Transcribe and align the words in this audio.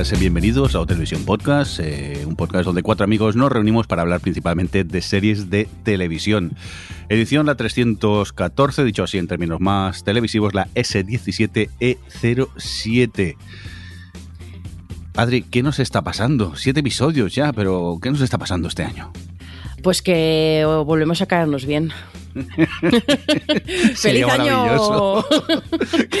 Bienvenidas 0.00 0.18
y 0.18 0.24
bienvenidos 0.24 0.74
a 0.74 0.80
O 0.80 0.86
Televisión 0.86 1.26
Podcast, 1.26 1.78
eh, 1.78 2.24
un 2.26 2.34
podcast 2.34 2.64
donde 2.64 2.82
cuatro 2.82 3.04
amigos 3.04 3.36
nos 3.36 3.52
reunimos 3.52 3.86
para 3.86 4.00
hablar 4.00 4.20
principalmente 4.20 4.82
de 4.82 5.02
series 5.02 5.50
de 5.50 5.68
televisión. 5.82 6.52
Edición 7.10 7.44
la 7.44 7.54
314, 7.54 8.82
dicho 8.84 9.02
así 9.02 9.18
en 9.18 9.28
términos 9.28 9.60
más 9.60 10.02
televisivos, 10.02 10.54
la 10.54 10.68
S17E07. 10.68 13.36
Adri, 15.16 15.42
¿qué 15.42 15.62
nos 15.62 15.78
está 15.78 16.00
pasando? 16.00 16.56
Siete 16.56 16.80
episodios 16.80 17.34
ya, 17.34 17.52
pero 17.52 17.98
¿qué 18.00 18.10
nos 18.10 18.22
está 18.22 18.38
pasando 18.38 18.68
este 18.68 18.84
año? 18.84 19.12
Pues 19.82 20.00
que 20.00 20.64
volvemos 20.86 21.20
a 21.20 21.26
caernos 21.26 21.66
bien. 21.66 21.92
¡Feliz 23.94 24.24
año! 24.26 25.24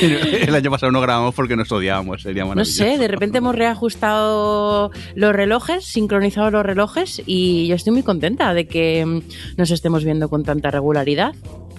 El 0.00 0.54
año 0.54 0.70
pasado 0.70 0.92
no 0.92 1.00
grabamos 1.00 1.34
porque 1.34 1.56
nos 1.56 1.70
odiábamos, 1.70 2.22
sería 2.22 2.44
No 2.44 2.64
sé, 2.64 2.98
de 2.98 3.08
repente 3.08 3.38
hemos 3.38 3.54
reajustado 3.54 4.90
los 5.14 5.32
relojes, 5.34 5.84
sincronizado 5.84 6.50
los 6.50 6.64
relojes 6.64 7.22
y 7.26 7.66
yo 7.68 7.76
estoy 7.76 7.92
muy 7.92 8.02
contenta 8.02 8.52
de 8.54 8.66
que 8.66 9.04
mm, 9.06 9.20
nos 9.58 9.70
estemos 9.70 10.04
viendo 10.04 10.28
con 10.28 10.44
tanta 10.44 10.70
regularidad. 10.70 11.34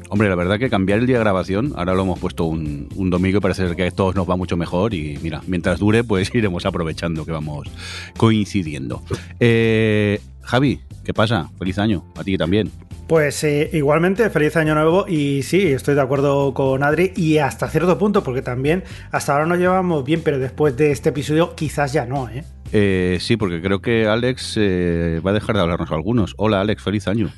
Hombre, 0.09 0.28
la 0.28 0.36
verdad 0.36 0.59
que 0.59 0.70
cambiar 0.70 1.00
el 1.00 1.08
día 1.08 1.16
de 1.16 1.24
grabación, 1.24 1.72
ahora 1.78 1.94
lo 1.94 2.02
hemos 2.02 2.20
puesto 2.20 2.44
un, 2.44 2.90
un 2.96 3.09
domingo 3.09 3.38
y 3.38 3.42
parece 3.42 3.66
ser 3.66 3.78
que 3.78 3.88
a 3.88 3.92
todos 3.92 4.14
nos 4.14 4.30
va 4.30 4.36
mucho 4.36 4.58
mejor 4.58 4.94
y 4.94 5.18
mira, 5.22 5.42
mientras 5.48 5.80
dure 5.80 6.04
pues 6.04 6.30
iremos 6.36 6.66
aprovechando 6.66 7.26
que 7.26 7.32
vamos 7.32 7.70
coincidiendo. 8.18 9.02
Eh, 9.40 10.20
Javi, 10.42 10.82
¿qué 11.06 11.14
pasa? 11.14 11.50
Feliz 11.58 11.80
año, 11.80 12.04
a 12.18 12.26
ti 12.26 12.38
también. 12.38 12.70
Pues 13.12 13.44
eh, 13.44 13.70
igualmente, 13.73 14.30
feliz 14.30 14.56
año 14.56 14.73
nuevo 14.73 15.06
y 15.06 15.44
sí, 15.44 15.67
estoy 15.73 15.95
de 15.95 16.02
acuerdo 16.02 16.54
con 16.54 16.81
Adri 16.81 17.12
y 17.18 17.40
hasta 17.40 17.68
cierto 17.68 17.98
punto, 17.98 18.23
porque 18.23 18.42
también 18.42 18.86
hasta 19.12 19.34
ahora 19.34 19.45
nos 19.45 19.58
llevamos 19.58 20.06
bien, 20.06 20.22
pero 20.23 20.40
después 20.40 20.78
de 20.78 20.92
este 20.92 21.09
episodio 21.09 21.53
quizás 21.53 21.92
ya 21.92 22.06
no, 22.06 22.30
¿eh? 22.30 22.45
Eh, 22.72 23.18
sí, 23.20 23.36
porque 23.36 23.62
creo 23.62 23.81
que 23.81 24.08
Alex 24.08 24.56
eh, 24.56 25.20
va 25.28 25.31
a 25.31 25.34
dejar 25.34 25.58
de 25.58 25.62
hablarnos 25.62 25.92
algunos. 25.92 26.36
Hola 26.38 26.62
Alex, 26.62 26.84
feliz 26.84 27.06
año. 27.09 27.30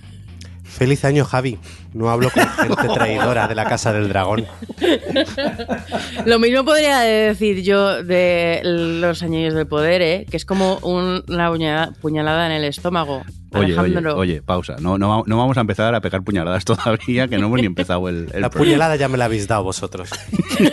Feliz 0.77 1.05
año, 1.05 1.23
Javi. 1.23 1.59
No 1.93 2.09
hablo 2.09 2.29
con 2.31 2.43
gente 2.47 2.87
traidora 2.93 3.47
de 3.47 3.55
la 3.55 3.65
Casa 3.65 3.93
del 3.93 4.09
Dragón. 4.09 4.45
Lo 6.25 6.39
mismo 6.39 6.65
podría 6.65 6.99
decir 6.99 7.61
yo 7.61 8.03
de 8.03 8.61
los 8.63 9.21
años 9.23 9.53
del 9.53 9.67
poder, 9.67 10.01
¿eh? 10.01 10.25
que 10.29 10.37
es 10.37 10.45
como 10.45 10.77
un- 10.79 11.23
una 11.27 11.91
puñalada, 12.01 12.47
en 12.47 12.51
el 12.53 12.63
estómago. 12.65 13.23
Oye, 13.51 13.65
oye, 13.65 13.77
Alejandro. 13.77 14.17
oye, 14.17 14.41
pausa. 14.41 14.77
No, 14.79 14.97
no, 14.97 15.23
no 15.27 15.37
vamos 15.37 15.57
a 15.57 15.61
empezar 15.61 15.93
a 15.93 16.01
pegar 16.01 16.23
puñaladas 16.23 16.65
todavía, 16.65 17.27
que 17.27 17.37
no 17.37 17.45
hemos 17.47 17.59
ni 17.59 17.67
empezado 17.67 18.09
el, 18.09 18.29
el 18.33 18.41
La 18.41 18.49
puñalada 18.49 18.95
ya 18.95 19.07
me 19.07 19.17
la 19.17 19.25
habéis 19.25 19.47
dado 19.47 19.63
vosotros. 19.63 20.09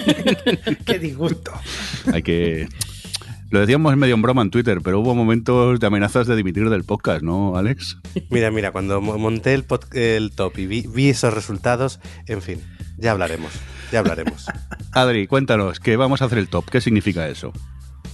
Qué 0.86 0.98
disgusto. 0.98 1.52
Hay 2.12 2.22
que. 2.22 2.68
Lo 3.50 3.58
decíamos 3.60 3.96
medio 3.96 4.14
en 4.14 4.22
broma 4.22 4.42
en 4.42 4.50
Twitter, 4.50 4.78
pero 4.82 5.00
hubo 5.00 5.14
momentos 5.14 5.80
de 5.80 5.86
amenazas 5.86 6.26
de 6.28 6.36
dimitir 6.36 6.70
del 6.70 6.84
podcast, 6.84 7.22
¿no, 7.22 7.56
Alex? 7.56 7.98
Mira, 8.30 8.50
mira, 8.52 8.70
cuando 8.70 9.00
mo- 9.00 9.18
monté 9.18 9.54
el, 9.54 9.66
pod- 9.66 9.92
el 9.92 10.30
top 10.30 10.56
y 10.58 10.66
vi, 10.66 10.86
vi 10.88 11.08
esos 11.08 11.34
resultados, 11.34 11.98
en 12.28 12.42
fin, 12.42 12.60
ya 12.96 13.10
hablaremos, 13.10 13.50
ya 13.90 13.98
hablaremos. 14.00 14.46
Adri, 14.92 15.26
cuéntanos, 15.26 15.80
que 15.80 15.96
vamos 15.96 16.22
a 16.22 16.26
hacer 16.26 16.38
el 16.38 16.48
top. 16.48 16.66
¿Qué 16.70 16.80
significa 16.80 17.26
eso? 17.28 17.52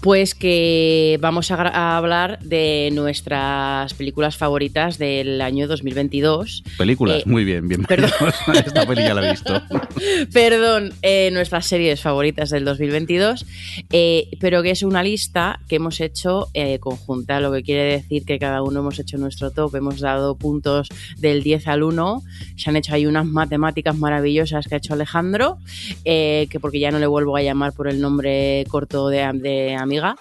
Pues 0.01 0.35
que 0.35 1.19
vamos 1.21 1.51
a, 1.51 1.97
hablar 1.97 2.39
de 2.41 2.91
nuestras 2.93 3.93
películas 3.95 4.37
favoritas 4.37 4.99
del 4.99 5.41
año 5.41 5.67
2022. 5.67 6.63
Películas, 6.79 7.23
Eh, 7.23 7.23
muy 7.27 7.45
bien, 7.45 7.67
bienvenidos. 7.67 8.13
Esta 8.67 8.87
peli 8.87 9.03
ya 9.03 9.15
la 9.15 9.27
he 9.27 9.31
visto. 9.33 9.61
Perdón, 10.33 10.93
eh, 11.03 11.31
nuestras 11.33 11.67
series 11.67 12.01
favoritas 12.01 12.51
del 12.51 12.65
2022, 12.65 13.47
eh, 13.91 14.29
pero 14.39 14.63
que 14.63 14.71
es 14.71 14.83
una 14.83 15.03
lista 15.03 15.61
que 15.69 15.77
hemos 15.77 16.01
hecho 16.01 16.49
conjunta, 16.81 17.41
lo 17.41 17.53
que 17.53 17.63
quiere 17.63 17.85
decir 17.85 18.25
que 18.25 18.39
cada 18.39 18.63
uno 18.63 18.81
hemos 18.81 18.99
hecho 18.99 19.19
nuestro 19.19 19.51
top, 19.51 19.75
hemos 19.77 20.01
dado 20.01 20.37
puntos 20.37 20.89
del 21.17 21.43
10 21.43 21.69
al 21.69 21.83
1, 21.83 22.23
se 22.57 22.71
han 22.71 22.77
hecho 22.77 22.95
ahí 22.95 23.07
unas 23.07 23.27
matemáticas 23.27 23.97
maravillosas 23.97 24.67
que 24.67 24.75
ha 24.75 24.79
hecho 24.79 24.95
Alejandro, 24.95 25.59
que 26.05 26.59
porque 26.61 26.81
ya 26.81 26.91
no 26.91 26.99
le 26.99 27.07
vuelvo 27.07 27.37
a 27.37 27.43
llamar 27.43 27.73
por 27.73 27.89
el 27.89 28.01
nombre 28.01 28.65
corto 28.69 29.09
de, 29.09 29.29
de 29.35 29.75
amiga, 29.87 30.17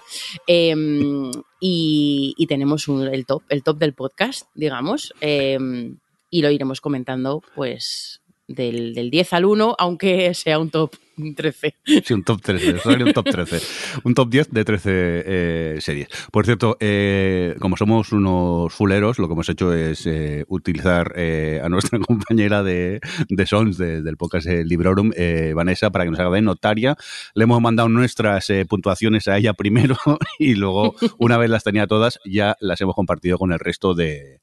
em, 0.46 1.30
y, 1.60 2.34
y 2.36 2.46
tenemos 2.46 2.88
un- 2.88 3.06
el 3.06 3.26
top, 3.26 3.42
el 3.50 3.62
top 3.62 3.78
del 3.78 3.92
podcast, 3.94 4.48
digamos, 4.54 5.12
em, 5.20 5.98
y 6.30 6.42
lo 6.42 6.50
iremos 6.50 6.80
comentando 6.80 7.42
pues 7.54 8.20
del, 8.48 8.94
del 8.94 9.10
10 9.10 9.32
al 9.32 9.44
1, 9.44 9.76
aunque 9.78 10.32
sea 10.34 10.58
un 10.58 10.70
top 10.70 10.94
13. 11.34 11.74
Sí, 12.04 12.12
un 12.12 12.22
top 12.24 12.42
13, 12.42 12.78
sale 12.78 13.02
un 13.04 13.12
top 13.14 13.24
13. 13.30 13.60
Un 14.04 14.12
top 14.12 14.28
10 14.28 14.50
de 14.50 14.64
13 14.66 14.90
eh, 14.92 15.76
series. 15.80 16.08
Por 16.30 16.44
cierto, 16.44 16.76
eh, 16.78 17.56
como 17.58 17.78
somos 17.78 18.12
unos 18.12 18.70
fuleros, 18.74 19.18
lo 19.18 19.26
que 19.26 19.32
hemos 19.32 19.48
hecho 19.48 19.72
es 19.72 20.06
eh, 20.06 20.44
utilizar 20.48 21.14
a 21.18 21.68
nuestra 21.70 21.98
compañera 22.06 22.62
de, 22.62 23.00
de 23.30 23.46
Sons 23.46 23.78
de- 23.78 24.02
del 24.02 24.18
podcast 24.18 24.46
Librorum, 24.46 25.10
Vanessa, 25.54 25.90
para 25.90 26.04
que 26.04 26.10
nos 26.10 26.20
haga 26.20 26.30
de 26.32 26.42
notaria. 26.42 26.96
Le 27.34 27.44
hemos 27.44 27.62
mandado 27.62 27.88
nuestras 27.88 28.48
puntuaciones 28.68 29.26
a 29.26 29.38
ella 29.38 29.54
primero 29.54 29.96
y 30.38 30.54
luego, 30.54 30.96
una 31.18 31.38
vez 31.38 31.48
las 31.48 31.64
tenía 31.64 31.86
todas, 31.86 32.20
ya 32.26 32.56
las 32.60 32.78
hemos 32.82 32.94
compartido 32.94 33.38
con 33.38 33.52
el 33.52 33.58
resto 33.58 33.94
de, 33.94 34.40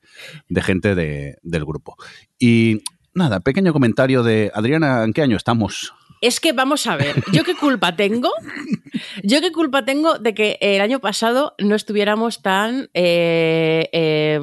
de 0.50 0.62
gente 0.64 0.96
de- 0.96 1.38
del 1.44 1.66
grupo. 1.66 1.98
Y 2.40 2.82
nada, 3.14 3.40
pequeño 3.40 3.74
comentario 3.74 4.24
de 4.24 4.52
Adriana, 4.54 5.04
¿en 5.04 5.14
qué 5.14 5.22
año 5.22 5.38
estamos? 5.38 5.94
Es 6.22 6.40
que 6.40 6.54
vamos 6.54 6.88
a 6.88 6.96
ver, 6.96 7.22
¿yo 7.34 7.44
qué 7.44 7.54
culpa 7.54 7.98
tengo? 7.98 8.30
¿Yo 9.24 9.42
qué 9.42 9.52
culpa 9.52 9.84
tengo 9.84 10.20
de 10.20 10.34
que 10.34 10.58
el 10.62 10.80
año 10.80 11.00
pasado 11.00 11.54
no 11.60 11.76
estuviéramos 11.76 12.42
tan 12.42 12.90
eh, 12.94 13.90
eh, 13.92 14.40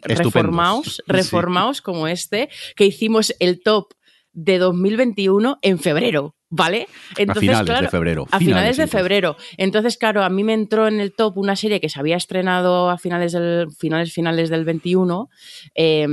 reformados, 0.00 0.96
Sí. 0.96 1.02
reformados 1.06 1.80
como 1.80 2.08
este, 2.08 2.48
que 2.74 2.86
hicimos 2.86 3.36
el 3.38 3.62
top 3.62 3.92
de 4.32 4.58
2021 4.58 5.58
en 5.62 5.78
febrero? 5.78 6.34
¿Vale? 6.54 6.86
a 7.28 7.34
finales 7.34 7.80
de 7.80 7.88
febrero. 7.88 8.26
A 8.30 8.38
finales 8.38 8.76
de 8.76 8.86
febrero. 8.86 9.36
Entonces, 9.56 9.96
claro, 9.96 10.22
a 10.22 10.28
mí 10.28 10.44
me 10.44 10.52
entró 10.52 10.86
en 10.86 11.00
el 11.00 11.14
top 11.14 11.38
una 11.38 11.56
serie 11.56 11.80
que 11.80 11.88
se 11.88 11.98
había 11.98 12.16
estrenado 12.16 12.90
a 12.90 12.98
finales 12.98 13.32
del 13.32 13.68
finales 13.70 14.12
finales 14.12 14.50
del 14.50 14.66
21 14.66 15.30
eh, 15.74 16.06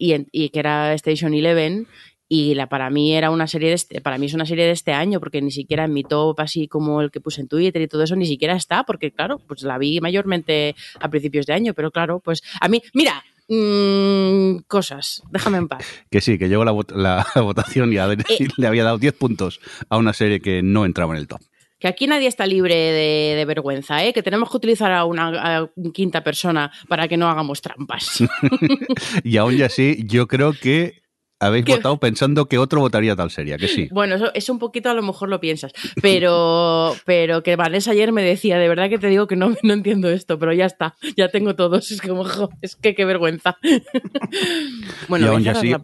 y, 0.00 0.12
en- 0.14 0.26
y 0.32 0.48
que 0.48 0.58
era 0.58 0.92
Station 0.94 1.32
Eleven 1.34 1.86
y 2.32 2.54
la 2.54 2.68
para 2.68 2.90
mí 2.90 3.12
era 3.14 3.30
una 3.30 3.46
serie 3.48 3.68
de 3.70 3.74
este, 3.74 4.00
para 4.00 4.16
mí 4.16 4.26
es 4.26 4.34
una 4.34 4.46
serie 4.46 4.64
de 4.64 4.70
este 4.70 4.92
año 4.92 5.18
porque 5.20 5.42
ni 5.42 5.50
siquiera 5.50 5.84
en 5.84 5.92
mi 5.92 6.04
top 6.04 6.38
así 6.40 6.68
como 6.68 7.00
el 7.02 7.10
que 7.10 7.20
puse 7.20 7.40
en 7.40 7.48
Twitter 7.48 7.82
y 7.82 7.88
todo 7.88 8.02
eso 8.04 8.14
ni 8.16 8.24
siquiera 8.26 8.54
está 8.54 8.84
porque 8.84 9.10
claro, 9.12 9.38
pues 9.46 9.62
la 9.62 9.78
vi 9.78 10.00
mayormente 10.00 10.74
a 11.00 11.08
principios 11.10 11.46
de 11.46 11.52
año, 11.54 11.74
pero 11.74 11.90
claro, 11.90 12.20
pues 12.20 12.42
a 12.60 12.68
mí, 12.68 12.80
mira, 12.94 13.22
mm, 13.48 14.58
cosas, 14.68 15.22
déjame 15.30 15.58
en 15.58 15.68
paz. 15.68 15.84
Que 16.10 16.20
sí, 16.20 16.38
que 16.38 16.48
llegó 16.48 16.64
la, 16.64 16.72
la 16.94 17.26
votación 17.42 17.92
y 17.92 17.98
Adri 17.98 18.22
Eh. 18.38 18.48
le 18.56 18.66
había 18.66 18.84
dado 18.84 18.98
10 18.98 19.12
puntos 19.14 19.60
a 19.88 19.98
una 19.98 20.12
serie 20.12 20.40
que 20.40 20.62
no 20.62 20.84
entraba 20.84 21.14
en 21.14 21.18
el 21.20 21.26
top. 21.28 21.40
Que 21.80 21.88
aquí 21.88 22.06
nadie 22.06 22.28
está 22.28 22.46
libre 22.46 22.74
de, 22.74 23.34
de 23.36 23.44
vergüenza, 23.46 24.04
¿eh? 24.04 24.12
que 24.12 24.22
tenemos 24.22 24.50
que 24.50 24.56
utilizar 24.58 24.92
a 24.92 25.04
una, 25.06 25.58
a 25.62 25.70
quinta 25.92 26.22
persona 26.22 26.70
para 26.88 27.08
que 27.08 27.16
no 27.16 27.28
hagamos 27.28 27.60
trampas. 27.62 28.22
Y 29.24 29.36
aún 29.38 29.56
y 29.58 29.62
así, 29.62 30.02
yo 30.06 30.26
creo 30.28 30.52
que 30.52 31.00
habéis 31.42 31.64
¿Qué? 31.64 31.76
votado 31.76 31.98
pensando 31.98 32.46
que 32.48 32.58
otro 32.58 32.80
votaría 32.80 33.16
tal 33.16 33.30
serie, 33.30 33.56
que 33.56 33.66
sí. 33.66 33.88
Bueno, 33.90 34.16
eso, 34.16 34.30
eso 34.34 34.52
un 34.52 34.58
poquito 34.58 34.90
a 34.90 34.94
lo 34.94 35.00
mejor 35.02 35.30
lo 35.30 35.40
piensas, 35.40 35.72
pero, 36.02 36.94
pero 37.06 37.42
que 37.42 37.56
Vanessa 37.56 37.92
ayer 37.92 38.12
me 38.12 38.22
decía, 38.22 38.58
de 38.58 38.68
verdad 38.68 38.90
que 38.90 38.98
te 38.98 39.06
digo 39.08 39.26
que 39.26 39.36
no, 39.36 39.54
no 39.62 39.72
entiendo 39.72 40.10
esto, 40.10 40.38
pero 40.38 40.52
ya 40.52 40.66
está, 40.66 40.96
ya 41.16 41.28
tengo 41.30 41.56
todos, 41.56 41.90
es 41.90 42.02
como, 42.02 42.24
jo, 42.24 42.50
es 42.60 42.76
que 42.76 42.94
qué 42.94 43.06
vergüenza. 43.06 43.56
bueno, 45.08 45.26
y 45.26 45.28
aún 45.28 45.42
y 45.44 45.48
así, 45.48 45.70
la- 45.70 45.82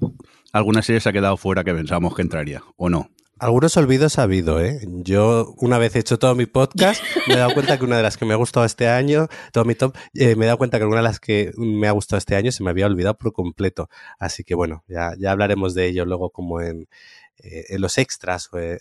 alguna 0.53 0.83
serie 0.83 1.01
se 1.01 1.09
ha 1.09 1.13
quedado 1.13 1.37
fuera 1.39 1.65
que 1.65 1.73
pensábamos 1.73 2.15
que 2.15 2.23
entraría, 2.23 2.63
¿o 2.77 2.89
no? 2.91 3.09
Algunos 3.39 3.77
olvidos 3.77 4.19
ha 4.19 4.23
habido, 4.23 4.65
¿eh? 4.65 4.81
Yo, 4.89 5.55
una 5.59 5.77
vez 5.77 5.95
hecho 5.95 6.19
todo 6.19 6.35
mi 6.35 6.47
podcast, 6.47 7.03
me 7.29 7.35
he 7.35 7.37
dado 7.37 7.53
cuenta 7.53 7.77
que 7.77 7.85
una 7.85 7.99
de 7.99 8.03
las 8.03 8.17
que 8.17 8.25
me 8.25 8.33
ha 8.33 8.37
gustado 8.37 8.65
este 8.65 8.89
año, 8.89 9.29
todo 9.53 9.67
mi 9.67 9.75
top, 9.75 9.95
eh, 10.15 10.35
me 10.37 10.45
he 10.45 10.47
dado 10.47 10.57
cuenta 10.57 10.79
que 10.79 10.85
alguna 10.85 11.01
de 11.01 11.09
las 11.09 11.21
que 11.21 11.53
me 11.59 11.87
ha 11.87 11.91
gustado 11.91 12.17
este 12.17 12.35
año 12.35 12.51
se 12.51 12.65
me 12.65 12.71
había 12.71 12.87
olvidado 12.87 13.19
por 13.19 13.35
completo. 13.35 13.91
Así 14.19 14.43
que 14.43 14.55
bueno, 14.55 14.85
ya, 14.89 15.13
ya 15.19 15.33
hablaremos 15.33 15.75
de 15.75 15.87
ello 15.87 16.07
luego 16.07 16.31
como 16.31 16.63
en, 16.63 16.89
eh, 17.37 17.67
en 17.69 17.83
los 17.83 17.99
extras 17.99 18.49
o 18.55 18.59
eh, 18.59 18.79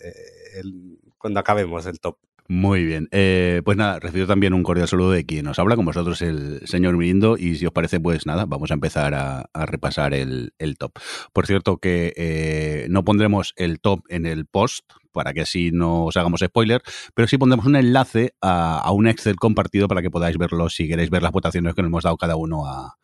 cuando 1.18 1.38
acabemos 1.38 1.84
el 1.84 2.00
top. 2.00 2.16
Muy 2.48 2.84
bien. 2.84 3.08
Eh, 3.10 3.62
pues 3.64 3.76
nada, 3.76 3.98
recibo 3.98 4.26
también 4.26 4.54
un 4.54 4.62
cordial 4.62 4.86
saludo 4.86 5.10
de 5.10 5.26
quien 5.26 5.44
nos 5.44 5.58
habla, 5.58 5.76
con 5.76 5.84
vosotros 5.84 6.22
el 6.22 6.60
señor 6.66 6.96
Mirindo, 6.96 7.36
y 7.36 7.56
si 7.56 7.66
os 7.66 7.72
parece, 7.72 7.98
pues 7.98 8.26
nada, 8.26 8.44
vamos 8.46 8.70
a 8.70 8.74
empezar 8.74 9.14
a, 9.14 9.48
repasar 9.66 10.14
el, 10.14 10.52
top. 10.78 10.92
Por 11.32 11.46
cierto, 11.46 11.78
que 11.78 12.12
eh, 12.16 12.86
no 12.88 13.04
pondremos 13.04 13.52
el 13.56 13.80
top 13.80 14.00
en 14.08 14.26
el 14.26 14.46
post, 14.46 14.84
para 15.12 15.32
que 15.32 15.40
así 15.40 15.70
no 15.72 16.04
os 16.04 16.16
hagamos 16.16 16.40
spoiler, 16.40 16.82
pero 17.14 17.26
sí 17.26 17.38
pondremos 17.38 17.66
un 17.66 17.74
enlace 17.74 18.34
a, 18.40 18.90
un 18.92 19.08
Excel 19.08 19.36
compartido 19.36 19.88
para 19.88 20.02
que 20.02 20.10
podáis 20.10 20.36
verlo 20.36 20.68
si 20.68 20.86
queréis 20.86 21.10
ver 21.10 21.22
las 21.22 21.32
votaciones 21.32 21.74
que 21.74 21.82
nos 21.82 21.88
hemos 21.88 22.04
dado 22.04 22.16
cada 22.16 22.36
uno 22.36 22.66
a, 22.66 22.96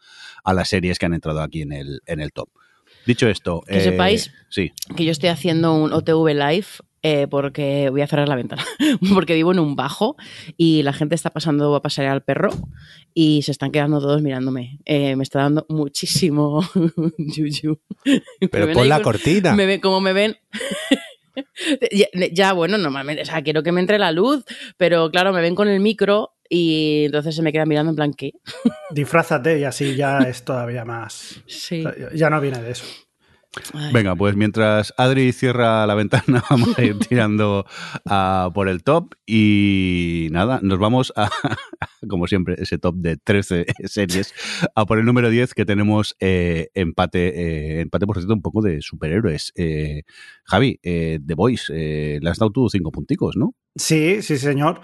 las 0.53 0.69
series 0.69 0.99
que 0.99 1.07
han 1.07 1.15
entrado 1.15 1.41
aquí 1.41 1.63
en 1.63 1.73
el, 1.73 2.01
en 2.07 2.21
el 2.21 2.33
top. 2.33 2.49
Dicho 3.07 3.29
esto, 3.29 3.63
que 3.67 3.81
sepáis 3.81 4.33
sí. 4.49 4.73
que 4.95 5.05
yo 5.05 5.11
estoy 5.11 5.31
haciendo 5.31 5.75
un 5.75 5.93
OTV 5.93 6.35
Live 6.35 6.67
eh, 7.03 7.27
porque 7.29 7.89
voy 7.91 8.01
a 8.01 8.07
cerrar 8.07 8.29
la 8.29 8.37
ventana, 8.37 8.65
porque 9.15 9.35
vivo 9.35 9.53
en 9.53 9.59
un 9.59 9.75
bajo 9.75 10.17
y 10.57 10.83
la 10.83 10.93
gente 10.93 11.17
está 11.17 11.31
pasando 11.31 11.75
a 11.75 11.83
pasar 11.83 12.07
al 12.07 12.23
perro 12.23 12.51
y 13.13 13.43
se 13.43 13.51
están 13.51 13.73
quedando 13.73 14.01
todos 14.01 14.23
mirándome. 14.23 14.79
Eh, 14.85 15.17
me 15.17 15.25
está 15.25 15.41
dando 15.41 15.67
muchísimo 15.69 16.63
yuyu. 17.19 17.81
Pero 18.51 18.73
pon 18.73 18.89
la 18.89 19.03
cortina. 19.03 19.55
Me 19.55 19.67
ven, 19.67 19.81
como 19.81 20.01
me 20.01 20.13
ven. 20.13 20.37
ya, 22.33 22.53
bueno, 22.53 22.79
normalmente, 22.79 23.23
o 23.23 23.25
sea, 23.27 23.43
quiero 23.43 23.63
que 23.63 23.73
me 23.73 23.81
entre 23.81 23.99
la 23.99 24.13
luz, 24.13 24.45
pero 24.77 25.11
claro, 25.11 25.33
me 25.33 25.41
ven 25.41 25.55
con 25.55 25.69
el 25.69 25.81
micro 25.81 26.35
y 26.49 27.07
entonces 27.07 27.35
se 27.35 27.43
me 27.43 27.53
quedan 27.53 27.69
mirando 27.69 27.91
en 27.91 27.97
plan, 27.97 28.15
¿qué? 28.15 28.33
Disfrázate 28.91 29.59
y 29.59 29.65
así 29.65 29.97
ya 29.97 30.19
es 30.19 30.45
todavía 30.45 30.85
más. 30.85 31.43
Sí. 31.47 31.83
ya 32.15 32.31
no 32.31 32.41
viene 32.41 32.63
de 32.63 32.73
eso. 32.73 32.85
Venga, 33.93 34.17
pues 34.17 34.35
mientras 34.35 34.95
Adri 34.97 35.31
cierra 35.33 35.87
la 35.87 35.95
ventana, 35.95 36.43
vamos 36.51 36.79
a 36.79 36.83
ir 36.83 36.99
tirando 36.99 37.67
por 38.55 38.69
el 38.69 38.83
top 38.83 39.15
y 39.27 40.29
nada, 40.31 40.61
nos 40.63 40.79
vamos 40.79 41.13
a, 41.17 41.29
como 42.09 42.27
siempre, 42.27 42.57
ese 42.59 42.79
top 42.79 42.97
de 42.97 43.19
13 43.19 43.67
series, 43.85 44.33
a 44.75 44.87
por 44.87 44.99
el 44.99 45.05
número 45.05 45.29
10 45.29 45.53
que 45.53 45.67
tenemos 45.67 46.17
eh, 46.19 46.71
empate, 46.73 47.29
eh, 47.29 47.81
empate 47.83 48.07
por 48.07 48.17
cierto, 48.17 48.33
un 48.33 48.43
poco 48.43 48.63
de 48.63 48.81
superhéroes. 48.81 49.53
Eh, 49.55 50.05
Javi, 50.45 50.79
The 50.83 51.35
Voice, 51.35 51.73
le 51.73 52.31
has 52.31 52.39
dado 52.39 52.53
tú 52.53 52.69
cinco 52.71 52.91
punticos, 52.91 53.37
¿no? 53.37 53.55
Sí, 53.77 54.23
sí, 54.23 54.39
señor. 54.39 54.81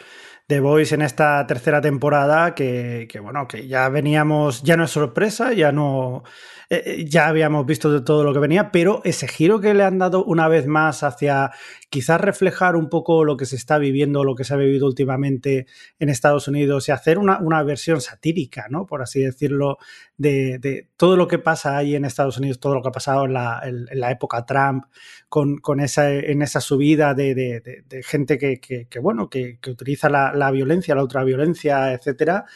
The 0.47 0.61
Voice 0.61 0.95
en 0.95 1.03
esta 1.03 1.47
tercera 1.47 1.81
temporada 1.83 2.55
que, 2.55 3.07
que, 3.11 3.21
bueno, 3.21 3.47
que 3.47 3.67
ya 3.67 3.89
veníamos, 3.91 4.63
ya 4.63 4.79
no 4.79 4.85
es 4.85 4.91
sorpresa, 4.91 5.53
ya 5.53 5.73
no, 5.73 6.23
eh, 6.71 7.07
ya 7.09 7.29
habíamos 7.29 7.65
visto 7.65 7.91
de 7.91 8.03
todo 8.03 8.25
lo 8.25 8.35
que 8.35 8.41
venía, 8.41 8.71
pero 8.71 9.01
ese 9.05 9.27
giro 9.27 9.59
que 9.59 9.73
le 9.73 9.85
han 9.85 9.99
dado 9.99 10.23
una 10.25 10.49
vez 10.49 10.67
más 10.67 11.03
hacia 11.03 11.51
quizás 11.89 12.21
reflejar 12.21 12.77
un 12.77 12.91
poco 12.91 13.25
lo 13.25 13.39
que 13.39 13.47
se 13.47 13.57
está 13.57 13.79
viviendo, 13.79 14.23
lo 14.23 14.35
que 14.35 14.45
se 14.45 14.53
ha 14.53 14.59
vivido 14.59 14.87
últimamente 14.87 15.67
en 15.99 16.11
Estados 16.11 16.47
Unidos 16.47 16.87
y 16.89 16.93
hacer 16.93 17.19
una, 17.19 17.39
una 17.41 17.63
versión 17.63 18.03
satírica, 18.03 18.67
¿no? 18.69 18.85
Por 18.85 19.01
así 19.01 19.21
decirlo, 19.21 19.79
de, 20.19 20.59
de, 20.59 20.89
todo 20.99 21.17
lo 21.17 21.27
que 21.27 21.39
pasa 21.39 21.77
ahí 21.79 21.95
en 21.95 22.05
Estados 22.05 22.37
Unidos, 22.37 22.61
todo 22.61 22.75
lo 22.75 22.83
que 22.83 22.89
ha 22.89 22.93
pasado 22.93 23.25
en 23.25 23.33
la, 23.33 23.61
en, 23.65 23.87
la 23.93 24.11
época 24.11 24.45
Trump, 24.45 24.85
con, 25.31 25.57
con, 25.59 25.81
esa, 25.81 26.13
en 26.13 26.43
esa 26.43 26.61
subida 26.61 27.15
de, 27.15 27.35
de 27.35 28.03
gente 28.03 28.37
que, 28.37 28.61
que, 28.61 28.87
que 28.87 28.99
bueno, 28.99 29.31
que, 29.31 29.59
utiliza 29.67 30.11
la, 30.11 30.35
la, 30.35 30.51
violencia, 30.51 30.95
la 30.95 31.03
ultraviolencia, 31.03 31.93
etcétera, 31.93 32.45
eh, 32.47 32.51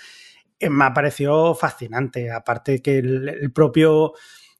me 0.70 0.84
ha 0.84 0.94
parecido 0.94 1.54
fascinante. 1.54 2.30
Aparte 2.30 2.80
que 2.80 2.98
el, 2.98 3.52
propio 3.52 4.14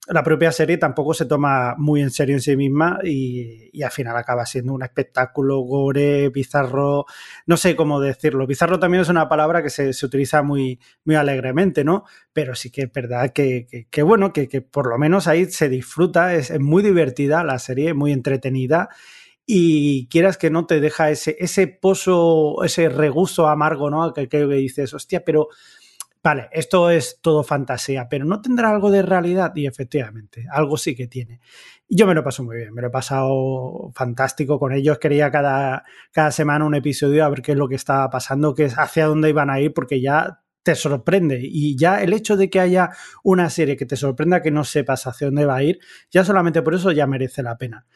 la 0.09 0.25
propia 0.25 0.51
serie 0.51 0.79
tampoco 0.79 1.15
se 1.15 1.27
toma 1.27 1.77
muy 1.79 2.03
en 2.03 2.11
serio 2.11 2.35
en 2.35 2.41
sí 2.41 2.57
misma 2.57 2.99
y, 3.05 3.71
y, 3.73 3.83
al 3.85 3.93
final 3.93 4.17
acaba 4.17 4.45
siendo 4.45 4.73
un 4.73 4.83
espectáculo 4.83 5.61
gore, 5.61 6.29
bizarro, 6.31 7.07
no 7.47 7.57
sé 7.57 7.77
cómo 7.77 8.01
decirlo. 8.01 8.49
Bizarro 8.49 8.81
también 8.81 9.03
es 9.03 9.09
una 9.09 9.29
palabra 9.29 9.63
que 9.63 9.71
se, 9.71 9.93
se 9.93 10.05
utiliza 10.05 10.43
muy, 10.43 10.81
muy 11.05 11.15
alegremente, 11.15 11.85
¿no? 11.85 12.05
Pero 12.33 12.57
sí 12.57 12.71
que 12.71 12.83
es 12.83 12.93
verdad 12.93 13.31
que, 13.33 13.87
que, 13.89 14.03
bueno, 14.03 14.33
que, 14.33 14.49
que, 14.49 14.61
por 14.61 14.89
lo 14.89 14.99
menos 14.99 15.29
ahí 15.29 15.45
se 15.45 15.69
disfruta, 15.69 16.35
es, 16.35 16.51
es 16.51 16.61
muy 16.61 16.83
divertida 16.83 17.45
la 17.45 17.61
serie, 17.61 17.95
muy 17.95 18.11
entretenida 18.11 18.89
y 19.47 20.09
quieras 20.09 20.39
que 20.39 20.51
no 20.51 20.67
te 20.67 20.81
deja 20.81 21.11
ese, 21.11 21.37
ese 21.39 21.67
pozo, 21.67 22.63
ese 22.65 22.89
regusto 22.89 23.49
amargo, 23.49 23.91
¿no? 23.91 24.13
Que, 24.13 24.29
que 24.29 24.47
dices, 24.47 24.95
hostia, 24.95 25.25
pero 25.25 25.49
vale, 26.23 26.49
esto 26.53 26.91
es 26.91 27.19
todo 27.21 27.43
fantasía, 27.43 28.09
pero 28.09 28.25
¿no 28.25 28.41
tendrá 28.41 28.71
algo 28.71 28.91
de 28.91 29.03
realidad? 29.03 29.53
Y 29.55 29.67
efectivamente, 29.67 30.47
algo 30.51 30.77
sí 30.77 30.95
que 30.95 31.09
tiene. 31.09 31.41
Yo 31.89 32.07
me 32.07 32.15
lo 32.15 32.25
paso 32.25 32.43
muy 32.45 32.57
bien, 32.57 32.73
me 32.73 32.81
lo 32.81 32.89
he 32.89 32.91
pasado 32.91 33.93
fantástico 33.95 34.59
con 34.59 34.73
ellos. 34.73 34.99
Quería 34.99 35.31
cada, 35.31 35.85
cada 36.11 36.31
semana 36.31 36.65
un 36.65 36.75
episodio 36.75 37.25
a 37.25 37.29
ver 37.29 37.43
qué 37.43 37.53
es 37.53 37.59
lo 37.59 37.69
que 37.69 37.75
estaba 37.75 38.09
pasando, 38.09 38.55
qué 38.55 38.65
es 38.65 38.79
hacia 38.79 39.07
dónde 39.07 39.29
iban 39.29 39.51
a 39.51 39.61
ir, 39.61 39.75
porque 39.75 40.01
ya 40.01 40.43
te 40.63 40.75
sorprende. 40.75 41.41
Y 41.43 41.77
ya 41.77 42.03
el 42.03 42.13
hecho 42.13 42.37
de 42.37 42.49
que 42.49 42.61
haya 42.61 42.91
una 43.23 43.51
serie 43.51 43.77
que 43.77 43.87
te 43.87 43.97
sorprenda 43.97 44.43
que 44.43 44.51
no 44.51 44.65
sepas 44.65 45.07
hacia 45.07 45.27
dónde 45.27 45.45
va 45.45 45.57
a 45.57 45.63
ir, 45.63 45.81
ya 46.11 46.25
solamente 46.25 46.63
por 46.63 46.75
eso 46.75 46.93
ya 46.93 47.07
merece 47.07 47.43
la 47.43 47.59
pena. 47.59 47.87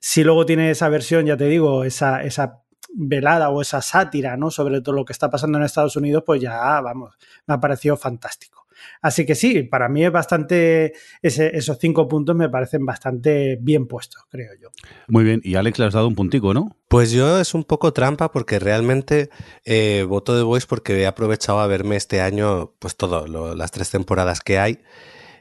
Si 0.00 0.22
luego 0.24 0.46
tiene 0.46 0.70
esa 0.70 0.88
versión, 0.88 1.26
ya 1.26 1.36
te 1.36 1.46
digo, 1.46 1.84
esa, 1.84 2.22
esa 2.22 2.62
velada 2.98 3.50
o 3.50 3.62
esa 3.62 3.80
sátira, 3.80 4.36
¿no? 4.36 4.50
Sobre 4.50 4.80
todo 4.80 4.94
lo 4.94 5.04
que 5.04 5.12
está 5.12 5.30
pasando 5.30 5.58
en 5.58 5.64
Estados 5.64 5.96
Unidos, 5.96 6.24
pues 6.26 6.40
ya, 6.40 6.80
vamos, 6.80 7.14
me 7.46 7.54
ha 7.54 7.60
parecido 7.60 7.96
fantástico. 7.96 8.66
Así 9.02 9.26
que 9.26 9.34
sí, 9.34 9.64
para 9.64 9.88
mí 9.88 10.04
es 10.04 10.12
bastante, 10.12 10.92
esos 11.22 11.78
cinco 11.78 12.06
puntos 12.06 12.36
me 12.36 12.48
parecen 12.48 12.84
bastante 12.84 13.58
bien 13.60 13.86
puestos, 13.86 14.24
creo 14.28 14.52
yo. 14.60 14.68
Muy 15.08 15.24
bien, 15.24 15.40
y 15.42 15.56
Alex 15.56 15.78
le 15.78 15.86
has 15.86 15.94
dado 15.94 16.08
un 16.08 16.14
puntico, 16.14 16.54
¿no? 16.54 16.76
Pues 16.88 17.10
yo 17.10 17.40
es 17.40 17.54
un 17.54 17.64
poco 17.64 17.92
trampa 17.92 18.30
porque 18.30 18.58
realmente 18.58 19.30
eh, 19.64 20.04
voto 20.08 20.36
de 20.36 20.42
Voice 20.42 20.66
porque 20.68 21.00
he 21.00 21.06
aprovechado 21.06 21.60
a 21.60 21.66
verme 21.66 21.96
este 21.96 22.20
año 22.20 22.72
pues 22.78 22.96
todo, 22.96 23.26
las 23.54 23.70
tres 23.70 23.90
temporadas 23.90 24.40
que 24.40 24.58
hay 24.58 24.78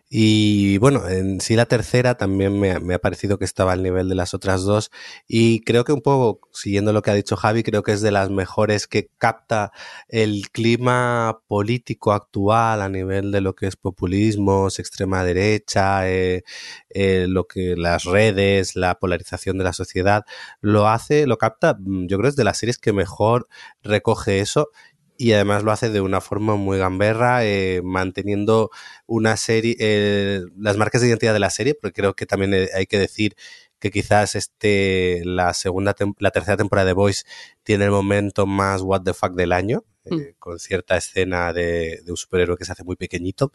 y 0.10 0.78
bueno, 0.78 1.08
en 1.10 1.42
sí 1.42 1.56
la 1.56 1.66
tercera 1.66 2.16
también 2.16 2.58
me, 2.60 2.80
me, 2.80 2.94
ha 2.94 3.00
parecido 3.00 3.38
que 3.38 3.46
estaba 3.46 3.74
al 3.74 3.84
nivel 3.84 4.08
de 4.08 4.16
las 4.16 4.34
otras 4.34 4.64
dos. 4.64 4.90
Y 5.28 5.62
creo 5.62 5.84
que 5.84 5.92
un 5.92 6.02
poco, 6.02 6.48
siguiendo 6.54 6.94
lo 6.94 7.02
que 7.02 7.12
ha 7.12 7.14
dicho 7.14 7.36
Javi, 7.36 7.62
creo 7.64 7.84
que 7.84 7.92
es 7.92 8.02
de 8.02 8.12
las 8.12 8.30
mejores 8.30 8.88
que 8.88 9.10
capta 9.18 9.72
el 10.08 10.50
clima 10.52 11.42
político 11.48 12.14
actual 12.14 12.82
a 12.82 12.90
nivel 12.90 13.32
de 13.32 13.42
lo 13.42 13.54
que 13.54 13.68
es 13.68 13.76
populismo, 13.76 14.70
extrema 14.82 15.24
derecha, 15.24 16.10
eh, 16.10 16.44
eh, 16.90 17.26
lo 17.28 17.48
que 17.48 17.76
las 17.76 18.06
redes, 18.06 18.76
la 18.76 19.00
polarización 19.00 19.58
de 19.58 19.64
la 19.66 19.74
sociedad, 19.74 20.26
lo 20.62 20.88
hace, 20.88 21.28
lo 21.28 21.38
capta, 21.38 21.78
mm, 21.80 22.08
yo 22.08 22.18
creo 22.18 22.30
es 22.30 22.36
de 22.36 22.44
las 22.44 22.58
series 22.58 22.78
que 22.78 22.94
mejor 22.94 23.48
recoge 23.84 24.40
eso 24.40 24.70
y 25.18 25.34
además 25.34 25.64
lo 25.64 25.72
hace 25.72 25.90
de 25.90 26.02
una 26.02 26.22
forma 26.22 26.56
muy 26.56 26.78
gamberra, 26.78 27.46
eh, 27.46 27.82
manteniendo 27.84 28.70
una 29.06 29.38
serie, 29.38 29.76
eh, 29.80 30.42
las 30.58 30.78
marcas 30.78 31.02
de 31.02 31.08
identidad 31.08 31.34
de 31.34 31.40
la 31.40 31.50
serie, 31.50 31.76
porque 31.76 32.02
creo 32.02 32.16
que 32.16 32.26
también 32.26 32.54
eh, 32.54 32.70
hay 32.74 32.86
que 32.86 33.00
decir 33.00 33.36
que 33.80 33.92
quizás 33.92 34.36
este, 34.36 35.22
la 35.26 35.54
segunda, 35.54 35.96
la 36.20 36.32
tercera 36.32 36.58
temporada 36.58 36.88
de 36.88 36.94
Voice 36.94 37.24
tiene 37.64 37.86
el 37.86 37.92
momento 37.92 38.46
más 38.46 38.82
what 38.82 39.02
the 39.04 39.14
fuck 39.14 39.34
del 39.34 39.52
año, 39.52 39.84
mm. 40.06 40.18
con 40.40 40.60
cierta 40.60 40.98
escena 40.98 41.54
de, 41.54 42.02
un 42.08 42.18
superhéroe 42.18 42.58
que 42.58 42.66
se 42.66 42.72
hace 42.72 42.84
muy 42.84 42.96
pequeñito. 42.96 43.52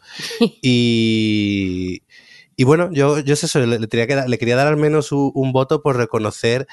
y, 0.61 2.03
y 2.55 2.63
bueno, 2.63 2.89
yo, 2.91 3.19
yo 3.19 3.33
eso, 3.33 3.59
le, 3.59 3.79
le, 3.79 3.87
quería 3.87 4.55
dar 4.55 4.67
al 4.67 4.77
menos 4.77 5.11
un, 5.11 5.31
un 5.33 5.51
voto 5.51 5.81
por 5.81 5.97
reconocer 5.97 6.67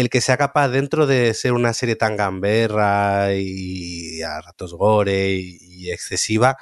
el 0.00 0.10
que 0.10 0.20
sea 0.20 0.36
capaz 0.36 0.68
dentro 0.68 1.06
de 1.06 1.34
ser 1.34 1.52
una 1.52 1.72
serie 1.74 1.96
tan 1.96 2.16
gamberra 2.16 3.34
y 3.34 4.22
a 4.22 4.40
ratos 4.40 4.74
gore 4.74 5.30
y, 5.32 5.90
excesiva, 5.90 6.56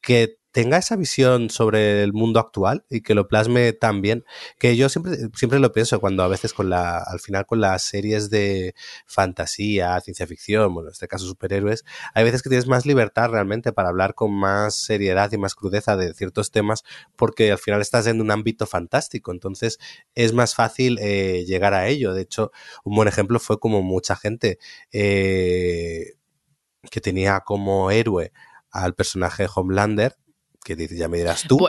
que 0.00 0.37
tenga 0.52 0.78
esa 0.78 0.96
visión 0.96 1.50
sobre 1.50 2.02
el 2.02 2.12
mundo 2.12 2.40
actual 2.40 2.84
y 2.88 3.02
que 3.02 3.14
lo 3.14 3.28
plasme 3.28 3.72
tan 3.72 4.00
bien, 4.00 4.24
que 4.58 4.76
yo 4.76 4.88
siempre, 4.88 5.16
siempre 5.34 5.58
lo 5.58 5.72
pienso 5.72 6.00
cuando 6.00 6.22
a 6.22 6.28
veces 6.28 6.52
con 6.52 6.70
la, 6.70 6.98
al 6.98 7.20
final 7.20 7.46
con 7.46 7.60
las 7.60 7.82
series 7.82 8.30
de 8.30 8.74
fantasía, 9.06 10.00
ciencia 10.00 10.26
ficción, 10.26 10.72
bueno, 10.72 10.88
en 10.88 10.92
este 10.92 11.08
caso 11.08 11.26
superhéroes, 11.26 11.84
hay 12.14 12.24
veces 12.24 12.42
que 12.42 12.48
tienes 12.48 12.66
más 12.66 12.86
libertad 12.86 13.30
realmente 13.30 13.72
para 13.72 13.88
hablar 13.90 14.14
con 14.14 14.32
más 14.32 14.74
seriedad 14.74 15.30
y 15.32 15.38
más 15.38 15.54
crudeza 15.54 15.96
de 15.96 16.14
ciertos 16.14 16.50
temas 16.50 16.84
porque 17.16 17.52
al 17.52 17.58
final 17.58 17.80
estás 17.80 18.06
en 18.06 18.20
un 18.20 18.30
ámbito 18.30 18.66
fantástico, 18.66 19.32
entonces 19.32 19.78
es 20.14 20.32
más 20.32 20.54
fácil 20.54 20.98
eh, 21.00 21.44
llegar 21.46 21.74
a 21.74 21.88
ello. 21.88 22.14
De 22.14 22.22
hecho, 22.22 22.52
un 22.84 22.94
buen 22.96 23.08
ejemplo 23.08 23.38
fue 23.38 23.58
como 23.60 23.82
mucha 23.82 24.16
gente 24.16 24.58
eh, 24.92 26.14
que 26.90 27.00
tenía 27.00 27.40
como 27.40 27.90
héroe 27.90 28.32
al 28.70 28.94
personaje 28.94 29.44
de 29.44 29.50
Homelander, 29.54 30.16
que 30.64 30.88
ya 30.88 31.08
me 31.08 31.18
dirás 31.18 31.44
tú, 31.48 31.68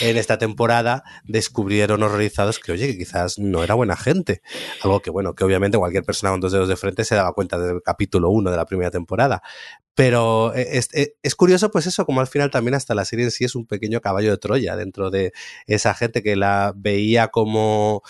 en 0.00 0.16
esta 0.16 0.38
temporada 0.38 1.02
descubrieron 1.24 2.02
horrorizados 2.02 2.58
que, 2.58 2.72
oye, 2.72 2.86
que 2.86 2.98
quizás 2.98 3.38
no 3.38 3.64
era 3.64 3.74
buena 3.74 3.96
gente. 3.96 4.42
Algo 4.82 5.00
que, 5.00 5.10
bueno, 5.10 5.34
que 5.34 5.44
obviamente 5.44 5.78
cualquier 5.78 6.04
persona 6.04 6.30
con 6.30 6.40
dos 6.40 6.52
dedos 6.52 6.68
de 6.68 6.76
frente 6.76 7.04
se 7.04 7.14
daba 7.14 7.32
cuenta 7.32 7.58
desde 7.58 7.74
el 7.74 7.82
capítulo 7.82 8.30
1 8.30 8.50
de 8.50 8.56
la 8.56 8.66
primera 8.66 8.90
temporada. 8.90 9.42
Pero 9.94 10.54
eh, 10.54 10.68
es, 10.78 10.88
eh, 10.94 11.16
es, 11.24 11.34
curioso, 11.34 11.72
pues 11.72 11.86
eso, 11.88 12.06
como 12.06 12.20
al 12.20 12.28
final 12.28 12.52
también 12.52 12.74
hasta 12.74 12.94
la 12.94 13.04
serie 13.04 13.24
en 13.24 13.32
sí 13.32 13.44
es 13.44 13.56
un 13.56 13.66
pequeño 13.66 14.00
caballo 14.00 14.30
de 14.30 14.38
Troya 14.38 14.76
dentro 14.76 15.10
de 15.10 15.32
esa 15.66 15.92
gente 15.94 16.22
que 16.22 16.36
la 16.36 16.72
veía 16.76 17.28
como 17.28 18.02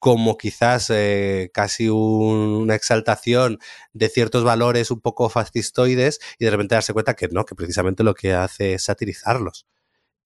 como 0.00 0.38
quizás 0.38 0.90
eh, 0.90 1.50
casi 1.54 1.88
una 1.88 2.74
exaltación 2.74 3.58
de 3.92 4.08
ciertos 4.08 4.42
valores 4.42 4.90
un 4.90 5.00
poco 5.00 5.28
fascistoides 5.28 6.18
y 6.38 6.46
de 6.46 6.50
repente 6.50 6.74
darse 6.74 6.94
cuenta 6.94 7.14
que 7.14 7.28
no, 7.28 7.44
que 7.44 7.54
precisamente 7.54 8.02
lo 8.02 8.14
que 8.14 8.32
hace 8.32 8.74
es 8.74 8.84
satirizarlos. 8.84 9.66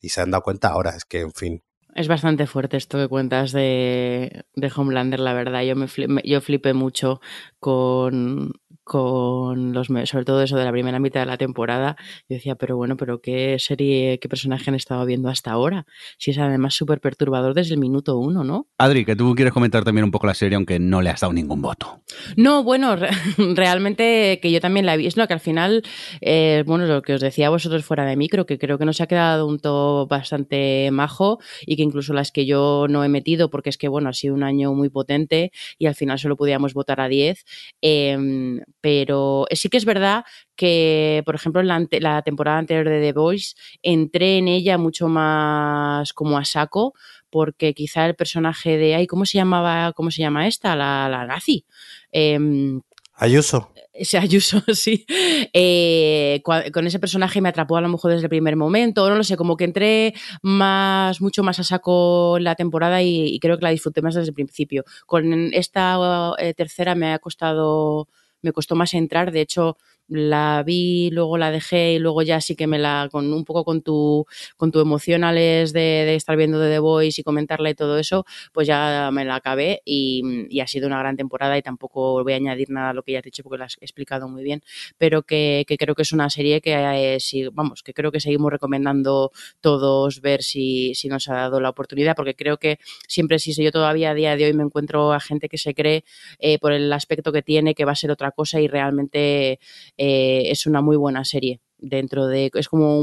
Y 0.00 0.10
se 0.10 0.20
han 0.20 0.30
dado 0.30 0.44
cuenta 0.44 0.68
ahora, 0.68 0.90
es 0.96 1.04
que, 1.04 1.20
en 1.20 1.32
fin, 1.32 1.62
es 1.94 2.08
bastante 2.08 2.46
fuerte 2.46 2.76
esto 2.76 2.98
que 2.98 3.08
cuentas 3.08 3.52
de, 3.52 4.44
de 4.54 4.72
Homelander, 4.74 5.20
la 5.20 5.32
verdad. 5.32 5.62
Yo 5.62 5.76
me 5.76 5.88
yo 6.24 6.40
flipé 6.40 6.72
mucho 6.72 7.20
con, 7.60 8.52
con 8.84 9.72
los 9.72 9.86
sobre 9.86 10.24
todo 10.24 10.42
eso 10.42 10.56
de 10.56 10.64
la 10.64 10.70
primera 10.70 10.98
mitad 10.98 11.20
de 11.20 11.26
la 11.26 11.38
temporada 11.38 11.96
yo 12.28 12.36
decía 12.36 12.54
pero 12.54 12.76
bueno 12.76 12.96
pero 12.96 13.20
qué 13.20 13.56
serie 13.58 14.18
qué 14.20 14.28
personaje 14.28 14.70
han 14.70 14.76
estado 14.76 15.04
viendo 15.06 15.30
hasta 15.30 15.50
ahora 15.50 15.86
si 16.18 16.30
es 16.30 16.38
además 16.38 16.74
súper 16.74 17.00
perturbador 17.00 17.54
desde 17.54 17.74
el 17.74 17.80
minuto 17.80 18.18
uno 18.18 18.44
no 18.44 18.68
Adri 18.78 19.04
que 19.04 19.16
tú 19.16 19.34
quieres 19.34 19.54
comentar 19.54 19.84
también 19.84 20.04
un 20.04 20.10
poco 20.10 20.26
la 20.26 20.34
serie 20.34 20.56
aunque 20.56 20.78
no 20.78 21.00
le 21.00 21.10
has 21.10 21.20
dado 21.20 21.32
ningún 21.32 21.62
voto. 21.62 22.02
No 22.36 22.62
bueno 22.62 22.96
realmente 23.54 24.38
que 24.42 24.52
yo 24.52 24.60
también 24.60 24.84
la 24.84 24.94
he 24.94 24.98
visto 24.98 25.26
que 25.26 25.32
al 25.32 25.40
final 25.40 25.82
eh, 26.20 26.62
bueno 26.66 26.86
lo 26.86 27.00
que 27.00 27.14
os 27.14 27.20
decía 27.20 27.46
a 27.46 27.50
vosotros 27.50 27.84
fuera 27.84 28.04
de 28.04 28.16
micro 28.16 28.44
que 28.44 28.58
creo 28.58 28.76
que 28.78 28.84
nos 28.84 29.00
ha 29.00 29.06
quedado 29.06 29.46
un 29.46 29.58
top 29.60 30.08
bastante 30.08 30.90
majo 30.90 31.38
y 31.64 31.76
que 31.76 31.82
incluso 31.82 32.12
las 32.12 32.32
que 32.32 32.44
yo 32.44 32.86
no 32.88 33.02
he 33.02 33.08
metido 33.08 33.48
porque 33.48 33.70
es 33.70 33.78
que 33.78 33.88
bueno 33.88 34.10
ha 34.10 34.12
sido 34.12 34.34
un 34.34 34.42
año 34.42 34.74
muy 34.74 34.90
potente 34.90 35.52
y 35.78 35.86
al 35.86 35.94
final 35.94 36.18
solo 36.18 36.36
podíamos 36.36 36.74
votar 36.74 37.00
a 37.00 37.08
10 37.08 37.44
eh, 37.80 38.60
pero 38.84 39.46
sí 39.50 39.70
que 39.70 39.78
es 39.78 39.86
verdad 39.86 40.26
que, 40.56 41.22
por 41.24 41.34
ejemplo, 41.34 41.62
en 41.62 41.68
la, 42.02 42.22
temporada 42.22 42.58
anterior 42.58 42.86
de 42.86 43.00
The 43.00 43.14
Voice 43.14 43.54
entré 43.82 44.36
en 44.36 44.46
ella 44.46 44.76
mucho 44.76 45.08
más 45.08 46.12
como 46.12 46.36
a 46.36 46.44
saco, 46.44 46.92
porque 47.30 47.72
quizá 47.72 48.04
el 48.04 48.14
personaje 48.14 48.76
de, 48.76 48.94
ay, 48.94 49.06
¿cómo 49.06 49.24
se 49.24 49.38
llamaba, 49.38 49.94
cómo 49.94 50.10
se 50.10 50.20
llama 50.20 50.46
esta? 50.46 50.76
La, 50.76 51.08
la 51.08 51.24
nazi. 51.24 51.64
Em, 52.12 52.82
Ayuso. 53.14 53.72
Ese 53.94 54.18
Ayuso, 54.18 54.60
sí. 54.74 55.06
Eh, 55.54 56.42
con 56.44 56.86
ese 56.86 56.98
personaje 56.98 57.40
me 57.40 57.48
atrapó 57.48 57.78
a 57.78 57.80
lo 57.80 57.88
mejor 57.88 58.10
desde 58.10 58.24
el 58.24 58.28
primer 58.28 58.56
momento, 58.56 59.08
no 59.08 59.16
lo 59.16 59.24
sé, 59.24 59.38
como 59.38 59.56
que 59.56 59.64
entré 59.64 60.12
más, 60.42 61.22
mucho 61.22 61.42
más 61.42 61.58
a 61.58 61.64
saco 61.64 62.36
en 62.36 62.44
la 62.44 62.54
temporada 62.54 63.00
y, 63.00 63.38
creo 63.40 63.56
que 63.56 63.64
la 63.64 63.70
disfruté 63.70 64.02
más 64.02 64.14
desde 64.14 64.28
el 64.28 64.34
principio. 64.34 64.84
Con 65.06 65.54
esta 65.54 66.34
eh, 66.36 66.52
tercera 66.52 66.94
me 66.94 67.14
ha 67.14 67.18
costado 67.18 68.08
me 68.44 68.52
costó 68.52 68.76
más 68.76 68.94
entrar. 68.94 69.32
De 69.32 69.40
hecho, 69.40 69.76
la 70.08 70.62
vi, 70.64 71.10
luego 71.10 71.38
la 71.38 71.50
dejé 71.50 71.94
y 71.94 71.98
luego 71.98 72.22
ya 72.22 72.40
sí 72.40 72.56
que 72.56 72.66
me 72.66 72.78
la, 72.78 73.08
con 73.10 73.32
un 73.32 73.44
poco 73.44 73.64
con 73.64 73.82
tu, 73.82 74.26
con 74.56 74.70
tu 74.70 74.80
emocionales 74.80 75.72
de, 75.72 75.80
de 75.80 76.14
estar 76.14 76.36
viendo 76.36 76.58
de 76.58 76.70
The 76.70 76.78
Voice 76.78 77.20
y 77.20 77.24
comentarla 77.24 77.70
y 77.70 77.74
todo 77.74 77.98
eso, 77.98 78.24
pues 78.52 78.66
ya 78.66 79.10
me 79.12 79.24
la 79.24 79.36
acabé 79.36 79.82
y, 79.84 80.22
y, 80.50 80.60
ha 80.60 80.66
sido 80.66 80.86
una 80.86 80.98
gran 80.98 81.16
temporada 81.16 81.56
y 81.58 81.62
tampoco 81.62 82.22
voy 82.22 82.32
a 82.32 82.36
añadir 82.36 82.70
nada 82.70 82.90
a 82.90 82.92
lo 82.94 83.02
que 83.02 83.12
ya 83.12 83.22
te 83.22 83.28
he 83.28 83.30
dicho 83.30 83.42
porque 83.42 83.58
lo 83.58 83.64
has 83.64 83.76
explicado 83.80 84.28
muy 84.28 84.42
bien, 84.42 84.62
pero 84.98 85.22
que, 85.22 85.64
que 85.66 85.76
creo 85.76 85.94
que 85.94 86.02
es 86.02 86.12
una 86.12 86.30
serie 86.30 86.60
que, 86.60 86.74
eh, 86.74 87.20
si, 87.20 87.48
vamos, 87.48 87.82
que 87.82 87.94
creo 87.94 88.12
que 88.12 88.20
seguimos 88.20 88.52
recomendando 88.52 89.32
todos 89.60 90.20
ver 90.20 90.42
si, 90.42 90.94
si 90.94 91.08
nos 91.08 91.28
ha 91.28 91.34
dado 91.34 91.60
la 91.60 91.70
oportunidad, 91.70 92.16
porque 92.16 92.34
creo 92.34 92.58
que 92.58 92.78
siempre 93.08 93.38
si 93.38 93.54
yo 93.54 93.70
todavía 93.72 94.10
a 94.10 94.14
día 94.14 94.36
de 94.36 94.46
hoy 94.46 94.52
me 94.52 94.62
encuentro 94.64 95.12
a 95.12 95.20
gente 95.20 95.48
que 95.48 95.58
se 95.58 95.74
cree 95.74 96.04
eh, 96.38 96.58
por 96.58 96.72
el 96.72 96.92
aspecto 96.92 97.32
que 97.32 97.42
tiene 97.42 97.74
que 97.74 97.84
va 97.84 97.92
a 97.92 97.96
ser 97.96 98.10
otra 98.10 98.30
cosa 98.32 98.60
y 98.60 98.68
realmente 98.68 99.58
eh, 99.96 100.50
es 100.50 100.66
una 100.66 100.80
muy 100.80 100.96
buena 100.96 101.24
serie 101.24 101.60
dentro 101.84 102.26
de 102.26 102.50
es 102.54 102.68
como 102.68 102.98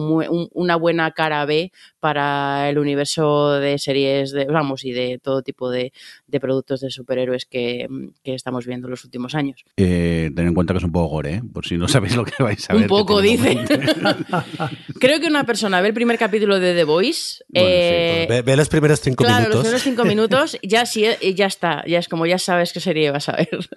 una 0.54 0.76
buena 0.76 1.12
cara 1.12 1.46
B 1.46 1.72
para 2.00 2.68
el 2.68 2.80
universo 2.80 3.52
de 3.52 3.78
series 3.78 4.32
de 4.32 4.46
vamos 4.46 4.84
y 4.86 4.92
de 4.92 5.20
todo 5.22 5.44
tipo 5.44 5.70
de, 5.70 5.94
productos 6.42 6.82
de 6.82 6.90
superhéroes 6.90 7.46
que, 7.46 7.88
estamos 8.24 8.66
viendo 8.66 8.88
en 8.88 8.92
los 8.92 9.04
últimos 9.06 9.36
años. 9.36 9.64
Eh, 9.78 10.32
ten 10.36 10.48
en 10.48 10.54
cuenta 10.54 10.74
que 10.74 10.80
es 10.80 10.84
un 10.84 10.92
poco 10.92 11.10
gore 11.10 11.36
¿eh? 11.36 11.42
por 11.54 11.66
si 11.66 11.78
no 11.78 11.88
sabéis 11.90 12.16
lo 12.16 12.26
que 12.26 12.42
vais 12.42 12.68
a 12.70 12.74
ver 12.74 12.84
un 12.84 12.88
poco 12.88 13.22
dice. 13.22 13.58
creo 15.00 15.20
que 15.20 15.28
una 15.28 15.46
persona 15.46 15.80
ve 15.82 15.90
el 15.90 15.94
primer 15.94 16.18
capítulo 16.18 16.60
de 16.60 16.74
The 16.74 16.84
Voice 16.86 17.44
eh, 17.54 18.26
pues 18.28 18.46
ve, 18.46 18.56
los 18.56 18.70
primeros 18.70 19.00
cinco 19.00 19.24
claro, 19.24 19.42
minutos. 19.42 19.56
los 19.56 19.64
primeros 19.64 19.84
cinco 19.84 20.06
minutos 20.06 20.58
ya 20.64 20.86
sí 20.88 21.06
ya 21.36 21.46
está 21.46 21.84
ya 21.86 22.00
es 22.00 22.08
como 22.08 22.26
ya 22.26 22.40
sabes 22.40 22.74
qué 22.74 22.80
serie 22.80 23.12
vas 23.12 23.30
a 23.30 23.34
ver. 23.34 23.70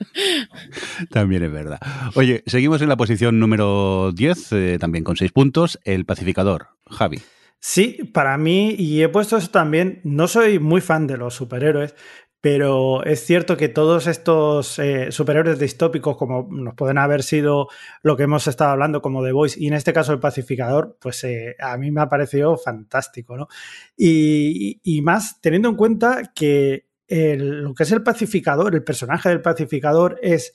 También 1.11 1.43
es 1.43 1.53
verdad. 1.53 1.79
Oye 2.15 2.43
seguimos 2.47 2.81
en 2.81 2.89
la 2.89 2.97
posición 2.97 3.39
número 3.39 4.13
10 4.13 4.79
también 4.79 4.94
con 5.03 5.17
seis 5.17 5.33
puntos, 5.33 5.81
el 5.85 6.05
pacificador. 6.05 6.69
Javi. 6.87 7.23
Sí, 7.59 8.11
para 8.13 8.37
mí, 8.37 8.75
y 8.79 9.03
he 9.03 9.09
puesto 9.09 9.39
eso 9.39 9.49
también, 9.49 10.01
no 10.05 10.29
soy 10.29 10.59
muy 10.59 10.83
fan 10.83 11.07
de 11.07 11.17
los 11.17 11.35
superhéroes, 11.35 11.95
pero 12.43 13.03
es 13.05 13.25
cierto 13.25 13.57
que 13.57 13.71
todos 13.71 14.07
estos 14.07 14.79
eh, 14.79 15.11
superhéroes 15.11 15.59
distópicos, 15.59 16.19
como 16.19 16.47
nos 16.51 16.75
pueden 16.75 16.99
haber 16.99 17.23
sido 17.23 17.69
lo 18.03 18.19
que 18.19 18.25
hemos 18.25 18.47
estado 18.47 18.73
hablando, 18.73 19.01
como 19.01 19.25
The 19.25 19.33
Voice, 19.33 19.59
y 19.59 19.69
en 19.69 19.73
este 19.73 19.95
caso 19.95 20.13
el 20.13 20.21
pacificador, 20.21 20.99
pues 21.01 21.25
eh, 21.25 21.57
a 21.59 21.79
mí 21.79 21.91
me 21.91 22.03
ha 22.03 22.09
parecido 22.11 22.59
fantástico, 22.59 23.35
¿no? 23.35 23.49
Y, 23.97 24.79
y 24.85 25.01
más 25.01 25.41
teniendo 25.41 25.71
en 25.71 25.77
cuenta 25.77 26.33
que 26.35 26.89
lo 27.09 27.75
que 27.75 27.83
es 27.85 27.93
el 27.93 28.03
pacificador, 28.03 28.75
el 28.75 28.85
personaje 28.85 29.31
del 29.31 29.41
pacificador 29.41 30.19
es 30.23 30.53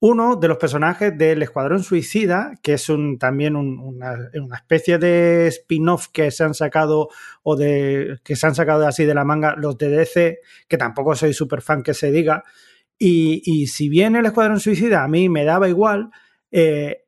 uno 0.00 0.36
de 0.36 0.48
los 0.48 0.58
personajes 0.58 1.16
del 1.18 1.42
Escuadrón 1.42 1.82
Suicida, 1.82 2.52
que 2.62 2.74
es 2.74 2.86
también 3.18 3.56
una, 3.56 4.30
especie 4.54 4.98
de 4.98 5.48
spin-off 5.48 6.08
que 6.12 6.30
se 6.30 6.44
han 6.44 6.54
sacado 6.54 7.08
o 7.42 7.56
de 7.56 8.18
que 8.22 8.36
se 8.36 8.46
han 8.46 8.54
sacado 8.54 8.86
así 8.86 9.04
de 9.04 9.14
la 9.14 9.24
manga 9.24 9.56
los 9.56 9.76
de 9.76 9.88
DC, 9.88 10.38
que 10.68 10.78
tampoco 10.78 11.16
soy 11.16 11.32
súper 11.34 11.62
fan 11.62 11.82
que 11.82 11.94
se 11.94 12.12
diga. 12.12 12.44
Y, 12.96 13.66
si 13.68 13.88
bien 13.88 14.16
el 14.16 14.26
Escuadrón 14.26 14.60
Suicida 14.60 15.02
a 15.02 15.08
mí 15.08 15.28
me 15.28 15.44
daba 15.44 15.68
igual, 15.68 16.10
eh, 16.50 17.04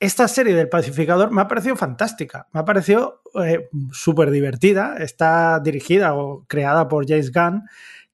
esta 0.00 0.28
serie 0.28 0.54
del 0.54 0.68
pacificador 0.68 1.30
me 1.30 1.40
ha 1.40 1.48
parecido 1.48 1.76
fantástica, 1.76 2.48
me 2.52 2.60
ha 2.60 2.64
parecido 2.64 3.22
eh, 3.42 3.68
súper 3.90 4.30
divertida, 4.30 4.96
está 4.98 5.60
dirigida 5.60 6.14
o 6.14 6.44
creada 6.46 6.88
por 6.88 7.06
James 7.08 7.32
Gunn, 7.32 7.62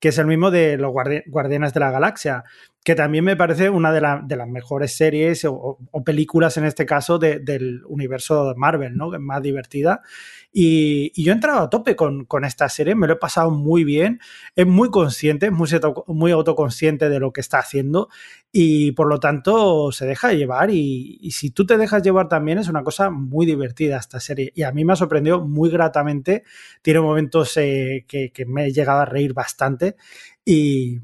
que 0.00 0.08
es 0.08 0.18
el 0.18 0.26
mismo 0.26 0.50
de 0.50 0.76
los 0.76 0.92
Guardianes 0.92 1.72
de 1.72 1.80
la 1.80 1.90
Galaxia 1.92 2.44
que 2.84 2.94
también 2.94 3.24
me 3.24 3.36
parece 3.36 3.68
una 3.68 3.92
de, 3.92 4.00
las 4.00 4.48
mejores 4.48 4.96
series 4.96 5.44
o, 5.44 5.78
películas 6.04 6.56
en 6.56 6.64
este 6.64 6.86
caso 6.86 7.18
del 7.18 7.82
universo 7.86 8.48
de 8.48 8.54
Marvel, 8.54 8.96
¿no? 8.96 9.10
Que 9.10 9.16
es 9.16 9.22
más 9.22 9.42
divertida. 9.42 10.00
Y, 10.52 11.22
yo 11.22 11.32
he 11.32 11.34
entrado 11.34 11.60
a 11.60 11.70
tope 11.70 11.94
con, 11.94 12.26
esta 12.44 12.68
serie, 12.68 12.94
me 12.94 13.06
lo 13.06 13.14
he 13.14 13.16
pasado 13.16 13.50
muy 13.50 13.84
bien, 13.84 14.20
es 14.56 14.66
muy 14.66 14.90
consciente, 14.90 15.50
muy, 15.50 15.68
muy 16.08 16.32
autoconsciente 16.32 17.08
de 17.08 17.20
lo 17.20 17.32
que 17.32 17.40
está 17.40 17.58
haciendo 17.58 18.08
y 18.52 18.92
por 18.92 19.08
lo 19.08 19.20
tanto 19.20 19.92
se 19.92 20.06
deja 20.06 20.32
llevar 20.32 20.70
y, 20.70 21.30
si 21.30 21.50
tú 21.50 21.66
te 21.66 21.78
dejas 21.78 22.02
llevar 22.02 22.28
también 22.28 22.58
es 22.58 22.68
una 22.68 22.82
cosa 22.82 23.10
muy 23.10 23.46
divertida 23.46 23.98
esta 23.98 24.18
serie 24.18 24.52
y 24.54 24.62
a 24.64 24.72
mí 24.72 24.84
me 24.84 24.92
ha 24.92 24.96
sorprendido 24.96 25.40
muy 25.46 25.70
gratamente, 25.70 26.42
tiene 26.82 27.00
momentos 27.00 27.56
eh, 27.56 28.04
que, 28.08 28.32
que 28.32 28.44
me 28.46 28.66
he 28.66 28.72
llegado 28.72 29.00
a 29.00 29.04
reír 29.04 29.32
bastante 29.34 29.96
y, 30.44 30.98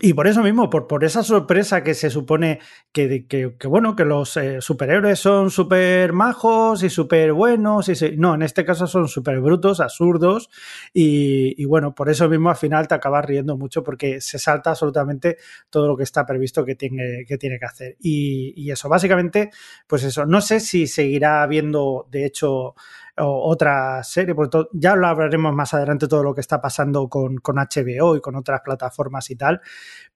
y 0.00 0.12
por 0.12 0.26
eso 0.26 0.42
mismo, 0.42 0.68
por, 0.68 0.86
por 0.86 1.04
esa 1.04 1.22
sorpresa 1.22 1.82
que 1.82 1.94
se 1.94 2.10
supone 2.10 2.60
que, 2.92 3.26
que, 3.26 3.46
bueno, 3.66 3.96
que 3.96 4.04
los 4.04 4.36
eh, 4.36 4.60
superhéroes 4.60 5.18
son 5.18 5.50
súper 5.50 6.12
majos 6.12 6.82
y 6.82 6.90
súper 6.90 7.32
buenos. 7.32 7.88
Y 7.88 8.16
no, 8.16 8.34
en 8.34 8.42
este 8.42 8.64
caso 8.64 8.86
son 8.86 9.08
súper 9.08 9.40
brutos, 9.40 9.80
absurdos. 9.80 10.50
Y, 10.92 11.64
bueno, 11.64 11.94
por 11.94 12.10
eso 12.10 12.28
mismo 12.28 12.50
al 12.50 12.56
final 12.56 12.88
te 12.88 12.94
acabas 12.94 13.24
riendo 13.24 13.56
mucho 13.56 13.82
porque 13.82 14.20
se 14.20 14.38
salta 14.38 14.70
absolutamente 14.70 15.38
todo 15.70 15.88
lo 15.88 15.96
que 15.96 16.02
está 16.02 16.26
previsto 16.26 16.64
que 16.64 16.74
tiene 16.74 17.24
que, 17.26 17.38
tiene 17.38 17.58
que 17.58 17.64
hacer. 17.64 17.96
Y, 17.98 18.52
y 18.54 18.70
eso, 18.70 18.88
básicamente, 18.90 19.50
pues 19.86 20.04
eso. 20.04 20.26
No 20.26 20.42
sé 20.42 20.60
si 20.60 20.86
seguirá 20.86 21.42
habiendo, 21.42 22.06
de 22.10 22.26
hecho, 22.26 22.74
otra 23.18 24.02
serie, 24.02 24.34
porque 24.34 24.64
ya 24.72 24.94
lo 24.94 25.06
hablaremos 25.06 25.54
más 25.54 25.72
adelante 25.74 26.08
todo 26.08 26.22
lo 26.22 26.34
que 26.34 26.40
está 26.40 26.60
pasando 26.60 27.08
con, 27.08 27.38
con 27.38 27.56
HBO 27.56 28.16
y 28.16 28.20
con 28.20 28.36
otras 28.36 28.60
plataformas 28.62 29.30
y 29.30 29.36
tal, 29.36 29.60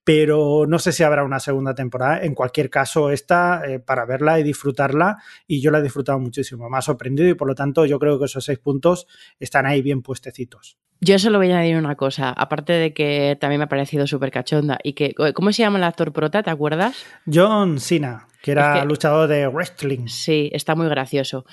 pero 0.04 0.66
no 0.66 0.78
sé 0.78 0.92
si 0.92 1.02
habrá 1.02 1.24
una 1.24 1.40
segunda 1.40 1.74
temporada. 1.74 2.22
En 2.22 2.34
cualquier 2.34 2.68
caso, 2.68 3.10
esta 3.10 3.62
eh, 3.66 3.80
para 3.80 4.04
verla 4.04 4.38
y 4.38 4.42
disfrutarla, 4.42 5.18
y 5.46 5.60
yo 5.60 5.70
la 5.70 5.78
he 5.78 5.82
disfrutado 5.82 6.18
muchísimo, 6.18 6.68
me 6.68 6.78
ha 6.78 6.82
sorprendido 6.82 7.28
y 7.28 7.34
por 7.34 7.48
lo 7.48 7.54
tanto 7.54 7.86
yo 7.86 7.98
creo 7.98 8.18
que 8.18 8.26
esos 8.26 8.44
seis 8.44 8.58
puntos 8.58 9.06
están 9.38 9.66
ahí 9.66 9.82
bien 9.82 10.02
puestecitos. 10.02 10.78
Yo 11.02 11.18
solo 11.18 11.38
voy 11.38 11.50
a 11.50 11.56
añadir 11.56 11.76
una 11.76 11.96
cosa, 11.96 12.28
aparte 12.30 12.74
de 12.74 12.92
que 12.92 13.38
también 13.40 13.60
me 13.60 13.64
ha 13.64 13.68
parecido 13.68 14.06
súper 14.06 14.30
cachonda 14.30 14.78
y 14.82 14.92
que, 14.92 15.14
¿cómo 15.34 15.50
se 15.50 15.62
llama 15.62 15.78
el 15.78 15.84
actor 15.84 16.12
prota? 16.12 16.42
¿Te 16.42 16.50
acuerdas? 16.50 17.06
John 17.32 17.80
Cena 17.80 18.26
que 18.42 18.52
era 18.52 18.84
luchador 18.84 19.28
de 19.28 19.48
wrestling. 19.48 20.06
Sí, 20.06 20.50
está 20.52 20.74
muy 20.74 20.88
gracioso. 20.88 21.44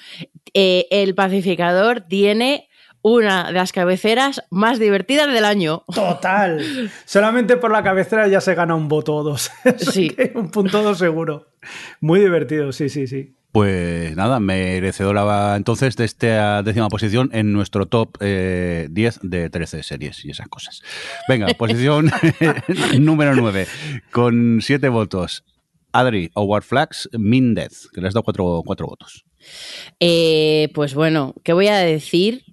Eh, 0.53 0.87
el 0.89 1.15
pacificador 1.15 2.01
tiene 2.01 2.69
una 3.01 3.47
de 3.47 3.53
las 3.53 3.71
cabeceras 3.71 4.43
más 4.49 4.79
divertidas 4.79 5.31
del 5.31 5.45
año. 5.45 5.83
Total. 5.93 6.91
Solamente 7.05 7.57
por 7.57 7.71
la 7.71 7.83
cabecera 7.83 8.27
ya 8.27 8.41
se 8.41 8.55
gana 8.55 8.75
un 8.75 8.87
voto 8.87 9.15
o 9.15 9.23
dos. 9.23 9.51
sí. 9.77 10.15
un 10.35 10.51
punto 10.51 10.83
dos 10.83 10.97
seguro. 10.97 11.47
Muy 12.01 12.19
divertido, 12.19 12.71
sí, 12.71 12.89
sí, 12.89 13.07
sí. 13.07 13.33
Pues 13.51 14.15
nada, 14.15 14.39
merecedora 14.39 15.55
entonces 15.55 15.95
de 15.95 16.05
esta 16.05 16.61
décima 16.63 16.89
posición 16.89 17.29
en 17.33 17.53
nuestro 17.53 17.87
top 17.87 18.17
10 18.19 18.21
eh, 18.21 18.87
de 18.89 19.49
13 19.49 19.83
series 19.83 20.25
y 20.25 20.31
esas 20.31 20.47
cosas. 20.47 20.83
Venga, 21.27 21.47
posición 21.57 22.11
número 22.99 23.35
9, 23.35 23.65
con 24.11 24.59
7 24.61 24.89
votos. 24.89 25.43
Adri, 25.97 26.29
Howard 26.35 26.63
Flags, 26.63 27.09
Min 27.13 27.55
Death, 27.55 27.89
que 27.91 28.01
le 28.01 28.07
has 28.07 28.13
dado 28.13 28.23
4 28.23 28.63
votos. 28.85 29.25
Eh, 29.99 30.69
pues 30.75 30.93
bueno, 30.93 31.33
¿qué 31.43 31.53
voy 31.53 31.67
a 31.69 31.77
decir 31.77 32.43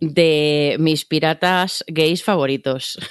de 0.00 0.76
mis 0.78 1.04
piratas 1.04 1.84
gays 1.86 2.24
favoritos? 2.24 2.98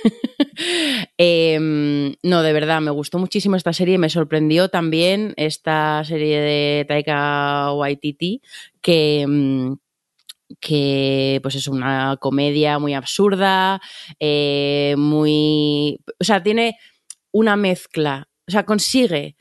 Em, 1.17 2.15
no, 2.21 2.43
de 2.43 2.53
verdad, 2.53 2.79
me 2.79 2.91
gustó 2.91 3.17
muchísimo 3.17 3.55
esta 3.55 3.73
serie. 3.73 3.97
Me 3.97 4.09
sorprendió 4.09 4.69
también 4.69 5.33
esta 5.35 6.03
serie 6.05 6.39
de 6.39 6.85
Taika 6.88 7.73
Waititi 7.73 8.41
que 8.81 9.21
em, 9.21 9.77
que 10.59 11.39
pues 11.41 11.55
es 11.55 11.67
una 11.67 12.17
comedia 12.19 12.77
muy 12.79 12.93
absurda, 12.93 13.81
eh, 14.19 14.95
muy... 14.97 16.00
O 16.19 16.23
sea, 16.23 16.43
tiene 16.43 16.77
una 17.31 17.55
mezcla, 17.55 18.29
o 18.47 18.51
sea, 18.51 18.65
consigue 18.65 19.35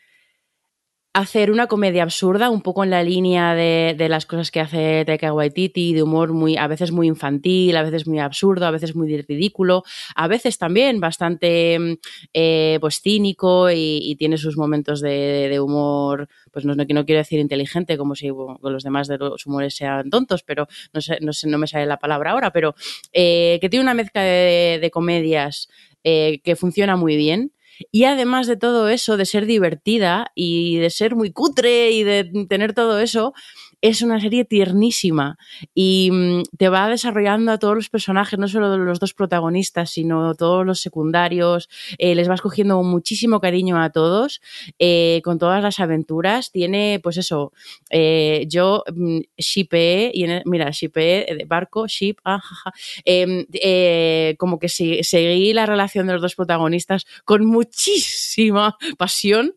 hacer 1.14 1.50
una 1.50 1.66
comedia 1.66 2.02
absurda, 2.02 2.48
un 2.48 2.62
poco 2.62 2.84
en 2.84 2.90
la 2.90 3.02
línea 3.02 3.54
de, 3.54 3.94
de, 3.98 4.08
las 4.08 4.24
cosas 4.24 4.50
que 4.50 4.60
hace 4.60 5.04
Taika 5.04 5.32
Waititi, 5.32 5.92
de 5.92 6.02
humor 6.02 6.32
muy, 6.32 6.56
a 6.56 6.66
veces 6.68 6.90
muy 6.90 7.06
infantil, 7.06 7.76
a 7.76 7.82
veces 7.82 8.06
muy 8.06 8.18
absurdo, 8.18 8.64
a 8.64 8.70
veces 8.70 8.96
muy 8.96 9.20
ridículo, 9.20 9.84
a 10.14 10.26
veces 10.26 10.56
también 10.56 11.00
bastante 11.00 11.78
mm, 11.78 11.92
eh, 12.32 12.78
pues 12.80 13.00
cínico 13.02 13.70
y, 13.70 14.16
tiene 14.18 14.38
sus 14.38 14.56
momentos 14.56 15.00
de, 15.00 15.58
humor, 15.60 16.28
pues 16.50 16.64
no, 16.64 16.74
no, 16.74 16.84
no, 16.88 17.04
quiero 17.04 17.18
decir 17.18 17.40
inteligente, 17.40 17.98
como 17.98 18.14
si 18.14 18.28
los 18.62 18.82
demás 18.82 19.08
de 19.08 19.18
los 19.18 19.46
humores 19.46 19.74
sean 19.74 20.08
tontos, 20.10 20.42
pero 20.42 20.68
no 20.92 21.00
sé, 21.00 21.18
no, 21.20 21.32
sé, 21.32 21.48
no 21.48 21.58
me 21.58 21.66
sale 21.66 21.86
la 21.86 21.98
palabra 21.98 22.30
ahora, 22.30 22.52
pero 22.52 22.74
eh, 23.12 23.58
que 23.60 23.68
tiene 23.68 23.82
una 23.82 23.94
mezcla 23.94 24.22
de, 24.22 24.78
de 24.80 24.90
comedias 24.90 25.68
eh, 26.04 26.40
que 26.42 26.56
funciona 26.56 26.96
muy 26.96 27.16
bien 27.16 27.52
y 27.90 28.04
además 28.04 28.46
de 28.46 28.56
todo 28.56 28.88
eso, 28.88 29.16
de 29.16 29.26
ser 29.26 29.46
divertida 29.46 30.30
y 30.34 30.76
de 30.78 30.90
ser 30.90 31.16
muy 31.16 31.32
cutre 31.32 31.90
y 31.90 32.02
de 32.04 32.24
tener 32.48 32.74
todo 32.74 32.98
eso, 33.00 33.32
es 33.82 34.00
una 34.00 34.20
serie 34.20 34.44
tiernísima 34.44 35.36
y 35.74 36.08
mm, 36.12 36.42
te 36.56 36.68
va 36.68 36.88
desarrollando 36.88 37.50
a 37.50 37.58
todos 37.58 37.74
los 37.74 37.90
personajes, 37.90 38.38
no 38.38 38.46
solo 38.48 38.78
los 38.78 39.00
dos 39.00 39.12
protagonistas, 39.12 39.90
sino 39.90 40.34
todos 40.34 40.64
los 40.64 40.80
secundarios. 40.80 41.68
Eh, 41.98 42.14
les 42.14 42.28
vas 42.28 42.40
cogiendo 42.40 42.80
muchísimo 42.84 43.40
cariño 43.40 43.82
a 43.82 43.90
todos, 43.90 44.40
eh, 44.78 45.20
con 45.24 45.38
todas 45.38 45.62
las 45.62 45.80
aventuras. 45.80 46.52
Tiene, 46.52 47.00
pues 47.02 47.16
eso, 47.16 47.52
eh, 47.90 48.46
yo 48.48 48.84
mm, 48.94 49.18
shipeé, 49.36 50.12
y 50.14 50.24
en, 50.24 50.42
mira, 50.46 50.70
shipeé 50.70 51.26
de 51.36 51.44
barco, 51.44 51.88
ship, 51.88 52.16
ah, 52.24 52.40
em, 53.04 53.44
como 54.38 54.60
que 54.60 54.68
seguí 54.68 55.52
la 55.52 55.66
relación 55.66 56.06
de 56.06 56.12
los 56.12 56.22
dos 56.22 56.36
protagonistas 56.36 57.04
con 57.24 57.44
muchísima 57.44 58.76
pasión. 58.96 59.54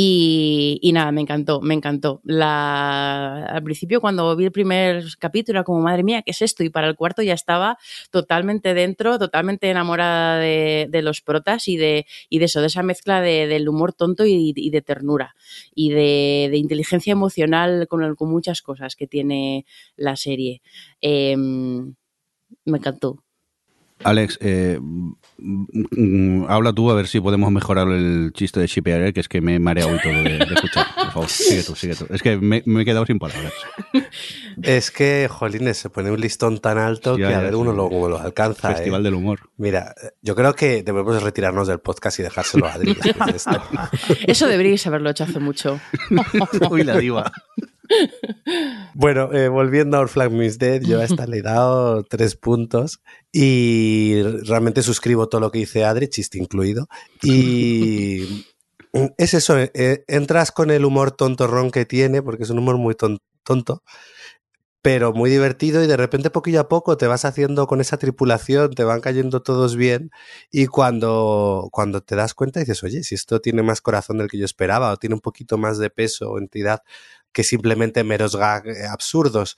Em, 0.00 0.78
y, 0.80 0.92
nada, 0.92 1.10
me 1.12 1.20
encantó, 1.20 1.60
me 1.60 1.74
encantó. 1.74 2.20
La, 2.24 3.46
al 3.46 3.62
principio, 3.64 4.00
cuando 4.00 4.34
vi 4.36 4.44
el 4.44 4.52
primer 4.52 5.04
capítulo, 5.18 5.58
era 5.58 5.64
como, 5.64 5.80
madre 5.80 6.04
mía, 6.04 6.22
¿qué 6.22 6.30
es 6.30 6.42
esto? 6.42 6.62
Y 6.62 6.70
para 6.70 6.88
el 6.88 6.94
cuarto 6.96 7.22
ya 7.22 7.34
estaba 7.34 7.78
totalmente 8.10 8.74
dentro, 8.74 9.18
totalmente 9.18 9.68
enamorada 9.70 10.38
de, 10.38 10.86
de 10.88 11.02
los 11.02 11.20
protas 11.20 11.66
y 11.68 11.76
de, 11.76 12.06
y 12.28 12.38
de 12.38 12.44
eso, 12.44 12.60
de 12.60 12.68
esa 12.68 12.82
mezcla 12.82 13.20
de, 13.20 13.46
del 13.48 13.68
humor 13.68 13.92
tonto 13.92 14.24
y, 14.26 14.52
de 14.70 14.82
ternura 14.82 15.34
y 15.74 15.90
de, 15.90 16.50
inteligencia 16.54 17.12
emocional 17.12 17.88
con, 17.88 18.14
con, 18.14 18.30
muchas 18.30 18.62
cosas 18.62 18.94
que 18.96 19.06
tiene 19.06 19.66
la 19.96 20.16
serie. 20.16 20.62
Eh, 21.00 21.36
me 21.36 22.78
encantó. 22.78 23.24
Alex, 24.04 24.38
eh, 24.40 24.80
habla 26.48 26.72
tú 26.72 26.90
a 26.90 26.94
ver 26.94 27.06
si 27.06 27.20
podemos 27.20 27.50
mejorar 27.52 27.88
el 27.88 28.32
chiste 28.32 28.60
de 28.60 28.66
Shipear, 28.66 29.12
que 29.12 29.20
es 29.20 29.28
que 29.28 29.40
me 29.40 29.56
he 29.56 29.58
mareado 29.58 29.94
y 29.94 30.00
todo 30.00 30.12
de, 30.12 30.38
de, 30.38 30.54
escuchar. 30.54 30.86
Por 30.94 31.12
favor, 31.12 31.28
sigue 31.28 31.62
tú, 31.62 31.74
sigue 31.74 31.94
tú. 31.94 32.06
Es 32.10 32.22
que 32.22 32.36
me, 32.36 32.62
me 32.66 32.82
he 32.82 32.84
quedado 32.84 33.06
sin 33.06 33.18
palabras. 33.18 33.52
Es 34.62 34.90
que, 34.90 35.28
jolines, 35.30 35.76
se 35.76 35.88
pone 35.88 36.10
un 36.10 36.20
listón 36.20 36.58
tan 36.58 36.78
alto 36.78 37.14
sí, 37.14 37.22
que 37.22 37.32
a 37.32 37.40
ver 37.40 37.54
uno 37.54 37.72
lo, 37.72 38.08
lo 38.08 38.18
alcanza. 38.18 38.74
Festival 38.74 39.02
¿eh? 39.02 39.04
del 39.04 39.14
humor. 39.14 39.50
Mira, 39.56 39.94
yo 40.20 40.34
creo 40.34 40.54
que 40.54 40.82
debemos 40.82 41.22
retirarnos 41.22 41.68
del 41.68 41.78
podcast 41.78 42.18
y 42.18 42.22
dejárselo 42.24 42.66
a 42.66 42.72
Adri 42.72 42.94
después 42.94 43.30
de 43.30 43.36
esto. 43.36 43.62
Eso 44.26 44.48
deberíais 44.48 44.84
haberlo 44.86 45.10
hecho 45.10 45.24
hace 45.24 45.38
mucho. 45.38 45.80
Uy, 46.70 46.82
la 46.82 46.98
diva. 46.98 47.30
Bueno, 48.94 49.32
eh, 49.32 49.48
volviendo 49.48 49.96
a 49.96 50.00
Our 50.00 50.08
Flag 50.08 50.32
Means 50.32 50.58
Dead, 50.58 50.82
yo 50.82 51.00
a 51.00 51.04
esta 51.04 51.26
le 51.26 51.38
he 51.38 51.42
dado 51.42 52.02
tres 52.04 52.36
puntos 52.36 53.00
y 53.32 54.22
realmente 54.44 54.82
suscribo 54.82 55.28
todo 55.28 55.40
lo 55.40 55.50
que 55.50 55.60
dice 55.60 55.84
Adri, 55.84 56.08
chiste 56.08 56.38
incluido. 56.38 56.88
Y 57.22 58.46
es 59.18 59.34
eso, 59.34 59.58
eh, 59.58 60.04
entras 60.08 60.50
con 60.50 60.70
el 60.70 60.84
humor 60.84 61.12
tontorrón 61.12 61.70
que 61.70 61.84
tiene, 61.84 62.22
porque 62.22 62.44
es 62.44 62.50
un 62.50 62.58
humor 62.58 62.78
muy 62.78 62.94
ton 62.94 63.18
tonto, 63.44 63.82
pero 64.82 65.12
muy 65.12 65.30
divertido 65.30 65.82
y 65.82 65.86
de 65.86 65.96
repente 65.96 66.30
poquillo 66.30 66.60
a 66.60 66.68
poco 66.68 66.96
te 66.96 67.06
vas 67.06 67.24
haciendo 67.24 67.66
con 67.66 67.80
esa 67.80 67.98
tripulación, 67.98 68.72
te 68.74 68.84
van 68.84 69.00
cayendo 69.00 69.42
todos 69.42 69.76
bien 69.76 70.10
y 70.50 70.66
cuando, 70.66 71.68
cuando 71.72 72.00
te 72.02 72.16
das 72.16 72.34
cuenta 72.34 72.60
dices, 72.60 72.82
oye, 72.84 73.02
si 73.02 73.14
esto 73.14 73.40
tiene 73.40 73.62
más 73.62 73.80
corazón 73.80 74.18
del 74.18 74.28
que 74.28 74.38
yo 74.38 74.44
esperaba 74.44 74.92
o 74.92 74.96
tiene 74.96 75.14
un 75.14 75.20
poquito 75.20 75.58
más 75.58 75.78
de 75.78 75.90
peso 75.90 76.30
o 76.30 76.38
entidad 76.38 76.82
que 77.32 77.44
simplemente 77.44 78.04
meros 78.04 78.36
gag 78.36 78.64
absurdos. 78.90 79.56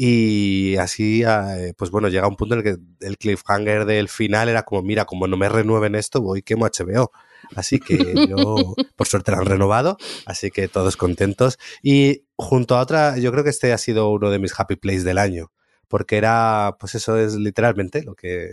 Y 0.00 0.76
así, 0.76 1.24
eh, 1.26 1.74
pues 1.76 1.90
bueno, 1.90 2.08
llega 2.08 2.28
un 2.28 2.36
punto 2.36 2.54
en 2.54 2.60
el 2.60 2.64
que 2.64 3.04
el 3.04 3.18
cliffhanger 3.18 3.84
del 3.84 4.08
final 4.08 4.48
era 4.48 4.62
como, 4.62 4.82
mira, 4.82 5.06
como 5.06 5.26
no 5.26 5.36
me 5.36 5.48
renueven 5.48 5.96
esto, 5.96 6.22
voy 6.22 6.42
quemo 6.42 6.66
HBO. 6.66 7.10
Así 7.56 7.80
que 7.80 8.14
yo, 8.28 8.36
por 8.96 9.08
suerte, 9.08 9.32
la 9.32 9.38
han 9.38 9.46
renovado, 9.46 9.96
así 10.24 10.52
que 10.52 10.68
todos 10.68 10.96
contentos. 10.96 11.58
Y 11.82 12.24
junto 12.36 12.76
a 12.76 12.80
otra, 12.80 13.18
yo 13.18 13.32
creo 13.32 13.42
que 13.42 13.50
este 13.50 13.72
ha 13.72 13.78
sido 13.78 14.10
uno 14.10 14.30
de 14.30 14.38
mis 14.38 14.58
happy 14.58 14.76
plays 14.76 15.02
del 15.02 15.18
año, 15.18 15.50
porque 15.88 16.16
era, 16.16 16.76
pues 16.78 16.94
eso 16.94 17.18
es 17.18 17.34
literalmente 17.34 18.04
lo 18.04 18.14
que 18.14 18.50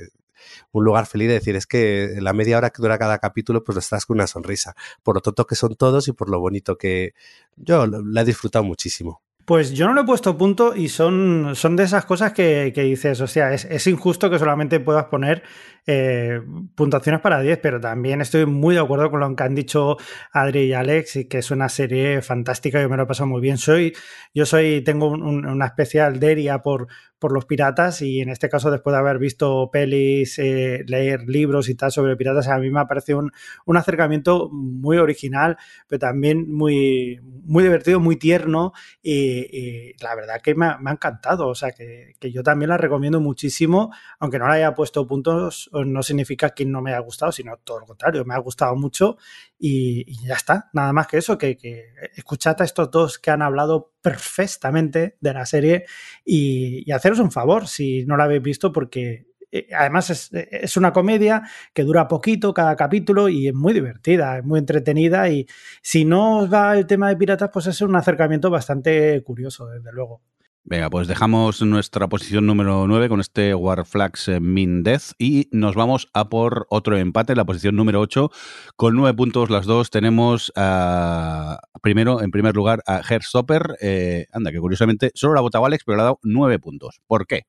un 0.71 0.83
lugar 0.83 1.05
feliz 1.05 1.27
de 1.27 1.35
decir, 1.35 1.55
es 1.55 1.67
que 1.67 2.15
la 2.19 2.33
media 2.33 2.57
hora 2.57 2.69
que 2.69 2.81
dura 2.81 2.97
cada 2.97 3.19
capítulo, 3.19 3.63
pues 3.63 3.75
lo 3.75 3.79
estás 3.79 4.05
con 4.05 4.17
una 4.17 4.27
sonrisa, 4.27 4.75
por 5.03 5.15
lo 5.15 5.21
tonto 5.21 5.45
que 5.45 5.55
son 5.55 5.75
todos 5.75 6.07
y 6.07 6.13
por 6.13 6.29
lo 6.29 6.39
bonito 6.39 6.77
que 6.77 7.13
yo 7.55 7.85
la 7.87 8.21
he 8.21 8.25
disfrutado 8.25 8.63
muchísimo. 8.63 9.21
Pues 9.45 9.73
yo 9.73 9.85
no 9.85 9.93
le 9.93 10.01
he 10.01 10.05
puesto 10.05 10.35
punto 10.35 10.75
y 10.75 10.89
son, 10.89 11.51
son 11.53 11.75
de 11.75 11.83
esas 11.83 12.05
cosas 12.05 12.33
que, 12.33 12.71
que 12.73 12.81
dices, 12.81 13.21
o 13.21 13.27
sea, 13.27 13.53
es, 13.53 13.85
injusto 13.85 14.27
que 14.31 14.39
solamente 14.39 14.79
puedas 14.79 15.05
poner 15.05 15.43
eh, 15.87 16.41
puntuaciones 16.73 17.21
para 17.21 17.41
10, 17.41 17.59
pero 17.61 17.79
también 17.79 18.21
estoy 18.21 18.45
muy 18.45 18.75
de 18.75 18.81
acuerdo 18.81 19.11
con 19.11 19.19
lo 19.19 19.35
que 19.35 19.43
han 19.43 19.53
dicho 19.53 19.97
Adri 20.31 20.61
y 20.63 20.73
Alex, 20.73 21.17
y 21.17 21.25
que 21.25 21.39
es 21.39 21.51
una 21.51 21.69
serie 21.69 22.21
fantástica, 22.21 22.81
yo 22.81 22.89
me 22.89 22.97
lo 22.97 23.03
he 23.03 23.05
pasado 23.05 23.27
muy 23.27 23.41
bien. 23.41 23.57
Soy, 23.57 23.93
yo 24.33 24.45
soy, 24.45 24.81
tengo 24.81 25.09
un, 25.09 25.45
una 25.45 25.65
especial 25.65 26.19
deria 26.19 26.59
por, 26.59 26.87
por 27.19 27.31
los 27.31 27.45
piratas 27.45 28.01
y 28.01 28.21
en 28.21 28.29
este 28.29 28.49
caso 28.49 28.71
después 28.71 28.93
de 28.93 28.99
haber 28.99 29.19
visto 29.19 29.69
pelis, 29.71 30.37
eh, 30.39 30.83
leer 30.87 31.21
libros 31.27 31.69
y 31.69 31.75
tal 31.75 31.91
sobre 31.91 32.15
piratas, 32.15 32.47
a 32.47 32.57
mí 32.57 32.69
me 32.69 32.79
ha 32.79 32.87
parecido 32.87 33.19
un, 33.19 33.31
un 33.65 33.77
acercamiento 33.77 34.49
muy 34.51 34.97
original, 34.97 35.57
pero 35.87 35.99
también 35.99 36.51
muy, 36.51 37.19
muy 37.43 37.63
divertido, 37.63 37.99
muy 37.99 38.17
tierno 38.17 38.73
y, 39.01 39.93
la 40.01 40.15
verdad 40.15 40.41
que 40.41 40.55
me 40.55 40.65
ha, 40.65 40.77
me 40.77 40.89
ha, 40.89 40.93
encantado, 40.93 41.47
o 41.47 41.55
sea 41.55 41.71
que, 41.71 42.13
que 42.19 42.31
yo 42.31 42.43
también 42.43 42.69
la 42.69 42.77
recomiendo 42.77 43.19
muchísimo, 43.19 43.91
aunque 44.19 44.39
no 44.39 44.47
le 44.47 44.55
haya 44.55 44.73
puesto 44.73 45.07
puntos 45.07 45.69
no 45.83 46.03
significa 46.03 46.51
que 46.51 46.65
no 46.65 46.81
me 46.81 46.91
haya 46.91 46.99
gustado, 46.99 47.31
sino 47.31 47.57
todo 47.57 47.79
lo 47.79 47.85
contrario, 47.85 48.23
me 48.23 48.33
ha 48.33 48.39
gustado 48.39 48.75
mucho 48.75 49.17
y, 49.57 50.05
ya 50.25 50.35
está, 50.35 50.69
nada 50.73 50.93
más 50.93 51.07
que 51.07 51.17
eso, 51.17 51.37
que, 51.37 51.57
que, 51.57 51.93
escuchad 52.15 52.61
a 52.61 52.65
estos 52.65 52.91
dos 52.91 53.19
que 53.19 53.31
han 53.31 53.41
hablado 53.41 53.91
perfectamente 54.01 55.17
de 55.19 55.33
la 55.33 55.45
serie 55.45 55.85
y, 56.23 56.89
y 56.89 56.91
haceros 56.91 57.19
un 57.19 57.31
favor 57.31 57.67
si 57.67 58.05
no 58.05 58.15
la 58.15 58.25
habéis 58.25 58.43
visto 58.43 58.71
porque 58.71 59.27
eh, 59.51 59.67
además 59.73 60.09
es, 60.09 60.29
es, 60.33 60.77
una 60.77 60.91
comedia 60.91 61.43
que 61.73 61.83
dura 61.83 62.07
poquito 62.07 62.53
cada 62.53 62.75
capítulo 62.75 63.29
y 63.29 63.47
es 63.47 63.53
muy 63.53 63.73
divertida, 63.73 64.37
es 64.37 64.43
muy 64.43 64.59
entretenida 64.59 65.29
y 65.29 65.47
si 65.81 66.05
no 66.05 66.39
os 66.39 66.53
va 66.53 66.77
el 66.77 66.85
tema 66.85 67.09
de 67.09 67.15
piratas 67.15 67.49
pues 67.53 67.67
es 67.67 67.81
un 67.81 67.95
acercamiento 67.95 68.49
bastante 68.49 69.23
curioso 69.23 69.67
desde 69.67 69.91
luego. 69.91 70.21
Venga, 70.67 70.89
pues 70.89 71.07
dejamos 71.07 71.61
nuestra 71.61 72.07
posición 72.07 72.47
número 72.47 72.87
9 72.87 73.07
con 73.07 73.19
este 73.19 73.53
War 73.53 73.85
Flags 73.85 74.31
Min 74.41 74.81
Death 74.81 75.11
y 75.19 75.47
nos 75.51 75.75
vamos 75.75 76.09
a 76.11 76.27
por 76.27 76.65
otro 76.71 76.97
empate, 76.97 77.35
la 77.35 77.45
posición 77.45 77.75
número 77.75 78.01
8, 78.01 78.31
con 78.75 78.95
9 78.95 79.15
puntos 79.15 79.51
las 79.51 79.67
dos. 79.67 79.91
Tenemos 79.91 80.51
uh, 80.57 81.57
primero, 81.83 82.19
en 82.23 82.31
primer 82.31 82.55
lugar, 82.55 82.81
a 82.87 82.99
Herstopper. 83.07 83.77
Eh, 83.79 84.25
anda, 84.31 84.51
que 84.51 84.57
curiosamente 84.57 85.11
solo 85.13 85.35
la 85.35 85.41
ha 85.41 85.43
votado 85.43 85.67
Alex, 85.67 85.83
pero 85.85 85.97
le 85.97 86.01
ha 86.01 86.05
dado 86.05 86.19
9 86.23 86.57
puntos. 86.57 86.99
¿Por 87.05 87.27
qué? 87.27 87.43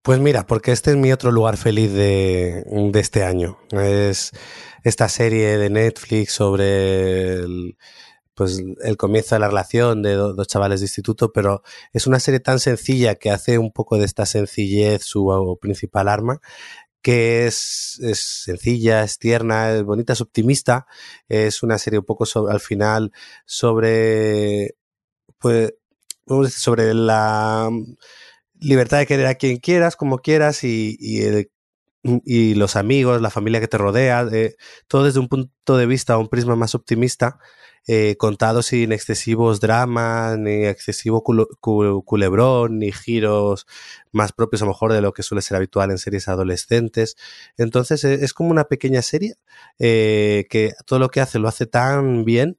Pues 0.00 0.18
mira, 0.18 0.46
porque 0.46 0.72
este 0.72 0.92
es 0.92 0.96
mi 0.96 1.12
otro 1.12 1.30
lugar 1.30 1.58
feliz 1.58 1.92
de, 1.92 2.64
de 2.64 3.00
este 3.00 3.22
año. 3.22 3.58
Es 3.70 4.32
esta 4.82 5.10
serie 5.10 5.58
de 5.58 5.68
Netflix 5.68 6.32
sobre 6.32 7.34
el 7.34 7.76
pues 8.34 8.62
el 8.82 8.96
comienzo 8.96 9.34
de 9.34 9.40
la 9.40 9.48
relación 9.48 10.02
de 10.02 10.14
dos 10.14 10.46
chavales 10.46 10.80
de 10.80 10.84
instituto, 10.84 11.32
pero 11.32 11.62
es 11.92 12.06
una 12.06 12.18
serie 12.20 12.40
tan 12.40 12.58
sencilla 12.58 13.16
que 13.16 13.30
hace 13.30 13.58
un 13.58 13.72
poco 13.72 13.98
de 13.98 14.04
esta 14.06 14.26
sencillez 14.26 15.02
su 15.04 15.58
principal 15.60 16.08
arma, 16.08 16.40
que 17.02 17.46
es, 17.46 18.00
sencilla, 18.14 19.02
es 19.02 19.18
tierna, 19.18 19.72
es 19.72 19.82
bonita, 19.82 20.12
es 20.14 20.20
optimista. 20.20 20.86
Es 21.28 21.62
una 21.62 21.78
serie 21.78 21.98
un 21.98 22.04
poco 22.06 22.24
al 22.48 22.60
final 22.60 23.12
sobre, 23.44 24.76
pues, 25.38 25.74
sobre 26.50 26.94
la 26.94 27.70
libertad 28.60 28.98
de 28.98 29.06
querer 29.06 29.26
a 29.26 29.34
quien 29.34 29.58
quieras, 29.58 29.96
como 29.96 30.18
quieras, 30.18 30.64
y, 30.64 30.96
y, 31.00 31.22
el, 31.22 31.50
y 32.02 32.54
los 32.54 32.76
amigos, 32.76 33.20
la 33.20 33.30
familia 33.30 33.60
que 33.60 33.68
te 33.68 33.78
rodea, 33.78 34.26
eh, 34.32 34.56
todo 34.88 35.04
desde 35.04 35.20
un 35.20 35.28
punto 35.28 35.76
de 35.76 35.86
vista, 35.86 36.18
un 36.18 36.28
prisma 36.28 36.56
más 36.56 36.74
optimista, 36.74 37.38
eh, 37.86 38.16
contado 38.16 38.62
sin 38.62 38.92
excesivos 38.92 39.60
dramas, 39.60 40.38
ni 40.38 40.66
excesivo 40.66 41.22
culebrón, 41.22 42.78
ni 42.78 42.92
giros 42.92 43.66
más 44.12 44.32
propios 44.32 44.62
a 44.62 44.66
lo 44.66 44.70
mejor 44.72 44.92
de 44.92 45.00
lo 45.00 45.12
que 45.12 45.22
suele 45.22 45.42
ser 45.42 45.56
habitual 45.56 45.90
en 45.90 45.98
series 45.98 46.28
adolescentes. 46.28 47.16
Entonces 47.56 48.04
e, 48.04 48.14
es 48.24 48.34
como 48.34 48.50
una 48.50 48.64
pequeña 48.64 49.02
serie 49.02 49.34
eh, 49.78 50.46
que 50.50 50.72
todo 50.86 50.98
lo 50.98 51.08
que 51.10 51.20
hace 51.20 51.38
lo 51.38 51.48
hace 51.48 51.66
tan 51.66 52.24
bien 52.24 52.58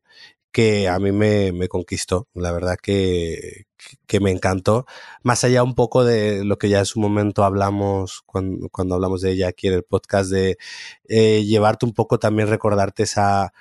que 0.51 0.87
a 0.89 0.99
mí 0.99 1.11
me, 1.11 1.51
me 1.53 1.67
conquistó. 1.67 2.27
La 2.33 2.51
verdad 2.51 2.77
que, 2.81 3.65
que, 4.07 4.19
me 4.19 4.31
encantó. 4.31 4.85
Más 5.23 5.43
allá 5.43 5.63
un 5.63 5.75
poco 5.75 6.03
de 6.05 6.43
lo 6.45 6.57
que 6.57 6.69
ya 6.69 6.79
en 6.79 6.85
su 6.85 6.99
momento 6.99 7.43
hablamos 7.43 8.21
cuando, 8.25 8.69
cuando 8.69 8.95
hablamos 8.95 9.21
de 9.21 9.31
ella 9.31 9.49
aquí 9.49 9.67
en 9.67 9.73
el 9.73 9.83
podcast, 9.83 10.29
de 10.31 10.57
eh, 11.07 11.43
llevarte 11.45 11.85
un 11.85 11.93
poco 11.93 12.19
también 12.19 12.47
recordarte 12.49 13.03
esa 13.03 13.53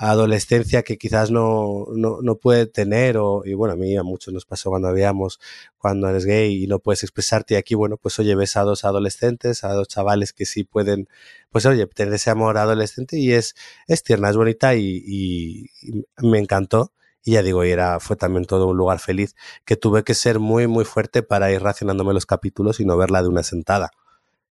adolescencia 0.00 0.82
que 0.82 0.96
quizás 0.96 1.30
no, 1.30 1.84
no, 1.94 2.20
no, 2.22 2.36
puede 2.36 2.64
tener, 2.66 3.18
o, 3.18 3.42
y 3.44 3.52
bueno, 3.52 3.74
a 3.74 3.76
mí 3.76 3.94
a 3.98 4.02
muchos 4.02 4.32
nos 4.32 4.46
pasó 4.46 4.70
cuando 4.70 4.88
habíamos, 4.88 5.38
cuando 5.76 6.08
eres 6.08 6.24
gay 6.24 6.64
y 6.64 6.66
no 6.66 6.78
puedes 6.78 7.02
expresarte, 7.02 7.52
y 7.54 7.56
aquí, 7.58 7.74
bueno, 7.74 7.98
pues 7.98 8.18
oye, 8.18 8.34
ves 8.34 8.56
a 8.56 8.62
dos 8.62 8.86
adolescentes, 8.86 9.62
a 9.62 9.74
dos 9.74 9.88
chavales 9.88 10.32
que 10.32 10.46
sí 10.46 10.64
pueden, 10.64 11.06
pues 11.50 11.66
oye, 11.66 11.86
tener 11.86 12.14
ese 12.14 12.30
amor 12.30 12.56
adolescente 12.56 13.18
y 13.18 13.32
es, 13.32 13.54
es 13.88 14.02
tierna, 14.02 14.30
es 14.30 14.36
bonita 14.36 14.74
y, 14.74 15.66
me 16.22 16.38
encantó. 16.38 16.92
Y 17.24 17.32
ya 17.32 17.42
digo, 17.42 17.64
y 17.64 17.70
era, 17.70 18.00
fue 18.00 18.16
también 18.16 18.44
todo 18.46 18.66
un 18.66 18.76
lugar 18.76 18.98
feliz 18.98 19.34
que 19.64 19.76
tuve 19.76 20.04
que 20.04 20.14
ser 20.14 20.38
muy, 20.38 20.66
muy 20.66 20.84
fuerte 20.84 21.22
para 21.22 21.52
ir 21.52 21.62
racionándome 21.62 22.14
los 22.14 22.26
capítulos 22.26 22.80
y 22.80 22.84
no 22.84 22.96
verla 22.96 23.22
de 23.22 23.28
una 23.28 23.42
sentada. 23.42 23.90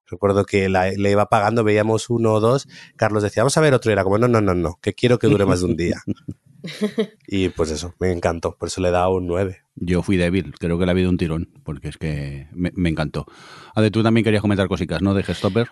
Recuerdo 0.06 0.44
que 0.44 0.68
la, 0.68 0.90
le 0.90 1.10
iba 1.10 1.28
pagando, 1.28 1.64
veíamos 1.64 2.08
uno 2.08 2.32
o 2.32 2.40
dos. 2.40 2.66
Carlos 2.96 3.22
decía, 3.22 3.42
vamos 3.42 3.56
a 3.56 3.60
ver 3.60 3.74
otro. 3.74 3.90
Y 3.90 3.92
era 3.92 4.04
como, 4.04 4.18
no, 4.18 4.28
no, 4.28 4.40
no, 4.40 4.54
no, 4.54 4.78
que 4.80 4.94
quiero 4.94 5.18
que 5.18 5.26
dure 5.26 5.44
más 5.44 5.60
de 5.60 5.66
un 5.66 5.76
día. 5.76 6.02
y 7.26 7.50
pues 7.50 7.70
eso, 7.70 7.94
me 7.98 8.10
encantó. 8.10 8.56
Por 8.56 8.68
eso 8.68 8.80
le 8.80 8.88
he 8.88 8.92
dado 8.92 9.14
un 9.14 9.26
9. 9.26 9.62
Yo 9.76 10.02
fui 10.02 10.16
débil, 10.16 10.54
creo 10.58 10.78
que 10.78 10.86
le 10.86 10.90
ha 10.90 10.92
habido 10.92 11.10
un 11.10 11.18
tirón, 11.18 11.50
porque 11.62 11.88
es 11.88 11.98
que 11.98 12.48
me, 12.52 12.72
me 12.74 12.88
encantó. 12.88 13.26
Ade, 13.74 13.90
tú 13.90 14.02
también 14.02 14.24
querías 14.24 14.42
comentar 14.42 14.66
cositas, 14.66 15.02
¿no? 15.02 15.14
De 15.14 15.22
Gestopper. 15.22 15.68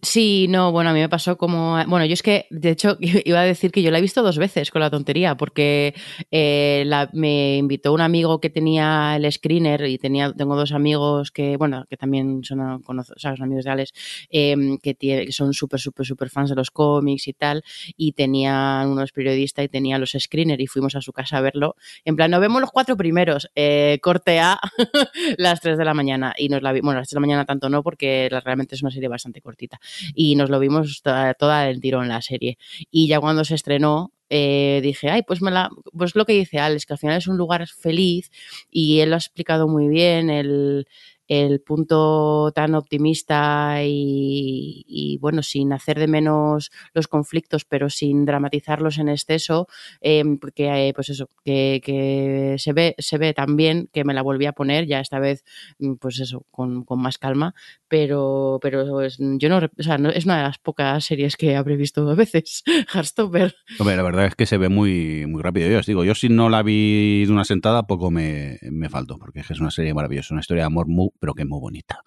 Sí, 0.00 0.46
no, 0.48 0.72
bueno, 0.72 0.88
a 0.88 0.92
mí 0.94 1.00
me 1.00 1.08
pasó 1.10 1.36
como. 1.36 1.76
Bueno, 1.86 2.06
yo 2.06 2.14
es 2.14 2.22
que, 2.22 2.46
de 2.48 2.70
hecho, 2.70 2.96
iba 3.00 3.40
a 3.40 3.44
decir 3.44 3.70
que 3.70 3.82
yo 3.82 3.90
la 3.90 3.98
he 3.98 4.00
visto 4.00 4.22
dos 4.22 4.38
veces 4.38 4.70
con 4.70 4.80
la 4.80 4.88
tontería, 4.88 5.36
porque 5.36 5.94
eh, 6.30 6.88
me 7.12 7.58
invitó 7.58 7.92
un 7.92 8.00
amigo 8.00 8.40
que 8.40 8.48
tenía 8.48 9.16
el 9.16 9.30
screener 9.30 9.84
y 9.86 9.98
tenía, 9.98 10.32
tengo 10.32 10.56
dos 10.56 10.72
amigos 10.72 11.30
que, 11.30 11.58
bueno, 11.58 11.84
que 11.90 11.98
también 11.98 12.42
son, 12.42 12.80
conozco, 12.84 13.12
o 13.16 13.18
son 13.20 13.42
amigos 13.42 13.66
reales, 13.66 13.92
eh, 14.30 14.56
que, 14.82 14.94
tiene, 14.94 15.26
que, 15.26 15.32
son 15.32 15.52
súper, 15.52 15.78
súper, 15.78 16.06
súper 16.06 16.30
fans 16.30 16.48
de 16.48 16.56
los 16.56 16.70
cómics 16.70 17.28
y 17.28 17.34
tal, 17.34 17.62
y 17.98 18.12
tenían 18.12 18.88
unos 18.88 19.12
periodistas 19.12 19.66
y 19.66 19.68
tenía 19.68 19.98
los 19.98 20.16
screeners 20.18 20.62
y 20.62 20.68
fuimos 20.68 20.96
a 20.96 21.02
su 21.02 21.12
casa 21.12 21.36
a 21.36 21.42
verlo. 21.42 21.76
En 22.06 22.16
plan, 22.16 22.30
nos 22.30 22.40
vemos 22.40 22.62
los 22.62 22.70
cuatro 22.70 22.96
primeros, 22.96 23.50
eh, 23.54 23.98
corte 24.00 24.40
A, 24.40 24.58
las 25.36 25.60
tres 25.60 25.76
de 25.76 25.84
la 25.84 25.92
mañana, 25.92 26.34
y 26.38 26.48
nos 26.48 26.62
la 26.62 26.72
vi, 26.72 26.80
bueno, 26.80 27.00
las 27.00 27.08
tres 27.08 27.16
de 27.16 27.20
la 27.20 27.26
mañana 27.26 27.44
tanto 27.44 27.68
no, 27.68 27.82
porque 27.82 28.30
realmente 28.42 28.74
es 28.74 28.80
una 28.80 28.90
serie 28.90 29.08
bastante 29.08 29.42
cortita 29.42 29.65
y 30.14 30.36
nos 30.36 30.50
lo 30.50 30.58
vimos 30.58 31.02
toda, 31.02 31.34
toda 31.34 31.68
el 31.68 31.80
tiro 31.80 32.02
en 32.02 32.08
la 32.08 32.22
serie. 32.22 32.58
Y 32.90 33.08
ya 33.08 33.20
cuando 33.20 33.44
se 33.44 33.54
estrenó, 33.54 34.12
eh, 34.28 34.80
dije, 34.82 35.10
ay, 35.10 35.22
pues 35.22 35.40
me 35.42 35.50
la, 35.50 35.70
pues 35.96 36.16
lo 36.16 36.24
que 36.24 36.32
dice 36.32 36.58
Alex, 36.58 36.86
que 36.86 36.94
al 36.94 36.98
final 36.98 37.18
es 37.18 37.28
un 37.28 37.36
lugar 37.36 37.66
feliz 37.68 38.30
y 38.70 39.00
él 39.00 39.10
lo 39.10 39.16
ha 39.16 39.18
explicado 39.18 39.68
muy 39.68 39.88
bien, 39.88 40.30
el, 40.30 40.86
el 41.28 41.60
punto 41.60 42.52
tan 42.54 42.74
optimista 42.74 43.78
y, 43.82 45.18
bueno, 45.20 45.42
sin 45.42 45.72
hacer 45.72 45.98
de 45.98 46.06
menos 46.06 46.70
los 46.92 47.08
conflictos, 47.08 47.64
pero 47.64 47.90
sin 47.90 48.24
dramatizarlos 48.24 48.98
en 48.98 49.08
exceso, 49.08 49.68
eh, 50.00 50.24
porque 50.40 50.88
eh, 50.88 50.92
pues 50.94 51.08
eso, 51.08 51.30
que, 51.44 51.80
que, 51.84 52.56
se 52.58 52.72
ve, 52.72 52.94
se 52.98 53.18
ve 53.18 53.34
también 53.34 53.88
que 53.92 54.04
me 54.04 54.14
la 54.14 54.22
volví 54.22 54.46
a 54.46 54.52
poner, 54.52 54.86
ya 54.86 55.00
esta 55.00 55.18
vez, 55.18 55.44
mm, 55.78 55.94
pues 55.94 56.20
eso, 56.20 56.44
con, 56.50 56.84
con 56.84 57.00
más 57.00 57.18
calma, 57.18 57.54
pero, 57.88 58.58
pero 58.62 59.00
es, 59.02 59.18
yo 59.18 59.48
no, 59.48 59.58
o 59.58 59.82
sea, 59.82 59.98
no, 59.98 60.10
es 60.10 60.24
una 60.24 60.38
de 60.38 60.42
las 60.44 60.58
pocas 60.58 61.04
series 61.04 61.36
que 61.36 61.56
habré 61.56 61.76
visto 61.76 62.02
dos 62.04 62.16
veces, 62.16 62.62
Heartstopper. 62.92 63.54
Hombre, 63.78 63.96
la 63.96 64.02
verdad 64.02 64.26
es 64.26 64.34
que 64.34 64.46
se 64.46 64.58
ve 64.58 64.68
muy, 64.68 65.26
muy 65.26 65.42
rápido. 65.42 65.68
Yo 65.68 65.78
os 65.78 65.86
digo, 65.86 66.04
yo 66.04 66.14
si 66.14 66.28
no 66.28 66.48
la 66.48 66.62
vi 66.62 67.24
de 67.24 67.32
una 67.32 67.44
sentada, 67.44 67.86
poco 67.86 68.10
me, 68.10 68.58
me 68.70 68.88
faltó, 68.88 69.18
porque 69.18 69.40
es 69.40 69.60
una 69.60 69.70
serie 69.70 69.94
maravillosa, 69.94 70.34
una 70.34 70.40
historia 70.40 70.62
de 70.62 70.66
amor 70.66 70.86
muy 70.86 71.10
pero 71.18 71.34
que 71.34 71.44
muy 71.44 71.60
bonita. 71.60 72.00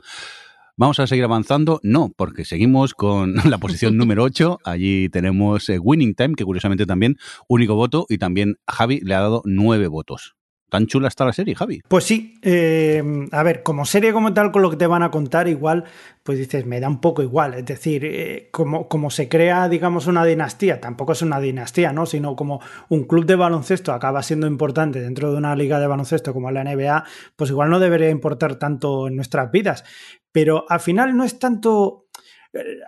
¿Vamos 0.80 0.98
a 1.02 1.08
seguir 1.08 1.26
avanzando? 1.26 1.82
No, 1.84 2.10
porque 2.16 2.46
seguimos 2.46 2.94
con 2.94 3.36
la 3.50 3.58
posición 3.58 3.98
número 3.98 4.24
8. 4.24 4.60
Allí 4.64 5.10
tenemos 5.10 5.68
eh, 5.68 5.78
Winning 5.78 6.16
Time, 6.16 6.36
que 6.36 6.46
curiosamente 6.46 6.86
también 6.86 7.18
único 7.50 7.76
voto, 7.76 8.06
y 8.08 8.18
también 8.18 8.56
Javi 8.66 9.02
le 9.02 9.14
ha 9.14 9.20
dado 9.20 9.42
nueve 9.44 9.88
votos. 9.88 10.38
¿Tan 10.70 10.86
chula 10.86 11.08
está 11.08 11.26
la 11.26 11.34
serie, 11.34 11.56
Javi? 11.56 11.82
Pues 11.88 12.04
sí. 12.04 12.40
Eh, 12.42 13.04
a 13.32 13.44
ver, 13.44 13.64
como 13.64 13.86
serie 13.86 14.14
como 14.14 14.34
tal, 14.34 14.52
con 14.52 14.62
lo 14.62 14.70
que 14.70 14.78
te 14.78 14.88
van 14.88 15.04
a 15.04 15.10
contar, 15.10 15.48
igual, 15.48 15.86
pues 16.24 16.38
dices, 16.38 16.66
me 16.66 16.80
da 16.80 16.88
un 16.88 17.02
poco 17.02 17.24
igual. 17.24 17.56
Es 17.56 17.66
decir, 17.66 18.06
eh, 18.06 18.50
como, 18.52 18.88
como 18.88 19.10
se 19.10 19.28
crea, 19.28 19.68
digamos, 19.68 20.08
una 20.08 20.24
dinastía, 20.24 20.80
tampoco 20.80 21.14
es 21.14 21.22
una 21.22 21.40
dinastía, 21.40 21.92
¿no? 21.92 22.06
Sino 22.06 22.36
como 22.36 22.62
un 22.90 23.06
club 23.06 23.26
de 23.26 23.36
baloncesto 23.36 23.94
acaba 23.94 24.22
siendo 24.22 24.46
importante 24.48 25.02
dentro 25.02 25.32
de 25.32 25.38
una 25.38 25.56
liga 25.56 25.80
de 25.80 25.88
baloncesto 25.88 26.34
como 26.34 26.52
la 26.52 26.64
NBA, 26.64 27.04
pues 27.36 27.50
igual 27.50 27.70
no 27.70 27.80
debería 27.80 28.10
importar 28.10 28.56
tanto 28.56 29.08
en 29.08 29.16
nuestras 29.16 29.52
vidas. 29.52 29.84
Pero 30.32 30.66
al 30.70 30.80
final 30.80 31.18
no 31.18 31.24
es 31.24 31.40
tanto 31.40 32.09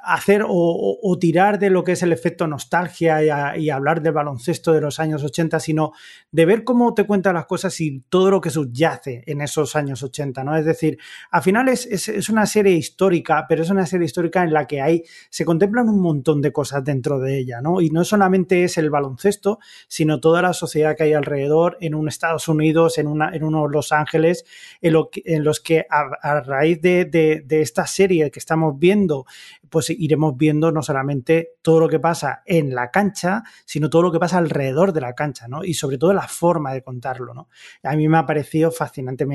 hacer 0.03 0.43
o, 0.47 1.17
tirar 1.19 1.59
de 1.59 1.69
lo 1.69 1.83
que 1.83 1.91
es 1.91 2.01
el 2.01 2.11
efecto 2.11 2.47
nostalgia 2.47 3.55
y, 3.57 3.69
hablar 3.69 4.01
del 4.01 4.13
baloncesto 4.13 4.73
de 4.73 4.81
los 4.81 4.99
años 4.99 5.23
80, 5.23 5.59
sino 5.59 5.91
de 6.31 6.45
ver 6.45 6.63
cómo 6.63 6.93
te 6.95 7.05
cuentan 7.05 7.35
las 7.35 7.45
cosas 7.45 7.79
y 7.79 8.03
todo 8.09 8.31
lo 8.31 8.41
que 8.41 8.49
subyace 8.49 9.23
en 9.27 9.41
esos 9.41 9.75
años 9.75 10.01
80, 10.01 10.43
¿no? 10.43 10.57
Es 10.57 10.65
decir, 10.65 10.97
al 11.29 11.43
final 11.43 11.69
es, 11.69 12.29
una 12.29 12.45
serie 12.45 12.73
histórica, 12.73 13.45
pero 13.47 13.61
es 13.61 13.69
una 13.69 13.85
serie 13.85 14.05
histórica 14.05 14.43
en 14.43 14.51
la 14.51 14.65
que 14.65 14.81
hay, 14.81 15.03
se 15.29 15.45
contemplan 15.45 15.89
un 15.89 16.01
montón 16.01 16.41
de 16.41 16.51
cosas 16.51 16.83
dentro 16.83 17.19
de 17.19 17.37
ella, 17.37 17.61
¿no? 17.61 17.81
Y 17.81 17.91
no 17.91 18.03
solamente 18.03 18.63
es 18.63 18.77
el 18.77 18.89
baloncesto, 18.89 19.59
sino 19.87 20.19
toda 20.19 20.41
la 20.41 20.53
sociedad 20.53 20.95
que 20.95 21.03
hay 21.03 21.13
alrededor, 21.13 21.77
en 21.81 21.93
un 21.93 22.07
Estados 22.07 22.47
Unidos, 22.47 22.97
en, 22.97 23.07
una, 23.07 23.29
en 23.33 23.43
unos 23.43 23.69
Los 23.71 23.91
Ángeles, 23.91 24.43
en, 24.81 25.43
los 25.43 25.59
que 25.59 25.85
a, 25.89 26.41
raíz 26.41 26.81
de 26.81 27.45
esta 27.49 27.85
serie 27.85 28.31
que 28.31 28.39
estamos 28.39 28.77
viendo, 28.79 29.25
pues 29.69 29.89
iremos 29.89 30.37
viendo 30.37 30.71
no 30.71 30.81
solamente 30.83 31.51
todo 31.61 31.79
lo 31.79 31.89
que 31.89 31.99
pasa 31.99 32.41
en 32.45 32.73
la 32.73 32.91
cancha, 32.91 33.43
sino 33.65 33.89
todo 33.89 34.01
lo 34.03 34.11
que 34.11 34.19
pasa 34.19 34.37
alrededor 34.37 34.93
de 34.93 35.01
la 35.01 35.13
cancha, 35.13 35.47
¿no? 35.47 35.63
Y 35.63 35.73
sobre 35.73 35.97
todo 35.97 36.13
la 36.13 36.27
forma 36.27 36.73
de 36.73 36.83
contarlo, 36.83 37.33
¿no? 37.33 37.49
A 37.83 37.95
mí 37.95 38.07
me 38.07 38.17
ha 38.17 38.25
parecido 38.25 38.71
fascinante, 38.71 39.25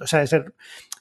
o 0.00 0.06
sea, 0.06 0.22
es 0.22 0.32
el, 0.32 0.54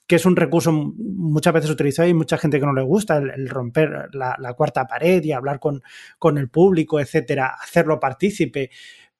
que 0.07 0.15
es 0.15 0.25
un 0.25 0.35
recurso 0.35 0.71
muchas 0.71 1.53
veces 1.53 1.69
utilizado 1.69 2.07
y 2.07 2.13
mucha 2.13 2.37
gente 2.37 2.59
que 2.59 2.65
no 2.65 2.73
le 2.73 2.83
gusta, 2.83 3.17
el, 3.17 3.49
romper 3.49 4.09
la, 4.13 4.35
la, 4.39 4.53
cuarta 4.53 4.87
pared 4.87 5.21
y 5.23 5.33
hablar 5.33 5.59
con, 5.59 5.83
con 6.17 6.37
el 6.37 6.49
público, 6.49 6.99
etcétera, 6.99 7.55
hacerlo 7.61 7.99
partícipe, 7.99 8.71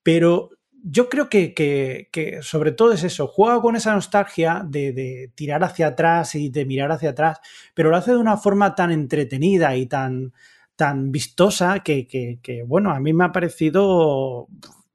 pero 0.02 0.52
yo 0.90 1.10
creo 1.10 1.30
que, 1.30 1.54
que, 1.54 2.40
sobre 2.42 2.72
todo 2.72 2.94
es 2.94 3.04
eso, 3.04 3.28
juega 3.28 3.62
con 3.62 3.76
esa 3.76 3.94
nostalgia 3.94 4.64
de, 4.66 4.94
de, 4.94 5.32
tirar 5.36 5.64
hacia 5.64 5.88
atrás 5.88 6.36
y 6.36 6.50
de 6.50 6.66
mirar 6.66 6.92
hacia 6.92 7.10
atrás, 7.10 7.40
pero 7.74 7.90
lo 7.90 7.98
hace 7.98 8.12
de 8.12 8.18
una 8.18 8.38
forma 8.38 8.76
tan 8.76 8.92
entretenida 8.92 9.76
y 9.76 9.86
tan, 9.88 10.34
tan 10.76 11.12
vistosa 11.12 11.80
que, 11.80 12.08
que 12.08 12.64
bueno, 12.64 12.92
a 12.92 13.00
mí 13.00 13.12
me 13.14 13.26
ha 13.26 13.32
parecido, 13.32 14.48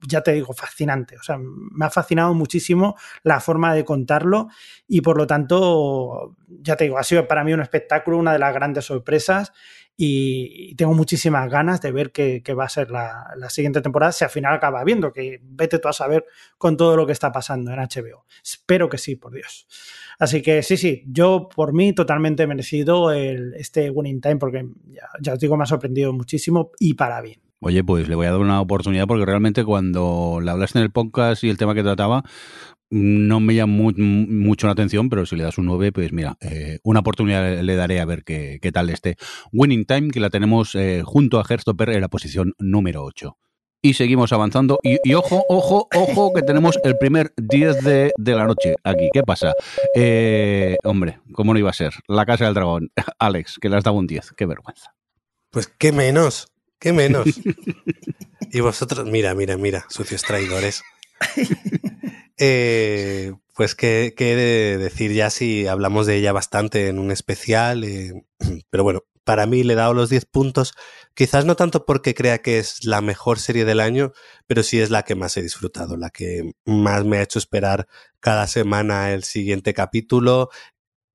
ya 0.07 0.21
te 0.21 0.33
digo, 0.33 0.53
fascinante. 0.53 1.17
O 1.17 1.23
sea, 1.23 1.37
me 1.39 1.85
ha 1.85 1.89
fascinado 1.89 2.33
muchísimo 2.33 2.95
la 3.23 3.39
forma 3.39 3.73
de 3.73 3.85
contarlo 3.85 4.47
y 4.87 5.01
por 5.01 5.17
lo 5.17 5.27
tanto, 5.27 6.35
ya 6.47 6.75
te 6.75 6.85
digo, 6.85 6.97
ha 6.97 7.03
sido 7.03 7.27
para 7.27 7.43
mí 7.43 7.53
un 7.53 7.61
espectáculo, 7.61 8.17
una 8.17 8.33
de 8.33 8.39
las 8.39 8.53
grandes 8.53 8.85
sorpresas 8.85 9.53
y 9.95 10.75
tengo 10.75 10.93
muchísimas 10.93 11.49
ganas 11.49 11.79
de 11.81 11.91
ver 11.91 12.11
qué, 12.11 12.41
qué 12.43 12.53
va 12.53 12.65
a 12.65 12.69
ser 12.69 12.89
la, 12.89 13.27
la, 13.37 13.49
siguiente 13.49 13.81
temporada, 13.81 14.11
si 14.11 14.23
al 14.23 14.31
final 14.31 14.55
acaba 14.55 14.83
viendo, 14.83 15.13
que 15.13 15.39
vete 15.43 15.77
tú 15.77 15.87
a 15.87 15.93
saber 15.93 16.25
con 16.57 16.77
todo 16.77 16.97
lo 16.97 17.05
que 17.05 17.11
está 17.11 17.31
pasando 17.31 17.71
en 17.71 17.79
HBO. 17.79 18.25
Espero 18.43 18.89
que 18.89 18.97
sí, 18.97 19.15
por 19.15 19.33
Dios. 19.33 19.67
Así 20.17 20.41
que 20.41 20.63
sí, 20.63 20.77
sí, 20.77 21.03
yo 21.07 21.47
por 21.53 21.73
mí 21.73 21.93
totalmente 21.93 22.47
merecido 22.47 23.11
el, 23.11 23.53
este 23.53 23.89
Winning 23.89 24.21
Time, 24.21 24.37
porque 24.37 24.65
ya, 24.87 25.09
ya 25.21 25.33
os 25.33 25.39
digo, 25.39 25.57
me 25.57 25.63
ha 25.63 25.67
sorprendido 25.67 26.11
muchísimo 26.11 26.71
y 26.79 26.95
para 26.95 27.21
bien. 27.21 27.42
Oye, 27.65 27.83
pues 27.83 28.09
le 28.09 28.15
voy 28.15 28.25
a 28.27 28.31
dar 28.31 28.39
una 28.41 28.59
oportunidad 28.59 29.07
porque 29.07 29.25
realmente 29.25 29.63
cuando 29.63 30.39
le 30.43 30.51
hablaste 30.51 30.79
en 30.79 30.83
el 30.83 30.91
podcast 30.91 31.43
y 31.45 31.49
el 31.49 31.57
tema 31.57 31.73
que 31.73 31.81
trataba, 31.83 32.23
no 32.89 33.39
me 33.39 33.55
llama 33.55 33.73
mu- 33.73 33.93
mucho 33.97 34.67
la 34.67 34.73
atención, 34.73 35.09
pero 35.09 35.25
si 35.25 35.35
le 35.37 35.43
das 35.43 35.57
un 35.57 35.65
9, 35.67 35.91
pues 35.93 36.11
mira, 36.11 36.37
eh, 36.41 36.79
una 36.83 36.99
oportunidad 36.99 37.61
le 37.61 37.75
daré 37.75 38.01
a 38.01 38.05
ver 38.05 38.23
qué, 38.25 38.59
qué 38.61 38.71
tal 38.73 38.89
este 38.89 39.15
Winning 39.53 39.85
Time, 39.85 40.11
que 40.11 40.19
la 40.19 40.29
tenemos 40.29 40.75
eh, 40.75 41.03
junto 41.05 41.39
a 41.39 41.45
Herstopper 41.49 41.89
en 41.91 42.01
la 42.01 42.09
posición 42.09 42.53
número 42.59 43.03
8. 43.05 43.37
Y 43.81 43.93
seguimos 43.95 44.31
avanzando. 44.31 44.79
Y, 44.83 44.97
y 45.03 45.13
ojo, 45.13 45.43
ojo, 45.49 45.87
ojo, 45.93 46.33
que 46.33 46.41
tenemos 46.41 46.77
el 46.83 46.97
primer 46.97 47.33
10 47.37 47.83
de, 47.83 48.11
de 48.17 48.35
la 48.35 48.45
noche 48.45 48.75
aquí. 48.83 49.09
¿Qué 49.11 49.23
pasa? 49.23 49.53
Eh, 49.95 50.77
hombre, 50.83 51.19
¿cómo 51.33 51.53
no 51.53 51.59
iba 51.59 51.69
a 51.69 51.73
ser? 51.73 51.93
La 52.07 52.25
Casa 52.25 52.45
del 52.45 52.53
Dragón. 52.53 52.91
Alex, 53.19 53.57
que 53.61 53.67
le 53.69 53.75
has 53.77 53.83
dado 53.83 53.97
un 53.97 54.07
10. 54.07 54.33
Qué 54.37 54.45
vergüenza. 54.45 54.93
Pues 55.51 55.67
qué 55.67 55.91
menos, 55.91 56.47
qué 56.83 56.91
menos. 56.91 57.25
y 58.51 58.59
vosotros, 58.59 59.07
mira, 59.09 59.33
mira, 59.33 59.55
mira, 59.55 59.85
sucios 59.89 60.21
traidores. 60.21 60.83
Eh, 62.39 63.31
pues 63.55 63.75
qué, 63.75 64.15
qué 64.17 64.33
he 64.33 64.35
de 64.35 64.77
decir 64.79 65.13
ya 65.13 65.29
si 65.29 65.67
hablamos 65.67 66.07
de 66.07 66.15
ella 66.15 66.31
bastante 66.31 66.87
en 66.87 66.97
un 66.97 67.11
especial, 67.11 67.83
eh, 67.83 68.25
pero 68.71 68.83
bueno, 68.83 69.03
para 69.23 69.45
mí 69.45 69.63
le 69.63 69.73
he 69.73 69.75
dado 69.75 69.93
los 69.93 70.09
10 70.09 70.25
puntos, 70.25 70.73
quizás 71.13 71.45
no 71.45 71.55
tanto 71.55 71.85
porque 71.85 72.15
crea 72.15 72.39
que 72.39 72.57
es 72.57 72.83
la 72.83 73.01
mejor 73.01 73.39
serie 73.39 73.65
del 73.65 73.79
año, 73.79 74.13
pero 74.47 74.63
sí 74.63 74.81
es 74.81 74.89
la 74.89 75.03
que 75.03 75.15
más 75.15 75.37
he 75.37 75.43
disfrutado, 75.43 75.95
la 75.95 76.09
que 76.09 76.53
más 76.65 77.05
me 77.05 77.17
ha 77.17 77.21
hecho 77.21 77.39
esperar 77.39 77.87
cada 78.19 78.47
semana 78.47 79.13
el 79.13 79.23
siguiente 79.23 79.73
capítulo, 79.73 80.49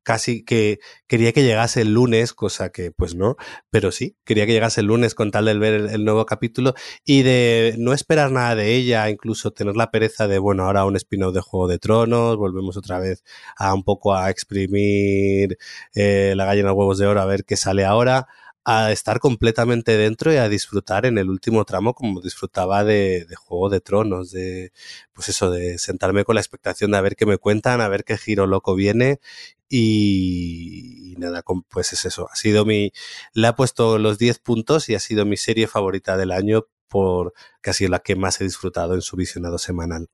casi 0.03 0.45
que 0.45 0.79
quería 1.07 1.33
que 1.33 1.43
llegase 1.43 1.83
el 1.83 1.93
lunes, 1.93 2.33
cosa 2.33 2.71
que 2.71 2.91
pues 2.91 3.15
no, 3.15 3.37
pero 3.71 3.93
sí, 3.93 4.17
quería 4.25 4.47
que 4.47 4.53
llegase 4.53 4.81
el 4.81 4.87
lunes 4.87 5.15
con 5.15 5.31
tal 5.31 5.45
de 5.47 5.59
ver 5.59 5.75
el, 5.75 6.05
nuevo 6.05 6.25
capítulo 6.27 6.75
y 7.05 7.23
de 7.23 7.75
no 7.79 7.93
esperar 7.93 8.31
nada 8.33 8.55
de 8.55 8.75
ella, 8.75 9.11
incluso 9.11 9.51
tener 9.53 9.77
la 9.77 9.91
pereza 9.91 10.27
de, 10.27 10.39
bueno, 10.39 10.65
ahora 10.65 10.85
un 10.85 10.97
spin-off 10.97 11.35
de 11.35 11.41
Juego 11.41 11.69
de 11.69 11.79
Tronos, 11.79 12.37
volvemos 12.37 12.77
otra 12.77 12.99
vez 12.99 13.23
a 13.57 13.75
un 13.75 13.85
poco 13.85 14.15
a 14.15 14.31
exprimir 14.31 15.59
eh, 15.95 16.35
la 16.37 16.45
gallina 16.47 16.73
huevos 16.73 16.99
de 16.99 17.07
oro 17.07 17.21
a 17.21 17.27
ver 17.27 17.45
qué 17.45 17.57
sale 17.57 17.85
ahora, 17.85 18.29
a 18.71 18.93
estar 18.93 19.19
completamente 19.19 19.97
dentro 19.97 20.31
y 20.31 20.37
a 20.37 20.49
disfrutar 20.49 21.07
en 21.07 21.17
el 21.17 21.31
último 21.31 21.65
tramo 21.65 21.95
como 21.95 22.21
disfrutaba 22.21 22.85
de, 22.85 23.25
de, 23.25 23.35
Juego 23.35 23.71
de 23.71 23.81
Tronos, 23.81 24.31
de 24.31 24.73
pues 25.15 25.31
eso, 25.31 25.51
de 25.51 25.79
sentarme 25.79 26.25
con 26.25 26.35
la 26.35 26.43
expectación 26.43 26.91
de 26.91 26.99
a 26.99 27.01
ver 27.01 27.17
qué 27.17 27.25
me 27.25 27.39
cuentan, 27.39 27.81
a 27.81 27.89
ver 27.89 28.05
qué 28.05 28.19
giro 28.19 28.47
loco 28.47 28.75
viene 28.75 29.21
y, 29.69 31.15
nada, 31.19 31.43
pues 31.69 31.93
es 31.93 32.05
eso, 32.05 32.29
ha 32.31 32.37
sido 32.37 32.65
mi, 32.65 32.93
le 33.35 33.47
ha 33.47 33.57
puesto 33.57 33.99
los 33.99 34.19
10 34.19 34.39
puntos 34.39 34.89
y 34.89 34.95
ha 34.95 35.01
sido 35.01 35.25
mi 35.27 35.37
serie 35.37 35.67
favorita 35.67 36.17
del 36.17 36.33
año 36.33 36.67
por 36.89 37.35
sido 37.73 37.91
la 37.91 38.01
que 38.01 38.17
más 38.17 38.41
he 38.41 38.45
disfrutado 38.45 38.95
en 38.95 39.03
su 39.03 39.17
visionado 39.17 39.59
semanal. 39.59 40.09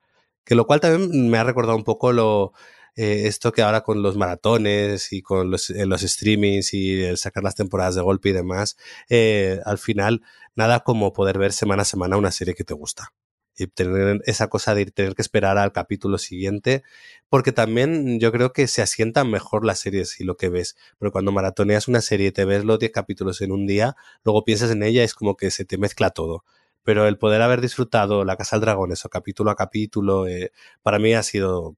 Que 0.45 0.55
lo 0.55 0.67
cual 0.67 0.81
también 0.81 1.31
me 1.31 1.39
ha 1.39 1.45
recordado 1.45 1.77
un 1.77 1.85
poco 1.85 2.13
lo, 2.13 2.53
eh, 2.97 3.27
esto 3.27 3.53
que 3.53 3.63
ahora 3.63 3.83
con 3.83 4.03
los 4.03 4.17
maratones 4.17 5.13
y 5.13 5.23
con 5.23 5.51
los, 5.51 5.71
eh, 5.71 5.87
los, 5.87 6.03
streamings 6.03 6.75
y 6.75 7.03
el 7.03 7.17
sacar 7.19 7.43
las 7.43 7.57
temporadas 7.57 7.95
de 7.97 8.03
golpe 8.03 8.29
y 8.31 8.33
demás, 8.33 8.77
eh, 9.09 9.61
al 9.65 9.79
final 9.79 10.23
nada 10.55 10.81
como 10.81 11.13
poder 11.13 11.39
ver 11.39 11.53
semana 11.53 11.83
a 11.83 11.85
semana 11.85 12.17
una 12.17 12.31
serie 12.31 12.55
que 12.55 12.65
te 12.65 12.75
gusta. 12.75 13.13
Y 13.57 13.67
tener 13.69 14.21
esa 14.27 14.49
cosa 14.49 14.75
de 14.75 14.87
tener 14.87 15.15
que 15.15 15.23
esperar 15.23 15.59
al 15.59 15.73
capítulo 15.73 16.19
siguiente, 16.19 16.83
porque 17.29 17.53
también 17.53 18.19
yo 18.21 18.33
creo 18.33 18.53
que 18.53 18.67
se 18.67 18.83
asientan 18.83 19.31
mejor 19.31 19.65
las 19.65 19.79
series 19.79 20.21
y 20.21 20.25
lo 20.25 20.37
que 20.37 20.49
ves. 20.49 20.77
Pero 20.99 21.13
cuando 21.13 21.33
maratoneas 21.33 21.89
una 21.89 22.01
serie 22.01 22.33
te 22.33 22.45
ves 22.45 22.65
los 22.65 22.79
10 22.79 22.93
capítulos 22.93 23.41
en 23.41 23.53
un 23.53 23.67
día, 23.67 23.97
luego 24.25 24.45
piensas 24.45 24.71
en 24.71 24.83
ella, 24.83 25.05
es 25.05 25.15
como 25.15 25.37
que 25.37 25.51
se 25.51 25.65
te 25.65 25.79
mezcla 25.79 26.11
todo. 26.11 26.45
Pero 26.83 27.07
el 27.07 27.19
poder 27.19 27.43
haber 27.43 27.61
disfrutado 27.61 28.25
La 28.25 28.37
Casa 28.37 28.57
del 28.57 28.63
Dragón, 28.63 28.93
eso 28.93 29.09
capítulo 29.09 29.51
a 29.51 29.57
capítulo, 29.57 30.27
eh, 30.27 30.53
para 30.83 30.99
mí 30.99 31.15
ha 31.15 31.23
sido 31.23 31.77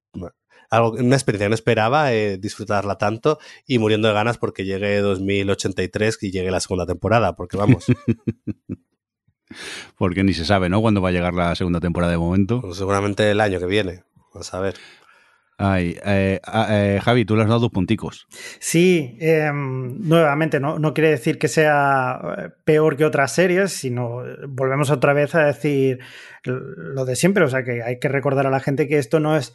algo, 0.71 0.93
una 0.93 1.17
experiencia 1.17 1.49
no 1.49 1.55
esperaba 1.55 2.13
eh, 2.13 2.39
disfrutarla 2.39 2.99
tanto 2.99 3.39
y 3.67 3.79
muriendo 3.79 4.09
de 4.09 4.15
ganas 4.15 4.39
porque 4.39 4.65
llegue 4.65 4.99
2083 4.99 6.19
y 6.23 6.31
llegue 6.31 6.51
la 6.51 6.61
segunda 6.61 6.87
temporada, 6.87 7.37
porque 7.37 7.57
vamos. 7.57 7.87
porque 9.97 10.25
ni 10.25 10.35
se 10.35 10.45
sabe, 10.45 10.69
¿no? 10.69 10.81
Cuándo 10.81 11.01
va 11.01 11.11
a 11.11 11.13
llegar 11.13 11.35
la 11.35 11.55
segunda 11.55 11.81
temporada 11.81 12.13
de 12.13 12.19
momento. 12.19 12.61
Pues 12.61 12.77
seguramente 12.77 13.31
el 13.31 13.41
año 13.41 13.59
que 13.59 13.67
viene, 13.67 14.05
vamos 14.33 14.53
a 14.53 14.61
ver. 14.61 14.75
Ay, 15.59 15.99
eh, 16.05 16.39
eh, 16.69 17.01
Javi, 17.03 17.25
tú 17.25 17.35
le 17.35 17.43
has 17.43 17.49
dado 17.49 17.61
dos 17.61 17.71
punticos. 17.71 18.27
Sí, 18.59 19.17
eh, 19.21 19.51
nuevamente, 19.55 20.61
no, 20.61 20.79
no, 20.79 20.93
quiere 20.93 21.09
decir 21.09 21.39
que 21.39 21.49
sea 21.49 22.53
peor 22.65 22.97
que 22.97 23.07
otras 23.07 23.33
series, 23.33 23.73
sino 23.73 24.23
volvemos 24.49 24.91
otra 24.91 25.15
vez 25.15 25.35
a 25.35 25.47
decir 25.47 26.01
lo 26.45 27.07
de 27.07 27.17
siempre. 27.17 27.45
O 27.45 27.49
sea, 27.49 27.65
que 27.65 27.83
hay 27.83 27.99
que 27.99 28.09
recordar 28.09 28.47
a 28.47 28.51
la 28.51 28.61
gente 28.61 28.87
que 28.87 28.99
esto 28.99 29.19
no 29.19 29.35
es, 29.37 29.55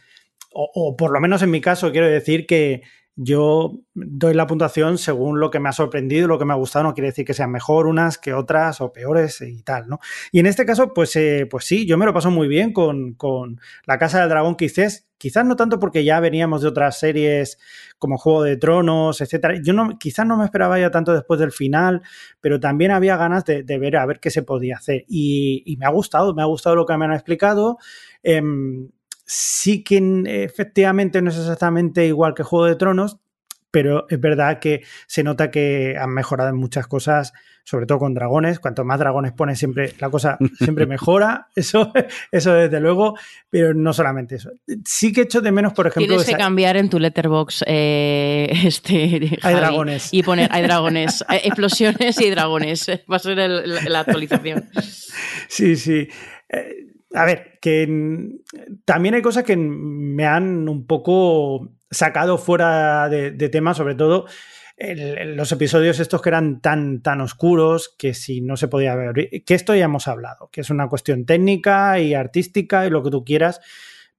o, 0.52 0.72
o 0.74 0.98
por 0.98 1.12
lo 1.12 1.22
menos 1.22 1.44
en 1.44 1.52
mi 1.52 1.62
caso, 1.62 1.92
quiero 1.92 2.08
decir 2.08 2.48
que 2.48 2.82
yo 3.24 3.74
doy 3.94 4.34
la 4.34 4.48
puntuación 4.48 4.98
según 4.98 5.40
lo 5.40 5.52
que 5.52 5.60
me 5.60 5.70
ha 5.70 5.74
sorprendido, 5.74 6.28
lo 6.28 6.40
que 6.40 6.46
me 6.46 6.54
ha 6.54 6.56
gustado, 6.56 6.86
no 6.86 6.96
quiere 6.96 7.10
decir 7.10 7.24
que 7.24 7.36
sean 7.36 7.52
mejor 7.52 7.86
unas 7.86 8.18
que 8.18 8.34
otras 8.34 8.82
o 8.82 8.92
peores 8.92 9.42
y 9.42 9.62
tal, 9.62 9.88
¿no? 9.88 10.00
Y 10.32 10.40
en 10.40 10.48
este 10.48 10.66
caso, 10.66 10.92
pues, 10.92 11.16
eh, 11.16 11.48
pues 11.50 11.66
sí, 11.66 11.86
yo 11.86 12.00
me 12.00 12.08
lo 12.08 12.16
paso 12.16 12.32
muy 12.32 12.48
bien 12.48 12.74
con, 12.74 13.14
con 13.14 13.62
La 13.86 14.00
Casa 14.00 14.22
del 14.22 14.30
Dragón, 14.30 14.56
quizás, 14.56 15.08
quizás 15.20 15.46
no 15.46 15.56
tanto 15.56 15.78
porque 15.78 16.04
ya 16.04 16.20
veníamos 16.20 16.64
de 16.64 16.70
otras 16.70 16.98
series 16.98 17.60
como 18.00 18.18
Juego 18.18 18.42
de 18.42 18.58
Tronos, 18.58 19.22
etcétera. 19.22 19.62
Yo 19.64 19.74
no, 19.74 20.00
quizás 20.00 20.26
no 20.26 20.36
me 20.36 20.46
esperaba 20.46 20.80
ya 20.80 20.90
tanto 20.90 21.14
después 21.14 21.40
del 21.40 21.52
final, 21.52 22.02
pero 22.40 22.60
también 22.60 22.90
había 22.90 23.18
ganas 23.18 23.46
de, 23.46 23.62
ver 23.64 23.98
a 23.98 24.06
ver 24.08 24.20
qué 24.20 24.32
se 24.32 24.42
podía 24.42 24.78
hacer. 24.78 25.06
Y, 25.08 25.62
y, 25.68 25.78
me 25.78 25.86
ha 25.86 25.90
gustado, 25.90 26.34
me 26.34 26.42
ha 26.42 26.46
gustado 26.46 26.76
lo 26.76 26.88
que 26.88 26.98
me 26.98 27.06
han 27.06 27.14
explicado. 27.14 27.78
Eh, 28.24 28.42
sí 29.34 29.82
que 29.82 30.24
efectivamente 30.26 31.22
no 31.22 31.30
es 31.30 31.38
exactamente 31.38 32.06
igual 32.06 32.34
que 32.34 32.44
Juego 32.44 32.66
de 32.66 32.76
Tronos, 32.76 33.18
pero 33.72 34.06
es 34.10 34.20
verdad 34.20 34.60
que 34.60 34.84
se 35.08 35.24
nota 35.24 35.50
que 35.50 35.96
han 35.98 36.10
mejorado 36.10 36.50
en 36.50 36.58
muchas 36.58 36.86
cosas, 36.86 37.32
sobre 37.64 37.86
todo 37.86 38.00
con 38.00 38.14
dragones. 38.14 38.60
Cuanto 38.60 38.84
más 38.84 39.00
dragones 39.00 39.32
pones, 39.32 39.58
siempre 39.58 39.94
la 40.00 40.10
cosa 40.10 40.38
siempre 40.58 40.86
mejora. 40.86 41.48
Eso, 41.56 41.94
eso 42.30 42.52
desde 42.52 42.82
luego, 42.82 43.18
pero 43.50 43.74
no 43.74 43.94
solamente 43.94 44.36
eso. 44.36 44.52
Sí 44.86 45.14
que 45.14 45.22
echo 45.22 45.40
de 45.40 45.54
menos, 45.54 45.72
por 45.72 45.88
ejemplo. 45.88 46.08
Tienes 46.08 46.26
que 46.26 46.32
esa... 46.32 46.38
cambiar 46.38 46.76
en 46.76 46.90
tu 46.90 47.00
letterbox 47.00 47.64
eh, 47.68 48.52
este. 48.66 48.92
Hay 48.98 49.38
Javi, 49.42 49.56
dragones. 49.56 50.14
Y 50.14 50.24
poner, 50.24 50.50
hay 50.52 50.64
dragones, 50.64 51.24
explosiones 51.30 52.20
y 52.20 52.30
dragones. 52.30 52.86
Va 53.10 53.16
a 53.16 53.20
ser 53.20 53.40
el, 53.40 53.74
la, 53.74 53.82
la 53.84 54.00
actualización. 54.02 54.70
Sí, 55.48 55.78
sí. 55.78 56.10
Eh, 56.50 56.91
a 57.14 57.26
ver, 57.26 57.60
que 57.62 57.88
también 58.86 59.16
hay 59.16 59.22
cosas 59.22 59.44
que 59.44 59.58
me 59.58 60.26
han 60.26 60.70
un 60.70 60.86
poco 60.88 61.74
sacado 61.90 62.38
fuera 62.38 63.10
de, 63.10 63.50
tema, 63.50 63.74
sobre 63.74 63.96
todo 63.96 64.26
los 64.78 65.52
episodios 65.52 66.00
estos 66.00 66.22
que 66.22 66.30
eran 66.30 66.60
tan, 66.60 67.04
tan 67.04 67.22
oscuros 67.22 67.94
que 68.00 68.16
si 68.16 68.42
no 68.42 68.58
se 68.58 68.68
podía 68.68 68.96
ver, 68.96 69.44
que 69.46 69.54
esto 69.54 69.76
ya 69.76 69.86
hemos 69.86 70.08
hablado, 70.08 70.50
que 70.52 70.62
es 70.62 70.70
una 70.70 70.90
cuestión 70.90 71.26
técnica 71.26 72.00
y 72.00 72.14
artística 72.14 72.88
y 72.88 72.90
lo 72.90 73.04
que 73.04 73.12
tú 73.12 73.24
quieras, 73.24 73.62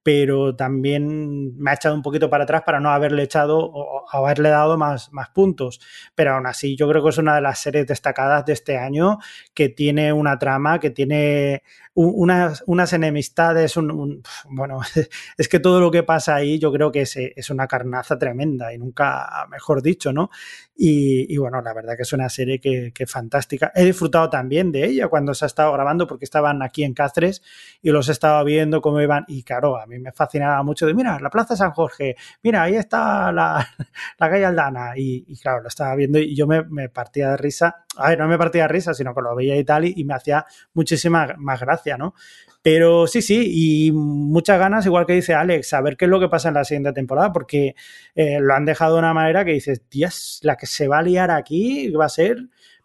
pero 0.03 0.57
también 0.57 1.57
me 1.57 1.71
ha 1.71 1.75
echado 1.75 1.95
un 1.95 2.03
poquito 2.03 2.29
para 2.29 2.45
atrás 2.45 2.63
para 2.67 2.81
no 2.81 2.91
haberle 2.91 3.23
echado 3.23 3.59
o 3.59 4.05
haberle 4.11 4.49
dado 4.49 4.77
más, 4.77 5.13
más 5.13 5.29
puntos. 5.31 5.81
Pero 6.15 6.35
aún 6.35 6.47
así, 6.47 6.77
yo 6.77 6.89
creo 6.89 7.03
que 7.03 7.11
es 7.11 7.19
una 7.19 7.37
de 7.37 7.41
las 7.41 7.61
series 7.61 7.87
destacadas 7.87 8.45
de 8.45 8.53
este 8.53 8.77
año 8.79 9.19
que 9.55 9.69
tiene 9.69 10.13
una 10.13 10.39
trama, 10.39 10.81
que 10.81 10.91
tiene 10.91 11.63
unas, 11.95 12.65
unas 12.67 12.93
enemistades, 12.93 13.77
un, 13.77 13.91
un, 13.91 14.23
bueno, 14.51 14.81
es 15.37 15.49
que 15.49 15.61
todo 15.61 15.81
lo 15.81 15.91
que 15.91 16.03
pasa 16.03 16.35
ahí 16.35 16.59
yo 16.59 16.73
creo 16.73 16.91
que 16.91 17.03
es, 17.03 17.17
es 17.17 17.51
una 17.51 17.67
carnaza 17.67 18.19
tremenda 18.19 18.73
y 18.73 18.79
nunca 18.79 19.47
mejor 19.51 19.83
dicho, 19.83 20.13
¿no? 20.13 20.31
Y, 20.75 21.33
y, 21.33 21.37
bueno, 21.37 21.61
la 21.61 21.75
verdad 21.75 21.97
que 21.97 22.03
es 22.03 22.13
una 22.13 22.29
serie 22.29 22.59
que, 22.59 22.93
que, 22.95 23.07
fantástica. 23.07 23.71
He 23.75 23.85
disfrutado 23.85 24.31
también 24.31 24.73
de 24.73 24.87
ella 24.87 25.09
cuando 25.09 25.35
se 25.35 25.45
ha 25.45 25.47
estado 25.47 25.71
grabando 25.73 26.07
porque 26.07 26.25
estaban 26.25 26.63
aquí 26.63 26.83
en 26.83 26.95
Cáceres 26.95 27.43
y 27.83 27.91
los 27.91 28.09
estaba 28.09 28.43
viendo 28.43 28.81
cómo 28.81 29.01
iban 29.01 29.25
y 29.29 29.43
claro, 29.43 29.77
a 29.79 29.87
mí 29.87 29.99
me 29.99 30.13
fascinaba 30.13 30.63
mucho 30.63 30.87
de, 30.87 30.95
mira, 30.95 31.21
la 31.21 31.31
Plaza 31.31 31.57
San 31.57 31.73
Jorge, 31.73 32.17
mira, 32.43 32.63
ahí 32.63 32.75
está 32.77 33.31
la, 33.33 33.69
la 34.19 34.31
calle 34.31 34.47
Aldana 34.47 34.93
y, 34.97 35.25
y, 35.29 35.37
claro, 35.37 35.63
lo 35.63 35.69
estaba 35.69 35.95
viendo 35.95 36.19
y 36.19 36.35
yo 36.35 36.47
me, 36.47 36.65
me, 36.65 36.89
partía 36.89 37.31
de 37.31 37.37
risa. 37.37 37.82
A 37.97 38.11
ver, 38.11 38.19
no 38.19 38.29
me 38.29 38.39
partía 38.39 38.67
risa, 38.69 38.95
sino 38.95 39.15
que 39.15 39.21
lo 39.21 39.35
veía 39.35 39.57
y 39.57 39.65
tal 39.65 39.85
y, 39.85 39.93
y 39.97 40.05
me 40.05 40.15
hacía 40.15 40.47
muchísima 40.73 41.35
más 41.39 41.61
gracia, 41.61 41.97
¿no? 41.97 42.15
Pero 42.63 43.09
sí, 43.09 43.23
sí, 43.23 43.89
y 43.89 43.93
muchas 43.93 44.59
ganas, 44.59 44.87
igual 44.87 45.05
que 45.05 45.15
dice 45.15 45.35
Alex, 45.35 45.75
a 45.75 45.81
ver 45.81 45.97
qué 45.97 46.05
es 46.05 46.11
lo 46.11 46.21
que 46.21 46.29
pasa 46.29 46.49
en 46.49 46.55
la 46.55 46.65
siguiente 46.65 46.93
temporada, 46.93 47.33
porque 47.33 47.75
eh, 48.15 48.39
lo 48.41 48.55
han 48.55 48.65
dejado 48.65 48.95
de 48.95 48.99
una 49.01 49.13
manera 49.13 49.45
que 49.45 49.53
dices, 49.53 49.83
Dios, 49.91 50.39
la 50.43 50.57
que 50.57 50.67
se 50.67 50.87
va 50.87 50.99
a 50.99 51.03
liar 51.03 51.33
aquí 51.33 51.91
va 51.91 52.05
a 52.05 52.09
ser 52.09 52.37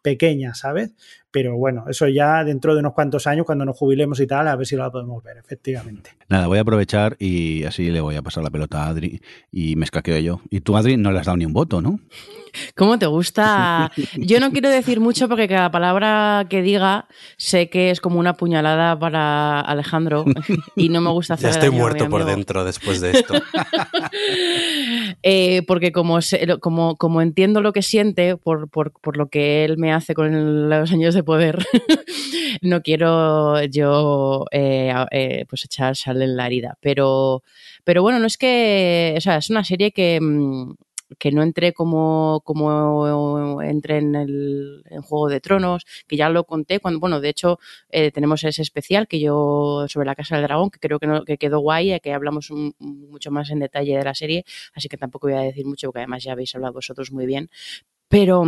pequeña, 0.01 0.55
¿sabes? 0.55 0.93
Pero 1.31 1.57
bueno, 1.57 1.85
eso 1.89 2.07
ya 2.07 2.43
dentro 2.43 2.73
de 2.73 2.79
unos 2.79 2.93
cuantos 2.93 3.27
años, 3.27 3.45
cuando 3.45 3.65
nos 3.65 3.77
jubilemos 3.77 4.19
y 4.19 4.27
tal, 4.27 4.47
a 4.47 4.55
ver 4.55 4.65
si 4.65 4.75
la 4.75 4.89
podemos 4.89 5.23
ver, 5.23 5.37
efectivamente. 5.37 6.11
Nada, 6.29 6.47
voy 6.47 6.57
a 6.57 6.61
aprovechar 6.61 7.15
y 7.19 7.63
así 7.65 7.89
le 7.89 8.01
voy 8.01 8.15
a 8.15 8.21
pasar 8.21 8.43
la 8.43 8.49
pelota 8.49 8.83
a 8.83 8.87
Adri 8.87 9.21
y 9.51 9.75
me 9.75 9.85
escaqueo 9.85 10.17
yo. 10.19 10.41
Y 10.49 10.61
tú, 10.61 10.77
Adri, 10.77 10.97
no 10.97 11.11
le 11.11 11.19
has 11.19 11.25
dado 11.25 11.37
ni 11.37 11.45
un 11.45 11.53
voto, 11.53 11.81
¿no? 11.81 11.99
¿Cómo 12.75 12.97
te 12.97 13.05
gusta? 13.05 13.91
Yo 14.15 14.39
no 14.39 14.51
quiero 14.51 14.69
decir 14.69 14.99
mucho 14.99 15.27
porque 15.27 15.47
cada 15.47 15.71
palabra 15.71 16.45
que 16.49 16.61
diga 16.61 17.07
sé 17.37 17.69
que 17.69 17.91
es 17.91 18.01
como 18.01 18.19
una 18.19 18.33
puñalada 18.35 18.97
para 18.97 19.59
Alejandro 19.61 20.25
y 20.75 20.89
no 20.89 21.01
me 21.01 21.09
gusta 21.11 21.33
hacer 21.35 21.51
Ya 21.51 21.59
estoy 21.59 21.69
muerto 21.69 22.09
por 22.09 22.25
dentro 22.25 22.63
después 22.63 23.01
de 23.01 23.11
esto. 23.11 23.35
eh, 25.23 25.63
porque 25.67 25.91
como, 25.91 26.19
como, 26.59 26.95
como 26.97 27.21
entiendo 27.21 27.61
lo 27.61 27.73
que 27.73 27.81
siente 27.81 28.37
por, 28.37 28.69
por, 28.69 28.91
por, 28.91 29.17
lo 29.17 29.29
que 29.29 29.65
él 29.65 29.77
me 29.77 29.93
hace 29.93 30.13
con 30.13 30.69
los 30.69 30.91
años 30.91 31.15
de 31.17 31.23
poder, 31.23 31.57
no 32.61 32.81
quiero 32.81 33.63
yo 33.65 34.45
eh, 34.51 34.93
eh, 35.11 35.45
pues 35.49 35.65
echar 35.65 35.95
sal 35.95 36.21
en 36.21 36.37
la 36.37 36.47
herida. 36.47 36.77
Pero, 36.81 37.43
pero 37.83 38.01
bueno, 38.01 38.19
no 38.19 38.27
es 38.27 38.37
que, 38.37 39.15
o 39.17 39.21
sea, 39.21 39.37
es 39.37 39.49
una 39.49 39.63
serie 39.63 39.91
que 39.91 40.19
mm, 40.21 40.75
que 41.19 41.31
no 41.31 41.41
entré 41.41 41.73
como, 41.73 42.41
como 42.43 43.61
entré 43.61 43.97
en 43.99 44.15
el 44.15 44.83
Juego 45.03 45.29
de 45.29 45.39
Tronos, 45.39 45.85
que 46.07 46.17
ya 46.17 46.29
lo 46.29 46.43
conté 46.43 46.79
cuando, 46.79 46.99
bueno, 46.99 47.21
de 47.21 47.29
hecho 47.29 47.59
eh, 47.89 48.11
tenemos 48.11 48.43
ese 48.43 48.61
especial 48.61 49.07
que 49.07 49.19
yo 49.19 49.85
sobre 49.87 50.05
la 50.05 50.15
Casa 50.15 50.35
del 50.35 50.45
Dragón, 50.45 50.69
que 50.69 50.79
creo 50.79 50.99
que, 50.99 51.07
no, 51.07 51.23
que 51.23 51.37
quedó 51.37 51.59
guay, 51.59 51.99
que 52.01 52.13
hablamos 52.13 52.49
un, 52.49 52.75
mucho 52.79 53.31
más 53.31 53.49
en 53.51 53.59
detalle 53.59 53.97
de 53.97 54.03
la 54.03 54.15
serie, 54.15 54.43
así 54.73 54.89
que 54.89 54.97
tampoco 54.97 55.27
voy 55.27 55.37
a 55.37 55.41
decir 55.41 55.65
mucho, 55.65 55.87
porque 55.87 55.99
además 55.99 56.23
ya 56.23 56.33
habéis 56.33 56.53
hablado 56.55 56.73
vosotros 56.73 57.11
muy 57.11 57.25
bien, 57.25 57.49
pero 58.09 58.43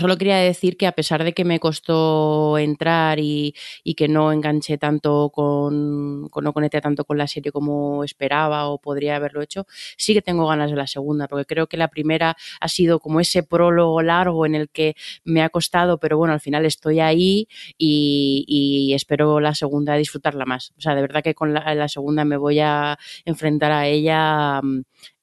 Solo 0.00 0.16
quería 0.16 0.38
decir 0.38 0.76
que 0.76 0.88
a 0.88 0.92
pesar 0.92 1.22
de 1.22 1.32
que 1.32 1.44
me 1.44 1.60
costó 1.60 2.58
entrar 2.58 3.20
y, 3.20 3.54
y 3.84 3.94
que 3.94 4.08
no 4.08 4.32
enganché 4.32 4.76
tanto 4.76 5.30
con, 5.30 6.28
con, 6.30 6.42
no 6.42 6.52
conecté 6.52 6.80
tanto 6.80 7.04
con 7.04 7.16
la 7.16 7.28
serie 7.28 7.52
como 7.52 8.02
esperaba 8.02 8.66
o 8.68 8.80
podría 8.80 9.14
haberlo 9.14 9.40
hecho, 9.40 9.66
sí 9.96 10.12
que 10.12 10.20
tengo 10.20 10.48
ganas 10.48 10.70
de 10.72 10.76
la 10.76 10.88
segunda, 10.88 11.28
porque 11.28 11.46
creo 11.46 11.68
que 11.68 11.76
la 11.76 11.88
primera 11.88 12.36
ha 12.60 12.68
sido 12.68 12.98
como 12.98 13.20
ese 13.20 13.44
prólogo 13.44 14.02
largo 14.02 14.46
en 14.46 14.56
el 14.56 14.68
que 14.68 14.96
me 15.22 15.42
ha 15.42 15.48
costado, 15.48 15.98
pero 16.00 16.18
bueno, 16.18 16.34
al 16.34 16.40
final 16.40 16.66
estoy 16.66 16.98
ahí 16.98 17.46
y, 17.78 18.44
y 18.48 18.94
espero 18.94 19.38
la 19.38 19.54
segunda 19.54 19.94
disfrutarla 19.94 20.44
más. 20.44 20.72
O 20.76 20.80
sea, 20.80 20.96
de 20.96 21.02
verdad 21.02 21.22
que 21.22 21.34
con 21.34 21.54
la, 21.54 21.88
segunda 21.88 22.24
me 22.24 22.36
voy 22.36 22.58
a 22.60 22.98
enfrentar 23.24 23.70
a 23.70 23.86
ella 23.86 24.60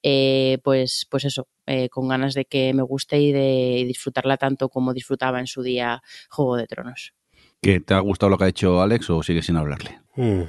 eh, 0.02 0.58
pues, 0.62 1.06
pues 1.10 1.24
eso, 1.24 1.46
eh, 1.66 1.88
con 1.88 2.08
ganas 2.08 2.34
de 2.34 2.44
que 2.44 2.72
me 2.74 2.82
guste 2.82 3.20
y 3.20 3.32
de 3.32 3.84
disfrutarla 3.86 4.36
tanto 4.36 4.68
como 4.68 4.92
disfrutaba 4.92 5.40
en 5.40 5.46
su 5.46 5.62
día 5.62 6.02
Juego 6.30 6.56
de 6.56 6.66
Tronos. 6.66 7.14
¿Qué, 7.60 7.80
¿Te 7.80 7.94
ha 7.94 8.00
gustado 8.00 8.30
lo 8.30 8.38
que 8.38 8.44
ha 8.44 8.48
hecho 8.48 8.82
Alex 8.82 9.10
o 9.10 9.22
sigue 9.22 9.42
sin 9.42 9.56
hablarle? 9.56 10.00
Mm. 10.16 10.42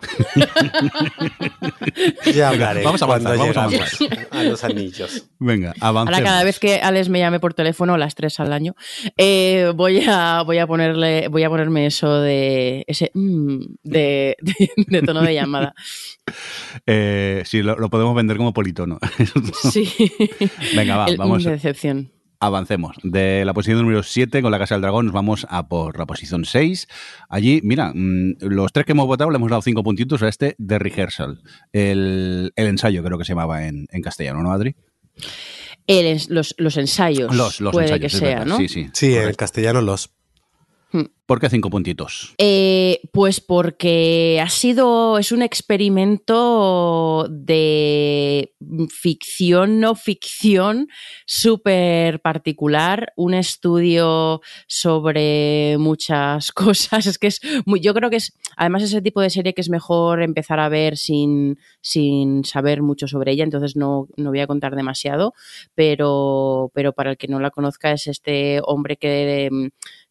ya 2.34 2.50
hablaré. 2.50 2.82
Vamos 2.82 3.02
a 3.02 3.04
avanzar, 3.04 3.38
vamos 3.38 3.56
a, 3.56 3.64
avanzar. 3.64 4.28
a 4.30 4.42
los 4.44 4.64
anillos. 4.64 5.26
Venga, 5.38 5.74
avancemos. 5.80 6.18
Ahora 6.18 6.24
cada 6.24 6.44
vez 6.44 6.58
que 6.58 6.80
Alex 6.80 7.08
me 7.08 7.18
llame 7.18 7.40
por 7.40 7.54
teléfono, 7.54 7.96
las 7.96 8.14
tres 8.14 8.38
al 8.40 8.52
año, 8.52 8.74
eh, 9.16 9.72
voy 9.74 10.04
a 10.06 10.42
voy 10.42 10.58
a 10.58 10.66
ponerle 10.66 11.28
voy 11.28 11.44
a 11.44 11.48
ponerme 11.48 11.86
eso 11.86 12.20
de 12.20 12.84
ese 12.86 13.10
mm, 13.14 13.60
de, 13.82 14.36
de, 14.40 14.70
de, 14.86 15.02
tono 15.02 15.22
de 15.22 15.34
llamada. 15.34 15.74
Eh, 16.86 17.42
sí, 17.44 17.62
lo, 17.62 17.76
lo, 17.76 17.90
podemos 17.90 18.14
vender 18.14 18.38
como 18.38 18.54
politono. 18.54 18.98
sí. 19.70 19.86
Venga, 20.74 20.96
va, 20.96 21.06
El, 21.06 21.18
vamos. 21.18 21.44
Decepción. 21.44 22.13
Avancemos. 22.40 22.96
De 23.02 23.44
la 23.44 23.54
posición 23.54 23.80
número 23.80 24.02
7 24.02 24.42
con 24.42 24.50
la 24.50 24.58
Casa 24.58 24.74
del 24.74 24.82
Dragón 24.82 25.06
nos 25.06 25.14
vamos 25.14 25.46
a 25.48 25.68
por 25.68 25.98
la 25.98 26.06
posición 26.06 26.44
6. 26.44 26.86
Allí, 27.28 27.60
mira, 27.62 27.92
mmm, 27.94 28.34
los 28.40 28.72
tres 28.72 28.86
que 28.86 28.92
hemos 28.92 29.06
votado 29.06 29.30
le 29.30 29.36
hemos 29.36 29.50
dado 29.50 29.62
cinco 29.62 29.82
puntitos 29.82 30.22
a 30.22 30.28
este 30.28 30.54
de 30.58 30.78
Rehearsal. 30.78 31.42
El, 31.72 32.52
el 32.56 32.66
ensayo 32.66 33.02
creo 33.02 33.18
que 33.18 33.24
se 33.24 33.32
llamaba 33.32 33.66
en, 33.66 33.86
en 33.90 34.02
castellano, 34.02 34.42
¿no, 34.42 34.52
Adri? 34.52 34.74
El, 35.86 36.20
los, 36.28 36.54
los, 36.58 36.76
ensayos. 36.76 37.34
Los, 37.34 37.60
los 37.60 37.72
puede 37.72 37.86
ensayos, 37.86 38.12
que 38.12 38.18
sea, 38.18 38.28
verdad. 38.40 38.46
¿no? 38.46 38.56
Sí, 38.56 38.68
sí. 38.68 38.88
Sí, 38.92 39.14
en 39.14 39.34
castellano 39.34 39.80
los. 39.80 40.10
¿Por 41.26 41.40
qué 41.40 41.48
cinco 41.48 41.70
puntitos? 41.70 42.34
Eh, 42.36 43.00
pues 43.10 43.40
porque 43.40 44.40
ha 44.42 44.50
sido, 44.50 45.16
es 45.16 45.32
un 45.32 45.40
experimento 45.40 47.26
de 47.30 48.52
ficción, 48.90 49.80
no 49.80 49.94
ficción, 49.94 50.88
súper 51.24 52.20
particular, 52.20 53.14
un 53.16 53.32
estudio 53.32 54.42
sobre 54.66 55.78
muchas 55.78 56.52
cosas. 56.52 57.06
Es 57.06 57.18
que 57.18 57.28
es, 57.28 57.40
muy, 57.64 57.80
yo 57.80 57.94
creo 57.94 58.10
que 58.10 58.16
es, 58.16 58.36
además 58.58 58.82
ese 58.82 59.00
tipo 59.00 59.22
de 59.22 59.30
serie 59.30 59.54
que 59.54 59.62
es 59.62 59.70
mejor 59.70 60.22
empezar 60.22 60.60
a 60.60 60.68
ver 60.68 60.98
sin, 60.98 61.58
sin 61.80 62.44
saber 62.44 62.82
mucho 62.82 63.08
sobre 63.08 63.32
ella, 63.32 63.44
entonces 63.44 63.76
no, 63.76 64.08
no 64.18 64.28
voy 64.28 64.40
a 64.40 64.46
contar 64.46 64.76
demasiado, 64.76 65.32
pero, 65.74 66.70
pero 66.74 66.92
para 66.92 67.12
el 67.12 67.16
que 67.16 67.28
no 67.28 67.40
la 67.40 67.50
conozca 67.50 67.92
es 67.92 68.08
este 68.08 68.60
hombre 68.62 68.98
que 68.98 69.48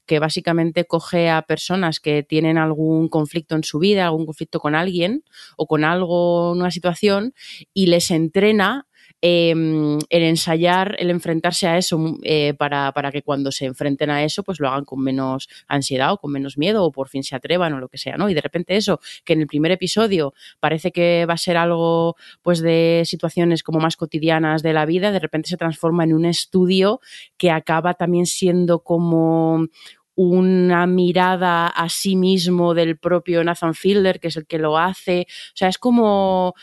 que 0.06 0.20
básicamente 0.20 0.86
coge 0.86 1.30
a 1.30 1.42
personas 1.44 2.00
que 2.00 2.24
tienen 2.24 2.58
algún 2.58 3.08
conflicto 3.08 3.56
en 3.56 3.64
su 3.64 3.80
vida, 3.80 4.06
algún 4.06 4.26
conflicto 4.26 4.60
con 4.60 4.76
alguien 4.76 5.24
o 5.58 5.68
con 5.68 5.84
algo, 5.84 6.52
una 6.52 6.72
situación, 6.72 7.34
y 7.74 7.88
les 7.88 8.12
entrena 8.12 8.88
eh, 9.26 9.52
el 9.52 10.24
ensayar, 10.24 10.98
el 11.00 11.10
enfrentarse 11.10 11.66
a 11.66 11.78
eso 11.78 12.18
eh, 12.24 12.54
para, 12.56 12.92
para, 12.92 13.10
que 13.10 13.22
cuando 13.22 13.54
se 13.54 13.64
enfrenten 13.64 14.10
a 14.10 14.22
eso, 14.22 14.44
pues 14.44 14.60
lo 14.60 14.68
hagan 14.68 14.84
con 14.84 15.02
menos 15.02 15.48
ansiedad 15.66 16.12
o 16.12 16.18
con 16.18 16.34
menos 16.34 16.58
miedo 16.58 16.84
o 16.84 16.92
por 16.92 17.08
fin 17.08 17.24
se 17.24 17.34
atrevan 17.34 17.72
o 17.72 17.80
lo 17.80 17.88
que 17.88 17.98
sea, 17.98 18.18
¿no? 18.18 18.30
Y 18.30 18.34
de 18.34 18.42
repente 18.42 18.76
eso, 18.76 19.00
que 19.24 19.32
en 19.32 19.40
el 19.40 19.48
primer 19.48 19.72
episodio 19.72 20.34
parece 20.60 20.92
que 20.92 21.26
va 21.26 21.36
a 21.36 21.38
ser 21.38 21.56
algo 21.56 22.18
pues 22.42 22.60
de 22.60 23.04
situaciones 23.06 23.64
como 23.64 23.80
más 23.80 23.96
cotidianas 23.96 24.62
de 24.62 24.74
la 24.74 24.86
vida, 24.86 25.14
de 25.14 25.20
repente 25.20 25.48
se 25.48 25.56
transforma 25.56 26.04
en 26.04 26.12
un 26.12 26.26
estudio 26.26 27.00
que 27.38 27.50
acaba 27.50 27.94
también 27.94 28.26
siendo 28.26 28.80
como 28.80 29.68
una 30.16 30.86
mirada 30.86 31.68
a 31.68 31.88
sí 31.88 32.18
mismo 32.18 32.74
del 32.74 32.98
propio 32.98 33.42
Nathan 33.42 33.74
Fielder, 33.74 34.20
que 34.20 34.28
es 34.28 34.36
el 34.36 34.46
que 34.46 34.60
lo 34.60 34.78
hace. 34.78 35.28
O 35.30 35.56
sea, 35.56 35.70
es 35.70 35.78
como 35.78 36.56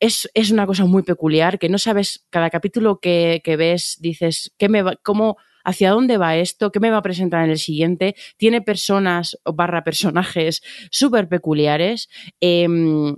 es, 0.00 0.28
es, 0.34 0.50
una 0.50 0.66
cosa 0.66 0.86
muy 0.86 1.02
peculiar, 1.02 1.58
que 1.58 1.68
no 1.68 1.78
sabes, 1.78 2.26
cada 2.30 2.50
capítulo 2.50 2.98
que, 3.00 3.40
que 3.44 3.56
ves, 3.56 3.98
dices, 4.00 4.52
¿qué 4.58 4.68
me 4.68 4.82
va, 4.82 4.96
cómo, 5.02 5.36
hacia 5.64 5.90
dónde 5.90 6.16
va 6.16 6.36
esto, 6.36 6.72
qué 6.72 6.80
me 6.80 6.90
va 6.90 6.98
a 6.98 7.02
presentar 7.02 7.44
en 7.44 7.50
el 7.50 7.58
siguiente. 7.58 8.14
Tiene 8.36 8.62
personas 8.62 9.38
barra 9.44 9.84
personajes 9.84 10.62
súper 10.90 11.28
peculiares 11.28 12.08
eh, 12.40 12.66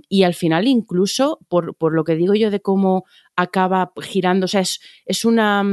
y 0.09 0.23
al 0.23 0.33
final 0.33 0.67
incluso, 0.67 1.39
por, 1.47 1.75
por, 1.75 1.93
lo 1.93 2.03
que 2.03 2.15
digo 2.15 2.33
yo 2.33 2.51
de 2.51 2.61
cómo 2.61 3.05
acaba 3.35 3.91
girando, 4.01 4.45
o 4.45 4.47
sea, 4.47 4.61
es, 4.61 4.79
es 5.05 5.25
una... 5.25 5.63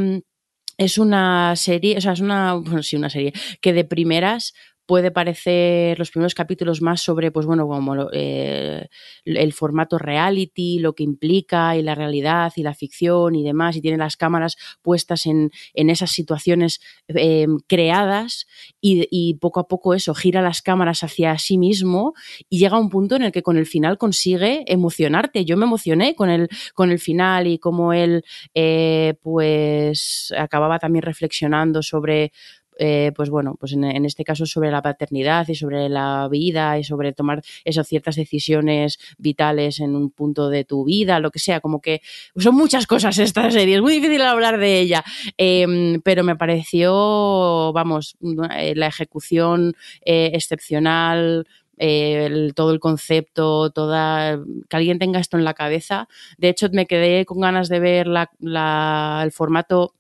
Es 0.79 0.97
una 0.97 1.57
serie, 1.57 1.99
o 1.99 2.01
sea, 2.01 2.13
es 2.13 2.21
una, 2.21 2.55
bueno, 2.55 2.83
sí, 2.83 2.97
una 2.97 3.11
serie 3.11 3.35
que 3.61 3.75
de 3.75 3.85
primeras 3.85 4.55
puede 4.91 5.13
parecer 5.13 6.01
los 6.01 6.11
primeros 6.11 6.35
capítulos 6.35 6.83
más 6.83 7.01
sobre, 7.01 7.31
pues 7.31 7.47
bueno, 7.47 7.69
como 7.69 8.09
eh, 8.13 8.89
el 9.25 9.53
formato 9.53 9.99
reality, 9.99 10.81
lo 10.81 10.97
que 10.97 11.05
implica 11.05 11.77
y 11.77 11.83
la 11.83 11.95
realidad 11.95 12.53
y 12.57 12.65
la 12.65 12.75
ficción 12.75 13.37
y 13.37 13.45
demás, 13.45 13.77
y 13.77 13.83
tiene 13.83 13.99
las 13.99 14.17
cámaras 14.17 14.57
puestas 14.83 15.27
en, 15.27 15.53
en 15.75 15.91
esas 15.91 16.11
situaciones 16.11 16.81
eh, 17.07 17.47
creadas 17.69 18.49
y, 18.81 19.35
poco 19.35 19.61
a 19.61 19.69
poco 19.69 19.95
eso 19.95 20.13
gira 20.13 20.43
las 20.43 20.61
cámaras 20.61 21.05
hacia 21.05 21.39
sí 21.39 21.57
mismo 21.57 22.15
y 22.49 22.59
llega 22.59 22.77
a 22.77 22.81
un 22.81 22.91
punto 22.91 23.15
en 23.15 23.23
el 23.23 23.31
que 23.31 23.45
con 23.45 23.57
el 23.57 23.67
final 23.67 23.97
consigue 23.97 24.65
emocionarte. 24.67 25.45
Yo 25.45 25.57
me 25.57 25.67
emocioné 25.67 26.17
con 26.17 26.31
el, 26.31 26.49
con 26.75 26.91
el 26.91 26.99
final 26.99 27.47
y 27.47 27.61
como 27.61 27.93
él 27.93 28.25
eh, 28.55 29.15
pues 29.23 30.35
acababa 30.37 30.81
también 30.81 31.03
reflexionando 31.03 31.81
sobre 31.81 32.33
eh, 32.83 33.13
pues 33.15 33.29
bueno, 33.29 33.57
pues 33.61 33.75
en, 33.75 33.85
este 34.07 34.25
caso 34.25 34.47
sobre 34.47 34.71
la 34.71 34.81
paternidad 34.81 35.47
y 35.49 35.55
sobre 35.55 35.91
la 35.91 36.27
vida 36.31 36.79
y 36.79 36.85
sobre 36.85 37.13
tomar 37.13 37.43
esas 37.63 37.87
ciertas 37.87 38.17
decisiones 38.17 38.99
vitales 39.19 39.81
en 39.81 39.95
un 39.95 40.11
punto 40.11 40.49
de 40.49 40.65
tu 40.65 40.85
vida, 40.87 41.21
lo 41.21 41.31
que 41.31 41.39
sea, 41.39 41.61
como 41.61 41.83
que 41.83 42.01
son 42.37 42.55
muchas 42.55 42.87
cosas 42.87 43.19
esta 43.19 43.51
serie, 43.51 43.77
es 43.77 43.83
muy 43.83 43.93
difícil 43.93 44.23
hablar 44.23 44.59
de 44.59 44.81
ella, 44.81 45.05
eh, 45.37 45.99
pero 46.03 46.25
me 46.25 46.37
pareció, 46.37 47.71
vamos, 47.75 48.17
la 48.21 48.87
ejecución 48.87 49.75
eh, 50.03 50.31
excepcional, 50.33 51.47
eh, 51.83 52.51
todo 52.55 52.73
el 52.73 52.81
concepto, 52.81 53.71
toda 53.71 54.39
que 54.69 54.77
alguien 54.77 54.99
tenga 54.99 55.19
esto 55.19 55.39
en 55.39 55.45
la 55.45 55.55
cabeza. 55.55 56.09
De 56.39 56.51
hecho, 56.51 56.69
me 56.73 56.87
quedé 56.87 57.25
con 57.25 57.41
ganas 57.41 57.69
de 57.69 57.81
ver 57.81 58.07
el 58.07 59.33
formato 59.33 59.95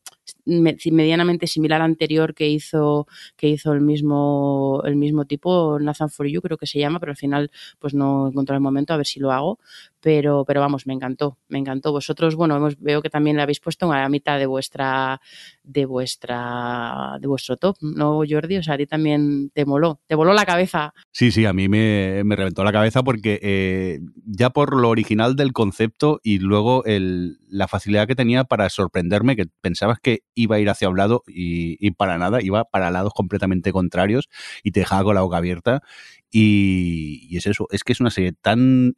medianamente 0.45 1.47
similar 1.47 1.81
al 1.81 1.91
anterior 1.91 2.35
que 2.35 2.49
hizo, 2.49 3.07
que 3.37 3.49
hizo 3.49 3.73
el 3.73 3.81
mismo, 3.81 4.83
el 4.85 4.97
mismo 4.97 5.25
tipo, 5.25 5.79
Nathan 5.81 6.11
For 6.11 6.27
You 6.27 6.41
creo 6.41 6.57
que 6.57 6.67
se 6.67 6.79
llama, 6.79 7.01
pero 7.01 7.13
al 7.13 7.17
final 7.17 7.51
pues 7.79 7.95
no 7.95 8.29
encontré 8.29 8.57
el 8.57 8.63
momento 8.63 8.93
a 8.93 8.97
ver 8.97 9.07
si 9.07 9.21
lo 9.21 9.33
hago. 9.33 9.59
Pero, 10.03 10.47
pero 10.47 10.61
vamos, 10.61 10.87
me 10.87 10.95
encantó, 10.95 11.37
me 11.49 11.59
encantó. 11.59 11.93
Vosotros, 11.93 12.35
bueno, 12.35 12.57
hemos, 12.57 12.81
veo 12.81 13.03
que 13.03 13.11
también 13.11 13.37
le 13.37 13.43
habéis 13.43 13.61
puesto 13.61 13.91
a 13.93 14.01
la 14.01 14.09
mitad 14.09 14.39
de 14.39 14.47
vuestra, 14.47 15.21
de 15.63 15.85
vuestra, 15.85 17.19
de 17.21 17.27
vuestro 17.27 17.59
top, 17.59 17.77
¿no, 17.83 18.23
Jordi? 18.27 18.57
O 18.57 18.63
sea, 18.63 18.75
a 18.75 18.79
ti 18.79 18.87
también 18.87 19.51
te 19.51 19.67
moló, 19.67 20.01
te 20.07 20.15
voló 20.15 20.33
la 20.33 20.47
cabeza. 20.47 20.95
Sí, 21.13 21.31
sí, 21.31 21.45
a 21.45 21.53
mí 21.53 21.69
me, 21.69 22.23
me 22.25 22.35
reventó 22.35 22.65
la 22.65 22.73
cabeza 22.73 23.03
porque 23.03 23.39
eh, 23.43 24.01
ya 24.25 24.49
por 24.49 24.75
lo 24.75 24.89
original 24.89 25.37
del 25.37 25.53
concepto 25.53 26.21
y 26.23 26.39
luego 26.39 26.85
el, 26.87 27.39
la 27.49 27.69
facilidad 27.69 28.07
que 28.07 28.15
tenía 28.15 28.45
para 28.45 28.71
sorprenderme, 28.71 29.37
que 29.37 29.47
pensabas 29.61 30.01
que 30.01 30.23
iba 30.35 30.57
a 30.57 30.61
ir 30.61 30.71
hacia 30.71 30.89
un 30.89 30.97
lado 30.97 31.23
y, 31.27 31.77
y 31.85 31.93
para 31.93 32.19
nada, 32.19 32.43
iba 32.43 32.65
para 32.65 32.91
lados 32.91 33.13
completamente 33.15 33.73
contrarios 33.73 34.29
y 34.63 34.73
te 34.73 34.81
dejaba 34.81 35.05
con 35.05 35.15
la 35.15 35.23
boca 35.23 35.39
abierta. 35.39 35.83
Y, 36.31 37.27
y, 37.29 37.37
es 37.37 37.47
eso, 37.47 37.67
es 37.71 37.85
que 37.85 37.93
es 37.93 38.01
una 38.01 38.11
serie 38.11 38.33
tan 38.33 38.95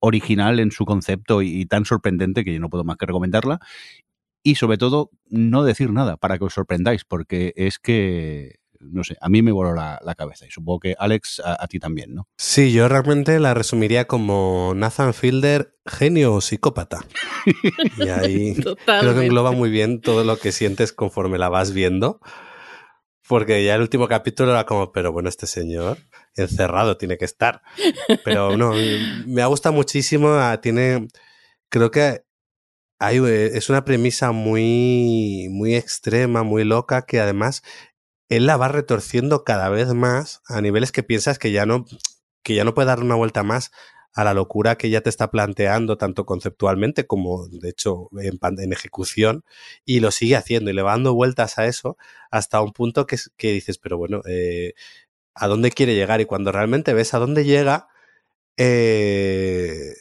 original 0.00 0.60
en 0.60 0.70
su 0.70 0.84
concepto 0.84 1.42
y, 1.42 1.60
y, 1.60 1.66
tan 1.66 1.84
sorprendente 1.84 2.44
que 2.44 2.52
yo 2.52 2.60
no 2.60 2.70
puedo 2.70 2.84
más 2.84 2.96
que 2.96 3.06
recomendarla. 3.06 3.60
Y 4.42 4.56
sobre 4.56 4.78
todo, 4.78 5.10
no 5.28 5.64
decir 5.64 5.90
nada 5.92 6.16
para 6.16 6.38
que 6.38 6.44
os 6.44 6.54
sorprendáis, 6.54 7.04
porque 7.04 7.52
es 7.56 7.78
que, 7.78 8.60
no 8.80 9.04
sé, 9.04 9.16
a 9.20 9.28
mí 9.28 9.42
me 9.42 9.52
voló 9.52 9.74
la, 9.74 10.00
la 10.04 10.14
cabeza 10.14 10.46
y 10.46 10.50
supongo 10.50 10.80
que 10.80 10.96
Alex 10.98 11.40
a, 11.44 11.62
a, 11.62 11.66
ti 11.66 11.78
también, 11.78 12.14
¿no? 12.14 12.28
Sí, 12.36 12.72
yo 12.72 12.88
realmente 12.88 13.38
la 13.40 13.54
resumiría 13.54 14.06
como 14.06 14.72
Nathan 14.74 15.14
Fielder, 15.14 15.74
genio 15.86 16.34
o 16.34 16.40
psicópata. 16.40 17.00
y 17.98 18.08
ahí 18.08 18.54
creo 18.54 19.14
que 19.14 19.24
engloba 19.24 19.52
muy 19.52 19.70
bien 19.70 20.00
todo 20.00 20.24
lo 20.24 20.38
que 20.38 20.52
sientes 20.52 20.92
conforme 20.92 21.38
la 21.38 21.48
vas 21.48 21.72
viendo. 21.72 22.20
Porque 23.28 23.64
ya 23.64 23.74
el 23.74 23.80
último 23.80 24.06
capítulo 24.06 24.52
era 24.52 24.66
como, 24.66 24.92
pero 24.92 25.10
bueno, 25.10 25.28
este 25.28 25.46
señor 25.46 25.98
encerrado 26.36 26.96
tiene 26.96 27.18
que 27.18 27.24
estar. 27.24 27.62
Pero 28.24 28.56
no, 28.56 28.72
me 29.26 29.42
ha 29.42 29.46
gustado 29.46 29.74
muchísimo. 29.74 30.38
Tiene, 30.62 31.08
creo 31.68 31.90
que 31.90 32.24
hay, 32.98 33.18
es 33.18 33.68
una 33.68 33.84
premisa 33.84 34.32
muy, 34.32 35.48
muy 35.50 35.74
extrema, 35.74 36.44
muy 36.44 36.64
loca, 36.64 37.02
que 37.02 37.20
además 37.20 37.62
él 38.28 38.46
la 38.46 38.56
va 38.56 38.68
retorciendo 38.68 39.44
cada 39.44 39.68
vez 39.68 39.94
más 39.94 40.42
a 40.46 40.60
niveles 40.60 40.92
que 40.92 41.02
piensas 41.02 41.38
que 41.38 41.52
ya 41.52 41.66
no, 41.66 41.84
que 42.42 42.54
ya 42.54 42.64
no 42.64 42.74
puede 42.74 42.88
dar 42.88 43.00
una 43.00 43.14
vuelta 43.14 43.42
más 43.42 43.70
a 44.16 44.24
la 44.24 44.34
locura 44.34 44.76
que 44.78 44.88
ya 44.88 45.02
te 45.02 45.10
está 45.10 45.30
planteando 45.30 45.98
tanto 45.98 46.24
conceptualmente 46.24 47.06
como 47.06 47.46
de 47.48 47.68
hecho 47.68 48.08
en, 48.18 48.72
ejecución 48.72 49.44
y 49.84 50.00
lo 50.00 50.10
sigue 50.10 50.36
haciendo 50.36 50.70
y 50.70 50.74
le 50.74 50.82
va 50.82 50.92
dando 50.92 51.14
vueltas 51.14 51.58
a 51.58 51.66
eso 51.66 51.98
hasta 52.30 52.62
un 52.62 52.72
punto 52.72 53.06
que, 53.06 53.18
que 53.36 53.52
dices, 53.52 53.78
pero 53.78 53.98
bueno, 53.98 54.22
eh, 54.26 54.72
¿a 55.34 55.48
dónde 55.48 55.70
quiere 55.70 55.94
llegar? 55.94 56.20
Y 56.20 56.24
cuando 56.24 56.50
realmente 56.50 56.94
ves 56.94 57.14
a 57.14 57.18
dónde 57.18 57.44
llega, 57.44 57.88
eh, 58.56 59.94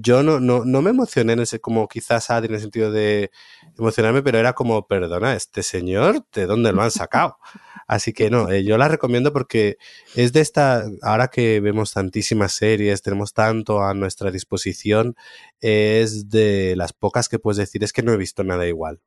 yo 0.00 0.22
no, 0.22 0.40
no, 0.40 0.64
no 0.64 0.82
me 0.82 0.90
emocioné 0.90 1.34
en 1.34 1.40
ese, 1.40 1.60
como 1.60 1.88
quizás 1.88 2.30
Adri 2.30 2.48
en 2.48 2.54
el 2.54 2.60
sentido 2.60 2.90
de 2.90 3.30
emocionarme, 3.78 4.22
pero 4.22 4.38
era 4.38 4.52
como, 4.54 4.86
perdona, 4.86 5.34
este 5.34 5.62
señor, 5.62 6.24
¿de 6.32 6.46
dónde 6.46 6.72
lo 6.72 6.82
han 6.82 6.90
sacado? 6.90 7.38
Así 7.86 8.12
que 8.12 8.30
no, 8.30 8.50
eh, 8.50 8.64
yo 8.64 8.78
la 8.78 8.88
recomiendo 8.88 9.32
porque 9.32 9.76
es 10.14 10.32
de 10.32 10.40
esta, 10.40 10.84
ahora 11.02 11.28
que 11.28 11.60
vemos 11.60 11.92
tantísimas 11.92 12.52
series, 12.52 13.02
tenemos 13.02 13.34
tanto 13.34 13.82
a 13.82 13.94
nuestra 13.94 14.30
disposición, 14.30 15.16
es 15.60 16.30
de 16.30 16.74
las 16.76 16.92
pocas 16.92 17.28
que 17.28 17.38
puedes 17.38 17.58
decir, 17.58 17.84
es 17.84 17.92
que 17.92 18.02
no 18.02 18.12
he 18.12 18.16
visto 18.16 18.44
nada 18.44 18.66
igual. 18.66 19.00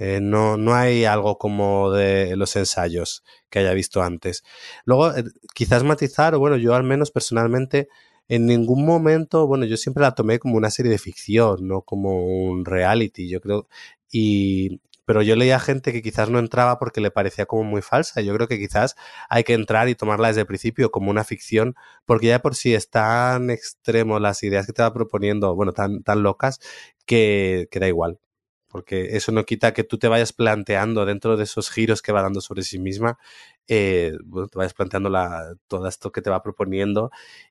Eh, 0.00 0.20
no, 0.22 0.56
no 0.56 0.74
hay 0.74 1.04
algo 1.04 1.38
como 1.38 1.90
de 1.90 2.36
los 2.36 2.54
ensayos 2.54 3.24
que 3.50 3.58
haya 3.58 3.72
visto 3.72 4.00
antes. 4.02 4.44
Luego, 4.84 5.14
eh, 5.16 5.24
quizás 5.54 5.82
matizar, 5.82 6.34
o 6.36 6.38
bueno, 6.38 6.56
yo 6.56 6.74
al 6.74 6.84
menos 6.84 7.10
personalmente, 7.10 7.88
en 8.28 8.46
ningún 8.46 8.84
momento, 8.84 9.46
bueno, 9.46 9.64
yo 9.64 9.76
siempre 9.76 10.02
la 10.02 10.14
tomé 10.14 10.38
como 10.38 10.56
una 10.56 10.70
serie 10.70 10.92
de 10.92 10.98
ficción, 10.98 11.66
no 11.66 11.82
como 11.82 12.24
un 12.24 12.64
reality, 12.64 13.28
yo 13.28 13.40
creo, 13.40 13.68
y, 14.10 14.80
pero 15.08 15.22
yo 15.22 15.36
leía 15.36 15.58
gente 15.58 15.92
que 15.92 16.02
quizás 16.02 16.28
no 16.28 16.38
entraba 16.38 16.78
porque 16.78 17.00
le 17.00 17.10
parecía 17.10 17.46
como 17.46 17.64
muy 17.64 17.80
falsa. 17.82 18.20
Yo 18.20 18.34
creo 18.34 18.46
que 18.46 18.58
quizás 18.58 18.94
hay 19.30 19.42
que 19.44 19.54
entrar 19.54 19.88
y 19.88 19.94
tomarla 19.94 20.28
desde 20.28 20.42
el 20.42 20.46
principio 20.46 20.90
como 20.90 21.10
una 21.10 21.24
ficción, 21.24 21.76
porque 22.04 22.26
ya 22.28 22.40
por 22.40 22.54
sí 22.54 22.74
es 22.74 22.90
tan 22.90 23.48
extremo 23.50 24.18
las 24.20 24.42
ideas 24.42 24.66
que 24.66 24.74
te 24.74 24.82
va 24.82 24.92
proponiendo, 24.92 25.54
bueno, 25.54 25.72
tan, 25.72 26.02
tan 26.02 26.22
locas, 26.22 26.60
que, 27.06 27.68
que 27.70 27.80
da 27.80 27.88
igual 27.88 28.20
porque 28.68 29.16
eso 29.16 29.32
no 29.32 29.44
quita 29.44 29.72
que 29.72 29.82
tú 29.84 29.98
te 29.98 30.08
vayas 30.08 30.32
planteando 30.32 31.06
dentro 31.06 31.36
de 31.36 31.44
esos 31.44 31.70
giros 31.70 32.02
que 32.02 32.12
va 32.12 32.22
dando 32.22 32.40
sobre 32.40 32.62
sí 32.62 32.78
misma, 32.78 33.18
eh, 33.66 34.12
bueno, 34.24 34.48
te 34.48 34.58
vayas 34.58 34.74
planteando 34.74 35.10
la, 35.10 35.54
todo 35.68 35.88
esto 35.88 36.12
que 36.12 36.22
te 36.22 36.30
va 36.30 36.42
proponiendo 36.42 37.10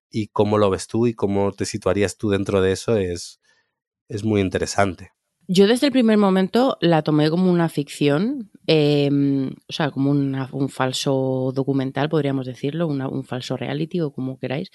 y 0.09 0.27
cómo 0.29 0.57
lo 0.57 0.69
ves 0.69 0.87
tú 0.87 1.07
y 1.07 1.13
cómo 1.13 1.51
te 1.53 1.65
situarías 1.65 2.17
tú 2.17 2.29
dentro 2.29 2.61
de 2.61 2.71
eso 2.73 2.97
es, 2.97 3.39
es 4.09 4.23
muy 4.25 4.41
interesante. 4.41 5.11
Yo 5.49 5.65
desde 5.65 5.87
el 5.87 5.93
primer 5.93 6.17
momento 6.17 6.77
la 6.81 7.03
tomé 7.03 7.29
como 7.29 7.49
una 7.49 7.69
ficción, 7.69 8.51
eh, 8.67 9.09
o 9.69 9.71
sea, 9.71 9.91
como 9.91 10.11
una, 10.11 10.49
un 10.51 10.67
falso 10.67 11.53
documental, 11.55 12.09
podríamos 12.09 12.45
decirlo, 12.45 12.85
una, 12.85 13.07
un 13.07 13.23
falso 13.23 13.55
reality 13.55 14.01
o 14.01 14.11
como 14.11 14.37
queráis, 14.39 14.71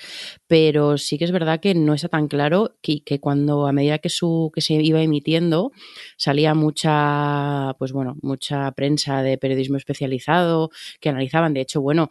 pero 0.47 0.97
sí 0.97 1.19
que 1.19 1.27
es 1.27 1.31
verdad 1.31 1.61
que 1.61 1.75
no 1.75 1.93
está 1.93 2.09
tan 2.09 2.27
claro 2.27 2.77
que, 2.81 3.05
que, 3.05 3.21
cuando 3.21 3.67
a 3.67 3.73
medida 3.73 3.99
que, 3.99 4.09
su, 4.09 4.51
que 4.55 4.63
se 4.63 4.73
iba 4.73 5.03
emitiendo 5.03 5.73
salía 6.17 6.55
mucha, 6.55 7.75
pues 7.79 7.93
bueno, 7.93 8.17
mucha 8.23 8.73
prensa 8.73 9.23
de 9.23 9.37
periodismo 9.37 9.77
especializado 9.77 10.71
que 11.01 11.11
analizaban, 11.11 11.53
de 11.53 11.61
hecho, 11.61 11.83
bueno, 11.83 12.09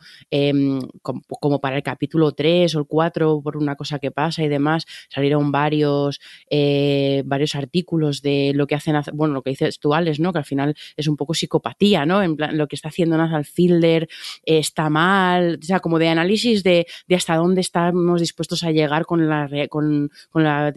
como, 1.01 1.22
como, 1.39 1.59
para 1.62 1.78
el 1.78 1.84
capítulo 1.84 2.34
3 2.34 2.76
o 2.76 2.80
el 2.80 2.86
4, 2.86 3.41
por 3.43 3.57
una 3.57 3.76
cosa 3.76 3.97
que 3.97 4.12
pasa 4.12 4.43
y 4.43 4.49
demás, 4.49 4.86
salieron 5.09 5.51
varios, 5.51 6.20
eh, 6.47 7.24
varios 7.26 7.55
artículos 7.55 8.22
de 8.22 8.51
lo 8.54 8.68
que 8.68 8.76
hacen, 8.76 8.95
bueno, 9.14 9.34
lo 9.34 9.41
que 9.41 9.52
dices 9.52 9.80
tú, 9.80 9.93
Alex, 9.93 10.20
¿no? 10.20 10.32
Que 10.34 10.39
al 10.39 10.45
final 10.45 10.76
es 10.95 11.08
un 11.08 11.18
poco 11.18 11.34
psicopatía, 11.34 12.06
¿no? 12.06 12.22
En 12.22 12.36
plan, 12.36 12.58
lo 12.58 12.68
que 12.68 12.76
está 12.76 12.89
haciendo 12.89 13.18
Nathan 13.18 13.43
Fielder 13.43 14.10
eh, 14.45 14.60
está 14.60 14.89
mal, 14.89 15.60
o 15.62 15.66
sea, 15.66 15.80
como 15.80 15.99
de 15.99 16.10
análisis 16.10 16.64
de, 16.64 16.88
de, 17.08 17.16
hasta 17.16 17.36
dónde 17.36 17.62
estamos 17.62 18.22
dispuestos 18.22 18.64
a 18.64 18.72
llegar 18.72 19.06
con 19.06 19.28
la, 19.28 19.49
con, 19.70 20.10
con 20.30 20.43
la 20.43 20.72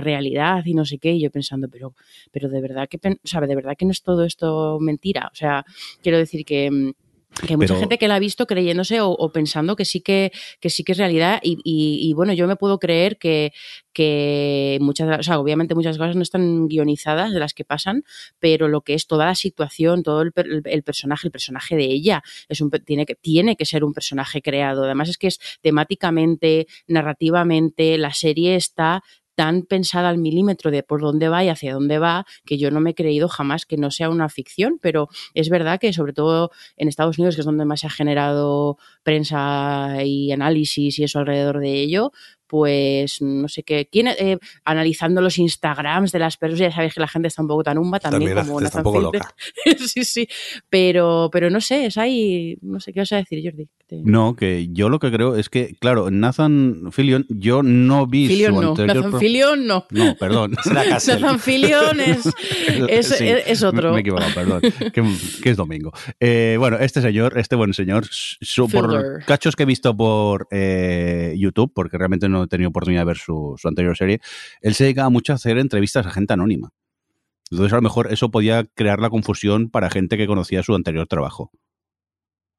realidad 0.00 0.62
y 0.64 0.74
no 0.74 0.84
sé 0.84 0.98
qué, 0.98 1.12
y 1.12 1.22
yo 1.22 1.30
pensando, 1.30 1.68
pero, 1.68 1.94
pero 2.30 2.48
de 2.48 2.60
verdad 2.60 2.88
que, 2.88 2.98
o 2.98 3.46
de 3.46 3.54
verdad 3.54 3.74
que 3.76 3.84
no 3.84 3.92
es 3.92 4.02
todo 4.02 4.24
esto 4.24 4.78
mentira, 4.80 5.28
o 5.32 5.34
sea, 5.34 5.64
quiero 6.02 6.18
decir 6.18 6.44
que 6.44 6.94
que 7.34 7.52
hay 7.52 7.56
mucha 7.56 7.74
Pero... 7.74 7.80
gente 7.80 7.98
que 7.98 8.08
la 8.08 8.16
ha 8.16 8.18
visto 8.18 8.46
creyéndose 8.46 9.00
o, 9.00 9.10
o, 9.10 9.32
pensando 9.32 9.76
que 9.76 9.84
sí 9.84 10.00
que, 10.00 10.32
que 10.60 10.70
sí 10.70 10.84
que 10.84 10.92
es 10.92 10.98
realidad 10.98 11.40
y, 11.42 11.58
y, 11.64 12.08
y 12.08 12.12
bueno, 12.14 12.32
yo 12.32 12.46
me 12.46 12.56
puedo 12.56 12.78
creer 12.78 13.18
que, 13.18 13.52
que 13.92 14.78
muchas, 14.80 15.18
o 15.18 15.22
sea, 15.22 15.38
obviamente 15.38 15.74
muchas 15.74 15.98
cosas 15.98 16.16
no 16.16 16.22
están 16.22 16.68
guionizadas 16.68 17.32
de 17.32 17.40
las 17.40 17.54
que 17.54 17.64
pasan, 17.64 18.04
pero 18.38 18.68
lo 18.68 18.82
que 18.82 18.94
es 18.94 19.06
toda 19.06 19.26
la 19.26 19.34
situación, 19.34 20.02
todo 20.02 20.22
el, 20.22 20.32
el, 20.36 20.62
el 20.64 20.82
personaje, 20.82 21.28
el 21.28 21.32
personaje 21.32 21.76
de 21.76 21.84
ella, 21.84 22.22
es 22.48 22.60
un, 22.60 22.70
tiene, 22.70 23.06
que, 23.06 23.14
tiene 23.14 23.56
que 23.56 23.66
ser 23.66 23.84
un 23.84 23.92
personaje 23.92 24.42
creado. 24.42 24.84
Además 24.84 25.08
es 25.08 25.18
que 25.18 25.28
es 25.28 25.38
temáticamente, 25.60 26.66
narrativamente, 26.86 27.98
la 27.98 28.12
serie 28.12 28.56
está 28.56 29.02
tan 29.34 29.62
pensada 29.62 30.08
al 30.08 30.18
milímetro 30.18 30.70
de 30.70 30.82
por 30.82 31.00
dónde 31.00 31.28
va 31.28 31.44
y 31.44 31.48
hacia 31.48 31.74
dónde 31.74 31.98
va, 31.98 32.26
que 32.44 32.58
yo 32.58 32.70
no 32.70 32.80
me 32.80 32.90
he 32.90 32.94
creído 32.94 33.28
jamás 33.28 33.66
que 33.66 33.76
no 33.76 33.90
sea 33.90 34.10
una 34.10 34.28
ficción, 34.28 34.78
pero 34.80 35.08
es 35.34 35.48
verdad 35.48 35.80
que 35.80 35.92
sobre 35.92 36.12
todo 36.12 36.50
en 36.76 36.88
Estados 36.88 37.18
Unidos, 37.18 37.34
que 37.34 37.42
es 37.42 37.46
donde 37.46 37.64
más 37.64 37.80
se 37.80 37.86
ha 37.86 37.90
generado 37.90 38.78
prensa 39.02 39.96
y 40.04 40.32
análisis 40.32 40.98
y 40.98 41.04
eso 41.04 41.18
alrededor 41.18 41.60
de 41.60 41.72
ello, 41.72 42.12
pues 42.46 43.20
no 43.20 43.48
sé 43.48 43.62
qué, 43.62 43.88
¿quién, 43.90 44.08
eh, 44.08 44.38
analizando 44.64 45.20
los 45.20 45.38
Instagrams 45.38 46.12
de 46.12 46.18
las 46.18 46.36
personas, 46.36 46.60
ya 46.60 46.70
sabéis 46.70 46.94
que 46.94 47.00
la 47.00 47.08
gente 47.08 47.28
está 47.28 47.42
un 47.42 47.48
poco 47.48 47.64
tan 47.64 47.78
umba 47.78 47.98
también, 47.98 48.34
también 48.34 48.46
como 48.46 48.60
está 48.60 48.78
un 48.78 48.84
poco 48.84 49.00
loca. 49.00 49.34
sí, 49.78 50.04
sí, 50.04 50.28
pero, 50.68 51.30
pero 51.32 51.50
no 51.50 51.60
sé, 51.60 51.86
es 51.86 51.98
ahí, 51.98 52.56
no 52.62 52.80
sé 52.80 52.92
qué 52.92 53.00
vas 53.00 53.12
a 53.12 53.16
decir, 53.16 53.40
Jordi. 53.42 53.68
No, 54.02 54.34
que 54.34 54.68
yo 54.72 54.88
lo 54.88 54.98
que 54.98 55.10
creo 55.10 55.36
es 55.36 55.48
que, 55.48 55.76
claro, 55.78 56.10
Nathan 56.10 56.90
Fillion, 56.90 57.26
yo 57.28 57.62
no 57.62 58.06
vi 58.06 58.26
Fillion 58.26 58.54
su 58.54 58.62
no, 58.62 58.68
anterior... 58.70 58.96
Nathan 58.96 59.20
Fillion 59.20 59.66
no. 59.66 59.86
No, 59.90 60.16
perdón. 60.16 60.56
Nathan 60.72 61.38
Fillion 61.38 62.00
es, 62.00 62.26
es, 62.88 63.08
Sí, 63.08 63.26
es, 63.28 63.62
otro. 63.62 63.92
Me 63.92 63.98
he 63.98 64.00
equivocado, 64.00 64.34
perdón. 64.34 64.60
que, 64.60 65.02
que, 65.42 65.50
es 65.50 65.56
domingo. 65.56 65.92
Eh, 66.20 66.56
bueno, 66.58 66.78
este 66.78 67.00
señor, 67.00 67.38
este 67.38 67.56
buen 67.56 67.74
señor, 67.74 68.04
su, 68.10 68.68
por 68.68 69.24
cachos 69.24 69.54
que 69.56 69.62
he 69.62 69.66
visto 69.66 69.96
por 69.96 70.48
eh, 70.50 71.34
YouTube, 71.38 71.72
porque 71.74 71.98
realmente 71.98 72.28
no 72.28 72.44
he 72.44 72.46
tenido 72.48 72.70
oportunidad 72.70 73.02
de 73.02 73.06
ver 73.06 73.18
su, 73.18 73.54
su 73.58 73.68
anterior 73.68 73.96
serie, 73.96 74.20
él 74.60 74.74
se 74.74 74.84
dedicaba 74.84 75.10
mucho 75.10 75.32
a 75.32 75.36
hacer 75.36 75.58
entrevistas 75.58 76.06
a 76.06 76.10
gente 76.10 76.32
anónima. 76.32 76.72
Entonces, 77.50 77.72
a 77.72 77.76
lo 77.76 77.82
mejor 77.82 78.12
eso 78.12 78.30
podía 78.30 78.64
crear 78.74 79.00
la 79.00 79.10
confusión 79.10 79.70
para 79.70 79.90
gente 79.90 80.16
que 80.16 80.26
conocía 80.26 80.62
su 80.62 80.74
anterior 80.74 81.06
trabajo. 81.06 81.50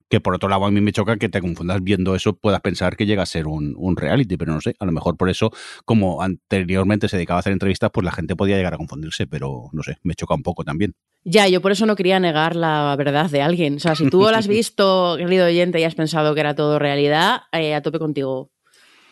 Que 0.10 0.20
por 0.22 0.36
otro 0.36 0.49
lado 0.49 0.66
a 0.66 0.72
mí 0.72 0.82
me 0.82 0.91
choca 0.91 1.18
que 1.18 1.30
te 1.30 1.41
confundas 1.41 1.82
viendo 1.84 2.16
eso, 2.16 2.34
puedas 2.34 2.62
pensar 2.62 2.95
que 2.95 3.06
llega 3.06 3.24
a 3.24 3.26
ser 3.26 3.47
un, 3.47 3.74
un, 3.78 3.95
reality, 3.95 4.38
pero 4.38 4.53
no 4.53 4.62
sé, 4.62 4.76
a 4.80 4.86
lo 4.86 4.91
mejor 4.91 5.18
por 5.18 5.30
eso, 5.30 5.51
como 5.84 6.22
anteriormente 6.22 7.08
se 7.08 7.18
dedicaba 7.18 7.39
a 7.39 7.41
hacer 7.41 7.53
entrevistas, 7.53 7.89
pues 7.93 8.06
la 8.06 8.12
gente 8.12 8.36
podía 8.36 8.58
llegar 8.58 8.74
a 8.74 8.78
confundirse, 8.78 9.28
pero 9.28 9.70
no 9.72 9.84
sé, 9.84 9.97
me 10.03 10.14
choca 10.14 10.36
un 10.36 10.43
poco 10.43 10.64
también. 10.64 10.93
Ya, 11.24 11.47
yo 11.47 11.60
por 11.60 11.72
eso 11.72 11.88
no 11.88 11.95
quería 11.95 12.20
negar 12.20 12.56
la 12.56 12.95
verdad 12.95 13.32
de 13.32 13.41
alguien. 13.41 13.78
O 13.78 13.80
sea, 13.80 13.95
si 13.95 14.10
tú 14.12 14.20
lo 14.22 14.28
has 14.30 14.47
visto, 14.47 15.16
querido 15.18 15.47
oyente, 15.47 15.80
y 15.80 15.84
has 15.84 15.95
pensado 15.95 16.36
que 16.36 16.39
era 16.39 16.53
todo 16.53 16.78
realidad, 16.78 17.41
eh, 17.51 17.74
a 17.74 17.82
tope 17.82 17.97
contigo 17.97 18.51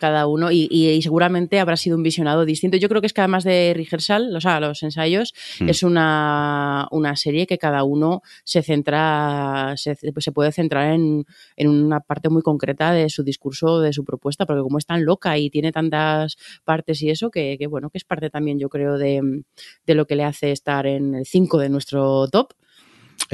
cada 0.03 0.27
uno 0.27 0.51
y, 0.51 0.67
y, 0.69 1.01
seguramente 1.01 1.61
habrá 1.61 1.77
sido 1.77 1.95
un 1.95 2.03
visionado 2.03 2.43
distinto. 2.43 2.75
Yo 2.75 2.89
creo 2.89 2.99
que 2.99 3.07
es 3.07 3.13
que 3.13 3.21
además 3.21 3.45
de 3.45 3.71
rehearsal, 3.73 4.35
o 4.35 4.41
sea, 4.41 4.59
los 4.59 4.83
ensayos, 4.83 5.33
mm. 5.61 5.69
es 5.69 5.81
una, 5.81 6.89
una, 6.91 7.15
serie 7.15 7.47
que 7.47 7.57
cada 7.57 7.85
uno 7.85 8.21
se 8.43 8.61
centra, 8.63 9.75
se, 9.77 9.95
se 9.95 10.31
puede 10.33 10.51
centrar 10.51 10.91
en, 10.93 11.25
en, 11.55 11.69
una 11.69 12.01
parte 12.01 12.27
muy 12.27 12.41
concreta 12.41 12.91
de 12.91 13.07
su 13.07 13.23
discurso, 13.23 13.79
de 13.79 13.93
su 13.93 14.03
propuesta, 14.03 14.45
porque 14.45 14.61
como 14.61 14.77
es 14.77 14.85
tan 14.85 15.05
loca 15.05 15.37
y 15.37 15.49
tiene 15.49 15.71
tantas 15.71 16.35
partes 16.65 17.01
y 17.01 17.09
eso, 17.09 17.31
que, 17.31 17.55
que 17.57 17.67
bueno, 17.67 17.89
que 17.89 17.97
es 17.97 18.03
parte 18.03 18.29
también, 18.29 18.59
yo 18.59 18.67
creo, 18.67 18.97
de, 18.97 19.21
de 19.87 19.95
lo 19.95 20.05
que 20.05 20.17
le 20.17 20.25
hace 20.25 20.51
estar 20.51 20.85
en 20.85 21.15
el 21.15 21.25
5 21.25 21.59
de 21.59 21.69
nuestro 21.69 22.27
top. 22.27 22.51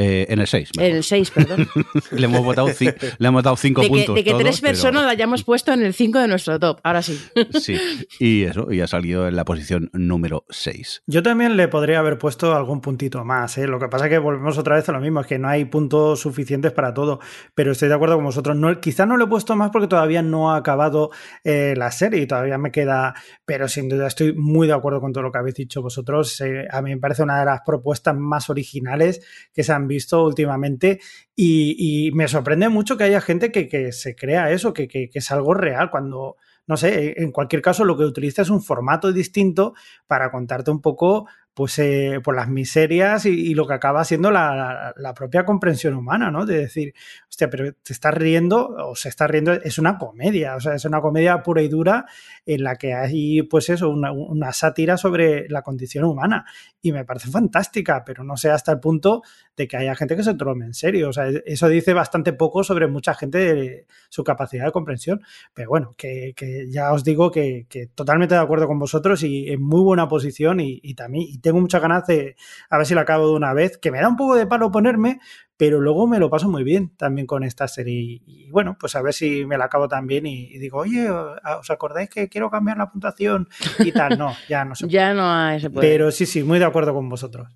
Eh, 0.02 0.28
en 0.30 0.39
el 0.39 0.47
6. 0.47 0.70
En 0.78 0.95
el 0.95 1.04
6, 1.04 1.32
perdón. 1.32 1.68
le, 2.12 2.26
hemos 2.26 2.41
votado 2.41 2.70
le 2.80 3.28
hemos 3.28 3.43
dado 3.43 3.58
5 3.58 3.82
puntos. 3.82 4.16
de 4.16 4.24
que 4.24 4.30
todos, 4.30 4.43
tres 4.43 4.62
personas 4.62 5.02
pero... 5.02 5.06
la 5.08 5.12
hayamos 5.12 5.43
puesto 5.43 5.74
en 5.74 5.84
el 5.84 5.93
5 5.93 6.20
de 6.20 6.28
nuestro 6.30 6.58
top. 6.58 6.80
Ahora 6.86 7.02
sí. 7.02 7.20
sí. 7.60 7.78
Y 8.18 8.43
eso, 8.43 8.72
y 8.72 8.80
ha 8.80 8.88
salido 8.88 9.28
en 9.28 9.36
la 9.36 9.43
posición 9.43 9.89
número 9.91 10.45
6. 10.52 11.04
Yo 11.06 11.22
también 11.22 11.58
le 11.58 11.68
podría 11.68 12.00
haber 12.00 12.18
puesto 12.18 12.56
algún 12.56 12.80
puntito 12.80 13.26
más. 13.26 13.58
¿eh? 13.58 13.68
Lo 13.68 13.78
que 13.78 13.89
pasa 13.89 14.06
es 14.06 14.12
que 14.12 14.20
volvemos 14.20 14.58
otra 14.58 14.78
vez 14.78 14.88
a 14.88 14.93
lo 14.93 15.02
mismo, 15.02 15.20
es 15.20 15.28
que 15.28 15.38
no 15.38 15.50
hay 15.50 15.66
puntos 15.66 16.22
suficientes 16.22 16.72
para 16.72 16.93
todo. 16.93 17.20
Pero 17.54 17.74
estoy 17.74 17.89
de 17.89 17.95
acuerdo 17.95 18.16
con 18.16 18.24
vosotros. 18.24 18.56
No, 18.56 18.80
quizá 18.80 19.06
no 19.06 19.18
le 19.18 19.26
he 19.26 19.28
puesto 19.28 19.54
más 19.58 19.70
porque 19.70 19.89
todavía 19.89 20.22
no 20.22 20.54
ha 20.54 20.56
acabado 20.56 21.10
eh, 21.43 21.74
la 21.76 21.91
serie 21.91 22.22
y 22.22 22.26
todavía 22.26 22.58
me 22.58 22.72
queda. 22.72 23.16
Pero 23.43 23.68
sin 23.68 23.89
duda 23.89 24.08
estoy 24.08 24.34
muy 24.34 24.66
de 24.66 24.76
acuerdo 24.76 25.02
con 25.02 25.12
todo 25.12 25.24
lo 25.24 25.32
que 25.34 25.39
habéis 25.39 25.56
dicho 25.56 25.82
vosotros. 25.82 26.39
Eh, 26.39 26.70
a 26.72 26.82
mí 26.82 26.91
me 26.91 27.02
parece 27.02 27.22
una 27.22 27.38
de 27.38 27.45
las 27.45 27.60
propuestas 27.66 28.16
más 28.16 28.50
originales 28.50 29.22
que 29.54 29.62
se 29.62 29.74
han 29.74 29.88
visto 29.89 30.23
últimamente 30.23 31.01
y, 31.35 32.11
me 32.13 32.29
sorprende 32.29 32.69
mucho 32.69 32.95
que 32.95 33.03
haya 33.03 33.19
gente 33.19 33.51
que, 33.51 33.67
que 33.67 33.91
se 33.91 34.15
crea 34.15 34.51
eso, 34.51 34.71
que, 34.71 34.87
que, 34.87 35.09
que, 35.09 35.19
es 35.19 35.31
algo 35.31 35.53
real, 35.53 35.89
cuando, 35.91 36.37
no 36.65 36.77
sé, 36.77 37.21
en 37.21 37.33
cualquier 37.33 37.61
caso 37.61 37.83
lo 37.83 37.97
que 37.97 38.05
utiliza 38.05 38.41
es 38.41 38.49
un 38.49 38.61
formato 38.61 39.11
distinto 39.11 39.73
para 40.07 40.31
contarte 40.31 40.71
un 40.71 40.81
poco 40.81 41.27
pues 41.60 41.78
eh, 41.80 42.22
por 42.24 42.38
las 42.38 42.47
miserias 42.47 43.26
y, 43.26 43.53
lo 43.53 43.68
que 43.68 43.74
acaba 43.74 44.05
siendo 44.05 44.32
la, 44.32 44.93
propia 45.14 45.43
comprensión 45.43 45.93
humana, 45.93 46.32
¿no? 46.32 46.45
De 46.45 46.57
decir, 46.57 46.93
hostia, 47.28 47.49
pero 47.49 47.74
te 47.74 47.91
estás 47.91 48.14
riendo 48.14 48.70
o 48.70 48.95
se 48.95 49.10
está 49.10 49.28
riendo, 49.28 49.51
es 49.51 49.78
una 49.78 49.97
comedia, 49.97 50.55
o 50.55 50.62
sea, 50.62 50.76
es 50.76 50.86
una 50.86 51.01
comedia 51.01 51.43
pura 51.43 51.62
y 51.62 51.68
dura 51.68 52.05
en 52.45 52.64
la 52.64 52.78
que 52.78 52.93
hay, 52.93 53.41
pues 53.41 53.70
eso, 53.70 53.89
una, 53.89 54.53
sátira 54.53 54.95
sobre 54.95 55.49
la 55.49 55.62
condición 55.62 56.05
humana. 56.05 56.45
Y 56.82 56.93
me 56.93 57.03
parece 57.03 57.30
fantástica, 57.30 58.05
pero 58.05 58.24
no 58.24 58.38
sé 58.38 58.49
hasta 58.51 58.72
el 58.72 58.80
punto 58.80 59.22
de 59.57 59.68
que 59.68 59.76
haya 59.76 59.95
gente 59.95 60.16
que 60.16 60.24
se 60.24 60.36
tome 60.36 60.64
en 60.64 60.74
serio, 60.74 61.10
o 61.10 61.14
sea, 61.14 61.28
eso 61.45 61.68
dice 61.68 61.93
bastante 61.93 62.32
poco 62.32 62.64
sobre 62.64 62.88
mucha 62.88 63.14
gente 63.16 63.38
de 63.38 63.86
su 64.07 64.24
capacidad 64.24 64.64
de 64.64 64.72
comprensión, 64.72 65.20
pero 65.53 65.68
bueno, 65.68 65.93
que, 65.97 66.34
ya 66.70 66.93
os 66.93 67.03
digo 67.03 67.30
que, 67.32 67.68
totalmente 67.93 68.36
de 68.36 68.41
acuerdo 68.41 68.68
con 68.68 68.80
vosotros 68.80 69.22
y 69.24 69.49
en 69.49 69.62
muy 69.62 69.82
buena 69.82 70.07
posición 70.07 70.62
y, 70.62 70.93
también 70.93 71.28
tengo 71.50 71.62
muchas 71.62 71.82
ganas 71.82 72.06
de 72.06 72.36
a 72.70 72.78
ver 72.78 72.86
si 72.86 72.93
la 72.93 73.02
acabo 73.02 73.28
de 73.28 73.34
una 73.34 73.54
vez, 73.54 73.78
que 73.80 73.89
me 73.91 74.00
da 74.00 74.08
un 74.08 74.16
poco 74.16 74.36
de 74.36 74.45
palo 74.45 74.72
ponerme, 74.72 75.20
pero 75.58 75.82
luego 75.82 76.06
me 76.08 76.20
lo 76.20 76.30
paso 76.30 76.47
muy 76.47 76.64
bien 76.64 76.95
también 76.95 77.26
con 77.26 77.43
esta 77.43 77.68
serie. 77.68 78.22
Y 78.26 78.50
bueno, 78.52 78.78
pues 78.80 78.95
a 78.95 79.02
ver 79.02 79.14
si 79.14 79.45
me 79.45 79.58
la 79.58 79.66
acabo 79.66 79.88
también 79.88 80.26
y, 80.28 80.45
y 80.45 80.60
digo, 80.60 80.78
oye, 80.78 81.10
¿os 81.10 81.70
acordáis 81.72 82.10
que 82.10 82.30
quiero 82.30 82.52
cambiar 82.52 82.78
la 82.78 82.91
puntuación 82.91 83.50
y 83.80 83.91
tal? 83.91 84.18
No, 84.18 84.34
ya 84.47 84.64
no 84.64 84.76
se 84.76 84.86
puede. 84.86 84.93
ya 84.93 85.14
no 85.14 85.60
se 85.60 85.70
puede. 85.70 85.88
Pero 85.88 86.12
sí, 86.12 86.26
sí, 86.28 86.43
muy 86.43 86.60
de 86.60 86.66
acuerdo 86.66 86.93
con 86.93 87.10
vosotros. 87.10 87.50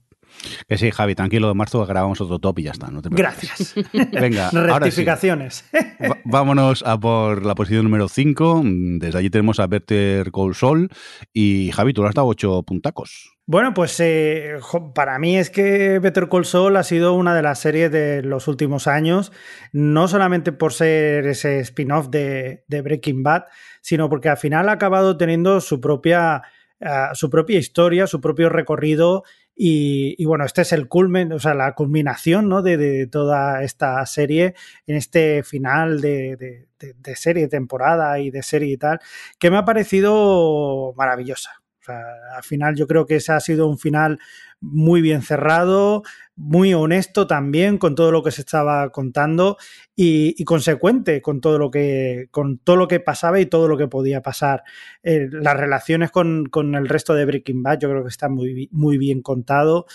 Que 0.68 0.78
sí, 0.78 0.92
Javi, 0.92 1.16
tranquilo, 1.16 1.48
de 1.48 1.54
marzo 1.54 1.86
grabamos 1.86 2.20
otro 2.22 2.40
top 2.40 2.60
y 2.60 2.64
ya 2.64 2.72
está. 2.72 2.90
No 2.90 3.02
te 3.02 3.10
Gracias. 3.12 3.76
Venga, 4.12 4.50
rectificaciones. 4.52 5.66
Sí. 5.72 6.08
vámonos 6.26 6.84
a 6.84 7.00
por 7.00 7.46
la 7.46 7.56
posición 7.56 7.84
número 7.84 8.08
5. 8.08 8.62
Desde 9.00 9.18
allí 9.18 9.30
tenemos 9.30 9.60
a 9.60 9.68
Better 9.68 10.32
Call 10.32 10.56
Sol. 10.56 10.90
Y 11.34 11.72
Javi, 11.72 11.94
tú 11.94 12.04
le 12.04 12.10
has 12.10 12.16
dado 12.16 12.28
8 12.28 12.64
puntacos. 12.64 13.34
Bueno, 13.46 13.74
pues 13.74 14.00
eh, 14.00 14.56
para 14.96 15.20
mí 15.20 15.38
es 15.38 15.50
que 15.50 16.00
Better 16.00 16.30
Call 16.30 16.46
Saul 16.46 16.78
ha 16.78 16.84
sido 16.84 17.14
una 17.14 17.36
de 17.36 17.42
las 17.42 17.60
series 17.60 17.92
de 17.92 18.24
los 18.24 18.48
últimos 18.48 18.88
años, 18.88 19.34
no 19.74 20.08
solamente 20.08 20.54
por 20.54 20.72
ser 20.72 21.28
ese 21.28 21.60
spin-off 21.60 22.08
de, 22.10 22.64
de, 22.70 22.82
Breaking 22.82 23.22
Bad, 23.22 23.44
sino 23.82 24.10
porque 24.10 24.30
al 24.30 24.38
final 24.38 24.70
ha 24.70 24.74
acabado 24.74 25.18
teniendo 25.18 25.60
su 25.60 25.82
propia, 25.82 26.42
uh, 26.80 27.14
su 27.16 27.30
propia 27.30 27.60
historia, 27.60 28.08
su 28.08 28.22
propio 28.22 28.48
recorrido 28.48 29.24
y, 29.56 30.26
bueno, 30.26 30.46
este 30.46 30.64
es 30.64 30.74
el 30.74 30.88
culmen, 30.88 31.32
o 31.32 31.40
sea, 31.40 31.54
la 31.54 31.74
culminación 31.74 32.50
¿no? 32.50 32.62
de, 32.62 32.78
de, 32.78 33.08
toda 33.08 33.64
esta 33.64 34.04
serie 34.06 34.56
en 34.88 34.96
este 34.96 35.44
final 35.44 36.02
de, 36.02 36.36
de, 36.80 36.94
de, 36.94 37.16
serie, 37.16 37.48
temporada 37.48 38.18
y 38.20 38.32
de 38.32 38.42
serie 38.42 38.74
y 38.74 38.78
tal, 38.78 39.00
que 39.38 39.52
me 39.52 39.58
ha 39.58 39.66
parecido 39.66 40.94
maravillosa. 40.98 41.52
O 41.82 41.86
sea, 41.86 42.02
al 42.36 42.44
final 42.44 42.76
yo 42.76 42.88
creo 42.88 43.06
que 43.06 43.18
ese 43.18 43.34
ha 43.34 43.40
sido 43.40 43.68
un 43.68 43.78
final 43.78 44.18
muy 44.64 45.02
bien 45.02 45.22
cerrado, 45.22 46.04
muy 46.36 46.74
honesto 46.74 47.28
también 47.28 47.78
con 47.78 47.96
todo 47.96 48.12
lo 48.12 48.24
que 48.24 48.32
se 48.32 48.42
estaba 48.42 48.90
contando 48.92 49.58
y, 49.96 50.42
consecuente 50.46 51.22
con 51.22 51.42
todo 51.42 51.60
lo 51.60 51.70
que 51.70 52.28
con 52.32 52.58
todo 52.58 52.78
lo 52.78 52.88
que 52.88 53.00
pasaba 53.00 53.40
y 53.40 53.46
todo 53.46 53.68
lo 53.68 53.78
que 53.78 53.88
podía 53.88 54.22
pasar. 54.22 54.64
Eh, 55.04 55.28
las 55.32 55.58
relaciones 55.58 56.12
con, 56.12 56.46
con, 56.46 56.76
el 56.76 56.88
resto 56.88 57.14
de 57.14 57.26
Breaking 57.26 57.62
Bad 57.62 57.80
yo 57.80 57.90
creo 57.90 58.04
que 58.04 58.10
está 58.10 58.30
muy, 58.30 58.70
muy 58.72 58.98
bien 58.98 59.22
contado 59.22 59.86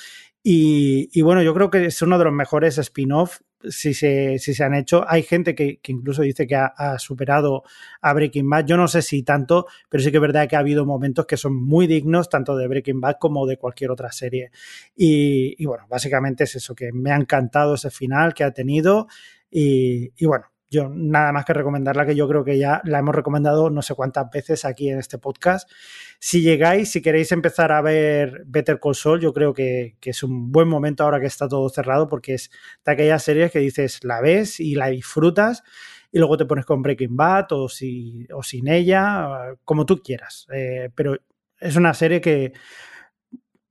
y, 0.43 1.09
y, 1.13 1.23
bueno, 1.23 1.43
yo 1.43 1.55
creo 1.55 1.71
que 1.71 1.87
es 1.87 2.01
uno 2.03 2.19
de 2.19 2.25
los 2.25 2.33
mejores 2.33 2.79
spin-off 2.79 3.41
si 3.69 3.95
se, 3.95 4.39
si 4.39 4.55
se 4.55 4.65
han 4.65 4.75
hecho. 4.75 5.05
Hay 5.09 5.23
gente 5.23 5.55
que, 5.55 5.81
incluso 5.87 6.23
dice 6.23 6.47
que 6.47 6.57
ha, 6.57 6.67
ha, 6.67 6.99
superado 6.99 7.65
a 8.01 8.13
Breaking 8.13 8.49
Bad. 8.49 8.67
Yo 8.67 8.77
no 8.77 8.89
sé 8.89 9.03
si 9.03 9.23
tanto, 9.23 9.67
pero 9.89 10.03
sí 10.03 10.11
que 10.11 10.19
es 10.19 10.21
verdad 10.21 10.49
que 10.49 10.57
ha 10.57 10.61
habido 10.61 10.87
momentos 10.87 11.27
que 11.27 11.37
son 11.37 11.55
muy 11.57 11.87
dignos, 11.87 12.29
tanto 12.29 12.57
de 12.57 12.69
Breaking 12.69 13.01
Bad 13.01 13.17
como 13.19 13.47
de 13.47 13.57
cualquier 13.57 13.91
otra 13.91 14.13
serie. 14.13 14.51
Y, 14.97 15.55
y 15.63 15.67
bueno, 15.67 15.87
básicamente 15.89 16.45
es 16.45 16.57
eso, 16.57 16.75
que 16.75 16.93
me 16.93 17.11
ha 17.11 17.17
encantado 17.17 17.75
ese 17.75 17.91
final 17.91 18.35
que 18.35 18.45
ha 18.45 18.53
tenido. 18.53 19.09
Y, 19.51 20.13
y 20.17 20.27
bueno, 20.27 20.47
yo 20.71 20.91
nada 20.91 21.33
más 21.33 21.45
que 21.45 21.55
recomendarla, 21.55 22.05
que 22.05 22.15
yo 22.15 22.29
creo 22.29 22.45
que 22.45 22.59
ya 22.59 22.81
la 22.85 22.99
hemos 22.99 23.15
recomendado 23.15 23.71
no 23.71 23.83
sé 23.83 23.95
cuántas 23.95 24.31
veces 24.31 24.65
aquí 24.65 24.91
en 24.91 24.99
este 24.99 25.19
podcast. 25.19 25.71
Si 26.19 26.43
llegáis, 26.43 26.91
si 26.91 27.01
queréis 27.01 27.33
empezar 27.33 27.73
a 27.73 27.81
ver 27.81 28.43
Better 28.47 28.79
Call 28.79 28.95
Saul, 28.95 29.21
yo 29.21 29.33
creo 29.33 29.55
que, 29.55 29.97
es 30.03 30.23
un 30.23 30.53
buen 30.53 30.69
momento 30.69 31.05
ahora 31.05 31.21
que 31.21 31.27
está 31.27 31.49
todo 31.49 31.69
cerrado, 31.69 32.09
porque 32.09 32.35
es 32.35 32.51
de 32.85 32.93
aquellas 32.93 33.23
series 33.23 33.51
que 33.51 33.61
dices, 33.61 34.05
la 34.05 34.21
ves 34.21 34.61
y 34.61 34.75
la 34.75 34.89
disfrutas, 34.89 35.63
y 36.13 36.19
luego 36.19 36.37
te 36.37 36.47
pones 36.47 36.65
con 36.65 36.83
Breaking 36.83 37.17
Bad 37.17 37.53
o 37.53 37.69
sin 37.69 38.69
ella, 38.69 39.55
como 39.65 39.87
tú 39.87 39.99
quieras. 40.03 40.47
Eh, 40.53 40.91
pero 40.95 41.17
es 41.61 41.77
una 41.77 41.95
serie 41.95 42.21
que 42.21 42.53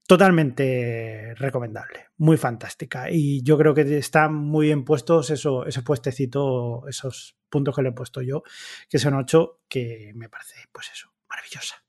totalmente 0.07 1.35
recomendable, 1.35 2.07
muy 2.17 2.37
fantástica. 2.37 3.11
Y 3.11 3.43
yo 3.43 3.57
creo 3.57 3.75
que 3.75 3.97
están 3.97 4.33
muy 4.33 4.67
bien 4.67 4.85
puestos 4.85 5.29
eso, 5.29 5.65
ese 5.65 5.83
puestecito, 5.83 6.87
esos 6.87 7.35
puntos 7.49 7.75
que 7.75 7.81
le 7.83 7.89
he 7.89 7.91
puesto 7.93 8.21
yo, 8.21 8.41
que 8.89 8.97
son 8.97 9.13
ocho, 9.13 9.59
que 9.67 10.13
me 10.15 10.29
parece, 10.29 10.55
pues 10.71 10.89
eso, 10.91 11.11
maravillosa. 11.29 11.83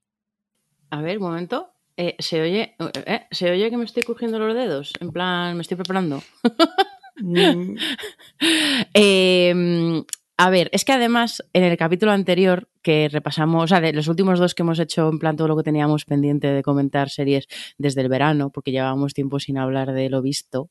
A 0.91 1.01
ver, 1.01 1.19
un 1.19 1.25
momento. 1.25 1.73
Eh, 1.97 2.17
¿se, 2.19 2.41
oye, 2.41 2.77
eh, 3.07 3.27
¿Se 3.31 3.51
oye 3.51 3.71
que 3.71 3.77
me 3.77 3.85
estoy 3.85 4.03
cogiendo 4.03 4.39
los 4.39 4.55
dedos? 4.55 4.93
En 5.01 5.11
plan, 5.11 5.57
me 5.57 5.63
estoy 5.63 5.77
preparando. 5.77 6.23
eh, 8.95 10.05
a 10.41 10.51
ver, 10.51 10.71
es 10.73 10.85
que 10.85 10.93
además 10.93 11.43
en 11.53 11.65
el 11.65 11.77
capítulo 11.77 12.13
anterior 12.13 12.69
que 12.81 13.09
repasamos, 13.09 13.65
o 13.65 13.67
sea, 13.67 13.81
de 13.81 13.93
los 13.93 14.07
últimos 14.07 14.39
dos 14.39 14.55
que 14.55 14.63
hemos 14.63 14.79
hecho, 14.79 15.09
en 15.09 15.19
plan 15.19 15.37
todo 15.37 15.49
lo 15.49 15.57
que 15.57 15.65
teníamos 15.65 16.05
pendiente 16.05 16.47
de 16.47 16.63
comentar 16.63 17.11
series 17.11 17.49
desde 17.77 18.03
el 18.03 18.09
verano, 18.09 18.51
porque 18.51 18.71
llevábamos 18.71 19.15
tiempo 19.15 19.41
sin 19.41 19.59
hablar 19.59 19.93
de 19.93 20.09
lo 20.09 20.23
visto, 20.23 20.71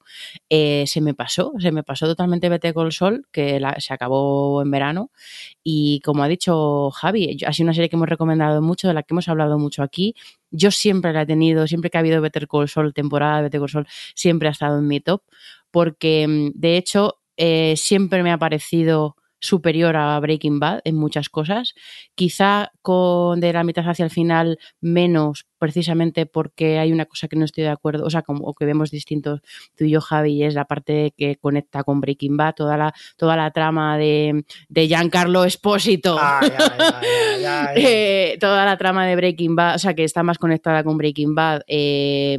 eh, 0.50 0.86
se 0.88 1.02
me 1.02 1.14
pasó, 1.14 1.52
se 1.60 1.74
me 1.74 1.84
pasó 1.84 2.06
totalmente 2.06 2.48
Vete 2.48 2.74
con 2.74 2.86
el 2.86 2.94
Sol, 2.94 3.28
que 3.30 3.60
se 3.80 3.94
acabó 3.94 4.62
en 4.62 4.72
verano, 4.72 5.12
y 5.66 6.00
como 6.00 6.24
ha 6.24 6.30
dicho 6.30 6.90
Javi, 6.92 7.38
ha 7.46 7.52
sido 7.52 7.66
una 7.66 7.74
serie 7.74 7.90
que 7.90 7.98
hemos 7.98 8.08
recomendado 8.08 8.62
mucho, 8.62 8.88
de 8.88 8.94
la 8.94 9.04
que 9.04 9.14
hemos 9.14 9.28
hablado 9.28 9.60
mucho 9.60 9.84
aquí, 9.84 10.16
yo 10.50 10.72
siempre 10.72 11.12
la 11.12 11.24
he 11.24 11.26
tenido, 11.26 11.68
siempre 11.68 11.90
que 11.90 11.98
ha 11.98 12.00
habido 12.00 12.22
Better 12.22 12.48
Call 12.48 12.70
Sol, 12.70 12.94
temporada 12.94 13.38
de 13.38 13.44
Better 13.44 13.60
Call 13.60 13.70
Sol, 13.70 13.88
siempre 14.16 14.48
ha 14.48 14.52
estado 14.52 14.80
en 14.80 14.88
mi 14.88 15.02
top, 15.02 15.24
porque 15.72 16.52
de 16.56 16.78
hecho 16.78 17.20
eh, 17.36 17.74
siempre 17.76 18.24
me 18.24 18.32
ha 18.32 18.38
parecido 18.38 19.17
superior 19.40 19.96
a 19.96 20.20
Breaking 20.20 20.60
Bad 20.60 20.82
en 20.84 20.96
muchas 20.96 21.30
cosas. 21.30 21.74
Quizá 22.16 22.72
con 22.82 23.40
de 23.40 23.54
la 23.54 23.64
mitad 23.64 23.88
hacia 23.88 24.06
el 24.06 24.12
final 24.12 24.60
menos, 24.82 25.46
precisamente 25.60 26.26
porque 26.26 26.80
hay 26.80 26.92
una 26.92 27.06
cosa 27.06 27.28
que 27.28 27.36
no 27.36 27.46
estoy 27.46 27.64
de 27.64 27.70
acuerdo, 27.70 28.06
o 28.06 28.10
sea, 28.10 28.22
como 28.22 28.54
que 28.54 28.66
vemos 28.66 28.92
distintos 28.92 29.42
tú 29.76 29.86
y 29.86 29.92
yo, 29.92 30.02
Javi, 30.02 30.34
y 30.34 30.44
es 30.44 30.54
la 30.54 30.66
parte 30.66 31.14
que 31.18 31.36
conecta 31.38 31.84
con 31.84 32.02
Breaking 32.02 32.38
Bad, 32.38 32.56
toda 32.56 32.78
la, 32.78 32.94
toda 33.16 33.36
la 33.36 33.52
trama 33.52 33.98
de, 33.98 34.44
de 34.70 34.88
Giancarlo 34.88 35.44
Espósito. 35.44 36.18
Eh, 37.76 38.38
toda 38.40 38.66
la 38.66 38.78
trama 38.78 39.06
de 39.06 39.16
Breaking 39.16 39.56
Bad, 39.56 39.76
o 39.76 39.80
sea, 39.80 39.94
que 39.94 40.04
está 40.04 40.24
más 40.24 40.38
conectada 40.38 40.84
con 40.84 40.98
Breaking 40.98 41.36
Bad. 41.36 41.62
Eh, 41.68 42.38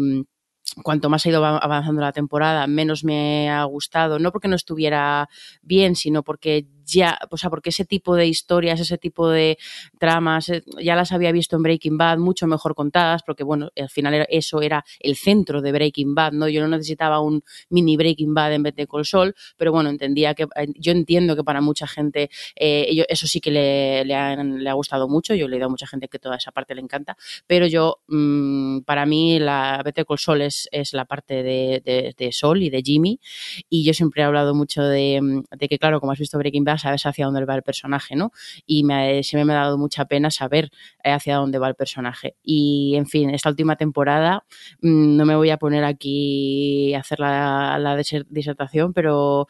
cuanto 0.83 1.09
más 1.09 1.25
ha 1.25 1.29
ido 1.29 1.45
avanzando 1.45 2.01
la 2.01 2.13
temporada, 2.13 2.67
menos 2.67 3.05
me 3.05 3.51
ha 3.51 3.65
gustado, 3.65 4.19
no 4.19 4.33
porque 4.33 4.49
no 4.49 4.57
estuviera 4.57 5.29
bien, 5.63 5.97
sino 5.97 6.23
porque 6.23 6.67
ya, 6.89 7.19
o 7.31 7.37
sea, 7.37 7.51
porque 7.51 7.71
ese 7.71 7.85
tipo 7.85 8.17
de 8.17 8.27
historias, 8.27 8.81
ese 8.81 8.99
tipo 8.99 9.29
de 9.29 9.59
tramas, 9.99 10.49
eh, 10.49 10.63
ya 10.83 10.97
las 10.97 11.13
había 11.13 11.33
visto 11.33 11.57
en 11.57 11.63
Breaking 11.63 11.99
Bad 11.99 12.19
mucho 12.19 12.47
mejor 12.47 12.75
contadas, 12.75 13.23
porque 13.23 13.45
bueno, 13.45 13.71
al 13.77 13.91
final 13.91 14.27
eso 14.29 14.63
era 14.63 14.85
el 15.01 15.17
centro 15.17 15.61
de 15.61 15.73
Breaking 15.73 16.15
Bad, 16.15 16.33
¿no? 16.33 16.49
Yo 16.49 16.61
no 16.63 16.69
necesitaba 16.69 17.21
un 17.21 17.43
mini 17.69 17.97
Breaking 17.97 18.35
Bad 18.35 18.55
en 18.55 18.63
vez 18.63 18.75
de 18.75 18.87
Col 18.87 19.05
Sol, 19.05 19.35
pero 19.57 19.73
bueno, 19.73 19.91
entendía 19.91 20.35
que, 20.35 20.45
eh, 20.45 20.69
yo 20.77 20.93
entiendo 20.93 21.37
que 21.37 21.45
para 21.45 21.61
mucha 21.61 21.87
gente 21.87 22.31
eh, 22.57 23.05
eso 23.09 23.27
sí 23.27 23.41
que 23.41 23.51
le, 23.51 24.05
le, 24.05 24.15
ha 24.15 24.73
gustado 24.73 25.09
mucho, 25.09 25.35
yo 25.35 25.49
le 25.49 25.57
he 25.57 25.59
dado 25.59 25.69
a 25.69 25.71
mucha 25.71 25.87
gente 25.87 26.09
que 26.09 26.19
toda 26.19 26.37
esa 26.37 26.53
parte 26.53 26.75
le 26.75 26.81
encanta, 26.81 27.17
pero 27.47 27.67
yo, 27.67 28.01
mmm, 28.09 28.81
para 28.81 29.05
mí, 29.07 29.39
la 29.39 29.83
Better 29.85 30.07
Call 30.07 30.19
Sol 30.19 30.43
es, 30.43 30.69
es 30.73 30.93
la 30.95 31.05
parte 31.05 31.43
de, 31.43 31.83
de, 31.85 32.15
de, 32.17 32.33
Sol 32.33 32.63
y 32.63 32.71
de 32.71 32.83
Jimmy, 32.83 33.21
y 33.69 33.85
yo 33.85 33.93
siempre 33.93 34.23
he 34.23 34.25
hablado 34.25 34.55
mucho 34.55 34.83
de, 34.83 35.43
de 35.51 35.69
que, 35.69 35.79
claro, 35.79 36.01
como 36.01 36.13
has 36.13 36.19
visto 36.19 36.39
Breaking 36.39 36.65
Bad, 36.65 36.78
sabes 36.79 37.07
hacia 37.07 37.27
dónde 37.27 37.45
va 37.45 37.55
el 37.55 37.63
personaje, 37.63 38.17
¿no? 38.17 38.33
Y 38.67 38.85
me, 38.85 39.23
siempre 39.23 39.45
me 39.45 39.53
ha 39.53 39.57
dado 39.57 39.79
mucha 39.79 40.05
pena 40.07 40.31
saber 40.31 40.71
eh, 41.05 41.11
hacia 41.11 41.37
dónde 41.37 41.59
va 41.59 41.69
el 41.69 41.75
personaje. 41.75 42.37
Y, 42.43 42.95
en 42.97 43.07
fin, 43.07 43.31
esta 43.31 43.51
última 43.51 43.77
temporada, 43.77 44.45
mmm, 44.81 45.17
no 45.17 45.25
me 45.25 45.37
voy 45.37 45.51
a 45.51 45.57
poner 45.57 45.85
aquí 45.85 46.95
a 46.95 47.01
hacer 47.01 47.21
la, 47.21 47.97
disertación, 48.29 48.93
pero, 48.93 49.47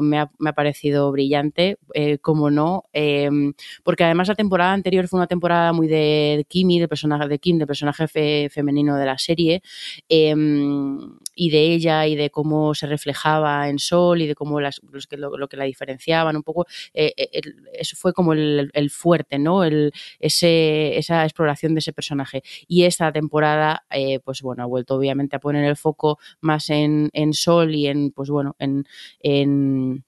me, 0.00 0.18
ha, 0.18 0.30
parecido 0.54 1.10
brillante, 1.12 1.78
eh, 1.94 2.18
como 2.18 2.50
no, 2.50 2.84
eh, 2.92 3.30
porque 3.82 4.04
además 4.04 4.28
la 4.28 4.34
temporada 4.34 4.72
anterior 4.72 5.08
fue 5.08 5.18
una 5.18 5.26
temporada 5.26 5.72
muy 5.72 5.88
de 5.88 6.44
Kimi, 6.48 6.78
del 6.78 6.88
personaje 6.88 7.28
de 7.28 7.38
Kim, 7.38 7.58
del 7.58 7.66
personaje 7.66 8.08
fe, 8.08 8.48
femenino 8.50 8.96
de 8.96 9.06
la 9.06 9.18
serie, 9.18 9.62
eh, 10.08 10.34
y 11.34 11.50
de 11.50 11.72
ella 11.72 12.06
y 12.06 12.16
de 12.16 12.30
cómo 12.30 12.74
se 12.74 12.86
reflejaba 12.86 13.68
en 13.68 13.78
Sol 13.78 14.20
y 14.20 14.26
de 14.26 14.34
cómo 14.34 14.60
lo 14.60 15.48
que 15.48 15.56
la 15.56 15.64
diferenciaban 15.64 16.36
un 16.36 16.42
poco 16.42 16.59
eh, 16.94 17.12
eh, 17.16 17.42
eso 17.72 17.96
fue 17.96 18.12
como 18.12 18.32
el, 18.32 18.70
fuerte, 18.90 19.38
¿no? 19.38 19.62
Esa 19.64 21.24
exploración 21.24 21.74
de 21.74 21.80
ese 21.80 21.92
personaje. 21.92 22.42
Y 22.66 22.84
esta 22.84 23.12
temporada, 23.12 23.84
eh, 23.90 24.20
pues 24.20 24.42
bueno, 24.42 24.62
ha 24.62 24.66
vuelto 24.66 24.96
obviamente 24.96 25.36
a 25.36 25.40
poner 25.40 25.64
el 25.64 25.76
foco 25.76 26.18
más 26.40 26.70
en, 26.70 27.10
en 27.12 27.32
Sol 27.32 27.74
y 27.74 27.86
en, 27.86 28.10
pues 28.12 28.30
bueno, 28.30 28.56
en, 28.58 28.84
en, 29.20 30.04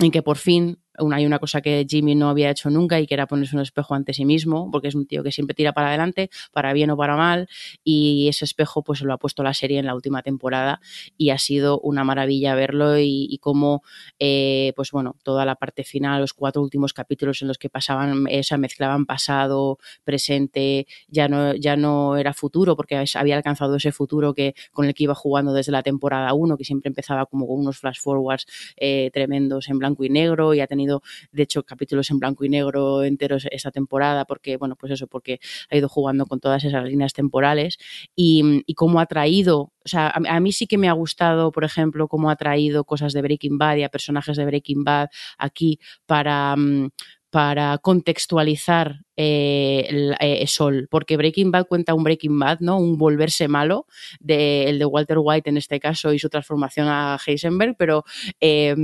en 0.00 0.10
que 0.10 0.22
por 0.22 0.36
fin 0.36 0.78
una, 0.98 1.16
hay 1.16 1.26
una 1.26 1.38
cosa 1.38 1.60
que 1.60 1.86
Jimmy 1.88 2.14
no 2.14 2.28
había 2.28 2.50
hecho 2.50 2.70
nunca 2.70 3.00
y 3.00 3.06
que 3.06 3.14
era 3.14 3.26
ponerse 3.26 3.56
un 3.56 3.62
espejo 3.62 3.94
ante 3.94 4.12
sí 4.14 4.24
mismo, 4.24 4.70
porque 4.70 4.88
es 4.88 4.94
un 4.94 5.06
tío 5.06 5.22
que 5.22 5.32
siempre 5.32 5.54
tira 5.54 5.72
para 5.72 5.88
adelante, 5.88 6.30
para 6.52 6.72
bien 6.72 6.90
o 6.90 6.96
para 6.96 7.16
mal, 7.16 7.48
y 7.82 8.28
ese 8.28 8.44
espejo 8.44 8.82
pues 8.82 9.00
lo 9.02 9.12
ha 9.12 9.18
puesto 9.18 9.42
la 9.42 9.54
serie 9.54 9.78
en 9.78 9.86
la 9.86 9.94
última 9.94 10.22
temporada 10.22 10.80
y 11.16 11.30
ha 11.30 11.38
sido 11.38 11.80
una 11.80 12.04
maravilla 12.04 12.54
verlo 12.54 12.98
y, 12.98 13.38
cómo, 13.40 13.82
eh, 14.18 14.72
pues 14.76 14.90
bueno, 14.90 15.16
toda 15.22 15.44
la 15.44 15.56
parte 15.56 15.84
final, 15.84 16.20
los 16.20 16.32
cuatro 16.32 16.62
últimos 16.62 16.92
capítulos 16.92 17.42
en 17.42 17.48
los 17.48 17.58
que 17.58 17.68
pasaban, 17.68 18.26
esa 18.28 18.56
mezclaban 18.56 19.06
pasado, 19.06 19.78
presente, 20.04 20.86
ya 21.08 21.28
no, 21.28 21.54
ya 21.54 21.76
no 21.76 22.16
era 22.16 22.32
futuro, 22.32 22.76
porque 22.76 23.04
había 23.14 23.36
alcanzado 23.36 23.76
ese 23.76 23.92
futuro 23.92 24.34
que 24.34 24.54
con 24.72 24.86
el 24.86 24.94
que 24.94 25.04
iba 25.04 25.14
jugando 25.14 25.52
desde 25.52 25.72
la 25.72 25.82
temporada 25.82 26.32
1, 26.32 26.56
que 26.56 26.64
siempre 26.64 26.88
empezaba 26.88 27.26
como 27.26 27.46
con 27.46 27.60
unos 27.60 27.78
flash 27.78 27.98
forwards 28.00 28.46
eh, 28.76 29.10
tremendos 29.12 29.68
en 29.68 29.78
blanco 29.78 30.04
y 30.04 30.10
negro 30.10 30.54
y 30.54 30.60
ha 30.60 30.66
tenido 30.66 30.83
de 30.86 31.42
hecho 31.42 31.62
capítulos 31.62 32.10
en 32.10 32.18
blanco 32.18 32.44
y 32.44 32.48
negro 32.48 33.02
enteros 33.04 33.46
esta 33.50 33.70
temporada 33.70 34.24
porque 34.24 34.56
bueno 34.56 34.76
pues 34.76 34.92
eso 34.92 35.06
porque 35.06 35.40
ha 35.70 35.76
ido 35.76 35.88
jugando 35.88 36.26
con 36.26 36.40
todas 36.40 36.64
esas 36.64 36.84
líneas 36.84 37.12
temporales 37.12 37.78
y, 38.14 38.62
y 38.66 38.74
cómo 38.74 39.00
ha 39.00 39.06
traído 39.06 39.72
o 39.84 39.88
sea 39.88 40.12
a, 40.14 40.40
mí 40.40 40.52
sí 40.52 40.66
que 40.66 40.78
me 40.78 40.88
ha 40.88 40.92
gustado 40.92 41.52
por 41.52 41.64
ejemplo 41.64 42.08
cómo 42.08 42.30
ha 42.30 42.36
traído 42.36 42.84
cosas 42.84 43.12
de 43.12 43.22
Breaking 43.22 43.58
Bad 43.58 43.76
y 43.76 43.82
a 43.82 43.88
personajes 43.88 44.36
de 44.36 44.44
Breaking 44.44 44.84
Bad 44.84 45.08
aquí 45.38 45.78
para 46.06 46.56
mm, 46.56 46.88
para 47.34 47.78
contextualizar 47.78 49.00
eh, 49.16 49.86
el, 49.88 50.14
eh, 50.20 50.46
Sol, 50.46 50.86
porque 50.88 51.16
Breaking 51.16 51.50
Bad 51.50 51.66
cuenta 51.66 51.92
un 51.92 52.04
Breaking 52.04 52.38
Bad, 52.38 52.60
¿no? 52.60 52.78
Un 52.78 52.96
volverse 52.96 53.48
malo, 53.48 53.88
de, 54.20 54.68
el 54.68 54.78
de 54.78 54.84
Walter 54.84 55.16
White 55.20 55.50
en 55.50 55.56
este 55.56 55.80
caso 55.80 56.12
y 56.12 56.20
su 56.20 56.28
transformación 56.28 56.86
a 56.86 57.18
Heisenberg, 57.26 57.74
pero 57.76 58.04
eh, 58.40 58.76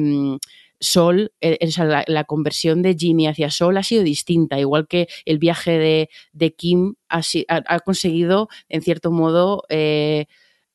Sol, 0.80 1.32
esa, 1.40 1.84
la, 1.84 2.04
la, 2.06 2.24
conversión 2.24 2.82
de 2.82 2.96
Jimmy 2.98 3.26
hacia 3.26 3.50
Sol 3.50 3.76
ha 3.76 3.82
sido 3.82 4.02
distinta, 4.02 4.58
igual 4.58 4.88
que 4.88 5.08
el 5.26 5.38
viaje 5.38 5.72
de, 5.72 6.08
de 6.32 6.54
Kim 6.54 6.94
ha, 7.08 7.18
ha, 7.18 7.62
ha, 7.66 7.80
conseguido, 7.80 8.48
en 8.68 8.80
cierto 8.80 9.10
modo, 9.10 9.64
eh, 9.68 10.26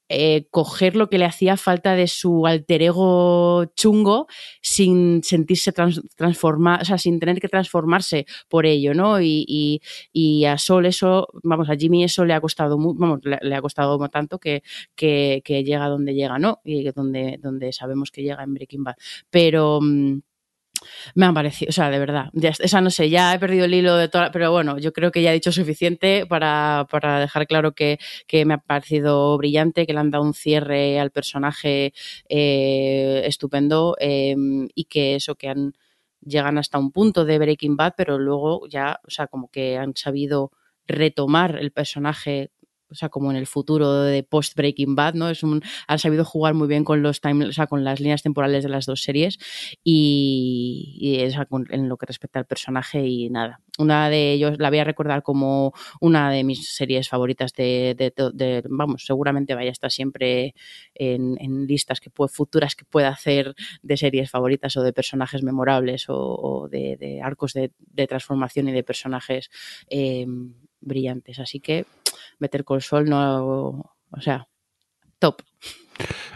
eh, 0.10 0.48
coger 0.52 0.96
lo 0.96 1.10
que 1.10 1.18
le 1.18 1.26
hacía 1.26 1.58
falta 1.58 1.96
de 1.96 2.08
su 2.08 2.46
alter 2.46 2.84
ego 2.84 3.66
chungo 3.76 4.28
sin 4.62 5.24
sentirse 5.24 5.72
trans, 5.72 6.02
transformar, 6.16 6.82
o 6.82 6.86
sea, 6.86 6.98
sin 6.98 7.20
tener 7.20 7.40
que 7.40 7.50
transformarse 7.50 8.26
por 8.48 8.66
ello, 8.66 8.94
¿no? 8.94 9.20
Y, 9.22 9.82
y, 10.14 10.46
a 10.46 10.58
Sol 10.58 10.86
eso, 10.86 11.28
vamos, 11.44 11.70
a 11.70 11.76
Jimmy 11.76 12.04
eso 12.04 12.26
le 12.26 12.34
ha 12.34 12.42
costado, 12.42 12.78
vamos, 12.78 13.22
le, 13.24 13.56
ha 13.56 13.62
costado 13.62 13.98
tanto 14.10 14.40
que, 14.40 14.62
que, 14.96 15.42
llega 15.66 15.88
donde 15.88 16.14
llega, 16.14 16.38
¿no? 16.38 16.62
Y 16.64 16.84
donde, 16.92 17.40
donde 17.42 17.74
sabemos 17.74 18.12
que 18.12 18.22
llega 18.22 18.44
en 18.44 18.54
Breaking 18.54 18.84
Bad. 18.84 18.96
Pero... 19.30 19.80
Mmm, 19.82 20.20
me 21.16 21.26
han 21.26 21.34
parecido, 21.34 21.70
o 21.70 21.72
sea, 21.72 21.90
de 21.90 22.00
verdad, 22.00 22.30
ya, 22.34 22.50
esa 22.60 22.82
no 22.82 22.90
sé, 22.90 23.10
ya 23.10 23.34
he 23.34 23.40
perdido 23.40 23.66
el 23.66 23.74
hilo 23.74 23.96
de 23.96 24.08
toda, 24.08 24.32
pero 24.32 24.52
bueno, 24.52 24.78
yo 24.78 24.94
creo 24.94 25.12
que 25.12 25.22
ya 25.22 25.32
he 25.32 25.34
dicho 25.34 25.52
suficiente 25.52 26.26
para, 26.26 26.88
para 26.90 27.20
dejar 27.20 27.48
claro 27.48 27.74
que, 27.74 28.00
que, 28.28 28.46
me 28.46 28.56
ha 28.56 28.58
parecido 28.58 29.38
brillante, 29.38 29.86
que 29.86 29.94
le 29.94 30.00
han 30.00 30.12
dado 30.12 30.24
un 30.24 30.34
cierre 30.34 31.00
al 31.00 31.12
personaje 31.12 31.94
eh, 32.30 33.24
estupendo 33.26 33.96
eh, 34.00 34.36
y 34.74 34.86
que 34.86 35.16
eso 35.16 35.36
que 35.36 35.50
han 35.50 35.74
llegan 36.26 36.58
hasta 36.58 36.80
un 36.80 36.92
punto 36.92 37.24
de 37.24 37.38
Breaking 37.38 37.78
Bad, 37.78 37.94
pero 37.96 38.18
luego 38.18 38.68
ya, 38.68 39.00
o 39.08 39.12
sea, 39.12 39.28
como 39.28 39.50
que 39.50 39.78
han 39.78 39.96
sabido 39.96 40.52
retomar 40.88 41.58
el 41.58 41.72
personaje 41.72 42.52
o 42.96 42.98
sea, 42.98 43.10
como 43.10 43.30
en 43.30 43.36
el 43.36 43.46
futuro 43.46 44.04
de 44.04 44.24
post 44.24 44.56
Breaking 44.56 44.96
Bad, 44.96 45.16
¿no? 45.16 45.30
Es 45.30 45.44
un, 45.44 45.62
han 45.86 46.00
sabido 46.00 46.24
jugar 46.24 46.54
muy 46.54 46.68
bien 46.70 46.86
con 46.86 47.04
los 47.04 47.20
time, 47.20 47.48
o 47.48 47.52
sea, 47.52 47.68
con 47.68 47.84
las 47.84 48.00
líneas 48.00 48.24
temporales 48.24 48.64
de 48.64 48.70
las 48.70 48.86
dos 48.86 49.04
series 49.04 49.38
y, 49.84 50.96
y 50.98 51.20
esa, 51.20 51.46
en 51.72 51.90
lo 51.90 51.98
que 51.98 52.06
respecta 52.06 52.40
al 52.40 52.46
personaje 52.46 53.06
y 53.06 53.30
nada. 53.30 53.60
Una 53.78 54.10
de 54.10 54.32
ellos 54.32 54.58
la 54.60 54.70
voy 54.70 54.80
a 54.80 54.86
recordar 54.86 55.24
como 55.24 55.74
una 56.00 56.32
de 56.32 56.46
mis 56.46 56.74
series 56.74 57.10
favoritas 57.10 57.52
de, 57.52 57.96
de, 57.98 58.64
vamos, 58.70 59.06
seguramente 59.06 59.56
vaya 59.56 59.70
a 59.70 59.74
estar 59.74 59.92
siempre 59.92 60.56
en, 60.94 61.68
listas 61.68 62.00
que 62.00 62.10
puede, 62.10 62.30
futuras 62.30 62.76
que 62.76 62.86
pueda 62.86 63.10
hacer 63.10 63.56
de 63.84 63.98
series 63.98 64.32
favoritas 64.32 64.78
o 64.78 64.84
de 64.84 64.94
personajes 64.94 65.44
memorables 65.44 66.06
o, 66.08 66.70
de, 66.72 67.20
arcos 67.22 67.52
de, 67.52 67.72
de 67.80 68.08
transformación 68.08 68.70
y 68.70 68.72
de 68.72 68.84
personajes 68.84 69.50
eh, 69.90 70.26
brillantes. 70.80 71.40
Así 71.40 71.60
que 71.60 71.86
meter 72.40 72.64
con 72.64 72.82
sol 72.82 73.10
no, 73.10 73.96
o 74.12 74.22
sea, 74.22 74.48
top. 75.20 75.42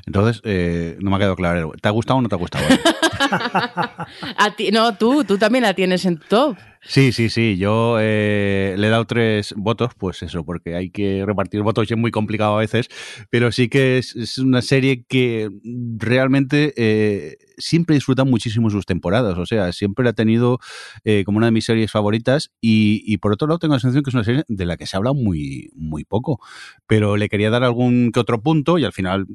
Entonces, 0.10 0.42
eh, 0.44 0.98
no 1.02 1.12
me 1.12 1.18
ha 1.18 1.20
quedado 1.20 1.36
claro. 1.36 1.72
¿Te 1.80 1.88
ha 1.88 1.92
gustado 1.92 2.18
o 2.18 2.22
no 2.24 2.30
te 2.30 2.34
ha 2.34 2.40
gustado? 2.40 2.66
a 4.38 4.56
ti, 4.58 4.72
no, 4.72 4.98
tú, 4.98 5.24
tú 5.24 5.38
también 5.38 5.62
la 5.62 5.76
tienes 5.76 6.04
en 6.06 6.18
top. 6.18 6.58
Sí, 6.82 7.12
sí, 7.12 7.30
sí. 7.30 7.58
Yo 7.58 7.98
eh, 8.00 8.74
le 8.78 8.88
he 8.88 8.90
dado 8.90 9.06
tres 9.06 9.54
votos, 9.58 9.92
pues 9.98 10.24
eso, 10.24 10.46
porque 10.46 10.76
hay 10.76 10.90
que 10.90 11.24
repartir 11.26 11.62
votos 11.62 11.90
y 11.90 11.94
es 11.94 12.00
muy 12.00 12.10
complicado 12.10 12.56
a 12.56 12.60
veces, 12.62 12.88
pero 13.30 13.52
sí 13.52 13.68
que 13.68 13.98
es, 13.98 14.16
es 14.16 14.38
una 14.38 14.62
serie 14.62 15.04
que 15.04 15.50
realmente 15.98 16.74
eh, 16.78 17.38
siempre 17.58 17.96
disfruta 17.96 18.24
muchísimo 18.24 18.70
sus 18.70 18.86
temporadas. 18.86 19.38
O 19.38 19.46
sea, 19.46 19.74
siempre 19.74 20.06
la 20.06 20.12
ha 20.12 20.14
tenido 20.14 20.60
eh, 21.04 21.24
como 21.26 21.38
una 21.38 21.48
de 21.48 21.52
mis 21.52 21.66
series 21.66 21.92
favoritas 21.92 22.52
y, 22.62 23.04
y, 23.06 23.18
por 23.18 23.34
otro 23.34 23.48
lado 23.48 23.60
tengo 23.60 23.74
la 23.74 23.80
sensación 23.82 24.04
que 24.04 24.12
es 24.12 24.16
una 24.16 24.24
serie 24.24 24.44
de 24.48 24.66
la 24.66 24.78
que 24.78 24.88
se 24.88 24.96
habla 24.96 25.12
muy, 25.12 25.72
muy 25.76 26.06
poco. 26.06 26.40
Pero 26.88 27.18
le 27.18 27.28
quería 27.28 27.50
dar 27.50 27.64
algún 27.64 28.12
que 28.14 28.22
otro 28.22 28.42
punto 28.42 28.78
y 28.78 28.86
al 28.86 28.94
final 28.94 29.28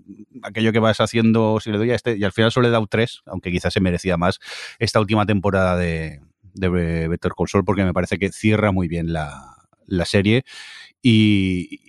aquello 0.43 0.64
que 0.73 0.79
vas 0.79 1.01
haciendo, 1.01 1.59
si 1.61 1.71
le 1.71 1.79
doy 1.79 1.91
a 1.91 1.95
este, 1.95 2.17
y 2.17 2.25
al 2.25 2.33
final 2.33 2.53
solo 2.53 2.65
le 2.65 2.69
he 2.69 2.73
dado 2.73 2.87
tres, 2.87 3.23
aunque 3.27 3.51
quizás 3.51 3.73
se 3.73 3.81
merecía 3.81 4.17
más 4.17 4.41
esta 4.79 5.01
última 5.01 5.27
temporada 5.27 5.77
de 5.77 6.21
de 6.55 7.09
Better 7.09 7.33
Call 7.37 7.65
porque 7.65 7.85
me 7.85 7.93
parece 7.93 8.19
que 8.19 8.33
cierra 8.33 8.73
muy 8.73 8.89
bien 8.89 9.13
la, 9.13 9.57
la 9.87 10.05
serie 10.05 10.45
y, 11.03 11.81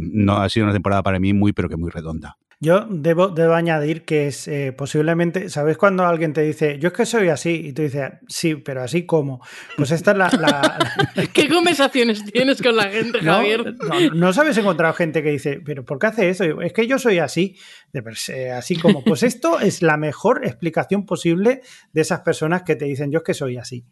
no 0.00 0.38
ha 0.38 0.48
sido 0.48 0.64
una 0.64 0.72
temporada 0.72 1.02
para 1.02 1.18
mí 1.18 1.34
muy 1.34 1.52
pero 1.52 1.68
que 1.68 1.76
muy 1.76 1.90
redonda. 1.90 2.38
Yo 2.60 2.86
debo, 2.88 3.28
debo 3.28 3.54
añadir 3.54 4.04
que 4.04 4.28
es 4.28 4.48
eh, 4.48 4.72
posiblemente, 4.72 5.48
¿sabes 5.48 5.76
cuando 5.76 6.06
alguien 6.06 6.32
te 6.32 6.42
dice, 6.42 6.78
yo 6.78 6.88
es 6.88 6.94
que 6.94 7.06
soy 7.06 7.28
así? 7.28 7.50
Y 7.66 7.72
tú 7.72 7.82
dices, 7.82 8.12
sí, 8.28 8.54
pero 8.56 8.82
así 8.82 9.04
como. 9.06 9.40
Pues 9.76 9.90
esta 9.90 10.12
es 10.12 10.16
la. 10.16 10.28
la... 10.30 11.28
¿Qué 11.32 11.48
conversaciones 11.48 12.24
tienes 12.24 12.62
con 12.62 12.76
la 12.76 12.84
gente, 12.84 13.18
¿No? 13.22 13.34
Javier? 13.34 13.74
No, 13.76 14.14
no 14.14 14.32
sabes 14.32 14.56
encontrado 14.56 14.94
gente 14.94 15.22
que 15.22 15.30
dice, 15.30 15.60
pero 15.64 15.84
¿por 15.84 15.98
qué 15.98 16.06
hace 16.06 16.28
eso? 16.28 16.60
Es 16.62 16.72
que 16.72 16.86
yo 16.86 16.98
soy 16.98 17.18
así. 17.18 17.56
De, 17.92 18.02
pues, 18.02 18.28
eh, 18.28 18.50
así 18.50 18.76
como, 18.76 19.04
pues 19.04 19.22
esto 19.22 19.60
es 19.60 19.82
la 19.82 19.96
mejor 19.96 20.44
explicación 20.44 21.06
posible 21.06 21.62
de 21.92 22.00
esas 22.00 22.20
personas 22.20 22.62
que 22.62 22.76
te 22.76 22.84
dicen, 22.84 23.10
yo 23.10 23.18
es 23.18 23.24
que 23.24 23.34
soy 23.34 23.56
así. 23.56 23.84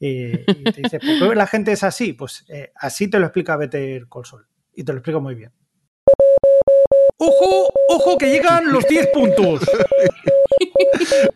Eh, 0.00 0.44
y 0.46 0.64
te 0.64 0.82
dices, 0.82 1.00
¿por 1.00 1.30
qué 1.30 1.34
la 1.34 1.46
gente 1.46 1.72
es 1.72 1.82
así? 1.84 2.12
Pues 2.12 2.44
eh, 2.48 2.72
así 2.76 3.08
te 3.08 3.18
lo 3.18 3.26
explica 3.26 3.56
Better 3.56 4.06
Call 4.08 4.24
Saul. 4.24 4.46
Y 4.74 4.84
te 4.84 4.92
lo 4.92 4.98
explico 4.98 5.20
muy 5.20 5.34
bien. 5.34 5.52
¡Ojo! 7.20 7.70
¡Ojo! 7.90 8.16
¡Que 8.16 8.30
llegan 8.30 8.72
los 8.72 8.86
10 8.86 9.08
puntos! 9.08 9.60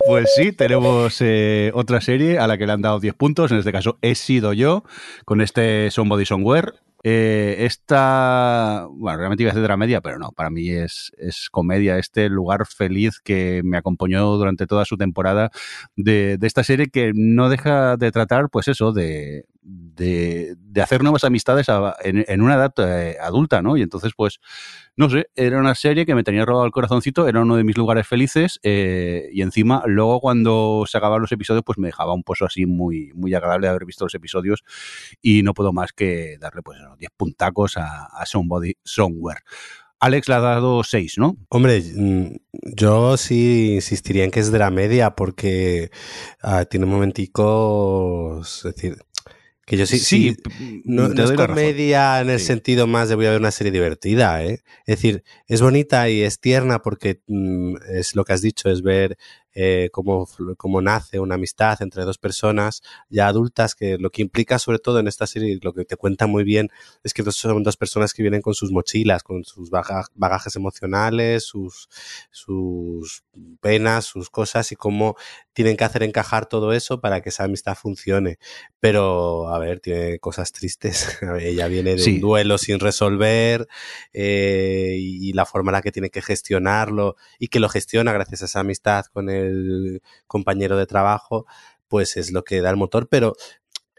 Pues 0.07 0.33
sí, 0.35 0.51
tenemos 0.51 1.17
eh, 1.21 1.71
otra 1.73 1.99
serie 1.99 2.37
a 2.37 2.47
la 2.47 2.57
que 2.57 2.65
le 2.65 2.73
han 2.73 2.81
dado 2.81 2.99
10 2.99 3.13
puntos. 3.15 3.51
En 3.51 3.57
este 3.57 3.71
caso 3.71 3.97
he 4.01 4.15
sido 4.15 4.53
yo 4.53 4.83
con 5.25 5.41
este 5.41 5.89
Somebody 5.89 6.25
Somewhere. 6.25 6.73
Eh, 7.07 7.65
esta, 7.65 8.87
bueno, 8.89 9.19
realmente 9.19 9.43
iba 9.43 9.51
a 9.51 9.53
ser 9.53 9.77
media, 9.77 10.01
pero 10.01 10.17
no, 10.17 10.31
para 10.31 10.49
mí 10.49 10.69
es, 10.69 11.11
es, 11.19 11.49
comedia. 11.51 11.99
Este 11.99 12.29
lugar 12.29 12.65
feliz 12.65 13.19
que 13.19 13.61
me 13.63 13.77
acompañó 13.77 14.25
durante 14.37 14.65
toda 14.65 14.85
su 14.85 14.97
temporada 14.97 15.51
de, 15.95 16.39
de 16.39 16.47
esta 16.47 16.63
serie 16.63 16.87
que 16.87 17.11
no 17.13 17.49
deja 17.49 17.95
de 17.97 18.11
tratar, 18.11 18.49
pues 18.49 18.67
eso, 18.69 18.91
de, 18.91 19.45
de, 19.65 20.55
de 20.57 20.81
hacer 20.81 21.01
nuevas 21.01 21.23
amistades 21.23 21.69
a, 21.69 21.95
en, 22.03 22.23
en, 22.27 22.41
una 22.41 22.55
edad 22.55 22.73
eh, 22.77 23.17
adulta, 23.21 23.61
¿no? 23.61 23.77
Y 23.77 23.81
entonces, 23.81 24.13
pues, 24.15 24.39
no 24.95 25.09
sé, 25.09 25.27
era 25.35 25.59
una 25.59 25.73
serie 25.75 26.05
que 26.05 26.13
me 26.15 26.23
tenía 26.23 26.45
robado 26.45 26.65
el 26.65 26.71
corazoncito, 26.71 27.27
era 27.27 27.41
uno 27.41 27.57
de 27.57 27.63
mis 27.63 27.77
lugares 27.77 28.07
felices 28.07 28.59
eh, 28.63 29.27
y 29.33 29.41
encima 29.41 29.83
luego 29.87 30.21
cuando 30.21 30.85
se 30.87 30.97
acababan 30.97 31.21
los 31.21 31.31
episodios 31.31 31.63
pues 31.65 31.77
me 31.77 31.87
dejaba 31.87 32.13
un 32.13 32.23
pozo 32.23 32.45
así 32.45 32.65
muy, 32.65 33.11
muy 33.13 33.33
agradable 33.33 33.67
de 33.67 33.71
haber 33.71 33.85
visto 33.85 34.05
los 34.05 34.13
episodios 34.13 34.63
y 35.21 35.43
no 35.43 35.53
puedo 35.53 35.73
más 35.73 35.91
que 35.91 36.37
darle 36.39 36.61
pues 36.61 36.79
10 36.95 37.11
puntacos 37.15 37.77
a, 37.77 38.05
a 38.05 38.25
Somebody 38.25 38.73
Somewhere. 38.83 39.41
Alex 39.99 40.27
le 40.27 40.35
ha 40.35 40.39
dado 40.39 40.83
6, 40.83 41.17
¿no? 41.17 41.37
Hombre, 41.49 41.83
yo 42.75 43.17
sí 43.17 43.75
insistiría 43.75 44.23
en 44.23 44.31
que 44.31 44.39
es 44.39 44.51
de 44.51 44.59
la 44.59 44.69
media 44.69 45.15
porque 45.15 45.89
uh, 46.43 46.65
tiene 46.69 46.85
momenticos, 46.85 48.65
es 48.65 48.75
decir, 48.75 48.97
que 49.65 49.77
yo 49.77 49.87
sí, 49.87 49.97
sí, 49.97 50.35
sí 50.57 50.81
no, 50.85 51.07
no 51.07 51.23
es 51.23 51.31
comedia 51.31 52.21
en 52.21 52.29
el 52.29 52.39
sí. 52.39 52.45
sentido 52.45 52.85
más 52.85 53.09
de 53.09 53.15
voy 53.15 53.25
a 53.25 53.31
ver 53.31 53.39
una 53.39 53.51
serie 53.51 53.71
divertida, 53.71 54.43
¿eh? 54.43 54.61
Es 54.85 54.97
decir, 54.97 55.23
es 55.47 55.61
bonita 55.61 56.07
y 56.07 56.21
es 56.21 56.39
tierna 56.39 56.83
porque 56.83 57.21
mm, 57.25 57.77
es 57.89 58.15
lo 58.15 58.25
que 58.25 58.33
has 58.33 58.41
dicho, 58.41 58.69
es 58.69 58.83
ver 58.83 59.17
eh, 59.55 59.89
cómo, 59.91 60.27
cómo 60.57 60.81
nace 60.81 61.19
una 61.19 61.35
amistad 61.35 61.81
entre 61.81 62.03
dos 62.03 62.17
personas 62.17 62.83
ya 63.09 63.27
adultas, 63.27 63.73
que 63.73 63.97
lo 63.97 64.09
que 64.09 64.21
implica 64.21 64.59
sobre 64.59 64.79
todo 64.79 64.99
en 64.99 65.07
esta 65.07 65.25
serie, 65.27 65.57
lo 65.61 65.73
que 65.73 65.85
te 65.85 65.95
cuenta 65.95 66.27
muy 66.27 66.43
bien, 66.43 66.69
es 67.03 67.13
que 67.13 67.23
son 67.31 67.63
dos 67.63 67.77
personas 67.77 68.13
que 68.13 68.21
vienen 68.21 68.41
con 68.41 68.53
sus 68.53 68.71
mochilas, 68.71 69.23
con 69.23 69.43
sus 69.45 69.69
bagajes 69.69 70.55
emocionales, 70.55 71.45
sus, 71.45 71.89
sus 72.31 73.23
penas, 73.61 74.05
sus 74.05 74.29
cosas 74.29 74.71
y 74.71 74.75
cómo 74.75 75.15
tienen 75.53 75.77
que 75.77 75.85
hacer 75.85 76.03
encajar 76.03 76.47
todo 76.47 76.73
eso 76.73 76.99
para 76.99 77.21
que 77.21 77.29
esa 77.29 77.45
amistad 77.45 77.75
funcione. 77.75 78.37
Pero, 78.81 79.47
a 79.53 79.57
ver, 79.57 79.79
tiene 79.79 80.19
cosas 80.19 80.51
tristes. 80.51 81.17
Ella 81.39 81.67
viene 81.67 81.91
de 81.91 81.99
sí. 81.99 82.15
un 82.15 82.19
duelo 82.19 82.57
sin 82.57 82.79
resolver 82.79 83.67
eh, 84.11 84.97
y 84.99 85.31
la 85.31 85.45
forma 85.45 85.71
en 85.71 85.73
la 85.73 85.81
que 85.81 85.93
tiene 85.93 86.09
que 86.09 86.21
gestionarlo 86.21 87.15
y 87.39 87.47
que 87.47 87.61
lo 87.61 87.69
gestiona 87.69 88.11
gracias 88.11 88.41
a 88.41 88.45
esa 88.45 88.59
amistad 88.59 89.05
con 89.05 89.29
el 89.29 89.44
el 89.45 90.01
compañero 90.27 90.77
de 90.77 90.85
trabajo, 90.87 91.45
pues 91.87 92.17
es 92.17 92.31
lo 92.31 92.43
que 92.43 92.61
da 92.61 92.69
el 92.69 92.77
motor, 92.77 93.07
pero 93.09 93.35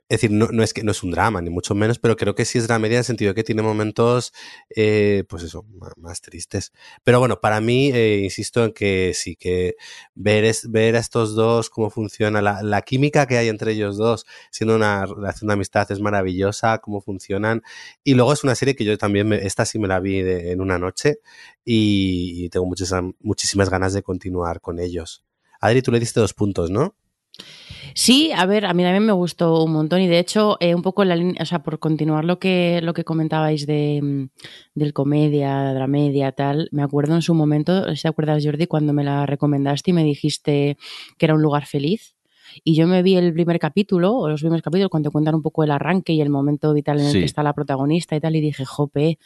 es 0.08 0.20
decir, 0.20 0.30
no, 0.30 0.62
es 0.62 0.72
que 0.72 0.84
no 0.84 0.92
es 0.92 1.02
un 1.02 1.10
drama, 1.10 1.40
ni 1.42 1.50
mucho 1.50 1.74
menos, 1.74 1.98
pero 1.98 2.16
creo 2.16 2.36
que 2.36 2.44
sí 2.44 2.58
es 2.58 2.68
dramedia 2.68 2.94
en 2.94 2.98
el 2.98 3.04
sentido 3.04 3.34
que 3.34 3.42
tiene 3.42 3.62
momentos, 3.62 4.32
eh, 4.70 5.24
pues 5.28 5.42
eso, 5.42 5.64
más, 5.96 6.20
tristes. 6.20 6.72
Pero 7.02 7.18
bueno, 7.18 7.40
para 7.40 7.60
mí, 7.60 7.90
eh, 7.92 8.20
insisto 8.22 8.64
en 8.64 8.72
que 8.72 9.12
sí, 9.14 9.34
que 9.34 9.74
ver, 10.14 10.54
ver 10.68 10.94
a 10.94 11.00
estos 11.00 11.34
dos, 11.34 11.70
cómo 11.70 11.90
funciona 11.90 12.40
la, 12.40 12.82
química 12.82 13.26
que 13.26 13.36
hay 13.36 13.48
entre 13.48 13.72
ellos 13.72 13.96
dos, 13.96 14.26
siendo 14.52 14.76
una 14.76 15.06
relación 15.06 15.48
de 15.48 15.54
amistad, 15.54 15.90
es 15.90 15.98
maravillosa, 15.98 16.78
cómo 16.78 17.00
funcionan. 17.00 17.62
Y 18.04 18.14
luego 18.14 18.32
es 18.32 18.44
una 18.44 18.54
serie 18.54 18.76
que 18.76 18.84
yo 18.84 18.96
también, 18.98 19.26
me, 19.28 19.44
esta 19.44 19.64
sí 19.64 19.80
me 19.80 19.88
la 19.88 19.98
vi 19.98 20.20
en 20.20 20.60
una 20.60 20.78
noche 20.78 21.18
y, 21.64 22.44
y 22.44 22.48
tengo 22.50 22.66
muchas, 22.66 22.92
muchísimas 23.20 23.70
ganas 23.70 23.92
de 23.92 24.02
continuar 24.04 24.60
con 24.60 24.78
ellos. 24.78 25.26
Adri, 25.60 25.82
tú 25.82 25.90
le 25.92 26.00
diste 26.00 26.20
dos 26.20 26.34
puntos, 26.34 26.70
¿no? 26.70 26.94
Sí, 27.94 28.30
a 28.32 28.44
ver, 28.44 28.66
a 28.66 28.74
mí 28.74 28.82
también 28.82 29.06
me 29.06 29.12
gustó 29.12 29.64
un 29.64 29.72
montón 29.72 30.00
y 30.02 30.06
de 30.06 30.18
hecho, 30.18 30.58
eh, 30.60 30.74
un 30.74 30.82
poco 30.82 31.02
en 31.02 31.08
la 31.08 31.16
línea, 31.16 31.42
o 31.42 31.46
sea, 31.46 31.62
por 31.62 31.78
continuar 31.78 32.24
lo 32.24 32.38
que, 32.38 32.80
lo 32.82 32.92
que 32.92 33.04
comentabais 33.04 33.66
de, 33.66 34.00
mm, 34.02 34.28
del 34.74 34.92
comedia, 34.92 35.72
dramedia, 35.72 36.32
tal, 36.32 36.68
me 36.72 36.82
acuerdo 36.82 37.14
en 37.14 37.22
su 37.22 37.34
momento, 37.34 37.94
si 37.96 38.02
te 38.02 38.08
acuerdas, 38.08 38.44
Jordi, 38.44 38.66
cuando 38.66 38.92
me 38.92 39.02
la 39.04 39.24
recomendaste 39.24 39.92
y 39.92 39.94
me 39.94 40.04
dijiste 40.04 40.76
que 41.16 41.26
era 41.26 41.34
un 41.34 41.42
lugar 41.42 41.66
feliz. 41.66 42.15
Y 42.64 42.74
yo 42.74 42.86
me 42.86 43.02
vi 43.02 43.16
el 43.16 43.32
primer 43.32 43.58
capítulo, 43.58 44.14
o 44.16 44.28
los 44.28 44.40
primeros 44.40 44.62
capítulos, 44.62 44.90
cuando 44.90 45.10
cuentan 45.10 45.34
un 45.34 45.42
poco 45.42 45.64
el 45.64 45.70
arranque 45.70 46.12
y 46.12 46.20
el 46.20 46.30
momento 46.30 46.72
vital 46.72 47.00
en 47.00 47.06
el 47.06 47.12
sí. 47.12 47.18
que 47.20 47.24
está 47.24 47.42
la 47.42 47.52
protagonista 47.52 48.16
y 48.16 48.20
tal, 48.20 48.36
y 48.36 48.40
dije, 48.40 48.64
jope, 48.64 49.18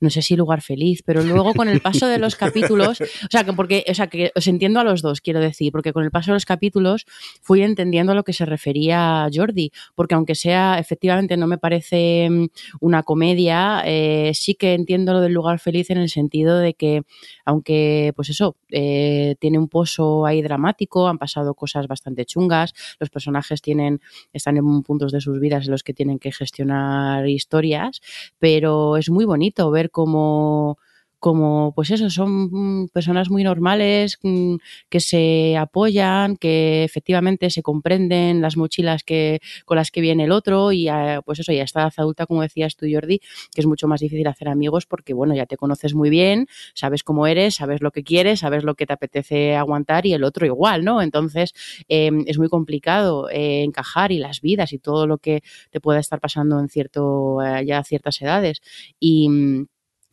no 0.00 0.10
sé 0.10 0.22
si 0.22 0.36
lugar 0.36 0.62
feliz, 0.62 1.02
pero 1.04 1.22
luego 1.22 1.54
con 1.54 1.68
el 1.68 1.80
paso 1.80 2.06
de 2.06 2.18
los 2.18 2.36
capítulos, 2.36 3.00
o 3.00 3.30
sea, 3.30 3.44
que 3.44 3.52
porque, 3.52 3.84
o 3.88 3.94
sea, 3.94 4.06
que 4.06 4.32
os 4.34 4.46
entiendo 4.46 4.80
a 4.80 4.84
los 4.84 5.02
dos, 5.02 5.20
quiero 5.20 5.40
decir, 5.40 5.72
porque 5.72 5.92
con 5.92 6.04
el 6.04 6.10
paso 6.10 6.30
de 6.30 6.36
los 6.36 6.46
capítulos 6.46 7.06
fui 7.42 7.62
entendiendo 7.62 8.12
a 8.12 8.14
lo 8.14 8.24
que 8.24 8.32
se 8.32 8.44
refería 8.46 9.28
Jordi, 9.32 9.72
porque 9.94 10.14
aunque 10.14 10.34
sea, 10.34 10.78
efectivamente, 10.78 11.36
no 11.36 11.46
me 11.46 11.58
parece 11.58 12.28
mm, 12.30 12.46
una 12.80 13.02
comedia, 13.02 13.82
eh, 13.84 14.32
sí 14.34 14.54
que 14.54 14.74
entiendo 14.74 15.12
lo 15.12 15.20
del 15.20 15.32
lugar 15.32 15.58
feliz 15.58 15.90
en 15.90 15.98
el 15.98 16.08
sentido 16.08 16.58
de 16.58 16.74
que, 16.74 17.02
aunque, 17.44 18.12
pues 18.16 18.30
eso, 18.30 18.56
eh, 18.70 19.36
tiene 19.38 19.58
un 19.58 19.68
pozo 19.68 20.26
ahí 20.26 20.42
dramático, 20.42 21.08
han 21.08 21.18
pasado 21.18 21.54
cosas 21.54 21.86
bastante 21.86 22.24
chungas, 22.24 22.74
los 22.98 23.10
personajes 23.10 23.62
tienen, 23.62 24.00
están 24.32 24.56
en 24.56 24.82
puntos 24.82 25.12
de 25.12 25.20
sus 25.20 25.40
vidas 25.40 25.66
en 25.66 25.72
los 25.72 25.82
que 25.82 25.94
tienen 25.94 26.18
que 26.18 26.32
gestionar 26.32 27.28
historias, 27.28 28.00
pero 28.38 28.96
es 28.96 29.10
muy 29.10 29.24
bonito 29.24 29.70
ver 29.70 29.90
cómo 29.90 30.78
como 31.18 31.72
pues 31.74 31.90
eso, 31.90 32.10
son 32.10 32.88
personas 32.88 33.30
muy 33.30 33.44
normales 33.44 34.18
mm, 34.22 34.56
que 34.88 35.00
se 35.00 35.56
apoyan, 35.56 36.36
que 36.36 36.84
efectivamente 36.84 37.50
se 37.50 37.62
comprenden 37.62 38.40
las 38.40 38.56
mochilas 38.56 39.02
que, 39.04 39.40
con 39.64 39.76
las 39.76 39.90
que 39.90 40.00
viene 40.00 40.24
el 40.24 40.32
otro 40.32 40.72
y 40.72 40.88
a, 40.88 41.22
pues 41.24 41.40
eso, 41.40 41.52
ya 41.52 41.64
está 41.64 41.82
edad 41.82 41.92
adulta, 41.96 42.26
como 42.26 42.42
decías 42.42 42.76
tú, 42.76 42.86
Jordi, 42.90 43.20
que 43.54 43.60
es 43.60 43.66
mucho 43.66 43.88
más 43.88 44.00
difícil 44.00 44.26
hacer 44.26 44.48
amigos 44.48 44.86
porque 44.86 45.14
bueno, 45.14 45.34
ya 45.34 45.46
te 45.46 45.56
conoces 45.56 45.94
muy 45.94 46.10
bien, 46.10 46.46
sabes 46.74 47.02
cómo 47.02 47.26
eres, 47.26 47.56
sabes 47.56 47.80
lo 47.82 47.90
que 47.90 48.02
quieres, 48.04 48.40
sabes 48.40 48.64
lo 48.64 48.74
que 48.74 48.86
te 48.86 48.92
apetece 48.92 49.56
aguantar 49.56 50.06
y 50.06 50.12
el 50.12 50.24
otro 50.24 50.46
igual, 50.46 50.84
¿no? 50.84 51.02
Entonces 51.02 51.54
eh, 51.88 52.10
es 52.26 52.38
muy 52.38 52.48
complicado 52.48 53.28
eh, 53.30 53.62
encajar 53.62 54.12
y 54.12 54.18
las 54.18 54.40
vidas 54.40 54.72
y 54.72 54.78
todo 54.78 55.06
lo 55.06 55.18
que 55.18 55.42
te 55.70 55.80
pueda 55.80 56.00
estar 56.00 56.20
pasando 56.20 56.58
en 56.60 56.68
cierto, 56.68 57.42
eh, 57.42 57.64
ya 57.66 57.78
a 57.78 57.84
ciertas 57.84 58.20
edades. 58.22 58.60
Y 59.00 59.28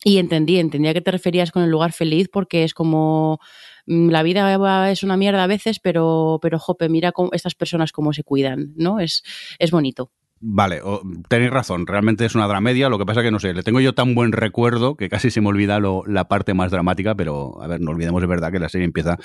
y 0.06 0.18
entendí, 0.18 0.60
entendía 0.60 0.94
que 0.94 1.00
te 1.00 1.10
referías 1.10 1.50
con 1.50 1.64
el 1.64 1.70
lugar 1.70 1.92
feliz 1.92 2.28
porque 2.32 2.62
es 2.62 2.74
como 2.74 3.40
mm, 3.86 4.10
la 4.10 4.22
vida 4.22 4.88
es 4.88 5.02
una 5.02 5.16
mierda 5.16 5.42
a 5.42 5.48
veces, 5.48 5.80
pero, 5.80 6.38
pero 6.40 6.60
jope, 6.60 6.88
mira 6.88 7.10
cómo, 7.10 7.30
estas 7.32 7.56
personas 7.56 7.90
cómo 7.90 8.12
se 8.12 8.22
cuidan, 8.22 8.72
¿no? 8.76 9.00
Es, 9.00 9.24
es 9.58 9.72
bonito. 9.72 10.12
Vale, 10.38 10.82
o, 10.84 11.00
tenéis 11.30 11.50
razón, 11.50 11.86
realmente 11.86 12.26
es 12.26 12.34
una 12.34 12.46
dramedia, 12.46 12.90
lo 12.90 12.98
que 12.98 13.06
pasa 13.06 13.22
que 13.22 13.30
no 13.30 13.40
sé, 13.40 13.54
le 13.54 13.62
tengo 13.62 13.80
yo 13.80 13.94
tan 13.94 14.14
buen 14.14 14.32
recuerdo 14.32 14.94
que 14.94 15.08
casi 15.08 15.30
se 15.30 15.40
me 15.40 15.48
olvida 15.48 15.80
lo, 15.80 16.02
la 16.06 16.28
parte 16.28 16.52
más 16.52 16.70
dramática, 16.70 17.14
pero 17.14 17.62
a 17.62 17.66
ver, 17.66 17.80
no 17.80 17.92
olvidemos 17.92 18.20
de 18.20 18.26
verdad 18.26 18.52
que 18.52 18.58
la 18.58 18.68
serie 18.68 18.84
empieza 18.84 19.16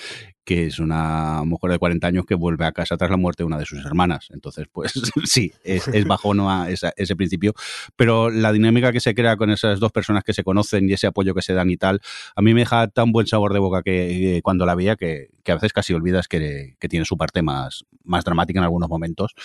que 0.45 0.67
es 0.67 0.79
una 0.79 1.43
mujer 1.43 1.71
de 1.71 1.79
40 1.79 2.07
años 2.07 2.25
que 2.25 2.33
vuelve 2.33 2.65
a 2.65 2.71
casa 2.71 2.95
tras 2.95 3.11
la 3.11 3.17
muerte 3.17 3.43
de 3.43 3.47
una 3.47 3.57
de 3.57 3.65
sus 3.65 3.85
hermanas, 3.85 4.29
entonces 4.31 4.67
pues 4.71 4.93
sí, 5.25 5.51
es, 5.65 5.89
es 5.89 6.05
bajo 6.05 6.33
no 6.33 6.49
a 6.49 6.69
ese 6.69 7.15
principio, 7.17 7.53
pero 7.97 8.29
la 8.29 8.53
dinámica 8.53 8.93
que 8.93 9.01
se 9.01 9.13
crea 9.13 9.35
con 9.35 9.49
esas 9.51 9.81
dos 9.81 9.91
personas 9.91 10.23
que 10.23 10.33
se 10.33 10.45
conocen 10.45 10.89
y 10.89 10.93
ese 10.93 11.07
apoyo 11.07 11.33
que 11.33 11.41
se 11.41 11.53
dan 11.53 11.69
y 11.69 11.75
tal, 11.75 11.99
a 12.37 12.41
mí 12.41 12.53
me 12.53 12.61
deja 12.61 12.87
tan 12.87 13.11
buen 13.11 13.27
sabor 13.27 13.51
de 13.51 13.59
boca 13.59 13.81
que, 13.83 13.91
que 13.91 14.41
cuando 14.41 14.65
la 14.65 14.75
veía 14.75 14.95
que, 14.95 15.27
que, 15.43 15.51
a 15.51 15.55
veces 15.55 15.73
casi 15.73 15.93
olvidas 15.93 16.29
que, 16.29 16.77
que 16.79 16.87
tiene 16.87 17.05
su 17.05 17.17
parte 17.17 17.41
más, 17.41 17.83
más 18.05 18.23
dramática 18.23 18.59
en 18.59 18.63
algunos 18.63 18.89
momentos, 18.89 19.35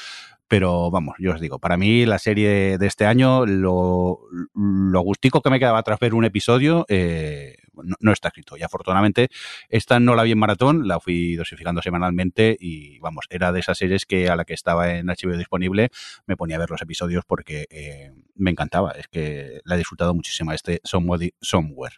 pero 0.49 0.91
vamos, 0.91 1.17
yo 1.19 1.33
os 1.33 1.41
digo, 1.41 1.59
para 1.59 1.77
mí 1.77 2.07
la 2.07 2.19
serie 2.19 2.79
de 2.79 2.87
este 2.87 3.07
año, 3.07 3.47
lo, 3.47 4.21
lo 4.55 5.01
gustico 5.01 5.41
que 5.43 5.51
me 5.51 5.59
quedaba 5.59 5.83
tras 5.83 5.99
ver 5.99 6.15
un 6.15 6.25
episodio, 6.25 6.87
eh, 6.89 7.57
no, 7.75 7.97
no, 8.01 8.13
está 8.13 8.29
escrito. 8.29 8.57
Y 8.57 8.63
afortunadamente, 8.63 9.29
esta 9.69 9.99
no 10.01 10.15
la 10.15 10.23
vi 10.23 10.33
en 10.33 10.39
maratón, 10.39 10.87
la 10.87 11.01
fui 11.01 11.35
dosificando 11.35 11.83
semanalmente 11.83 12.57
y 12.59 12.99
vamos, 13.01 13.27
era 13.31 13.53
de 13.53 13.61
esas 13.61 13.79
series 13.79 14.07
que 14.07 14.29
a 14.29 14.37
la 14.37 14.45
que 14.45 14.55
estaba 14.55 14.95
en 14.95 15.07
HBO 15.07 15.37
disponible 15.37 15.91
me 16.27 16.37
ponía 16.37 16.57
a 16.57 16.61
ver 16.61 16.71
los 16.71 16.83
episodios 16.83 17.25
porque 17.27 17.67
eh, 17.71 18.13
me 18.35 18.51
encantaba. 18.51 18.93
Es 18.93 19.09
que 19.09 19.61
la 19.65 19.75
he 19.75 19.79
disfrutado 19.79 20.15
muchísimo 20.15 20.53
este 20.53 20.81
Somebody 20.85 21.33
Somewhere. 21.41 21.97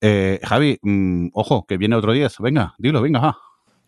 Eh, 0.00 0.40
Javi, 0.42 0.78
mm, 0.82 1.28
ojo, 1.32 1.64
que 1.66 1.78
viene 1.78 1.96
otro 1.96 2.12
10. 2.12 2.38
Venga, 2.40 2.74
dilo, 2.78 3.00
venga. 3.00 3.20
ja. 3.20 3.38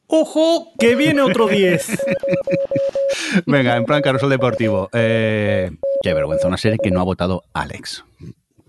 ¡Ojo! 0.08 0.72
¡Que 0.78 0.94
viene 0.94 1.20
otro 1.20 1.48
10! 1.48 2.04
Venga, 3.46 3.76
en 3.76 3.84
plan 3.84 4.02
carrusel 4.02 4.30
deportivo. 4.30 4.88
Eh, 4.92 5.70
qué 6.02 6.14
vergüenza, 6.14 6.48
una 6.48 6.56
serie 6.56 6.78
que 6.82 6.90
no 6.90 7.00
ha 7.00 7.04
votado 7.04 7.44
Alex. 7.52 8.04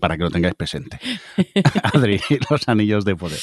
Para 0.00 0.16
que 0.16 0.22
lo 0.22 0.30
tengáis 0.30 0.54
presente. 0.54 0.98
Adri, 1.82 2.20
los 2.50 2.68
anillos 2.68 3.04
de 3.04 3.16
poder. 3.16 3.40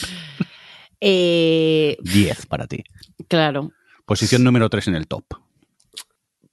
Eh, 1.02 1.98
10 2.02 2.46
para 2.46 2.68
ti. 2.68 2.84
claro. 3.28 3.72
Posición 4.06 4.44
número 4.44 4.70
3 4.70 4.90
en 4.90 4.96
el 4.96 5.08
top. 5.08 5.24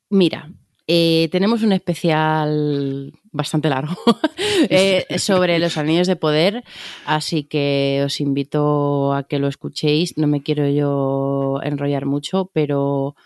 Mira, 0.08 0.50
eh, 0.86 1.28
tenemos 1.30 1.62
un 1.62 1.72
especial 1.72 3.12
bastante 3.30 3.68
largo 3.68 3.96
eh, 4.68 5.06
sobre 5.18 5.58
los 5.58 5.78
anillos 5.78 6.06
de 6.06 6.16
poder, 6.16 6.64
así 7.06 7.44
que 7.44 8.02
os 8.04 8.20
invito 8.20 9.14
a 9.14 9.22
que 9.22 9.38
lo 9.38 9.48
escuchéis. 9.48 10.18
No 10.18 10.26
me 10.26 10.42
quiero 10.42 10.68
yo 10.68 11.60
enrollar 11.62 12.04
mucho, 12.04 12.50
pero, 12.52 13.16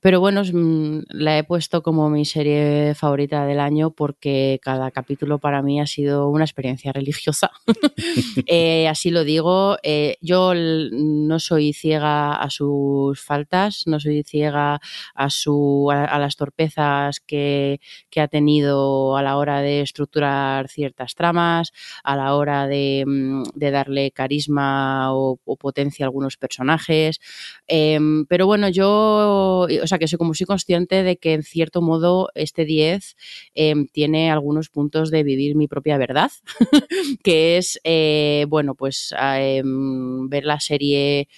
pero 0.00 0.20
bueno, 0.20 0.42
mm, 0.44 1.00
la 1.10 1.38
he 1.38 1.44
puesto 1.44 1.82
como 1.82 2.08
mi 2.10 2.24
serie 2.24 2.94
favorita 2.94 3.46
del 3.46 3.60
año 3.60 3.90
porque 3.90 4.60
cada 4.62 4.90
capítulo 4.90 5.38
para 5.38 5.62
mí 5.62 5.80
ha 5.80 5.86
sido 5.86 6.28
una 6.28 6.44
experiencia 6.44 6.92
religiosa. 6.92 7.50
Eh, 8.46 8.88
así 8.88 9.10
lo 9.10 9.24
digo. 9.24 9.76
Eh, 9.82 10.16
yo 10.20 10.54
no 10.54 11.38
soy 11.38 11.72
ciega 11.72 12.34
a 12.34 12.48
sus 12.50 13.20
faltas, 13.20 13.82
no 13.86 14.00
soy 14.00 14.22
ciega 14.22 14.80
a, 15.14 15.30
su, 15.30 15.90
a, 15.92 16.18
las 16.18 16.36
torpezas 16.36 17.20
que, 17.20 17.80
que 18.10 18.20
ha 18.20 18.28
tenido 18.28 19.16
a 19.16 19.22
la 19.22 19.36
hora 19.36 19.60
de 19.60 19.82
estructurar 19.82 20.68
ciertas 20.68 21.14
tramas, 21.14 21.72
a 22.04 22.16
la 22.16 22.34
hora 22.34 22.66
de, 22.66 23.04
mm, 23.06 23.42
darle 23.56 24.10
carisma 24.12 25.14
o, 25.14 25.38
potencia 25.58 26.06
a 26.06 26.08
algunos 26.08 26.36
personajes. 26.36 27.20
Em, 27.66 28.24
pero 28.26 28.46
bueno, 28.46 28.68
yo, 28.68 29.66
sea, 29.88 29.98
que 29.98 30.08
soy 30.08 30.18
como 30.18 30.34
soy 30.34 30.46
consciente 30.46 31.02
de 31.02 31.16
que 31.16 31.32
en 31.34 31.42
cierto 31.42 31.82
modo 31.82 32.28
este 32.34 32.64
10 32.64 33.16
em, 33.54 33.86
tiene 33.88 34.30
algunos 34.30 34.68
puntos 34.68 35.10
de 35.10 35.22
vivir 35.22 35.56
mi 35.56 35.68
propia 35.68 35.98
verdad, 35.98 36.30
que 37.24 37.58
es, 37.58 37.80
eh, 37.84 38.46
bueno, 38.48 38.74
pues 38.74 39.14
a, 39.16 39.42
em, 39.42 40.28
ver 40.28 40.44
la 40.44 40.60
serie 40.60 41.28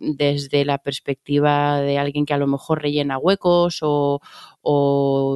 desde 0.00 0.64
la 0.64 0.78
perspectiva 0.78 1.80
de 1.80 1.98
alguien 1.98 2.24
que 2.24 2.34
a 2.34 2.38
lo 2.38 2.46
mejor 2.46 2.82
rellena 2.82 3.18
huecos 3.18 3.80
o, 3.82 4.20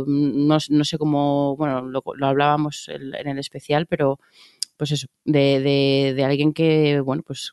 no, 0.07 0.61
sé 0.61 0.99
cómo, 0.99 1.57
bueno, 1.57 1.83
lo, 1.83 2.03
lo 2.15 2.27
hablábamos 2.27 2.89
en 2.89 3.29
el 3.29 3.39
especial, 3.39 3.87
pero 3.87 4.21
pues 4.83 4.91
eso, 4.91 5.07
de, 5.25 5.61
de, 5.61 6.13
de 6.17 6.25
alguien 6.25 6.53
que, 6.53 6.99
bueno, 7.01 7.23
pues 7.25 7.53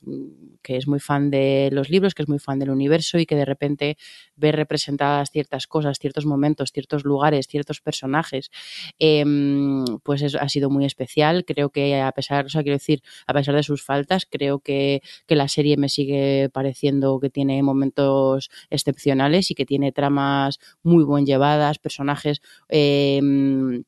que 0.63 0.77
es 0.77 0.87
muy 0.87 0.99
fan 0.99 1.29
de 1.29 1.69
los 1.71 1.89
libros, 1.91 2.15
que 2.15 2.23
es 2.23 2.27
muy 2.29 2.39
fan 2.39 2.57
del 2.57 2.71
universo 2.71 3.19
y 3.19 3.27
que 3.27 3.35
de 3.35 3.45
repente 3.45 3.97
ve 4.35 4.51
representadas 4.51 5.29
ciertas 5.29 5.67
cosas, 5.67 5.99
ciertos 5.99 6.25
momentos, 6.25 6.71
ciertos 6.71 7.03
lugares, 7.05 7.45
ciertos 7.47 7.81
personajes, 7.81 8.49
em, 8.97 9.85
pues 10.03 10.21
es- 10.23 10.35
ha 10.35 10.49
sido 10.49 10.69
muy 10.71 10.85
especial. 10.85 11.45
Creo 11.45 11.69
que 11.69 11.99
a 12.01 12.11
pesar, 12.11 12.45
o 12.45 12.49
sea, 12.49 12.63
quiero 12.63 12.77
decir, 12.77 13.01
a 13.27 13.33
pesar 13.33 13.53
de 13.55 13.61
sus 13.63 13.83
faltas, 13.83 14.25
creo 14.29 14.59
que, 14.59 15.01
que 15.27 15.35
la 15.35 15.47
serie 15.47 15.77
me 15.77 15.89
sigue 15.89 16.49
pareciendo 16.51 17.19
que 17.19 17.29
tiene 17.29 17.61
momentos 17.63 18.49
excepcionales 18.71 19.51
y 19.51 19.55
que 19.55 19.65
tiene 19.67 19.91
tramas 19.91 20.59
muy 20.83 21.03
buen 21.03 21.25
llevadas, 21.27 21.77
personajes 21.79 22.41
em, 22.69 23.83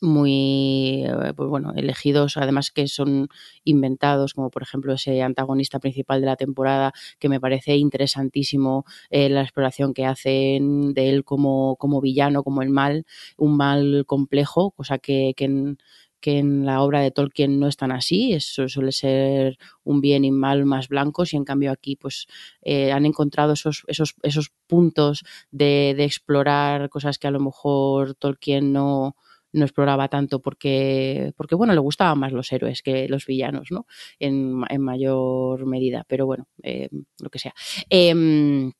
muy 0.00 1.04
eh, 1.06 1.32
pues 1.36 1.48
bueno, 1.48 1.72
elegidos, 1.76 2.36
además 2.36 2.70
que 2.70 2.86
son 2.88 3.28
inventados, 3.64 4.34
como 4.34 4.50
por 4.50 4.62
ejemplo 4.62 4.92
ese 4.94 5.22
antagonista 5.22 5.78
principal 5.80 6.20
de 6.20 6.26
la 6.26 6.36
temporada, 6.36 6.92
que 7.18 7.28
me 7.28 7.40
parece 7.40 7.76
interesantísimo 7.76 8.84
eh, 9.10 9.28
la 9.28 9.42
exploración 9.42 9.94
que 9.94 10.06
hacen 10.06 10.94
de 10.94 11.08
él 11.10 11.24
como, 11.24 11.76
como 11.76 12.00
villano, 12.00 12.42
como 12.44 12.62
el 12.62 12.70
mal, 12.70 13.06
un 13.36 13.56
mal 13.56 14.04
complejo, 14.06 14.70
cosa 14.72 14.98
que, 14.98 15.34
que 15.36 15.44
en, 15.46 15.78
que 16.20 16.38
en 16.38 16.66
la 16.66 16.82
obra 16.82 17.00
de 17.00 17.10
Tolkien 17.10 17.60
no 17.60 17.68
es 17.68 17.76
tan 17.76 17.92
así, 17.92 18.32
eso 18.32 18.68
suele 18.68 18.92
ser 18.92 19.58
un 19.84 20.00
bien 20.00 20.24
y 20.24 20.30
mal 20.30 20.64
más 20.64 20.88
blancos 20.88 21.32
y 21.32 21.36
en 21.36 21.44
cambio 21.44 21.70
aquí 21.70 21.96
pues 21.96 22.26
eh, 22.62 22.92
han 22.92 23.06
encontrado 23.06 23.52
esos, 23.52 23.84
esos, 23.86 24.14
esos 24.22 24.50
puntos 24.66 25.24
de, 25.50 25.94
de 25.96 26.04
explorar 26.04 26.88
cosas 26.88 27.18
que 27.18 27.28
a 27.28 27.30
lo 27.30 27.40
mejor 27.40 28.14
Tolkien 28.14 28.72
no, 28.72 29.14
no 29.58 29.64
exploraba 29.64 30.08
tanto 30.08 30.40
porque, 30.40 31.32
porque 31.36 31.54
bueno, 31.54 31.74
le 31.74 31.80
gustaban 31.80 32.18
más 32.18 32.32
los 32.32 32.50
héroes 32.52 32.82
que 32.82 33.08
los 33.08 33.26
villanos, 33.26 33.68
¿no? 33.70 33.86
En, 34.18 34.62
en 34.68 34.80
mayor 34.82 35.66
medida, 35.66 36.04
pero 36.08 36.26
bueno, 36.26 36.46
eh, 36.62 36.88
lo 37.20 37.30
que 37.30 37.38
sea. 37.38 37.54
Eh, 37.90 38.72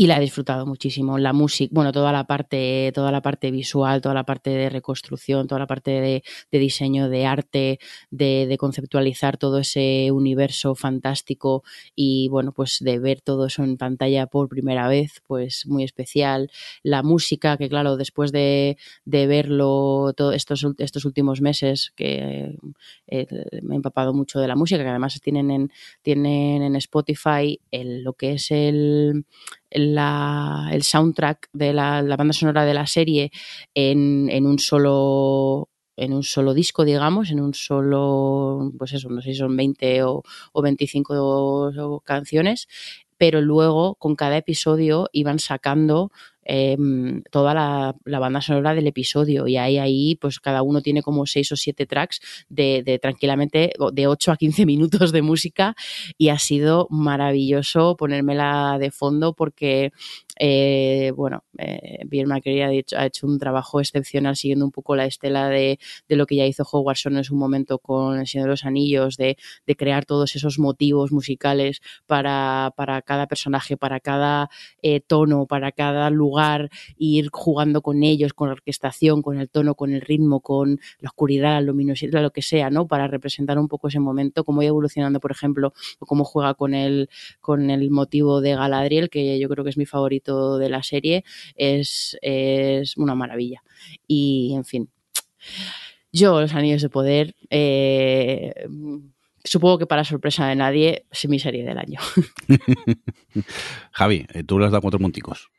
y 0.00 0.06
la 0.06 0.16
he 0.16 0.20
disfrutado 0.20 0.64
muchísimo. 0.64 1.18
La 1.18 1.32
música, 1.32 1.70
bueno, 1.74 1.90
toda 1.90 2.12
la 2.12 2.22
parte, 2.24 2.92
toda 2.94 3.10
la 3.10 3.20
parte 3.20 3.50
visual, 3.50 4.00
toda 4.00 4.14
la 4.14 4.24
parte 4.24 4.50
de 4.50 4.70
reconstrucción, 4.70 5.48
toda 5.48 5.58
la 5.58 5.66
parte 5.66 5.90
de, 5.90 6.22
diseño, 6.56 7.08
de 7.08 7.26
arte, 7.26 7.80
de, 8.12 8.56
conceptualizar 8.60 9.38
todo 9.38 9.58
ese 9.58 10.10
universo 10.12 10.76
fantástico 10.76 11.64
y 11.96 12.28
bueno, 12.28 12.52
pues 12.52 12.78
de 12.80 13.00
ver 13.00 13.20
todo 13.22 13.46
eso 13.46 13.64
en 13.64 13.76
pantalla 13.76 14.28
por 14.28 14.48
primera 14.48 14.86
vez, 14.86 15.20
pues 15.26 15.66
muy 15.66 15.82
especial. 15.82 16.48
La 16.84 17.02
música, 17.02 17.56
que 17.56 17.68
claro, 17.68 17.96
después 17.96 18.30
de, 18.30 18.78
de 19.04 19.26
verlo 19.26 20.12
todos 20.16 20.36
estos, 20.36 20.64
estos 20.78 21.06
últimos 21.06 21.40
meses, 21.40 21.92
que 21.96 22.56
eh, 23.08 23.26
me 23.62 23.74
he 23.74 23.76
empapado 23.76 24.14
mucho 24.14 24.38
de 24.38 24.46
la 24.46 24.54
música, 24.54 24.80
que 24.80 24.90
además 24.90 25.20
tienen 25.20 25.50
en, 25.50 25.72
tienen 26.02 26.62
en 26.62 26.76
Spotify 26.76 27.58
lo 27.72 28.12
que 28.12 28.34
es 28.34 28.52
el 28.52 29.24
la, 29.70 30.68
el 30.72 30.82
soundtrack 30.82 31.48
de 31.52 31.72
la, 31.72 32.02
la, 32.02 32.16
banda 32.16 32.32
sonora 32.32 32.64
de 32.64 32.74
la 32.74 32.86
serie 32.86 33.30
en, 33.74 34.46
un 34.46 34.58
solo 34.58 35.68
en 35.96 36.12
un 36.12 36.22
solo 36.22 36.54
disco, 36.54 36.84
digamos, 36.84 37.30
en 37.30 37.40
un 37.40 37.54
solo, 37.54 38.72
pues 38.78 38.92
eso, 38.92 39.08
no 39.08 39.20
sé 39.20 39.32
si 39.32 39.38
son 39.38 39.56
20 39.56 40.04
o, 40.04 40.22
o 40.52 40.62
25 40.62 42.02
canciones, 42.04 42.68
pero 43.16 43.40
luego 43.40 43.96
con 43.96 44.14
cada 44.14 44.36
episodio 44.36 45.08
iban 45.12 45.40
sacando 45.40 46.12
eh, 46.48 46.76
toda 47.30 47.54
la, 47.54 47.94
la, 48.04 48.18
banda 48.18 48.40
sonora 48.40 48.74
del 48.74 48.86
episodio. 48.86 49.46
Y 49.46 49.56
ahí, 49.58 49.78
ahí 49.78 50.16
pues 50.16 50.40
cada 50.40 50.62
uno 50.62 50.80
tiene 50.80 51.02
como 51.02 51.26
seis 51.26 51.52
o 51.52 51.56
siete 51.56 51.86
tracks 51.86 52.20
de, 52.48 52.82
de, 52.84 52.98
tranquilamente 52.98 53.72
de 53.92 54.06
8 54.06 54.32
a 54.32 54.36
15 54.36 54.66
minutos 54.66 55.12
de 55.12 55.22
música. 55.22 55.76
Y 56.16 56.30
ha 56.30 56.38
sido 56.38 56.88
maravilloso 56.90 57.96
ponérmela 57.96 58.78
de 58.80 58.90
fondo 58.90 59.34
porque 59.34 59.92
eh, 60.38 61.12
bueno, 61.16 61.44
eh, 61.58 62.04
McCreary 62.26 62.62
ha 62.62 63.00
ha 63.00 63.06
hecho, 63.06 63.26
un 63.26 63.38
trabajo 63.38 63.80
excepcional 63.80 64.36
siguiendo 64.36 64.64
un 64.64 64.70
poco 64.70 64.94
la 64.94 65.04
estela 65.04 65.48
de, 65.48 65.78
lo 66.08 66.26
que 66.26 66.36
ya 66.36 66.46
hizo 66.46 66.64
Howard 66.70 66.96
en 67.06 67.24
su 67.24 67.34
momento 67.34 67.78
con 67.78 68.18
El 68.20 68.26
Señor 68.26 68.46
de 68.46 68.50
los 68.50 68.64
Anillos, 68.64 69.16
de, 69.16 69.36
crear 69.76 70.04
todos 70.04 70.34
esos 70.34 70.58
motivos 70.58 71.12
musicales 71.12 71.80
para, 72.06 72.72
cada 73.04 73.26
personaje, 73.26 73.76
para 73.76 74.00
cada 74.00 74.50
eh, 74.82 75.00
tono, 75.00 75.46
para 75.46 75.72
cada 75.72 76.10
lugar, 76.10 76.70
ir 76.96 77.28
jugando 77.32 77.82
con 77.82 78.02
ellos, 78.02 78.32
con 78.32 78.48
la 78.48 78.54
orquestación, 78.54 79.22
con 79.22 79.38
el 79.38 79.48
tono, 79.48 79.74
con 79.74 79.92
el 79.92 80.00
ritmo, 80.00 80.40
con 80.40 80.80
la 81.00 81.08
oscuridad, 81.08 81.54
la 81.54 81.60
luminosidad, 81.60 82.22
lo 82.22 82.30
que 82.30 82.42
sea, 82.42 82.70
¿no? 82.70 82.86
Para 82.86 83.06
representar 83.08 83.58
un 83.58 83.68
poco 83.68 83.88
ese 83.88 84.00
momento, 84.00 84.44
cómo 84.44 84.62
iba 84.62 84.68
evolucionando, 84.68 85.20
por 85.20 85.30
ejemplo, 85.30 85.72
o 85.98 86.06
cómo 86.06 86.24
juega 86.24 86.54
con 86.54 86.74
el, 86.74 87.08
con 87.40 87.70
el 87.70 87.90
motivo 87.90 88.40
de 88.40 88.54
Galadriel, 88.54 89.10
que 89.10 89.38
yo 89.38 89.48
creo 89.48 89.64
que 89.64 89.70
es 89.70 89.78
mi 89.78 89.86
favorito 89.86 90.27
de 90.28 90.68
la 90.68 90.82
serie 90.82 91.24
es, 91.56 92.16
es 92.22 92.96
una 92.96 93.14
maravilla. 93.14 93.62
Y, 94.06 94.52
en 94.54 94.64
fin, 94.64 94.90
yo, 96.12 96.40
Los 96.40 96.54
Anillos 96.54 96.82
de 96.82 96.88
Poder, 96.88 97.34
eh, 97.50 98.66
supongo 99.44 99.78
que 99.78 99.86
para 99.86 100.04
sorpresa 100.04 100.46
de 100.46 100.56
nadie, 100.56 101.06
es 101.10 101.28
mi 101.28 101.38
serie 101.38 101.64
del 101.64 101.78
año. 101.78 102.00
Javi, 103.92 104.26
eh, 104.32 104.42
tú 104.44 104.58
le 104.58 104.66
has 104.66 104.72
dado 104.72 104.82
cuatro 104.82 105.00
punticos. 105.00 105.50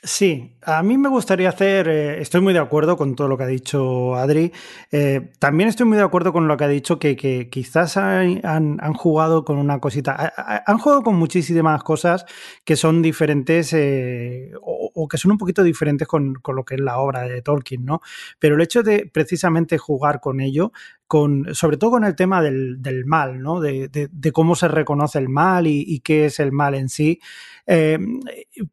Sí, 0.00 0.56
a 0.62 0.80
mí 0.84 0.96
me 0.96 1.08
gustaría 1.08 1.48
hacer, 1.48 1.88
eh, 1.88 2.22
estoy 2.22 2.40
muy 2.40 2.52
de 2.52 2.60
acuerdo 2.60 2.96
con 2.96 3.16
todo 3.16 3.26
lo 3.26 3.36
que 3.36 3.42
ha 3.42 3.48
dicho 3.48 4.14
Adri, 4.14 4.52
eh, 4.92 5.32
también 5.40 5.68
estoy 5.68 5.86
muy 5.86 5.96
de 5.96 6.04
acuerdo 6.04 6.32
con 6.32 6.46
lo 6.46 6.56
que 6.56 6.62
ha 6.62 6.68
dicho, 6.68 7.00
que, 7.00 7.16
quizás 7.50 7.96
han, 7.96 8.94
jugado 8.94 9.44
con 9.44 9.58
una 9.58 9.80
cosita, 9.80 10.32
han 10.64 10.78
jugado 10.78 11.02
con 11.02 11.16
muchísimas 11.16 11.82
cosas 11.82 12.26
que 12.64 12.76
son 12.76 13.02
diferentes 13.02 13.72
eh, 13.72 14.52
o, 14.62 15.08
que 15.08 15.18
son 15.18 15.32
un 15.32 15.38
poquito 15.38 15.64
diferentes 15.64 16.06
con, 16.06 16.34
lo 16.46 16.64
que 16.64 16.76
es 16.76 16.80
la 16.80 16.98
obra 16.98 17.22
de 17.22 17.42
Tolkien, 17.42 17.84
¿no? 17.84 18.00
Pero 18.38 18.54
el 18.54 18.60
hecho 18.62 18.84
de 18.84 19.10
precisamente 19.12 19.78
jugar 19.78 20.20
con 20.20 20.40
ello, 20.40 20.70
con, 21.08 21.54
sobre 21.54 21.78
todo 21.78 21.92
con 21.92 22.04
el 22.04 22.14
tema 22.14 22.42
del, 22.42 22.78
mal, 23.06 23.40
¿no? 23.40 23.60
De, 23.60 23.88
de, 23.88 24.32
cómo 24.32 24.54
se 24.54 24.68
reconoce 24.68 25.18
el 25.18 25.30
mal 25.30 25.66
y, 25.66 25.82
y 25.86 26.00
qué 26.00 26.26
es 26.26 26.38
el 26.38 26.52
mal 26.52 26.74
en 26.74 26.90
sí. 26.90 27.18
Eh, 27.66 27.98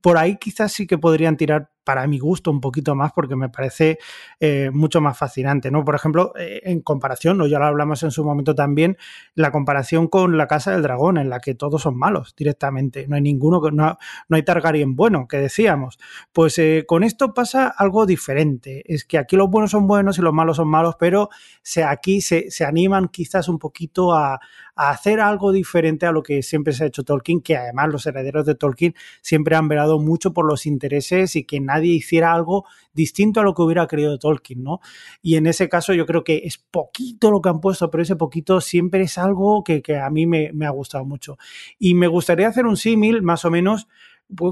por 0.02 0.18
ahí 0.18 0.38
quizás 0.38 0.74
sí 0.74 0.86
que 0.86 0.98
podrían 0.98 1.38
tirar 1.38 1.72
para 1.86 2.06
mi 2.08 2.20
gusto 2.20 2.52
un 2.52 2.60
poquito 2.60 2.96
más 2.96 3.14
porque 3.14 3.38
me 3.38 3.48
parece 3.48 4.00
eh, 4.42 4.72
mucho 4.74 5.00
más 5.00 5.18
fascinante, 5.18 5.72
¿no? 5.72 5.86
Por 5.86 5.96
ejemplo, 5.96 6.34
eh, 6.38 6.62
en 6.66 6.82
comparación, 6.82 7.38
¿no? 7.38 7.48
ya 7.48 7.60
lo 7.60 7.66
hablamos 7.66 8.04
en 8.04 8.12
su 8.12 8.26
momento 8.26 8.56
también, 8.56 8.98
la 9.36 9.52
comparación 9.52 10.08
con 10.08 10.38
la 10.38 10.48
Casa 10.48 10.72
del 10.72 10.82
Dragón, 10.82 11.18
en 11.18 11.30
la 11.30 11.40
que 11.40 11.56
todos 11.56 11.84
son 11.84 11.98
malos 11.98 12.36
directamente, 12.36 13.08
no 13.08 13.16
hay 13.16 13.22
ninguno, 13.22 13.62
no, 13.72 13.98
no 14.28 14.36
hay 14.36 14.44
Targaryen 14.44 14.96
bueno, 14.96 15.28
que 15.28 15.38
decíamos. 15.38 15.98
Pues 16.34 16.58
eh, 16.58 16.84
con 16.88 17.04
esto 17.04 17.34
pasa 17.34 17.68
algo 17.68 18.06
diferente, 18.06 18.84
es 18.92 19.06
que 19.06 19.18
aquí 19.18 19.36
los 19.38 19.50
buenos 19.50 19.72
son 19.72 19.88
buenos 19.88 20.18
y 20.18 20.22
los 20.22 20.34
malos 20.34 20.58
son 20.58 20.68
malos, 20.68 20.96
pero 21.00 21.30
se, 21.62 21.84
aquí 21.84 22.20
se, 22.22 22.50
se 22.50 22.66
animan 22.66 23.08
quizás 23.10 23.48
un 23.48 23.60
poquito 23.60 24.14
a, 24.14 24.40
a 24.76 24.90
hacer 24.90 25.20
algo 25.20 25.52
diferente 25.52 26.06
a 26.06 26.12
lo 26.12 26.22
que 26.24 26.44
siempre 26.44 26.74
se 26.74 26.84
ha 26.84 26.88
hecho 26.88 27.04
Tolkien, 27.04 27.42
que 27.42 27.56
además 27.58 27.90
los 27.90 28.06
herederos 28.06 28.46
de 28.46 28.56
Tolkien 28.56 28.94
siempre 29.22 29.56
han 29.56 29.68
velado 29.68 30.00
mucho 30.00 30.34
por 30.34 30.46
los 30.46 30.66
intereses 30.66 31.36
y 31.36 31.46
que 31.46 31.60
nadie 31.60 31.94
hiciera 31.94 32.34
algo 32.34 32.66
distinto 32.94 33.40
a 33.40 33.44
lo 33.44 33.54
que 33.54 33.62
hubiera 33.62 33.88
querido 33.88 34.20
Tolkien, 34.20 34.64
¿no? 34.64 34.80
Y 35.22 35.36
en 35.36 35.48
ese 35.48 35.70
caso 35.70 35.94
yo 35.94 36.06
creo 36.06 36.24
que 36.24 36.42
es 36.44 36.58
poquito 36.58 37.32
lo 37.32 37.42
que 37.42 37.50
han 37.50 37.62
puesto, 37.62 37.90
pero 37.90 38.04
ese 38.04 38.16
poquito 38.16 38.62
siempre 38.62 39.02
es 39.04 39.18
algo 39.18 39.64
que, 39.64 39.82
que 39.82 39.98
a 39.98 40.10
mí 40.10 40.28
me, 40.28 40.52
me 40.54 40.66
ha 40.66 40.72
gustado 40.72 41.06
mucho. 41.06 41.38
Y 41.80 41.94
me 41.94 42.08
gustaría 42.08 42.48
hacer 42.48 42.66
un 42.66 42.78
símil, 42.78 43.22
más 43.22 43.46
o 43.46 43.52
menos, 43.52 43.88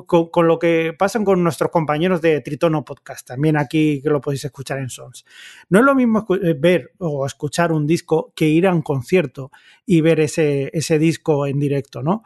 con, 0.05 0.29
con, 0.29 0.47
lo 0.47 0.59
que 0.59 0.93
pasan 0.97 1.25
con 1.25 1.43
nuestros 1.43 1.71
compañeros 1.71 2.21
de 2.21 2.41
Tritono 2.41 2.85
Podcast, 2.85 3.27
también 3.27 3.57
aquí 3.57 4.01
que 4.01 4.09
lo 4.09 4.21
podéis 4.21 4.45
escuchar 4.45 4.79
en 4.79 4.89
Sons. 4.89 5.25
No 5.69 5.79
es 5.79 5.85
lo 5.85 5.95
mismo 5.95 6.25
eh, 6.41 6.55
ver 6.57 6.91
o 6.99 7.25
escuchar 7.25 7.71
un 7.71 7.87
disco 7.87 8.31
que 8.35 8.47
ir 8.47 8.67
a 8.67 8.73
un 8.73 8.81
concierto 8.81 9.51
y 9.85 10.01
ver 10.01 10.19
ese, 10.19 10.69
ese 10.73 10.99
disco 10.99 11.47
en 11.47 11.59
directo, 11.59 12.03
¿no? 12.03 12.23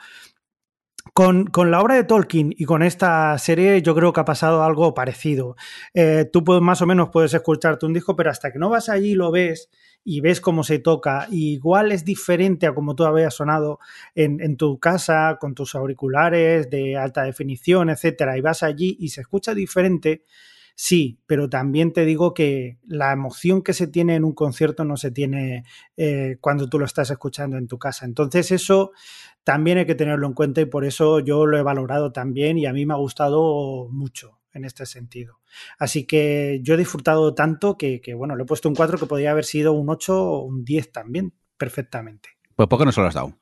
Con, 1.14 1.46
con, 1.46 1.72
la 1.72 1.82
obra 1.82 1.96
de 1.96 2.04
Tolkien 2.04 2.54
y 2.56 2.66
con 2.66 2.84
esta 2.84 3.38
serie 3.38 3.82
yo 3.82 3.96
creo 3.96 4.12
que 4.12 4.20
ha 4.20 4.26
pasado 4.26 4.64
algo 4.64 4.94
parecido. 4.94 5.56
Eh, 5.94 6.30
tú 6.32 6.44
más 6.62 6.82
o 6.82 6.86
menos 6.86 7.10
puedes 7.12 7.34
escucharte 7.34 7.86
un 7.86 7.94
disco, 7.94 8.16
pero 8.16 8.30
hasta 8.30 8.52
que 8.52 8.60
no 8.60 8.70
vas 8.70 8.90
allí 8.90 9.12
y 9.12 9.16
lo 9.16 9.32
ves 9.32 9.70
y 10.10 10.22
ves 10.22 10.40
cómo 10.40 10.64
se 10.64 10.80
toca, 10.80 11.28
y 11.30 11.52
igual 11.52 11.92
es 11.92 12.06
diferente 12.06 12.66
a 12.66 12.74
como 12.74 12.96
tú 12.96 13.04
habías 13.04 13.34
sonado 13.34 13.80
en, 14.16 14.56
tu 14.56 14.80
casa, 14.80 15.38
con 15.38 15.54
tus 15.54 15.76
auriculares 15.76 16.70
de 16.70 16.96
alta 16.96 17.24
definición, 17.24 17.90
etcétera, 17.90 18.38
y 18.38 18.42
vas 18.42 18.64
allí 18.64 18.96
y 19.02 19.10
se 19.10 19.20
escucha 19.20 19.54
diferente, 19.54 20.24
sí, 20.76 21.20
pero 21.26 21.50
también 21.50 21.92
te 21.92 22.06
digo 22.06 22.34
que 22.34 22.78
la 22.88 23.12
emoción 23.12 23.62
que 23.62 23.74
se 23.74 23.88
tiene 23.88 24.16
en 24.16 24.24
un 24.24 24.34
concierto 24.34 24.86
no 24.86 24.96
se 24.96 25.12
tiene 25.12 25.66
eh, 25.98 26.38
cuando 26.40 26.70
tú 26.70 26.80
lo 26.80 26.86
estás 26.86 27.12
escuchando 27.12 27.58
en 27.58 27.68
tu 27.68 27.78
casa. 27.78 28.06
Entonces 28.06 28.54
eso 28.54 28.94
también 29.44 29.78
hay 29.78 29.86
que 29.86 29.96
tenerlo 29.96 30.26
en 30.26 30.34
cuenta 30.34 30.62
y 30.62 30.66
por 30.68 30.86
eso 30.86 31.20
yo 31.20 31.46
lo 31.46 31.58
he 31.58 31.64
valorado 31.64 32.14
también 32.14 32.58
y 32.58 32.66
a 32.66 32.72
mí 32.72 32.86
me 32.86 32.94
ha 32.94 32.98
gustado 32.98 33.90
mucho 33.92 34.37
en 34.58 34.66
este 34.66 34.86
sentido. 34.86 35.40
Así 35.80 36.06
que 36.06 36.60
yo 36.62 36.74
he 36.74 36.78
disfrutado 36.78 37.34
tanto 37.34 37.78
que, 37.78 38.02
bueno, 38.16 38.36
le 38.36 38.44
he 38.44 38.46
puesto 38.46 38.68
un 38.68 38.76
4 38.76 38.98
que 38.98 39.06
podría 39.06 39.32
haber 39.32 39.46
sido 39.46 39.72
un 39.74 39.90
8 39.90 40.22
o 40.22 40.42
un 40.42 40.66
10 40.66 40.92
también, 40.92 41.34
perfectamente. 41.58 42.30
Pues 42.56 42.68
¿por 42.68 42.78
qué 42.78 42.86
no 42.86 42.92
se 42.92 43.02
lo 43.02 43.08
has 43.08 43.14
dado? 43.14 43.38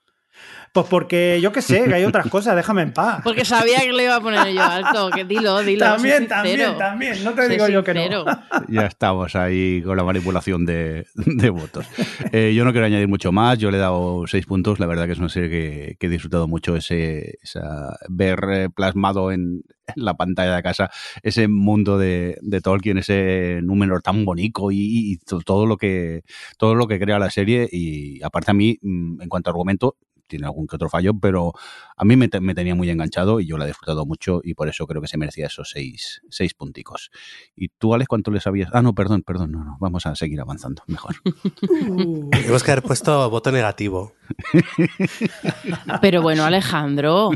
Pues 0.76 0.88
porque 0.88 1.40
yo 1.42 1.54
qué 1.54 1.62
sé, 1.62 1.86
que 1.86 1.94
hay 1.94 2.04
otras 2.04 2.28
cosas, 2.28 2.54
déjame 2.54 2.82
en 2.82 2.92
paz. 2.92 3.22
Porque 3.24 3.46
sabía 3.46 3.80
que 3.80 3.94
le 3.94 4.04
iba 4.04 4.18
a 4.18 4.20
poner 4.20 4.54
yo 4.54 4.62
alto, 4.62 5.10
que 5.10 5.24
dilo, 5.24 5.62
dilo. 5.62 5.86
También, 5.86 6.28
también, 6.28 6.78
también, 6.78 7.24
no 7.24 7.34
te 7.34 7.44
Sé 7.44 7.50
digo 7.54 7.70
yo 7.70 7.82
que 7.82 7.94
no. 7.94 8.26
Ya 8.68 8.86
estamos 8.86 9.38
ahí 9.38 9.82
con 9.84 9.96
la 9.96 10.04
manipulación 10.04 10.66
de, 10.66 11.08
de 11.16 11.50
votos. 11.50 11.86
Eh, 12.34 12.54
yo 12.54 12.66
no 12.66 12.74
quiero 12.74 12.88
añadir 12.88 13.08
mucho 13.08 13.32
más, 13.32 13.58
yo 13.58 13.72
le 13.72 13.78
he 13.78 13.80
dado 13.80 14.28
seis 14.28 14.46
puntos, 14.46 14.82
la 14.82 14.86
verdad 14.86 15.06
que 15.06 15.14
es 15.14 15.20
una 15.20 15.30
serie 15.30 15.50
que, 15.50 15.96
que 15.98 16.08
he 16.08 16.10
disfrutado 16.10 16.46
mucho, 16.50 16.76
ese 16.76 17.38
esa, 17.42 17.98
ver 18.10 18.40
eh, 18.52 18.70
plasmado 18.70 19.32
en, 19.32 19.64
en, 19.88 20.04
la 20.04 20.16
pantalla 20.16 20.58
de 20.58 20.64
casa 20.64 20.92
ese 21.24 21.48
mundo 21.48 21.98
de, 21.98 22.38
de 22.42 22.60
Tolkien, 22.60 22.98
ese 22.98 23.62
número 23.64 24.02
tan 24.02 24.26
bonito 24.26 24.72
y, 24.72 25.14
y, 25.14 25.18
todo 25.46 25.66
lo 25.66 25.78
que 25.78 26.24
todo 26.58 26.76
lo 26.76 26.88
que 26.88 27.00
crea 27.00 27.18
la 27.18 27.30
serie 27.30 27.70
y 27.72 28.22
aparte 28.24 28.52
a 28.52 28.54
mí, 28.54 28.78
mm, 28.82 29.22
en 29.22 29.30
cuanto 29.30 29.50
a 29.50 29.52
argumento, 29.52 29.96
tiene 30.28 30.46
algún 30.46 30.68
que 30.68 30.76
otro 30.76 30.90
fallo, 30.90 31.14
pero 31.14 31.54
a 31.96 32.06
mí 32.06 32.16
me, 32.16 32.30
me, 32.42 32.56
tenía 32.56 32.76
muy 32.76 32.90
enganchado 32.90 33.40
y 33.40 33.46
yo 33.46 33.58
la 33.58 33.66
he 33.66 33.68
disfrutado 33.68 34.06
mucho 34.06 34.42
y 34.44 34.54
por 34.54 34.68
eso 34.68 34.86
creo 34.88 35.02
que 35.02 35.08
se 35.08 35.18
merecía 35.18 35.48
esos 35.48 35.70
seis, 35.70 36.22
seis 36.30 36.54
punticos. 36.54 37.12
¿Y 37.56 37.70
tú, 37.70 37.94
Alex, 37.94 38.08
cuánto 38.08 38.32
le 38.32 38.40
sabías? 38.40 38.70
Ah, 38.74 38.82
no, 38.82 38.94
perdón, 38.94 39.24
perdón, 39.24 39.52
no, 39.52 39.64
no, 39.64 39.78
vamos 39.80 40.06
a 40.06 40.16
seguir 40.16 40.42
avanzando, 40.42 40.84
mejor. 40.88 41.16
Tenemos 42.32 42.64
que 42.64 42.72
haber 42.72 42.84
puesto 42.84 43.30
voto 43.30 43.52
negativo. 43.52 44.14
pero 46.02 46.22
bueno, 46.22 46.46
Alejandro. 46.46 47.32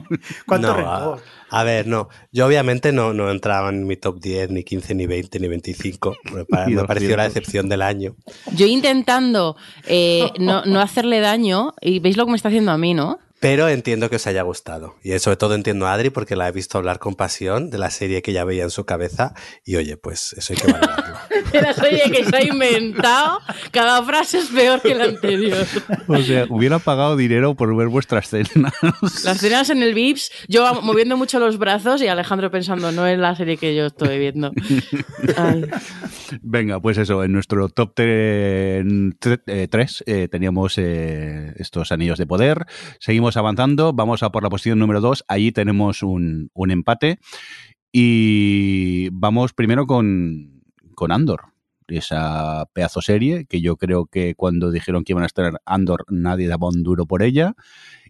¿Cuánto 0.46 0.76
no, 0.76 0.90
a, 0.90 1.18
a, 1.50 1.64
ver, 1.64 1.88
no. 1.88 2.10
Yo 2.32 2.48
obviamente 2.48 2.92
no, 2.92 3.14
no 3.14 3.30
entraba 3.32 3.70
en 3.70 3.86
mi 3.86 3.96
top 3.98 4.20
10, 4.20 4.52
ni 4.52 4.64
15, 4.64 4.96
ni 4.96 5.06
20, 5.06 5.40
ni 5.40 5.48
25. 5.48 6.18
Me, 6.50 6.76
me 6.76 6.84
pareció 6.86 7.16
la 7.18 7.24
decepción 7.24 7.70
del 7.70 7.82
año. 7.82 8.16
Yo 8.54 8.66
intentando 8.66 9.56
eh, 9.86 10.30
no, 10.40 10.66
no 10.66 10.80
hacerle 10.80 11.20
daño, 11.20 11.74
y 11.82 12.00
veis 12.00 12.18
lo 12.18 12.26
que 12.26 12.32
me 12.32 12.38
está 12.38 12.50
haciendo 12.50 12.72
a 12.72 12.78
mí, 12.78 12.94
¿no? 12.94 13.20
Pero 13.40 13.70
entiendo 13.70 14.10
que 14.10 14.18
os 14.18 14.28
haya 14.28 14.42
gustado. 14.42 14.96
Y 15.04 15.18
sobre 15.20 15.38
todo 15.38 15.56
entiendo 15.56 15.88
a 15.88 15.94
Adri 15.94 16.10
porque 16.10 16.36
la 16.36 16.48
he 16.48 16.52
visto 16.52 16.78
hablar 16.78 17.00
con 17.00 17.16
pasión 17.16 17.70
de 17.70 17.78
la 17.78 17.90
serie 17.90 18.22
que 18.22 18.34
ya 18.34 18.44
veía 18.44 18.64
en 18.64 18.70
su 18.70 18.86
cabeza. 18.86 19.34
Y 19.66 19.78
oye, 19.78 19.96
pues 19.98 20.34
eso 20.34 20.54
hay 20.54 20.60
que 20.60 20.72
valorarlo. 20.72 21.18
de 21.52 21.62
la 21.62 21.74
serie 21.74 22.04
que 22.12 22.26
se 22.26 22.36
ha 22.36 22.44
inventado, 22.44 23.40
cada 23.72 24.04
frase 24.04 24.40
es 24.40 24.48
peor 24.48 24.82
que 24.82 24.96
la 24.96 25.06
anterior. 25.06 25.66
O 26.08 26.18
sea, 26.22 26.48
hubiera 26.50 26.80
pagado 26.80 27.16
dinero 27.16 27.56
por 27.56 27.76
ver 27.76 27.88
vuestra 27.88 28.20
escena. 28.20 28.74
Las 29.24 29.38
escenas 29.38 29.70
en 29.70 29.84
el 29.84 29.94
Vips, 29.94 30.32
yo 30.48 30.82
moviendo 30.82 31.18
mucho 31.18 31.40
los 31.40 31.58
brazos 31.58 32.02
y 32.02 32.08
Alejandro 32.08 32.52
pensando, 32.52 32.92
no 32.92 33.08
es 33.08 33.18
la 33.18 33.36
serie 33.36 33.58
que 33.58 33.76
yo 33.76 33.86
estoy 33.86 34.20
viendo. 34.20 34.52
Ay. 35.38 35.66
Venga, 36.42 36.80
pues 36.80 36.98
eso, 36.98 37.24
en 37.24 37.32
nuestro 37.32 37.70
top 37.70 37.94
3 37.96 38.84
eh, 40.06 40.28
teníamos 40.30 40.78
eh, 40.78 41.54
estos 41.58 41.92
anillos 41.92 42.18
de 42.18 42.28
poder. 42.28 42.66
Seguimos 43.00 43.28
avanzando, 43.38 43.93
vamos 43.93 44.23
a 44.23 44.32
por 44.32 44.43
la 44.43 44.49
posición 44.49 44.80
número 44.80 45.01
2, 45.01 45.25
allí 45.27 45.51
tenemos 45.51 46.03
un, 46.03 46.51
empate 46.69 47.19
y 47.91 49.09
vamos 49.11 49.53
primero 49.53 49.88
con, 49.88 50.63
con 50.95 51.11
Andor, 51.11 51.41
esa 51.88 52.67
pedazo 52.73 53.01
serie 53.01 53.45
que 53.45 53.61
yo 53.61 53.77
creo 53.77 54.05
que 54.05 54.36
cuando 54.36 54.71
dijeron 54.71 55.03
que 55.03 55.13
iban 55.13 55.23
a 55.23 55.27
estar 55.27 55.59
Andor 55.65 56.05
nadie 56.09 56.47
daba 56.47 56.67
un 56.67 56.84
duro 56.84 57.07
por 57.07 57.23
ella 57.23 57.55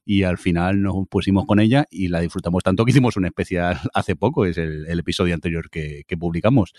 y 0.05 0.23
al 0.23 0.37
final 0.37 0.81
nos 0.81 1.07
pusimos 1.07 1.45
con 1.45 1.59
ella 1.59 1.85
y 1.89 2.07
la 2.07 2.19
disfrutamos 2.19 2.63
tanto 2.63 2.83
que 2.83 2.91
hicimos 2.91 3.15
un 3.15 3.25
especial 3.25 3.79
hace 3.93 4.15
poco, 4.15 4.45
es 4.45 4.57
el, 4.57 4.99
episodio 4.99 5.35
anterior 5.35 5.69
que, 5.69 6.03
publicamos. 6.19 6.73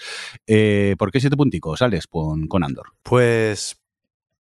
Eh, 0.47 0.97
¿Por 0.99 1.13
qué 1.13 1.21
siete 1.21 1.37
punticos, 1.37 1.81
Alex, 1.81 2.07
con, 2.09 2.49
con 2.49 2.65
Andor? 2.65 2.89
Pues 3.03 3.81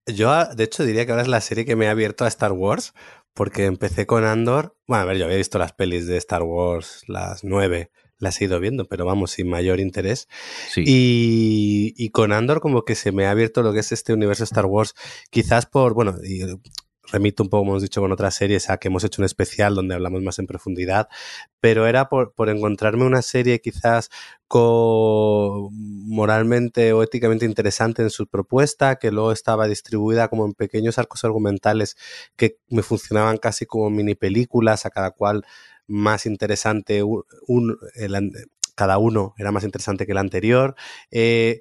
yo, 0.07 0.44
de 0.46 0.64
hecho, 0.64 0.84
diría 0.84 1.07
que 1.07 1.12
ahora 1.12 1.22
es 1.22 1.28
la 1.28 1.40
serie 1.40 1.64
que 1.64 1.76
me 1.76 1.86
ha 1.86 1.92
abierto 1.92 2.24
a 2.24 2.28
Star 2.28 2.53
Wars, 2.53 2.94
porque 3.35 3.64
empecé 3.64 4.07
con 4.07 4.24
Andor. 4.24 4.76
Bueno, 4.87 5.03
a 5.03 5.07
ver, 5.07 5.18
yo 5.18 5.24
había 5.24 5.37
visto 5.37 5.59
las 5.59 5.72
pelis 5.72 6.07
de 6.07 6.16
Star 6.16 6.43
Wars, 6.43 7.03
las 7.07 7.45
nueve, 7.45 7.91
las 8.18 8.41
he 8.41 8.45
ido 8.45 8.61
viendo, 8.61 8.87
pero 8.87 9.05
vamos, 9.05 9.33
sin 9.33 9.49
mayor 9.49 9.81
interés. 9.81 10.28
Sí. 10.68 10.85
Y, 10.87 11.95
y, 11.97 12.11
con 12.11 12.33
Andor 12.33 12.61
como 12.61 12.85
que 12.85 12.95
se 12.95 13.12
me 13.12 13.26
ha 13.26 13.31
abierto 13.31 13.62
lo 13.62 13.72
que 13.72 13.81
es 13.81 13.93
este 13.93 14.12
universo 14.12 14.45
Star 14.45 14.66
Wars, 14.66 14.95
quizás 15.31 15.66
por, 15.66 15.95
bueno, 15.95 16.16
y 16.22 16.41
remito 17.11 17.43
un 17.43 17.49
poco, 17.49 17.63
como 17.63 17.73
hemos 17.73 17.83
dicho, 17.83 18.01
con 18.01 18.13
otras 18.13 18.35
series 18.35 18.71
a 18.71 18.79
que 18.79 18.89
hemos 18.89 19.05
hecho 19.05 19.21
un 19.23 19.27
especial 19.27 19.75
donde 19.75 19.95
hablamos 19.95 20.23
más 20.23 20.39
en 20.39 20.47
profundidad, 20.47 21.09
pero 21.61 21.87
era 21.87 22.09
por, 22.09 22.33
por 22.33 22.49
encontrarme 22.49 23.05
una 23.05 23.23
serie 23.23 23.61
quizás 23.61 24.11
moralmente 25.71 26.93
o 26.93 27.03
éticamente 27.03 27.45
interesante 27.45 28.03
en 28.03 28.11
su 28.11 28.27
propuesta, 28.27 28.97
que 28.97 29.13
luego 29.13 29.33
estaba 29.33 29.69
distribuida 29.69 30.29
como 30.29 30.45
en 30.47 30.55
pequeños 30.55 30.99
arcos 30.99 31.25
argumentales 31.25 31.97
que 32.37 32.59
me 32.69 32.83
funcionaban 32.83 33.37
casi 33.37 33.67
como 33.67 33.91
mini 33.91 34.15
películas, 34.15 34.87
a 34.87 34.91
cada 34.91 35.13
cual 35.13 35.45
más 35.87 36.27
interesante, 36.27 37.03
un, 37.03 37.79
cada 38.75 38.99
uno 38.99 39.35
era 39.39 39.53
más 39.53 39.65
interesante 39.65 40.07
que 40.07 40.13
el 40.13 40.19
anterior. 40.19 40.75
Eh, 41.11 41.61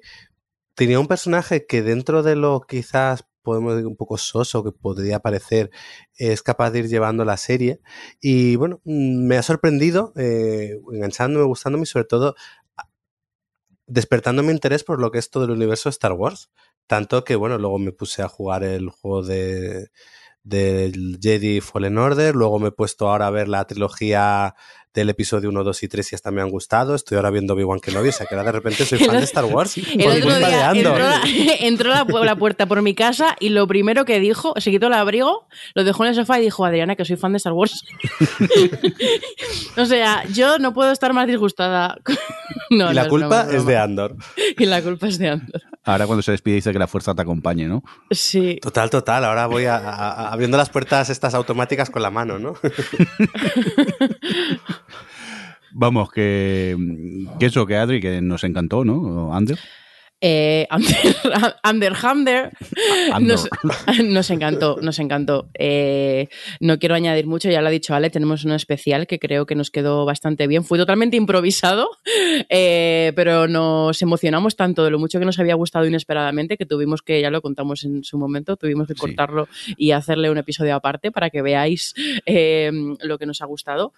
tenía 0.74 0.98
un 0.98 1.08
personaje 1.08 1.66
que 1.66 1.82
dentro 1.82 2.22
de 2.22 2.36
lo 2.36 2.62
quizás 2.62 3.24
podemos 3.42 3.74
decir 3.74 3.86
un 3.86 3.96
poco 3.96 4.18
soso 4.18 4.64
que 4.64 4.72
podría 4.72 5.20
parecer, 5.20 5.70
es 6.16 6.42
capaz 6.42 6.70
de 6.70 6.80
ir 6.80 6.88
llevando 6.88 7.24
la 7.24 7.36
serie. 7.36 7.80
Y 8.20 8.56
bueno, 8.56 8.80
me 8.84 9.36
ha 9.36 9.42
sorprendido, 9.42 10.12
eh, 10.16 10.80
enganchándome, 10.92 11.44
gustándome 11.44 11.84
y 11.84 11.86
sobre 11.86 12.04
todo 12.04 12.34
despertando 13.86 14.42
mi 14.42 14.52
interés 14.52 14.84
por 14.84 15.00
lo 15.00 15.10
que 15.10 15.18
es 15.18 15.30
todo 15.30 15.44
el 15.44 15.50
universo 15.50 15.88
de 15.88 15.92
Star 15.92 16.12
Wars. 16.12 16.50
Tanto 16.86 17.24
que, 17.24 17.36
bueno, 17.36 17.58
luego 17.58 17.78
me 17.78 17.92
puse 17.92 18.22
a 18.22 18.28
jugar 18.28 18.64
el 18.64 18.90
juego 18.90 19.22
de 19.22 19.90
del 20.42 21.18
Jedi 21.20 21.60
Fallen 21.60 21.98
Order, 21.98 22.34
luego 22.34 22.58
me 22.58 22.68
he 22.68 22.72
puesto 22.72 23.08
ahora 23.08 23.26
a 23.26 23.30
ver 23.30 23.48
la 23.48 23.66
trilogía 23.66 24.54
del 24.92 25.08
episodio 25.10 25.48
1, 25.50 25.62
2 25.64 25.82
y 25.84 25.88
3 25.88 26.12
y 26.12 26.14
hasta 26.16 26.30
me 26.30 26.40
han 26.42 26.48
gustado. 26.50 26.94
Estoy 26.94 27.16
ahora 27.16 27.30
viendo 27.30 27.54
Obi-Wan 27.54 27.78
Kenobi, 27.80 28.08
o 28.08 28.12
sea 28.12 28.26
que 28.26 28.34
ahora 28.34 28.46
de 28.46 28.52
repente 28.52 28.84
soy 28.84 28.98
fan 29.04 29.16
de 29.18 29.24
Star 29.24 29.44
Wars. 29.44 29.76
El 29.78 30.06
otro 30.22 30.36
día 30.36 30.70
entró, 30.72 30.98
la, 30.98 31.22
entró 31.60 31.90
la 31.90 32.04
pu- 32.06 32.24
la 32.24 32.36
puerta 32.36 32.66
por 32.66 32.82
mi 32.82 32.94
casa 32.94 33.36
y 33.38 33.50
lo 33.50 33.66
primero 33.66 34.04
que 34.04 34.18
dijo, 34.20 34.54
se 34.58 34.70
quitó 34.70 34.88
el 34.88 34.94
abrigo, 34.94 35.46
lo 35.74 35.84
dejó 35.84 36.04
en 36.04 36.10
el 36.10 36.14
sofá 36.16 36.38
y 36.40 36.42
dijo, 36.42 36.64
Adriana, 36.64 36.96
que 36.96 37.04
soy 37.04 37.16
fan 37.16 37.32
de 37.32 37.36
Star 37.38 37.52
Wars. 37.52 37.84
o 39.76 39.84
sea, 39.84 40.24
yo 40.32 40.58
no 40.58 40.72
puedo 40.74 40.90
estar 40.92 41.12
más 41.12 41.26
disgustada. 41.26 41.96
No, 42.70 42.90
y 42.90 42.94
la 42.94 43.04
no, 43.04 43.08
culpa 43.10 43.46
es 43.50 43.64
de. 43.66 43.76
Andor. 43.76 44.16
Y 44.58 44.66
la 44.66 44.82
culpa 44.82 45.08
es 45.08 45.18
de 45.18 45.28
Andor. 45.28 45.62
Ahora 45.84 46.06
cuando 46.06 46.22
se 46.22 46.32
despide 46.32 46.56
dice 46.56 46.72
que 46.72 46.78
la 46.78 46.86
fuerza 46.86 47.14
te 47.14 47.22
acompañe, 47.22 47.66
¿no? 47.66 47.82
Sí. 48.10 48.58
Total, 48.60 48.90
total. 48.90 49.24
Ahora 49.24 49.46
voy 49.46 49.64
a- 49.64 49.76
a- 49.76 50.10
a- 50.10 50.32
abriendo 50.32 50.56
las 50.58 50.68
puertas 50.70 51.08
estas 51.10 51.34
automáticas 51.34 51.88
con 51.90 52.02
la 52.02 52.10
mano, 52.10 52.38
¿no? 52.38 52.54
Vamos, 55.72 56.10
que, 56.10 56.76
que 57.38 57.46
eso, 57.46 57.64
que 57.64 57.76
Adri, 57.76 58.00
que 58.00 58.20
nos 58.20 58.42
encantó, 58.44 58.84
¿no? 58.84 59.34
Ander. 59.34 59.58
Eh, 60.20 60.66
Under, 60.70 61.56
Under 61.64 61.92
Andor. 63.12 63.20
nos, 63.22 63.48
nos 64.04 64.30
encantó, 64.30 64.76
nos 64.82 64.98
encantó. 64.98 65.48
Eh, 65.58 66.28
no 66.60 66.78
quiero 66.78 66.94
añadir 66.94 67.26
mucho, 67.26 67.50
ya 67.50 67.60
lo 67.62 67.68
ha 67.68 67.70
dicho 67.70 67.94
Ale, 67.94 68.10
tenemos 68.10 68.44
un 68.44 68.52
especial 68.52 69.06
que 69.06 69.18
creo 69.18 69.46
que 69.46 69.54
nos 69.54 69.70
quedó 69.70 70.04
bastante 70.04 70.46
bien. 70.46 70.64
Fue 70.64 70.78
totalmente 70.78 71.16
improvisado, 71.16 71.88
eh, 72.48 73.12
pero 73.16 73.48
nos 73.48 74.00
emocionamos 74.02 74.56
tanto 74.56 74.84
de 74.84 74.90
lo 74.90 74.98
mucho 74.98 75.18
que 75.18 75.24
nos 75.24 75.38
había 75.38 75.54
gustado 75.54 75.86
inesperadamente 75.86 76.56
que 76.56 76.66
tuvimos 76.66 77.02
que, 77.02 77.20
ya 77.20 77.30
lo 77.30 77.40
contamos 77.42 77.84
en 77.84 78.04
su 78.04 78.18
momento, 78.18 78.56
tuvimos 78.56 78.86
que 78.86 78.94
Sí. 78.94 79.00
cortarlo 79.00 79.48
y 79.76 79.92
hacerle 79.92 80.30
un 80.30 80.38
episodio 80.38 80.74
aparte 80.74 81.10
para 81.12 81.30
que 81.30 81.42
veáis 81.42 81.94
eh, 82.26 82.70
lo 83.02 83.18
que 83.18 83.26
nos 83.26 83.40
ha 83.40 83.46
gustado. 83.46 83.92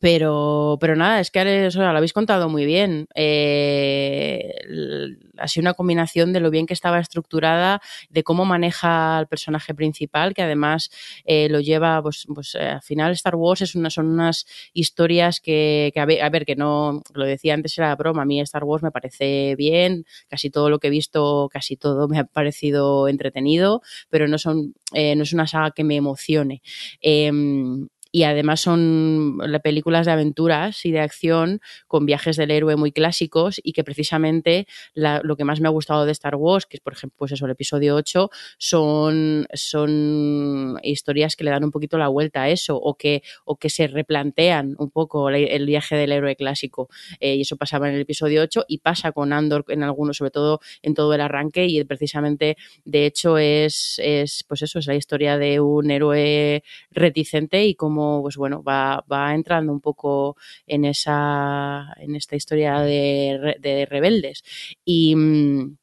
Pero, 0.00 0.78
pero 0.80 0.96
nada, 0.96 1.20
es 1.20 1.30
que 1.30 1.68
lo 1.70 1.82
habéis 1.84 2.14
contado 2.14 2.48
muy 2.48 2.64
bien. 2.64 3.06
Eh, 3.14 4.50
ha 5.36 5.46
sido 5.48 5.62
una 5.62 5.74
combinación 5.74 6.32
de 6.32 6.40
lo 6.40 6.50
bien 6.50 6.66
que 6.66 6.72
estaba 6.72 6.98
estructurada, 7.00 7.82
de 8.08 8.22
cómo 8.22 8.46
maneja 8.46 9.18
al 9.18 9.28
personaje 9.28 9.74
principal, 9.74 10.32
que 10.32 10.42
además 10.42 10.90
eh, 11.24 11.48
lo 11.50 11.60
lleva, 11.60 12.02
pues, 12.02 12.26
pues 12.34 12.54
eh, 12.54 12.60
al 12.62 12.82
final 12.82 13.12
Star 13.12 13.36
Wars 13.36 13.60
es 13.60 13.74
una, 13.74 13.90
son 13.90 14.06
unas 14.06 14.46
historias 14.72 15.40
que, 15.40 15.90
que 15.92 16.00
a, 16.00 16.06
ver, 16.06 16.22
a 16.22 16.30
ver, 16.30 16.46
que 16.46 16.56
no, 16.56 17.02
lo 17.12 17.24
decía 17.26 17.52
antes 17.52 17.76
era 17.76 17.94
broma, 17.94 18.22
a 18.22 18.24
mí 18.24 18.40
Star 18.40 18.64
Wars 18.64 18.82
me 18.82 18.90
parece 18.90 19.54
bien, 19.56 20.06
casi 20.28 20.48
todo 20.50 20.70
lo 20.70 20.78
que 20.78 20.86
he 20.86 20.90
visto, 20.90 21.48
casi 21.52 21.76
todo 21.76 22.08
me 22.08 22.18
ha 22.18 22.24
parecido 22.24 23.08
entretenido, 23.08 23.82
pero 24.08 24.28
no, 24.28 24.38
son, 24.38 24.74
eh, 24.94 25.14
no 25.14 25.24
es 25.24 25.32
una 25.34 25.46
saga 25.46 25.72
que 25.72 25.84
me 25.84 25.96
emocione. 25.96 26.62
Y 28.14 28.22
además 28.22 28.60
son 28.60 29.38
la- 29.44 29.58
películas 29.58 30.06
de 30.06 30.12
aventuras 30.12 30.84
y 30.86 30.92
de 30.92 31.00
acción 31.00 31.60
con 31.88 32.06
viajes 32.06 32.36
del 32.36 32.52
héroe 32.52 32.76
muy 32.76 32.92
clásicos 32.92 33.60
y 33.64 33.72
que 33.72 33.82
precisamente 33.82 34.68
la- 34.94 35.20
lo 35.24 35.36
que 35.36 35.42
más 35.42 35.60
me 35.60 35.66
ha 35.66 35.70
gustado 35.72 36.06
de 36.06 36.12
Star 36.12 36.36
Wars, 36.36 36.64
que 36.66 36.76
es 36.76 36.80
por 36.80 36.92
ejemplo 36.92 37.16
pues 37.18 37.32
eso, 37.32 37.44
el 37.46 37.50
episodio 37.52 37.96
8, 37.96 38.30
son, 38.56 39.46
son 39.54 40.78
historias 40.84 41.34
que 41.34 41.42
le 41.42 41.50
dan 41.50 41.64
un 41.64 41.72
poquito 41.72 41.98
la 41.98 42.06
vuelta 42.06 42.42
a 42.42 42.50
eso 42.50 42.76
o 42.76 42.94
que, 42.94 43.22
o 43.44 43.56
que 43.56 43.68
se 43.68 43.88
replantean 43.88 44.76
un 44.78 44.90
poco 44.92 45.28
el 45.30 45.66
viaje 45.66 45.96
del 45.96 46.12
héroe 46.12 46.36
clásico. 46.36 46.88
Eh, 47.18 47.34
y 47.36 47.40
eso 47.40 47.56
pasaba 47.56 47.88
en 47.88 47.94
el 47.96 48.02
episodio 48.02 48.42
8 48.42 48.64
y 48.68 48.78
pasa 48.78 49.10
con 49.10 49.32
Andor 49.32 49.64
en 49.68 49.82
algunos, 49.82 50.18
sobre 50.18 50.30
todo 50.30 50.60
en 50.82 50.94
todo 50.94 51.14
el 51.14 51.20
arranque 51.20 51.66
y 51.66 51.82
precisamente 51.82 52.56
de 52.84 53.06
hecho 53.06 53.38
es, 53.38 53.96
es 54.02 54.44
pues 54.46 54.62
eso, 54.62 54.78
es 54.78 54.86
la 54.86 54.94
historia 54.94 55.36
de 55.36 55.58
un 55.58 55.90
héroe 55.90 56.62
reticente 56.92 57.64
y 57.66 57.74
cómo 57.74 58.03
pues 58.22 58.36
bueno 58.36 58.62
va, 58.62 59.04
va 59.10 59.34
entrando 59.34 59.72
un 59.72 59.80
poco 59.80 60.36
en 60.66 60.84
esa 60.84 61.92
en 61.98 62.16
esta 62.16 62.36
historia 62.36 62.80
de, 62.80 63.56
de 63.60 63.86
rebeldes. 63.86 64.42
Y 64.84 65.14
mm, 65.16 65.76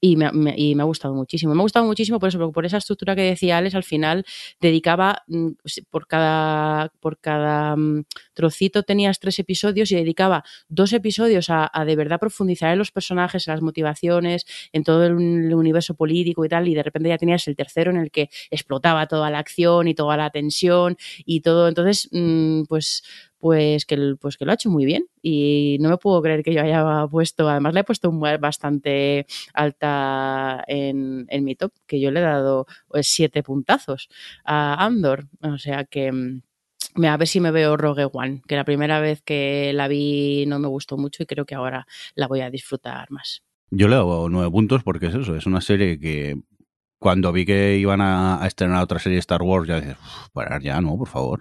y 0.00 0.16
me, 0.16 0.30
y 0.56 0.74
me 0.74 0.82
ha 0.82 0.86
gustado 0.86 1.14
muchísimo. 1.14 1.54
Me 1.54 1.60
ha 1.60 1.62
gustado 1.62 1.86
muchísimo 1.86 2.18
por 2.18 2.28
eso, 2.28 2.38
porque 2.38 2.52
por 2.52 2.66
esa 2.66 2.78
estructura 2.78 3.16
que 3.16 3.22
decía 3.22 3.58
Alex, 3.58 3.74
al 3.74 3.84
final 3.84 4.24
dedicaba 4.60 5.22
mm, 5.26 5.50
por 5.90 6.06
cada, 6.06 6.92
por 7.00 7.18
cada 7.18 7.76
mm, 7.76 8.04
trocito 8.34 8.82
tenías 8.82 9.18
tres 9.18 9.38
episodios 9.38 9.90
y 9.92 9.96
dedicaba 9.96 10.44
dos 10.68 10.92
episodios 10.92 11.50
a, 11.50 11.70
a 11.72 11.84
de 11.84 11.96
verdad 11.96 12.20
profundizar 12.20 12.72
en 12.72 12.78
los 12.78 12.90
personajes, 12.92 13.46
en 13.48 13.54
las 13.54 13.62
motivaciones, 13.62 14.46
en 14.72 14.84
todo 14.84 15.06
el 15.06 15.54
universo 15.54 15.94
político 15.94 16.44
y 16.44 16.48
tal, 16.48 16.68
y 16.68 16.74
de 16.74 16.82
repente 16.82 17.08
ya 17.08 17.18
tenías 17.18 17.46
el 17.48 17.56
tercero 17.56 17.90
en 17.90 17.98
el 17.98 18.10
que 18.10 18.28
explotaba 18.50 19.06
toda 19.06 19.30
la 19.30 19.38
acción 19.38 19.88
y 19.88 19.94
toda 19.94 20.16
la 20.16 20.30
tensión 20.30 20.96
y 21.24 21.40
todo. 21.40 21.68
Entonces, 21.68 22.08
mm, 22.12 22.64
pues 22.68 23.02
pues 23.46 23.86
que, 23.86 24.16
pues 24.20 24.36
que 24.36 24.44
lo 24.44 24.50
ha 24.50 24.54
hecho 24.54 24.70
muy 24.70 24.84
bien 24.84 25.06
y 25.22 25.76
no 25.78 25.88
me 25.88 25.98
puedo 25.98 26.20
creer 26.20 26.42
que 26.42 26.52
yo 26.52 26.62
haya 26.62 27.06
puesto, 27.08 27.48
además 27.48 27.74
le 27.74 27.80
he 27.80 27.84
puesto 27.84 28.10
un 28.10 28.18
bastante 28.18 29.24
alta 29.54 30.64
en, 30.66 31.26
en 31.28 31.44
mi 31.44 31.54
top, 31.54 31.70
que 31.86 32.00
yo 32.00 32.10
le 32.10 32.18
he 32.18 32.22
dado 32.24 32.66
pues, 32.88 33.06
siete 33.06 33.44
puntazos 33.44 34.08
a 34.44 34.84
Andor, 34.84 35.28
o 35.42 35.58
sea 35.58 35.84
que 35.84 36.10
mm, 36.10 37.04
a 37.04 37.16
ver 37.16 37.28
si 37.28 37.38
me 37.38 37.52
veo 37.52 37.76
Rogue 37.76 38.08
One, 38.12 38.42
que 38.48 38.56
la 38.56 38.64
primera 38.64 38.98
vez 38.98 39.22
que 39.22 39.70
la 39.72 39.86
vi 39.86 40.44
no 40.48 40.58
me 40.58 40.66
gustó 40.66 40.96
mucho 40.96 41.22
y 41.22 41.26
creo 41.26 41.46
que 41.46 41.54
ahora 41.54 41.86
la 42.16 42.26
voy 42.26 42.40
a 42.40 42.50
disfrutar 42.50 43.12
más. 43.12 43.44
Yo 43.70 43.86
le 43.86 43.94
doy 43.94 44.28
nueve 44.28 44.50
puntos 44.50 44.82
porque 44.82 45.06
es 45.06 45.14
eso, 45.14 45.36
es 45.36 45.46
una 45.46 45.60
serie 45.60 46.00
que 46.00 46.36
cuando 46.98 47.30
vi 47.30 47.46
que 47.46 47.76
iban 47.76 48.00
a, 48.00 48.44
estrenar 48.44 48.82
otra 48.82 48.98
serie 48.98 49.18
de 49.18 49.20
Star 49.20 49.42
Wars, 49.42 49.68
ya 49.68 49.80
dije, 49.80 49.92
"Uf, 49.92 50.30
parar 50.32 50.62
ya, 50.62 50.80
no, 50.80 50.98
por 50.98 51.06
favor. 51.06 51.40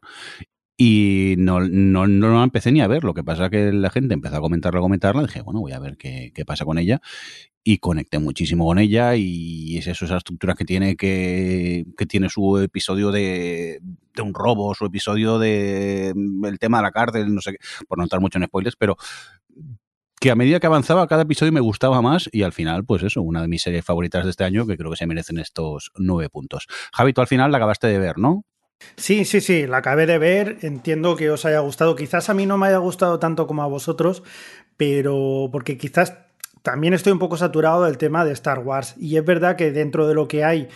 Y 0.78 1.36
no, 1.38 1.62
no, 1.62 2.06
no 2.06 2.44
empecé 2.44 2.72
ni 2.72 2.82
a 2.82 2.88
ver, 2.88 3.06
lo 3.06 3.14
que 3.14 3.24
pasa 3.24 3.50
que 3.50 3.72
la 3.72 3.90
gente 3.90 4.14
empezó 4.14 4.36
a 4.36 4.42
comentarla, 4.42 4.80
a 4.80 4.82
comentarla, 4.82 5.22
dije, 5.22 5.42
bueno, 5.42 5.62
voy 5.62 5.72
a 5.72 5.80
ver 5.80 5.96
qué, 5.98 6.32
qué 6.36 6.44
pasa 6.44 6.66
con 6.66 6.78
ella. 6.78 7.02
Y 7.64 7.78
conecté 7.78 8.20
muchísimo 8.20 8.66
con 8.66 8.78
ella 8.78 9.16
y 9.16 9.78
es 9.78 9.88
eso, 9.88 10.06
esa 10.06 10.18
estructura 10.18 10.54
que 10.54 10.66
tiene 10.66 10.96
que, 10.98 11.86
que 11.98 12.06
tiene 12.06 12.30
su 12.30 12.60
episodio 12.60 13.12
de, 13.12 13.80
de 14.14 14.22
un 14.22 14.34
robo, 14.34 14.76
su 14.76 14.86
episodio 14.86 15.40
de 15.40 16.14
mm, 16.14 16.46
el 16.46 16.60
tema 16.60 16.78
de 16.78 16.84
la 16.84 16.92
cárcel, 16.92 17.34
no 17.34 17.42
sé 17.42 17.58
por 17.88 17.98
no 17.98 18.04
entrar 18.04 18.22
mucho 18.22 18.38
en 18.38 18.46
spoilers, 18.46 18.76
pero 18.76 18.98
que 20.20 20.32
a 20.32 20.36
medida 20.36 20.60
que 20.60 20.68
avanzaba 20.68 21.08
cada 21.08 21.24
episodio 21.24 21.52
me 21.52 21.60
gustaba 21.60 22.02
más 22.02 22.30
y 22.32 22.44
al 22.44 22.54
final, 22.54 22.86
pues 22.86 23.04
eso, 23.04 23.22
una 23.22 23.42
de 23.42 23.48
mis 23.48 23.62
series 23.62 23.86
favoritas 23.86 24.26
de 24.26 24.32
este 24.32 24.44
año 24.44 24.68
que 24.68 24.78
creo 24.78 24.92
que 24.92 24.98
se 24.98 25.08
merecen 25.08 25.38
estos 25.40 25.92
nueve 25.96 26.30
puntos. 26.30 26.68
Javi, 26.94 27.14
tú 27.14 27.22
al 27.22 27.28
final 27.28 27.52
la 27.52 27.58
acabaste 27.58 27.88
de 27.88 28.00
ver, 28.00 28.18
¿no? 28.18 28.44
Sí, 28.98 29.26
sí, 29.26 29.42
sí, 29.42 29.68
la 29.68 29.78
acabé 29.78 30.06
de 30.06 30.18
ver, 30.18 30.58
entiendo 30.62 31.16
que 31.16 31.30
os 31.32 31.46
haya 31.46 31.60
gustado, 31.60 31.96
quizás 31.96 32.30
a 32.30 32.34
mí 32.34 32.46
no 32.46 32.58
me 32.58 32.68
haya 32.68 32.78
gustado 32.78 33.20
tanto 33.20 33.48
como 33.48 33.64
a 33.64 33.68
vosotros, 33.68 34.24
pero 34.78 35.50
porque 35.52 35.78
quizás 35.78 36.14
también 36.62 36.94
estoy 36.94 37.14
un 37.14 37.20
poco 37.20 37.38
saturado 37.38 37.86
del 37.86 37.98
tema 37.98 38.26
de 38.26 38.34
Star 38.34 38.60
Wars. 38.60 38.96
Y 38.98 39.18
es 39.18 39.26
verdad 39.26 39.56
que 39.56 39.72
dentro 39.72 40.08
de 40.08 40.16
lo 40.16 40.28
que 40.28 40.44
hay, 40.44 40.68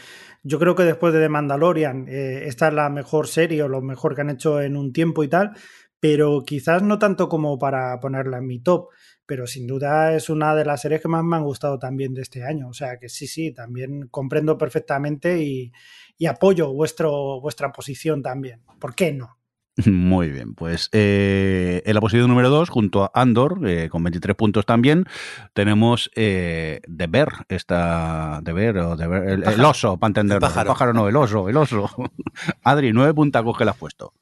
yo 0.44 0.60
creo 0.60 0.76
que 0.76 0.84
después 0.84 1.14
de 1.14 1.20
The 1.20 1.30
Mandalorian, 1.30 2.08
eh, 2.08 2.44
esta 2.46 2.70
es 2.70 2.74
la 2.74 2.90
mejor 2.90 3.28
serie 3.28 3.64
o 3.64 3.68
lo 3.68 3.82
mejor 3.82 4.16
que 4.16 4.22
han 4.22 4.30
hecho 4.30 4.62
en 4.62 4.78
un 4.78 4.94
tiempo 4.94 5.24
y 5.24 5.28
tal, 5.28 5.52
pero 6.00 6.44
quizás 6.46 6.82
no 6.84 7.00
tanto 7.00 7.28
como 7.28 7.58
para 7.60 8.00
ponerla 8.00 8.38
en 8.38 8.48
mi 8.48 8.60
top, 8.60 8.90
pero 9.26 9.48
sin 9.48 9.68
duda 9.68 10.16
es 10.16 10.30
una 10.30 10.56
de 10.56 10.66
las 10.66 10.82
series 10.82 11.02
que 11.02 11.08
más 11.08 11.24
me 11.24 11.36
han 11.36 11.44
gustado 11.44 11.78
también 11.80 12.14
de 12.14 12.22
este 12.22 12.44
año, 12.44 12.70
o 12.70 12.74
sea 12.74 12.98
que 12.98 13.10
sí, 13.10 13.28
sí, 13.28 13.52
también 13.54 14.08
comprendo 14.10 14.58
perfectamente 14.58 15.42
y 15.42 15.72
y 16.20 16.28
apoyo 16.28 16.72
vuestro, 16.72 17.42
vuestra 17.42 17.72
posición 17.72 18.22
también. 18.22 18.62
¿Por 18.78 18.94
qué 18.94 19.12
no? 19.12 19.40
Muy 19.86 20.30
bien, 20.30 20.56
pues 20.56 20.90
eh, 20.92 21.82
en 21.86 21.96
la 21.96 22.02
posición 22.02 22.28
número 22.28 22.50
2, 22.50 22.70
junto 22.70 23.04
a 23.04 23.12
Andor, 23.14 23.62
eh, 23.66 23.88
con 23.90 24.04
23 24.04 24.36
puntos 24.36 24.66
también, 24.66 25.06
tenemos 25.54 26.12
eh, 26.16 26.82
The 26.96 27.08
Bear, 27.08 27.46
esta, 27.48 28.42
The 28.44 28.52
Bear, 28.52 28.78
o 28.80 28.98
The 28.98 29.08
Bear, 29.08 29.30
el, 29.30 29.44
el 29.44 29.66
oso, 29.66 29.98
para 29.98 30.10
entenderlo. 30.10 30.46
El 30.46 30.54
pájaro. 30.66 30.94
no, 30.94 31.08
el 31.08 31.16
oso, 31.16 31.48
el 31.48 31.56
oso. 31.56 31.90
Adri, 32.64 32.92
nueve 32.92 33.14
puntacos 33.14 33.58
que 33.58 33.64
le 33.64 33.72
has 33.72 33.78
puesto. 33.78 34.14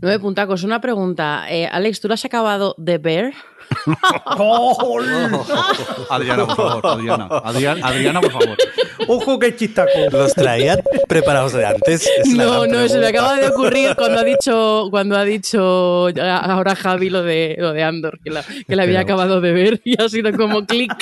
Nueve 0.00 0.18
puntacos. 0.18 0.64
Una 0.64 0.80
pregunta. 0.80 1.46
Eh, 1.48 1.66
Alex, 1.66 2.00
¿tú 2.00 2.08
lo 2.08 2.14
has 2.14 2.24
acabado 2.24 2.74
de 2.78 2.98
ver? 2.98 3.34
Adriana, 6.10 6.46
por 6.46 6.56
favor, 6.56 6.86
Adriana. 6.86 7.28
Adriana, 7.44 7.86
Adriana, 7.86 8.20
por 8.20 8.32
favor. 8.32 8.56
¡Ojo 9.08 9.38
que 9.38 9.56
chistaco! 9.56 9.90
¿Los 10.10 10.32
traían 10.34 10.80
preparados 11.08 11.52
de 11.52 11.64
antes? 11.66 12.08
No, 12.26 12.66
no, 12.66 12.88
se 12.88 12.98
me 12.98 13.08
acaba 13.08 13.36
de 13.36 13.48
ocurrir 13.48 13.94
cuando 13.96 14.20
ha 14.20 14.24
dicho, 14.24 14.88
cuando 14.90 15.16
ha 15.16 15.24
dicho 15.24 16.08
ahora 16.20 16.74
Javi 16.76 17.10
lo 17.10 17.22
de, 17.22 17.56
lo 17.58 17.72
de 17.72 17.82
Andor, 17.82 18.18
que 18.22 18.30
la, 18.30 18.42
que 18.44 18.76
la 18.76 18.82
había 18.84 19.00
Pero- 19.00 19.14
acabado 19.14 19.40
de 19.40 19.52
ver 19.52 19.80
y 19.84 20.00
ha 20.00 20.08
sido 20.08 20.32
como 20.36 20.64
clic. 20.66 20.92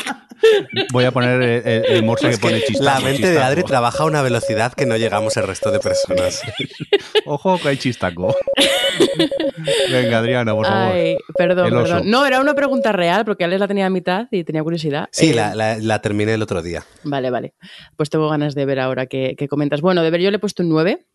Voy 0.92 1.04
a 1.04 1.10
poner 1.10 1.42
el, 1.42 1.66
el- 1.66 1.84
el 1.84 2.02
morse 2.02 2.26
que 2.28 2.32
Es 2.32 2.38
que 2.38 2.46
pone 2.46 2.60
chistaco. 2.62 2.84
la 2.84 3.00
mente 3.00 3.22
de 3.26 3.28
chistaco. 3.34 3.46
Adri 3.46 3.62
trabaja 3.64 4.02
a 4.02 4.06
una 4.06 4.22
velocidad 4.22 4.72
que 4.72 4.86
no 4.86 4.96
llegamos 4.96 5.36
el 5.36 5.46
resto 5.46 5.70
de 5.70 5.80
personas. 5.80 6.40
Ojo 7.26 7.58
que 7.60 7.68
hay 7.68 7.76
chistaco. 7.76 8.34
Venga, 9.90 10.18
Adriana, 10.18 10.54
por 10.54 10.66
favor. 10.66 10.94
Ay, 10.94 11.16
perdón, 11.36 11.70
perdón. 11.70 12.02
No, 12.10 12.24
era 12.24 12.40
una 12.40 12.54
pregunta 12.60 12.92
real 12.92 13.24
porque 13.24 13.44
Alex 13.44 13.60
la 13.60 13.68
tenía 13.68 13.86
a 13.86 13.90
mitad 13.90 14.28
y 14.30 14.44
tenía 14.44 14.62
curiosidad. 14.62 15.08
Sí, 15.12 15.30
Eh, 15.30 15.34
la, 15.34 15.54
la- 15.54 15.78
la 15.78 16.00
terminé 16.00 16.34
el 16.34 16.42
otro 16.42 16.62
día. 16.62 16.84
Vale, 17.04 17.30
vale. 17.30 17.54
Pues 17.96 18.10
tengo 18.10 18.28
ganas 18.28 18.54
de 18.54 18.64
ver 18.66 18.78
ahora 18.80 19.06
que, 19.06 19.34
que 19.36 19.48
comentas. 19.48 19.80
Bueno, 19.80 20.02
de 20.02 20.10
ver 20.10 20.20
yo 20.20 20.30
le 20.30 20.36
he 20.36 20.40
puesto 20.40 20.62
un 20.62 20.68
9. 20.68 21.06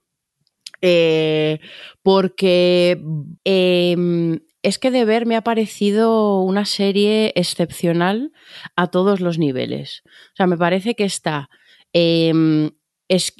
Eh, 0.81 1.59
porque 2.03 3.01
em, 3.43 4.39
es 4.61 4.77
que 4.79 4.91
de 4.91 5.05
ver 5.05 5.25
me 5.25 5.35
ha 5.35 5.41
parecido 5.41 6.41
una 6.41 6.65
serie 6.65 7.31
excepcional 7.35 8.31
a 8.75 8.87
todos 8.87 9.19
los 9.21 9.37
niveles. 9.39 10.01
O 10.33 10.35
sea, 10.35 10.47
me 10.47 10.57
parece 10.57 10.95
que 10.95 11.05
está 11.05 11.49
em, 11.93 12.71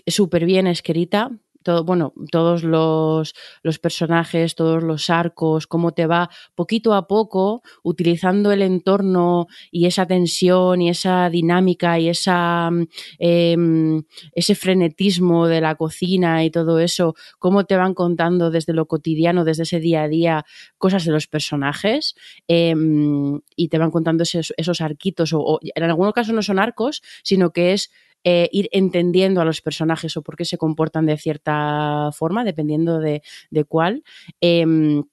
súper 0.07 0.45
bien 0.45 0.65
escrita, 0.67 1.31
bueno, 1.83 2.13
todos 2.31 2.63
los, 2.63 3.33
los, 3.63 3.79
personajes, 3.79 4.55
todos 4.55 4.83
los 4.83 5.09
arcos, 5.09 5.67
cómo 5.67 5.91
te 5.91 6.05
va 6.05 6.29
poquito 6.55 6.93
a 6.93 7.07
poco 7.07 7.61
utilizando 7.83 8.51
el 8.51 8.61
entorno 8.61 9.47
y 9.71 9.85
esa 9.85 10.05
tensión 10.05 10.81
y 10.81 10.89
esa 10.89 11.29
dinámica 11.29 11.99
y 11.99 12.09
esa, 12.09 12.69
eh, 13.19 13.57
ese 14.33 14.55
frenetismo 14.55 15.47
de 15.47 15.61
la 15.61 15.75
cocina 15.75 16.43
y 16.43 16.51
todo 16.51 16.79
eso, 16.79 17.15
cómo 17.39 17.65
te 17.65 17.75
van 17.75 17.93
contando 17.93 18.51
desde 18.51 18.73
lo 18.73 18.85
cotidiano, 18.85 19.43
desde 19.43 19.63
ese 19.63 19.79
día 19.79 20.03
a 20.03 20.07
día, 20.07 20.45
cosas 20.77 21.05
de 21.05 21.11
los 21.11 21.27
personajes 21.27 22.15
eh, 22.47 22.73
y 23.55 23.67
te 23.69 23.77
van 23.77 23.91
contando 23.91 24.23
esos, 24.23 24.53
esos 24.57 24.81
arquitos, 24.81 25.33
o, 25.33 25.39
o 25.39 25.59
en 25.61 25.83
algunos 25.83 26.13
casos 26.13 26.33
no 26.33 26.41
son 26.41 26.59
arcos, 26.59 27.01
sino 27.23 27.51
que 27.51 27.73
es 27.73 27.91
eh, 28.27 28.49
ir 28.52 28.69
entendiendo 28.72 29.39
a 29.39 29.45
los 29.45 29.61
personajes 29.61 30.18
o 30.18 30.23
por 30.23 30.35
qué 30.35 30.45
se 30.45 30.57
comportan 30.57 31.06
de 31.06 31.15
cierta 31.15 32.10
forma, 32.11 32.43
dependiendo 32.43 32.99
de, 32.99 33.22
cuál. 33.68 34.03
Em, 34.41 35.03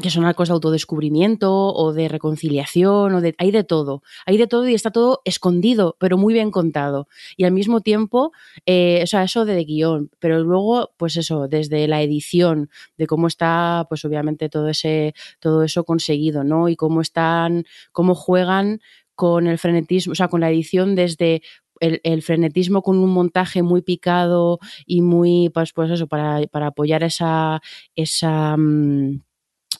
que 0.00 0.08
son 0.08 0.24
arcos 0.24 0.48
de 0.48 0.54
autodescubrimiento 0.54 1.52
o 1.52 1.92
de 1.92 2.08
reconciliación, 2.08 3.14
o 3.14 3.20
de, 3.20 3.34
hay 3.36 3.50
de 3.50 3.62
todo, 3.62 4.02
hay 4.24 4.38
de 4.38 4.46
todo 4.46 4.66
y 4.66 4.72
está 4.72 4.90
todo 4.90 5.20
escondido, 5.26 5.96
pero 6.00 6.16
muy 6.16 6.32
bien 6.32 6.50
contado. 6.50 7.08
Y 7.36 7.44
al 7.44 7.52
mismo 7.52 7.82
tiempo, 7.82 8.32
eh, 8.64 9.00
o 9.02 9.06
sea, 9.06 9.22
eso 9.22 9.44
de, 9.44 9.62
guion, 9.64 10.10
pero 10.18 10.42
luego, 10.42 10.92
pues 10.96 11.18
eso, 11.18 11.46
desde 11.46 11.86
la 11.88 12.00
edición, 12.00 12.70
de 12.96 13.06
cómo 13.06 13.26
está, 13.26 13.84
pues 13.90 14.02
obviamente 14.06 14.48
todo 14.48 14.70
ese, 14.70 15.12
todo 15.40 15.62
eso 15.62 15.84
conseguido, 15.84 16.42
¿no? 16.42 16.70
Y 16.70 16.76
cómo 16.76 17.02
están, 17.02 17.66
cómo 17.92 18.14
juegan 18.14 18.80
con 19.14 19.46
el 19.46 19.58
frenetismo, 19.58 20.12
o 20.12 20.14
sea, 20.14 20.28
con 20.28 20.40
la 20.40 20.50
edición 20.50 20.94
desde 20.94 21.42
el, 21.82 22.22
frenetismo 22.22 22.82
con 22.82 22.98
un 22.98 23.10
montaje 23.10 23.62
muy 23.62 23.82
picado 23.82 24.58
y 24.86 25.02
muy, 25.02 25.50
pues, 25.52 25.72
pues 25.72 25.90
eso, 25.90 26.06
para, 26.06 26.46
para 26.48 26.68
apoyar 26.68 27.02
esa, 27.02 27.60
esa 27.96 28.56
mm, 28.56 29.20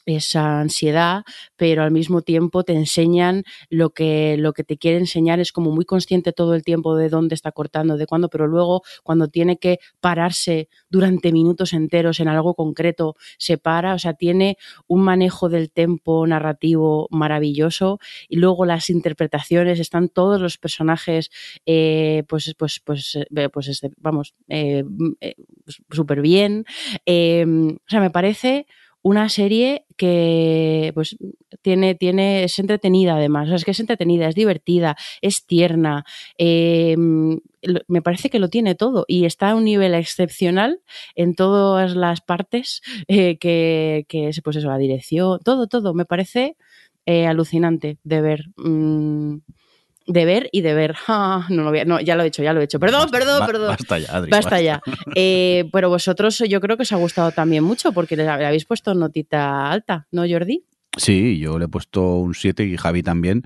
esa 0.07 0.61
ansiedad, 0.61 1.23
pero 1.57 1.83
al 1.83 1.91
mismo 1.91 2.23
tiempo 2.23 2.65
te 2.65 2.73
enseñan 2.73 3.45
lo 3.71 3.91
que, 3.91 4.37
lo 4.39 4.53
que 4.53 4.65
te 4.65 4.77
quiere 4.77 4.99
enseñar, 4.99 5.41
es 5.41 5.53
como 5.53 5.71
muy 5.71 5.85
consciente 5.85 6.33
todo 6.33 6.55
el 6.55 6.63
tiempo 6.65 6.97
de 6.97 7.09
dónde 7.09 7.35
está 7.35 7.53
cortando, 7.53 7.97
de 7.97 8.07
cuándo, 8.07 8.29
pero 8.29 8.47
luego 8.47 8.83
cuando 9.03 9.29
tiene 9.29 9.59
que 9.59 9.79
pararse 10.01 10.69
durante 10.91 11.33
minutos 11.33 11.73
enteros 11.73 12.21
en 12.21 12.29
algo 12.29 12.55
concreto, 12.55 13.17
se 13.39 13.59
para, 13.59 13.95
o 13.95 13.99
sea, 13.99 14.15
tiene 14.15 14.57
un 14.87 15.03
manejo 15.03 15.49
del 15.49 15.71
tempo 15.71 16.27
narrativo 16.27 17.09
maravilloso 17.11 17.99
y 18.29 18.37
luego 18.37 18.65
las 18.65 18.91
interpretaciones, 18.91 19.81
están 19.81 20.09
todos 20.09 20.41
los 20.41 20.59
personajes, 20.59 21.31
eh, 21.67 22.25
pues, 22.29 22.55
pues, 22.59 22.81
pues, 22.81 23.17
eh, 23.17 23.49
pues 23.49 23.69
este, 23.69 23.91
vamos, 23.99 24.35
eh, 24.49 24.85
súper 25.91 26.21
bien. 26.23 26.65
o 27.07 27.89
sea, 27.89 28.01
me 28.01 28.11
parece 28.11 28.67
una 29.03 29.29
serie 29.29 29.85
que 29.97 30.93
pues 30.95 31.17
tiene, 31.63 31.95
tiene, 31.95 32.45
es 32.45 32.59
entretenida 32.59 33.17
además, 33.17 33.51
es 33.51 33.65
que 33.65 33.73
es 33.73 33.81
entretenida, 33.81 34.29
es 34.29 34.35
divertida, 34.35 34.97
es 35.21 35.47
tierna, 35.47 36.05
eh, 36.39 36.97
me 36.97 38.03
parece 38.03 38.31
que 38.31 38.39
lo 38.39 38.49
tiene 38.49 38.75
todo. 38.75 39.05
Y 39.09 39.25
está 39.25 39.51
a 39.51 39.55
un 39.55 39.65
nivel 39.65 39.95
excepcional 39.95 40.81
en 41.15 41.35
todas 41.35 41.95
las 41.95 42.21
partes 42.21 42.83
eh, 43.09 43.39
que, 43.39 44.07
que, 44.09 44.31
pues 44.43 44.57
eso, 44.57 44.69
la 44.69 44.79
dirección, 44.79 45.41
todo, 45.45 45.67
todo, 45.67 45.95
me 45.95 46.05
parece 46.05 46.57
eh, 47.07 47.27
alucinante 47.27 47.99
de 48.05 48.21
ver. 48.21 48.45
Mm, 48.57 49.39
de 50.07 50.25
ver 50.25 50.49
y 50.53 50.63
de 50.63 50.75
ver. 50.75 50.97
Ah, 51.09 51.47
no, 51.49 51.71
lo 51.71 51.85
no, 51.85 52.01
ya 52.01 52.17
lo 52.17 52.23
he 52.23 52.27
hecho, 52.27 52.43
ya 52.43 52.53
lo 52.53 52.61
he 52.61 52.65
hecho. 52.65 52.81
Perdón, 52.81 53.11
perdón, 53.11 53.47
perdón. 53.47 53.69
Basta 53.69 53.99
ya, 53.99 54.17
Adri, 54.17 54.31
Basta, 54.31 54.61
ya. 54.61 54.83
Eh, 55.15 55.69
pero 55.73 55.89
vosotros 55.89 56.39
yo 56.49 56.61
creo 56.61 56.77
que 56.77 56.83
os 56.83 56.93
ha 56.93 56.97
gustado 56.97 57.33
también 57.33 57.65
mucho 57.65 57.93
porque 57.93 58.17
le 58.17 58.29
habéis 58.29 58.65
puesto 58.65 58.95
notita 58.95 59.71
alta, 59.71 60.07
¿no, 60.11 60.23
Jordi? 60.29 60.65
Sí, 60.97 61.39
yo 61.39 61.59
le 61.59 61.65
he 61.65 61.69
puesto 61.69 62.17
un 62.17 62.35
7 62.35 62.65
y 62.65 62.77
Javi 62.77 63.03
también. 63.03 63.45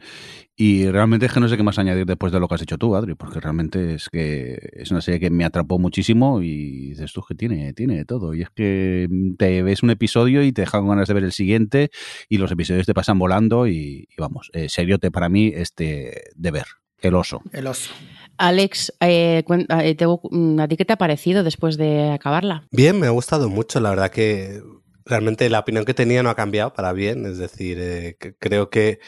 Y 0.58 0.88
realmente 0.88 1.26
es 1.26 1.32
que 1.32 1.38
no 1.38 1.48
sé 1.48 1.56
qué 1.58 1.62
más 1.62 1.78
añadir 1.78 2.06
después 2.06 2.32
de 2.32 2.40
lo 2.40 2.48
que 2.48 2.54
has 2.54 2.62
hecho 2.62 2.78
tú, 2.78 2.96
Adri, 2.96 3.14
porque 3.14 3.40
realmente 3.40 3.94
es 3.94 4.08
que 4.08 4.58
es 4.72 4.90
una 4.90 5.02
serie 5.02 5.20
que 5.20 5.30
me 5.30 5.44
atrapó 5.44 5.78
muchísimo 5.78 6.40
y 6.40 6.88
dices 6.90 7.12
tú 7.12 7.22
que 7.22 7.34
tiene, 7.34 7.74
tiene 7.74 8.06
todo. 8.06 8.32
Y 8.32 8.42
es 8.42 8.48
que 8.50 9.06
te 9.38 9.62
ves 9.62 9.82
un 9.82 9.90
episodio 9.90 10.42
y 10.42 10.52
te 10.52 10.62
deja 10.62 10.78
con 10.78 10.88
ganas 10.88 11.08
de 11.08 11.14
ver 11.14 11.24
el 11.24 11.32
siguiente 11.32 11.90
y 12.30 12.38
los 12.38 12.50
episodios 12.50 12.86
te 12.86 12.94
pasan 12.94 13.18
volando 13.18 13.68
y, 13.68 14.08
vamos, 14.16 14.50
eh, 14.54 14.68
seriote 14.70 15.10
para 15.10 15.28
mí 15.28 15.52
este 15.54 16.22
de 16.34 16.50
ver, 16.50 16.66
el 17.00 17.14
oso. 17.14 17.42
El 17.52 17.66
oso. 17.66 17.92
Alex, 18.38 18.94
eh, 19.00 19.44
eh 19.46 20.06
mm, 20.30 20.60
¿a 20.60 20.68
ti 20.68 20.76
qué 20.76 20.84
te 20.86 20.92
ha 20.94 20.98
parecido 20.98 21.44
después 21.44 21.76
de 21.76 22.10
acabarla? 22.12 22.66
Bien, 22.72 22.98
me 22.98 23.06
ha 23.06 23.10
gustado 23.10 23.50
mucho, 23.50 23.78
la 23.80 23.90
verdad 23.90 24.10
que 24.10 24.62
realmente 25.06 25.48
la 25.50 25.60
opinión 25.60 25.84
que 25.84 25.94
tenía 25.94 26.22
no 26.22 26.30
ha 26.30 26.34
cambiado 26.36 26.72
para 26.74 26.92
bien, 26.92 27.26
es 27.26 27.38
decir, 27.38 27.78
eh, 27.80 28.16
creo 28.38 28.70
que, 28.70 29.00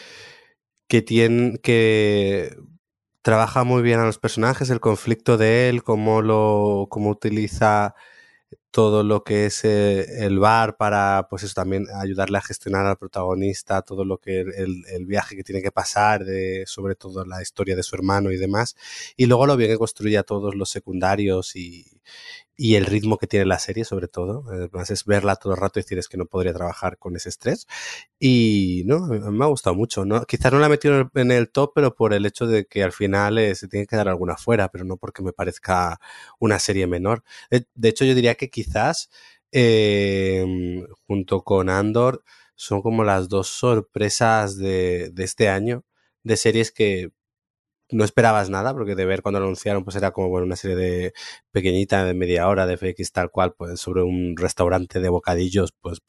que 0.89 1.03
tiene 1.03 1.59
que 1.59 2.57
trabaja 3.23 3.65
muy 3.65 3.83
bien 3.83 4.01
a 4.01 4.07
los 4.07 4.19
personajes, 4.19 4.71
el 4.71 4.81
conflicto 4.81 5.37
de 5.37 5.69
él, 5.69 5.83
cómo 5.83 6.23
lo 6.23 6.87
cómo 6.91 7.11
utiliza 7.11 7.95
todo 8.71 9.03
lo 9.03 9.25
que 9.25 9.47
es 9.47 9.65
eh, 9.65 10.25
el 10.25 10.39
bar 10.39 10.77
para, 10.77 11.27
pues 11.31 11.43
eso, 11.43 11.55
también 11.55 11.87
ayudarle 11.95 12.39
a 12.39 12.43
gestionar 12.43 12.87
al 12.87 12.97
protagonista, 12.99 13.83
todo 13.83 14.05
lo 14.05 14.19
que 14.19 14.41
el, 14.41 14.85
el, 14.87 15.07
viaje 15.07 15.37
que 15.37 15.43
tiene 15.43 15.63
que 15.63 15.73
pasar, 15.73 16.25
de, 16.25 16.65
sobre 16.67 16.95
todo 16.95 17.25
la 17.25 17.43
historia 17.43 17.77
de 17.77 17.83
su 17.83 17.97
hermano 17.97 18.31
y 18.31 18.37
demás. 18.37 18.77
Y 19.17 19.27
luego 19.27 19.47
lo 19.47 19.57
bien 19.57 19.71
que 19.71 19.79
construye 19.79 20.19
a 20.19 20.23
todos 20.23 20.55
los 20.55 20.71
secundarios 20.71 21.57
y, 21.57 21.87
y 22.61 22.75
el 22.75 22.87
ritmo 22.87 23.19
que 23.19 23.29
tiene 23.29 23.47
la 23.47 23.61
serie, 23.61 23.85
sobre 23.85 24.09
todo. 24.09 24.45
Además, 24.51 24.91
es 24.91 25.05
verla 25.05 25.37
todo 25.37 25.55
el 25.55 25.61
rato 25.61 25.79
y 25.79 25.83
decir 25.83 25.97
es 25.99 26.09
que 26.09 26.17
no 26.17 26.27
podría 26.27 26.53
trabajar 26.53 26.99
con 26.99 27.15
ese 27.15 27.29
estrés. 27.29 27.69
Y 28.19 28.83
no, 28.85 29.07
me 29.07 29.45
ha 29.45 29.49
gustado 29.49 29.77
mucho. 29.77 30.05
¿no? 30.05 30.25
Quizás 30.27 30.53
no 30.53 30.59
la 30.59 30.67
he 30.67 30.71
metido 30.71 31.09
en 31.15 31.31
el 31.31 31.51
top, 31.51 31.71
pero 31.73 31.95
por 31.95 32.13
el 32.13 32.27
hecho 32.27 32.49
de 32.49 32.67
que 32.67 32.83
al 32.83 32.93
final 32.93 33.39
eh, 33.39 33.55
se 33.55 33.69
tiene 33.69 33.87
que 33.87 33.95
dar 33.97 34.09
alguna 34.09 34.37
fuera, 34.37 34.69
pero 34.71 34.85
no 34.85 34.97
porque 34.97 35.23
me 35.23 35.33
parezca 35.33 36.01
una 36.41 36.59
serie 36.59 36.89
menor. 36.89 37.23
De, 37.51 37.89
hecho, 37.89 38.05
yo 38.05 38.15
diría 38.17 38.35
que 38.35 38.51
quizás 38.51 39.09
eh, 39.53 40.45
junto 41.07 41.45
con 41.45 41.71
Andor 41.71 42.25
son 42.57 42.83
como 42.83 43.05
las 43.05 43.29
dos 43.29 43.49
sorpresas 43.49 44.59
de 44.59 45.13
este 45.17 45.49
año 45.49 45.85
de 46.25 46.37
series 46.37 46.73
que 46.73 47.13
no 47.91 48.05
esperabas 48.05 48.51
nada, 48.51 48.75
porque 48.75 48.95
de 48.95 49.05
ver 49.07 49.23
cuando 49.23 49.41
lo 49.41 49.47
anunciaron, 49.47 49.85
pues 49.85 49.97
era 49.97 50.11
como 50.13 50.29
bueno, 50.29 50.47
una 50.47 50.57
serie 50.57 50.77
de 50.77 51.13
pequeñita 51.53 52.05
de 52.05 52.15
media 52.15 52.49
hora 52.49 52.67
de 52.67 52.75
FX 52.77 53.13
tal 53.13 53.31
cual, 53.31 53.55
pues 53.57 53.81
sobre 53.81 54.03
un 54.03 54.37
restaurante 54.37 55.01
de 55.01 55.09
bocadillos, 55.09 55.73
pues 55.81 56.01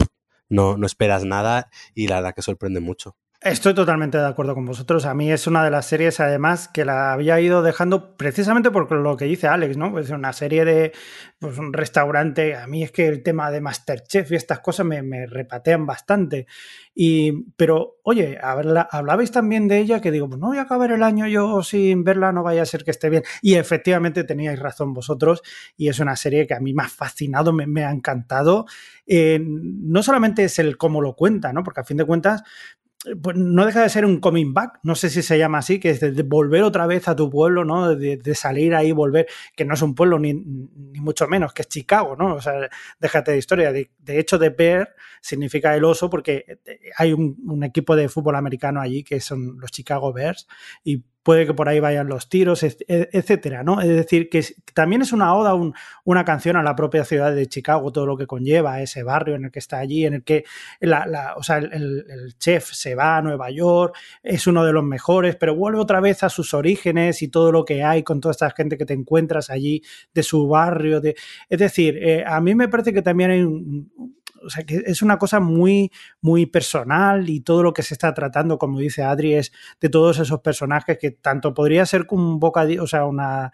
no, 0.50 0.78
no 0.78 0.86
esperas 0.86 1.26
nada 1.26 1.70
y 1.96 2.08
la 2.08 2.16
verdad 2.18 2.36
que 2.36 2.42
sorprende 2.42 2.80
mucho. 2.80 3.16
Estoy 3.42 3.74
totalmente 3.74 4.18
de 4.18 4.28
acuerdo 4.28 4.54
con 4.54 4.66
vosotros. 4.66 5.06
A 5.06 5.14
mí 5.14 5.32
es 5.32 5.48
una 5.48 5.64
de 5.64 5.72
las 5.72 5.86
series, 5.86 6.20
además, 6.20 6.68
que 6.68 6.84
la 6.84 7.14
había 7.14 7.40
ido 7.40 7.62
dejando 7.62 8.18
precisamente 8.18 8.70
por 8.70 8.92
lo 8.92 9.16
que 9.16 9.24
dice 9.24 9.48
Alex, 9.48 9.78
¿no? 9.78 9.98
Es 9.98 10.10
una 10.10 10.34
serie 10.34 10.66
de 10.66 10.92
pues, 11.40 11.58
un 11.58 11.72
restaurante. 11.72 12.58
A 12.58 12.68
mí 12.68 12.84
es 12.84 12.92
que 12.92 13.08
el 13.08 13.24
tema 13.24 13.50
de 13.50 13.62
Masterchef 13.62 14.30
y 14.34 14.36
estas 14.36 14.60
cosas 14.60 14.86
me, 14.86 15.26
repatean 15.26 15.86
bastante. 15.86 16.48
Y, 16.94 17.46
pero, 17.56 18.02
oye, 18.04 18.38
hablabais 18.42 19.32
también 19.32 19.70
de 19.70 19.78
ella 19.78 20.02
que 20.02 20.12
digo, 20.12 20.28
pues 20.28 20.38
no 20.38 20.48
voy 20.48 20.58
a 20.58 20.64
acabar 20.64 20.92
el 20.92 21.02
año 21.02 21.26
yo 21.26 21.64
sin 21.64 22.04
verla, 22.04 22.34
no 22.34 22.44
vaya 22.44 22.64
a 22.64 22.66
ser 22.66 22.84
que 22.84 22.92
esté 22.92 23.10
bien. 23.10 23.24
Y 23.42 23.56
efectivamente 23.56 24.26
teníais 24.26 24.60
razón 24.60 24.94
vosotros. 24.94 25.44
Y 25.78 25.88
es 25.88 26.02
una 26.02 26.18
serie 26.18 26.46
que 26.46 26.56
a 26.56 26.60
mí 26.60 26.74
me 26.74 26.84
ha 26.84 26.90
fascinado, 26.90 27.54
me, 27.54 27.86
ha 27.86 27.92
encantado. 27.92 28.66
Eh, 29.08 29.40
no 29.42 30.04
solamente 30.04 30.44
es 30.44 30.60
el 30.60 30.76
cómo 30.76 31.00
lo 31.00 31.16
cuenta, 31.16 31.54
¿no? 31.54 31.64
Porque 31.64 31.80
a 31.80 31.86
fin 31.86 31.96
de 31.96 32.06
cuentas 32.06 32.44
pues 33.22 33.38
no 33.38 33.66
deja 33.66 33.82
de 33.82 33.90
ser 33.90 34.06
un 34.06 34.20
coming 34.20 34.54
back, 34.54 34.80
no 34.84 34.94
sé 34.94 35.10
si 35.10 35.22
se 35.22 35.38
llama 35.38 35.60
así, 35.60 35.80
que 35.80 35.92
es 35.92 36.02
de, 36.02 36.24
volver 36.24 36.64
otra 36.64 36.86
vez 36.86 37.08
a 37.08 37.16
tu 37.16 37.30
pueblo, 37.30 37.64
¿no? 37.64 37.96
De, 37.96 38.36
salir 38.36 38.76
ahí, 38.76 38.92
volver, 38.92 39.28
que 39.56 39.64
no 39.64 39.74
es 39.74 39.82
un 39.82 39.96
pueblo 39.96 40.20
ni, 40.20 40.34
ni, 40.34 41.00
mucho 41.00 41.26
menos, 41.28 41.54
que 41.54 41.62
es 41.62 41.70
Chicago, 41.70 42.18
¿no? 42.18 42.36
O 42.36 42.42
sea, 42.42 42.70
déjate 43.00 43.32
de 43.32 43.38
historia. 43.38 43.72
De, 43.72 43.90
hecho, 44.08 44.38
de 44.38 44.50
Bear 44.50 44.96
significa 45.22 45.76
el 45.76 45.86
oso 45.86 46.10
porque 46.10 46.60
hay 46.98 47.14
un, 47.14 47.64
equipo 47.64 47.96
de 47.96 48.10
fútbol 48.10 48.36
americano 48.36 48.82
allí 48.82 49.04
que 49.04 49.22
son 49.22 49.58
los 49.60 49.72
Chicago 49.72 50.12
Bears 50.12 50.48
y 50.84 51.04
puede 51.24 51.46
que 51.46 51.54
por 51.54 51.70
ahí 51.70 51.80
vayan 51.80 52.08
los 52.08 52.30
tiros, 52.30 52.64
etcétera, 52.64 53.64
¿no? 53.64 53.82
Es 53.82 53.88
decir, 53.88 54.30
que 54.30 54.44
también 54.74 55.02
es 55.02 55.12
una 55.12 55.36
oda, 55.36 55.54
una 56.06 56.26
canción 56.26 56.56
a 56.56 56.64
la 56.64 56.76
propia 56.76 57.04
ciudad 57.06 57.34
de 57.34 57.48
Chicago, 57.48 57.92
todo 57.92 58.06
lo 58.06 58.18
que 58.18 58.28
conlleva 58.28 58.82
ese 58.82 59.04
barrio 59.04 59.36
en 59.36 59.46
el 59.46 59.52
que 59.52 59.60
está 59.60 59.80
allí, 59.80 60.06
en 60.06 60.16
el 60.16 60.24
que 60.24 60.46
o 61.36 61.44
sea, 61.44 61.58
el, 61.58 62.36
chef 62.38 62.72
se 62.72 62.96
va 62.96 63.18
a 63.18 63.22
Nueva 63.22 63.52
York, 63.52 63.96
es 64.24 64.48
uno 64.48 64.64
de 64.64 64.74
los 64.74 64.84
mejores, 64.84 65.36
pero 65.36 65.56
vuelve 65.56 65.80
otra 65.80 66.00
vez 66.00 66.24
a 66.24 66.30
sus 66.30 66.54
orígenes 66.54 67.22
y 67.22 67.28
todo 67.28 67.52
lo 67.52 67.66
que 67.66 67.84
hay 67.84 68.04
con 68.04 68.22
toda 68.22 68.32
esta 68.32 68.50
gente 68.52 68.78
que 68.78 68.86
te 68.86 68.94
encuentras 68.94 69.50
allí 69.50 69.82
de 70.14 70.24
su 70.24 70.48
barrio. 70.48 71.02
De, 71.02 71.16
es 71.50 71.60
decir, 71.60 71.98
eh, 71.98 72.24
a 72.26 72.40
mí 72.42 72.56
me 72.56 72.68
parece 72.68 72.94
que 72.94 73.02
también 73.02 73.32
hay 73.32 73.42
un, 73.42 73.92
o 74.44 74.50
sea, 74.50 74.64
que 74.64 74.84
es 74.86 75.02
una 75.02 75.18
cosa 75.18 75.40
muy, 75.40 75.92
muy 76.22 76.46
personal 76.46 77.30
y 77.30 77.42
todo 77.42 77.64
lo 77.64 77.74
que 77.74 77.84
se 77.84 77.94
está 77.94 78.14
tratando, 78.14 78.58
como 78.58 78.80
dice 78.80 79.04
Adri, 79.04 79.34
es 79.34 79.52
de 79.80 79.90
todos 79.90 80.20
esos 80.20 80.42
personajes 80.42 80.98
que 80.98 81.12
tanto 81.12 81.54
podría 81.54 81.86
ser 81.86 82.06
un 82.10 82.40
bocadillo, 82.40 82.84
o 82.84 82.88
sea, 82.88 83.06
una 83.06 83.52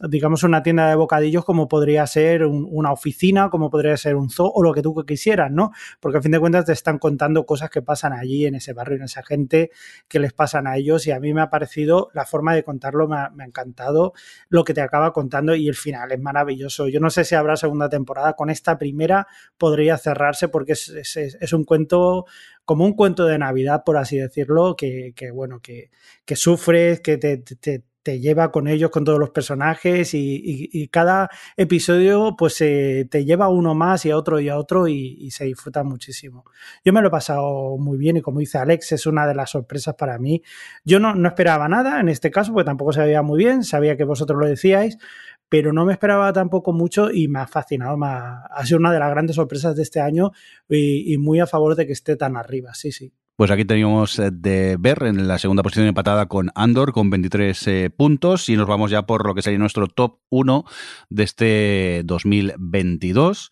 digamos, 0.00 0.42
una 0.42 0.62
tienda 0.62 0.88
de 0.88 0.96
bocadillos 0.96 1.44
como 1.44 1.68
podría 1.68 2.06
ser 2.06 2.44
una 2.44 2.92
oficina, 2.92 3.50
como 3.50 3.70
podría 3.70 3.96
ser 3.96 4.16
un 4.16 4.30
zoo 4.30 4.50
o 4.52 4.62
lo 4.62 4.72
que 4.72 4.82
tú 4.82 4.94
quisieras, 5.06 5.50
¿no? 5.50 5.70
Porque 6.00 6.18
a 6.18 6.22
fin 6.22 6.32
de 6.32 6.40
cuentas 6.40 6.64
te 6.64 6.72
están 6.72 6.98
contando 6.98 7.44
cosas 7.44 7.70
que 7.70 7.82
pasan 7.82 8.12
allí 8.12 8.46
en 8.46 8.54
ese 8.54 8.72
barrio, 8.72 8.96
en 8.96 9.04
esa 9.04 9.22
gente 9.22 9.70
que 10.08 10.18
les 10.18 10.32
pasan 10.32 10.66
a 10.66 10.76
ellos 10.76 11.06
y 11.06 11.12
a 11.12 11.20
mí 11.20 11.32
me 11.34 11.42
ha 11.42 11.50
parecido, 11.50 12.10
la 12.14 12.24
forma 12.24 12.54
de 12.54 12.64
contarlo 12.64 13.06
me 13.06 13.16
ha, 13.16 13.32
encantado, 13.46 14.12
lo 14.48 14.64
que 14.64 14.74
te 14.74 14.80
acaba 14.80 15.12
contando 15.12 15.54
y 15.54 15.68
el 15.68 15.74
final 15.74 16.10
es 16.10 16.20
maravilloso. 16.20 16.88
Yo 16.88 16.98
no 16.98 17.10
sé 17.10 17.24
si 17.24 17.34
habrá 17.34 17.56
segunda 17.56 17.88
temporada, 17.88 18.32
con 18.34 18.50
esta 18.50 18.78
primera 18.78 19.26
podría 19.58 19.98
cerrarse 19.98 20.48
porque 20.48 20.72
es, 20.72 21.52
un 21.52 21.64
cuento 21.64 22.24
como 22.64 22.84
un 22.84 22.94
cuento 22.94 23.26
de 23.26 23.38
Navidad, 23.38 23.82
por 23.84 23.96
así 23.98 24.16
decirlo, 24.16 24.74
que, 24.74 25.12
bueno, 25.32 25.60
que, 25.60 25.90
sufres, 26.34 27.00
que 27.00 27.18
te 27.18 27.84
lleva 28.04 28.50
con 28.50 28.68
ellos, 28.68 28.90
con 28.90 29.04
todos 29.04 29.18
los 29.18 29.30
personajes 29.30 30.12
y, 30.14 30.88
cada 30.90 31.30
episodio 31.56 32.34
pues 32.36 32.56
te 32.58 33.24
lleva 33.24 33.46
a 33.46 33.48
uno 33.48 33.74
más 33.74 34.04
y 34.04 34.10
a 34.10 34.16
otro 34.16 34.40
y 34.40 34.48
a 34.48 34.58
otro 34.58 34.88
y, 34.88 35.30
se 35.30 35.44
disfruta 35.44 35.82
muchísimo. 35.84 36.44
Yo 36.84 36.92
me 36.92 37.00
lo 37.00 37.08
he 37.08 37.10
pasado 37.10 37.76
muy 37.78 37.98
bien 37.98 38.16
y 38.16 38.22
como 38.22 38.40
dice 38.40 38.58
Alex 38.58 38.92
es 38.92 39.06
una 39.06 39.26
de 39.26 39.34
las 39.34 39.50
sorpresas 39.50 39.94
para 39.94 40.18
mí. 40.18 40.42
Yo 40.84 41.00
no, 41.00 41.14
no 41.14 41.28
esperaba 41.28 41.68
nada 41.68 42.00
en 42.00 42.08
este 42.08 42.30
caso 42.30 42.52
porque 42.52 42.66
tampoco 42.66 42.92
sabía 42.92 43.22
muy 43.22 43.38
bien, 43.38 43.64
sabía 43.64 43.96
que 43.96 44.04
vosotros 44.04 44.38
lo 44.38 44.46
decíais, 44.46 44.98
pero 45.48 45.72
no 45.72 45.84
me 45.84 45.92
esperaba 45.92 46.32
tampoco 46.32 46.72
mucho 46.72 47.10
y 47.10 47.28
me 47.28 47.40
ha 47.40 47.46
fascinado, 47.46 47.98
ha, 48.02 48.64
sido 48.64 48.78
una 48.78 48.92
de 48.92 48.98
las 48.98 49.10
grandes 49.10 49.36
sorpresas 49.36 49.76
de 49.76 49.82
este 49.82 50.00
año 50.00 50.32
y 50.68 51.16
muy 51.18 51.40
a 51.40 51.46
favor 51.46 51.76
de 51.76 51.86
que 51.86 51.92
esté 51.92 52.16
tan 52.16 52.36
arriba, 52.36 52.74
sí, 52.74 52.90
sí. 52.90 53.12
Pues 53.42 53.50
aquí 53.50 53.64
teníamos 53.64 54.20
eh, 54.20 54.30
de 54.32 54.76
ver 54.78 55.02
en 55.02 55.26
la 55.26 55.36
segunda 55.36 55.64
posición 55.64 55.88
empatada 55.88 56.26
con 56.26 56.52
Andor 56.54 56.92
con 56.92 57.10
23 57.10 57.66
eh, 57.66 57.90
puntos. 57.90 58.48
Y 58.48 58.54
nos 58.54 58.68
vamos 58.68 58.92
ya 58.92 59.02
por 59.02 59.26
lo 59.26 59.34
que 59.34 59.42
sería 59.42 59.58
nuestro 59.58 59.88
top 59.88 60.20
1 60.30 60.64
de 61.10 61.24
este 61.24 62.02
2022 62.04 63.50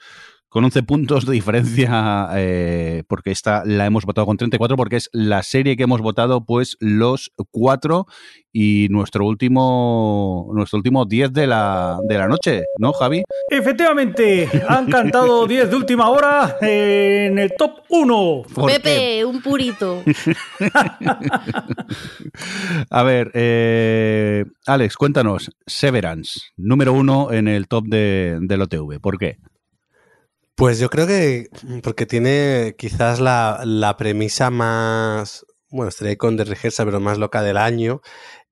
con 0.51 0.65
11 0.65 0.83
puntos 0.83 1.25
de 1.27 1.33
diferencia, 1.33 2.29
eh, 2.35 3.05
porque 3.07 3.31
esta 3.31 3.63
la 3.65 3.87
hemos 3.87 4.05
votado 4.05 4.27
con 4.27 4.37
34, 4.37 4.77
porque 4.77 4.97
es 4.97 5.09
la 5.13 5.45
serie 5.45 5.77
que 5.77 5.85
hemos 5.85 6.03
votado, 6.03 6.45
pues 6.45 6.77
los 6.81 7.33
cuatro 7.53 8.07
y 8.53 8.89
nuestro 8.91 9.25
último 9.27 10.51
nuestro 10.53 10.79
último 10.79 11.05
10 11.05 11.33
de 11.33 11.47
la, 11.47 12.01
de 12.03 12.19
la 12.19 12.27
noche, 12.27 12.65
¿no, 12.79 12.93
Javi? 12.93 13.23
Efectivamente, 13.49 14.49
han 14.69 14.91
cantado 14.91 15.47
10 15.47 15.71
de 15.71 15.77
última 15.77 16.11
hora 16.11 16.57
en 16.61 17.39
el 17.39 17.53
top 17.57 17.83
1. 17.89 18.43
Pepe, 18.67 19.25
un 19.25 19.41
purito. 19.41 20.03
A 22.91 23.03
ver, 23.05 23.31
eh, 23.35 24.45
Alex, 24.67 24.97
cuéntanos, 24.97 25.53
Severance, 25.65 26.41
número 26.57 26.93
uno 26.93 27.31
en 27.31 27.47
el 27.47 27.69
top 27.69 27.87
de, 27.87 28.39
del 28.41 28.63
OTV, 28.63 28.99
¿por 29.01 29.17
qué? 29.17 29.39
Pues 30.61 30.79
yo 30.79 30.91
creo 30.91 31.07
que 31.07 31.49
porque 31.83 32.05
tiene 32.05 32.75
quizás 32.77 33.19
la, 33.19 33.95
premisa 33.97 34.51
más, 34.51 35.47
bueno, 35.71 35.89
estaría 35.89 36.19
con 36.19 36.37
de 36.37 36.45
pero 36.45 37.01
más 37.01 37.17
loca 37.17 37.41
del 37.41 37.57
año. 37.57 38.03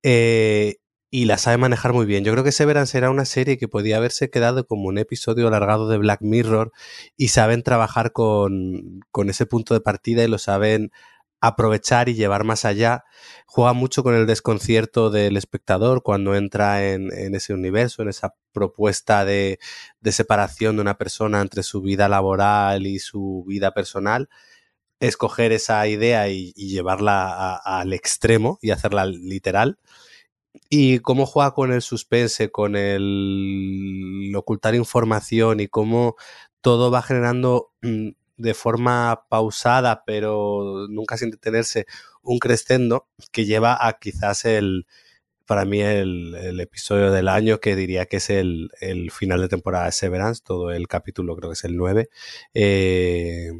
Eh, 0.02 0.76
y 1.10 1.26
la 1.26 1.36
sabe 1.36 1.58
manejar 1.58 1.92
muy 1.92 2.06
bien. 2.06 2.24
Yo 2.24 2.32
creo 2.32 2.44
que 2.44 2.52
Severance 2.52 2.96
era 2.96 3.10
una 3.10 3.26
serie 3.26 3.58
que 3.58 3.68
podía 3.68 3.98
haberse 3.98 4.30
quedado 4.30 4.66
como 4.66 4.88
un 4.88 4.96
episodio 4.96 5.48
alargado 5.48 5.86
de 5.86 5.98
Black 5.98 6.22
Mirror 6.22 6.72
y 7.14 7.28
saben 7.28 7.62
trabajar 7.62 8.12
con, 8.12 9.00
con 9.10 9.28
ese 9.28 9.44
punto 9.44 9.74
de 9.74 9.82
partida 9.82 10.24
y 10.24 10.28
lo 10.28 10.38
saben 10.38 10.90
aprovechar 11.40 12.08
y 12.08 12.14
llevar 12.14 12.44
más 12.44 12.64
allá. 12.64 13.04
Juega 13.46 13.72
mucho 13.72 14.02
con 14.02 14.14
el 14.14 14.26
desconcierto 14.26 15.10
del 15.10 15.36
espectador 15.36 16.02
cuando 16.02 16.34
entra 16.34 16.86
en, 16.92 17.10
ese 17.34 17.54
universo, 17.54 18.02
en 18.02 18.08
esa 18.08 18.34
propuesta 18.52 19.24
de, 19.24 19.58
separación 20.04 20.76
de 20.76 20.82
una 20.82 20.98
persona 20.98 21.40
entre 21.40 21.62
su 21.62 21.80
vida 21.80 22.08
laboral 22.08 22.86
y 22.86 22.98
su 22.98 23.44
vida 23.46 23.72
personal. 23.72 24.28
Escoger 25.00 25.52
esa 25.52 25.86
idea 25.86 26.28
y, 26.28 26.52
llevarla 26.54 27.56
al 27.56 27.92
extremo 27.92 28.58
y 28.62 28.70
hacerla 28.70 29.06
literal. 29.06 29.78
Y 30.70 30.98
cómo 31.00 31.24
juega 31.26 31.52
con 31.52 31.72
el 31.72 31.82
suspense, 31.82 32.50
con 32.50 32.74
el 32.74 34.32
ocultar 34.36 34.74
información 34.74 35.60
y 35.60 35.68
cómo 35.68 36.16
todo 36.60 36.90
va 36.90 37.02
generando 37.02 37.70
mm, 37.82 38.08
de 38.38 38.54
forma 38.54 39.24
pausada, 39.28 40.04
pero 40.06 40.86
nunca 40.88 41.18
sin 41.18 41.30
detenerse, 41.30 41.86
un 42.22 42.38
crescendo 42.38 43.08
que 43.32 43.44
lleva 43.44 43.76
a 43.86 43.98
quizás 43.98 44.44
el, 44.44 44.86
para 45.46 45.64
mí, 45.64 45.80
el, 45.80 46.60
episodio 46.60 47.10
del 47.10 47.28
año, 47.28 47.58
que 47.58 47.76
diría 47.76 48.06
que 48.06 48.18
es 48.18 48.30
el, 48.30 48.70
final 49.12 49.40
de 49.40 49.48
temporada 49.48 49.86
de 49.86 49.92
Severance, 49.92 50.42
todo 50.44 50.70
el 50.72 50.88
capítulo 50.88 51.36
creo 51.36 51.50
que 51.50 51.54
es 51.54 51.64
el 51.64 51.76
9, 51.76 52.10
eh, 52.54 53.50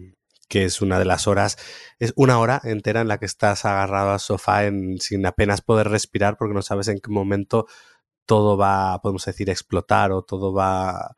que 0.49 0.65
es 0.65 0.83
una 0.83 0.99
de 0.99 1.05
las 1.07 1.27
horas, 1.27 1.57
es 1.99 2.13
una 2.17 2.39
hora 2.39 2.61
entera 2.65 3.01
en 3.01 3.09
la 3.09 3.19
que 3.19 3.27
estás 3.27 3.65
agarrado 3.65 4.13
al 4.13 4.21
sofá 4.21 4.67
en, 4.67 5.01
sin 5.01 5.27
apenas 5.27 5.63
poder 5.63 5.89
respirar 5.89 6.37
porque 6.37 6.55
no 6.55 6.63
sabes 6.63 6.89
en 6.89 7.01
qué 7.01 7.11
momento 7.11 7.67
todo 8.27 8.59
va, 8.59 9.01
podemos 9.01 9.25
decir, 9.25 9.49
explotar 9.51 10.13
o 10.13 10.23
todo 10.23 10.53
va 10.53 11.17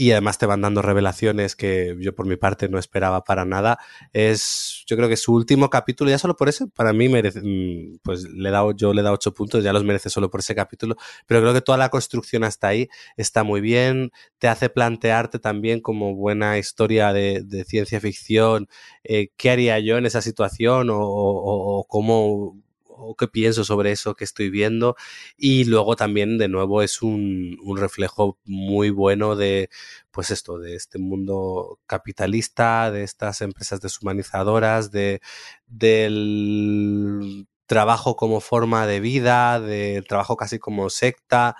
y 0.00 0.12
además 0.12 0.38
te 0.38 0.46
van 0.46 0.60
dando 0.60 0.80
revelaciones 0.80 1.56
que 1.56 1.96
yo 1.98 2.14
por 2.14 2.24
mi 2.24 2.36
parte 2.36 2.68
no 2.68 2.78
esperaba 2.78 3.24
para 3.24 3.44
nada. 3.44 3.78
Es, 4.12 4.84
yo 4.86 4.96
creo 4.96 5.08
que 5.08 5.16
su 5.16 5.34
último 5.34 5.70
capítulo, 5.70 6.08
ya 6.08 6.18
solo 6.18 6.36
por 6.36 6.48
eso, 6.48 6.68
para 6.68 6.92
mí 6.92 7.08
merece, 7.08 7.40
mm, 7.42 7.98
pues 8.04 8.22
le 8.22 8.48
he 8.48 8.52
dado, 8.52 8.70
yo 8.76 8.94
le 8.94 9.00
he 9.00 9.02
dado 9.02 9.16
ocho 9.16 9.34
puntos, 9.34 9.64
ya 9.64 9.72
los 9.72 9.82
merece 9.82 10.08
solo 10.08 10.30
por 10.30 10.38
ese 10.38 10.54
capítulo, 10.54 10.94
pero 11.26 11.40
creo 11.40 11.52
que 11.52 11.62
toda 11.62 11.78
la 11.78 11.88
construcción 11.88 12.44
hasta 12.44 12.68
ahí 12.68 12.88
está 13.16 13.42
muy 13.42 13.60
bien, 13.60 14.12
te 14.38 14.46
hace 14.46 14.70
plantearte 14.70 15.40
también 15.40 15.80
como 15.80 16.14
buena 16.14 16.58
historia 16.58 17.12
de, 17.12 17.44
ciencia 17.66 18.00
ficción, 18.00 18.68
eh, 19.02 19.30
qué 19.36 19.50
haría 19.50 19.80
yo 19.80 19.98
en 19.98 20.06
esa 20.06 20.22
situación 20.22 20.90
o 20.92 21.84
cómo 21.88 22.56
o 22.98 23.14
qué 23.14 23.28
pienso 23.28 23.64
sobre 23.64 23.92
eso 23.92 24.14
que 24.14 24.24
estoy 24.24 24.50
viendo. 24.50 24.96
Y 25.36 25.64
luego 25.64 25.96
también, 25.96 26.38
de 26.38 26.48
nuevo, 26.48 26.82
es 26.82 27.02
un, 27.02 27.58
reflejo 27.76 28.38
muy 28.44 28.90
bueno 28.90 29.36
de, 29.36 29.70
pues 30.10 30.30
esto, 30.30 30.58
de 30.58 30.74
este 30.74 30.98
mundo 30.98 31.78
capitalista, 31.86 32.90
de 32.90 33.04
estas 33.04 33.40
empresas 33.40 33.80
deshumanizadoras, 33.80 34.90
de, 34.90 35.20
del 35.66 37.46
trabajo 37.68 38.16
como 38.16 38.40
forma 38.40 38.86
de 38.86 38.98
vida, 38.98 39.60
del 39.60 40.06
trabajo 40.06 40.36
casi 40.36 40.58
como 40.58 40.90
secta. 40.90 41.56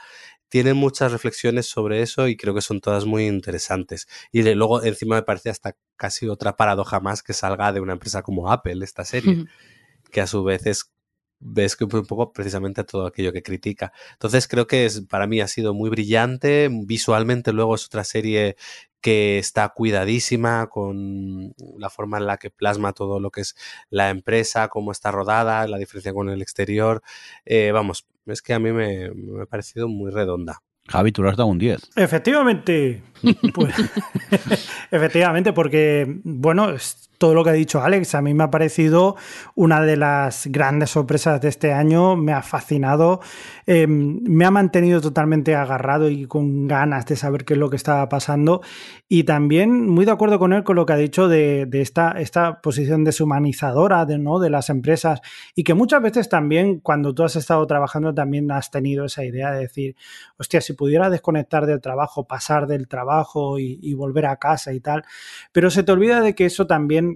Tiene 0.48 0.72
muchas 0.72 1.12
reflexiones 1.12 1.66
sobre 1.66 2.00
eso 2.00 2.26
y 2.26 2.36
creo 2.36 2.54
que 2.54 2.62
son 2.62 2.80
todas 2.80 3.04
muy 3.04 3.26
interesantes. 3.26 4.08
Y 4.32 4.42
luego 4.54 4.82
encima 4.82 5.16
me 5.16 5.22
parece 5.22 5.50
hasta 5.50 5.76
casi 5.96 6.26
otra 6.26 6.56
paradoja 6.56 7.00
más 7.00 7.22
que 7.22 7.34
salga 7.34 7.72
de 7.72 7.80
una 7.80 7.92
empresa 7.92 8.22
como 8.22 8.50
Apple, 8.50 8.82
esta 8.82 9.04
serie, 9.04 9.44
que 10.10 10.22
a 10.22 10.26
su 10.26 10.42
vez 10.42 10.66
es 10.66 10.90
ves 11.40 11.76
que 11.76 11.84
un 11.84 11.90
poco 11.90 12.32
precisamente 12.32 12.84
todo 12.84 13.06
aquello 13.06 13.32
que 13.32 13.42
critica. 13.42 13.92
Entonces 14.12 14.48
creo 14.48 14.66
que 14.66 14.86
es, 14.86 15.02
para 15.02 15.26
mí 15.26 15.40
ha 15.40 15.48
sido 15.48 15.74
muy 15.74 15.90
brillante. 15.90 16.68
Visualmente 16.70 17.52
luego 17.52 17.74
es 17.74 17.86
otra 17.86 18.04
serie 18.04 18.56
que 19.00 19.38
está 19.38 19.68
cuidadísima 19.70 20.66
con 20.68 21.54
la 21.76 21.90
forma 21.90 22.18
en 22.18 22.26
la 22.26 22.36
que 22.36 22.50
plasma 22.50 22.92
todo 22.92 23.20
lo 23.20 23.30
que 23.30 23.42
es 23.42 23.56
la 23.90 24.10
empresa, 24.10 24.68
cómo 24.68 24.92
está 24.92 25.10
rodada, 25.10 25.66
la 25.68 25.78
diferencia 25.78 26.12
con 26.12 26.28
el 26.30 26.42
exterior. 26.42 27.02
Eh, 27.44 27.70
vamos, 27.72 28.06
es 28.26 28.42
que 28.42 28.54
a 28.54 28.58
mí 28.58 28.72
me, 28.72 29.10
me 29.10 29.42
ha 29.42 29.46
parecido 29.46 29.88
muy 29.88 30.10
redonda. 30.10 30.60
Javi, 30.88 31.12
tú 31.12 31.22
le 31.22 31.30
has 31.30 31.36
dado 31.36 31.48
un 31.48 31.58
10. 31.58 31.90
Efectivamente. 31.96 33.02
Pues, 33.52 33.74
efectivamente, 34.92 35.52
porque, 35.52 36.06
bueno, 36.22 36.72
todo 37.18 37.34
lo 37.34 37.44
que 37.44 37.50
ha 37.50 37.54
dicho 37.54 37.82
Alex. 37.82 38.14
A 38.14 38.22
mí 38.22 38.32
me 38.32 38.44
ha 38.44 38.50
parecido 38.50 39.16
una 39.54 39.82
de 39.82 39.96
las 39.96 40.46
grandes 40.46 40.90
sorpresas 40.90 41.40
de 41.40 41.48
este 41.48 41.72
año. 41.72 42.16
Me 42.16 42.32
ha 42.32 42.42
fascinado. 42.42 43.20
Eh, 43.66 43.86
me 43.88 44.44
ha 44.44 44.50
mantenido 44.50 45.00
totalmente 45.00 45.54
agarrado 45.56 46.08
y 46.08 46.26
con 46.26 46.68
ganas 46.68 47.06
de 47.06 47.16
saber 47.16 47.44
qué 47.44 47.54
es 47.54 47.58
lo 47.58 47.68
que 47.68 47.76
estaba 47.76 48.08
pasando. 48.08 48.62
Y 49.08 49.24
también 49.24 49.88
muy 49.88 50.04
de 50.04 50.12
acuerdo 50.12 50.38
con 50.38 50.52
él 50.52 50.62
con 50.62 50.76
lo 50.76 50.86
que 50.86 50.92
ha 50.92 50.96
dicho 50.96 51.28
de, 51.28 51.68
esta, 51.72 52.12
esta 52.12 52.60
posición 52.60 53.04
deshumanizadora 53.04 54.06
de, 54.06 54.18
¿no? 54.18 54.38
de 54.38 54.50
las 54.50 54.70
empresas. 54.70 55.20
Y 55.56 55.64
que 55.64 55.74
muchas 55.74 56.00
veces 56.00 56.28
también, 56.28 56.78
cuando 56.78 57.14
tú 57.14 57.24
has 57.24 57.34
estado 57.34 57.66
trabajando, 57.66 58.14
también 58.14 58.50
has 58.52 58.70
tenido 58.70 59.06
esa 59.06 59.24
idea 59.24 59.50
de 59.50 59.60
decir, 59.60 59.96
hostia, 60.38 60.60
si 60.60 60.74
pudiera 60.74 61.10
desconectar 61.10 61.66
del 61.66 61.80
trabajo, 61.80 62.26
pasar 62.26 62.68
del 62.68 62.86
trabajo 62.86 63.58
y 63.58 63.94
volver 63.94 64.26
a 64.26 64.36
casa 64.36 64.72
y 64.72 64.80
tal. 64.80 65.04
Pero 65.52 65.70
se 65.70 65.82
te 65.82 65.90
olvida 65.90 66.20
de 66.20 66.34
que 66.34 66.46
eso 66.46 66.66
también 66.66 67.07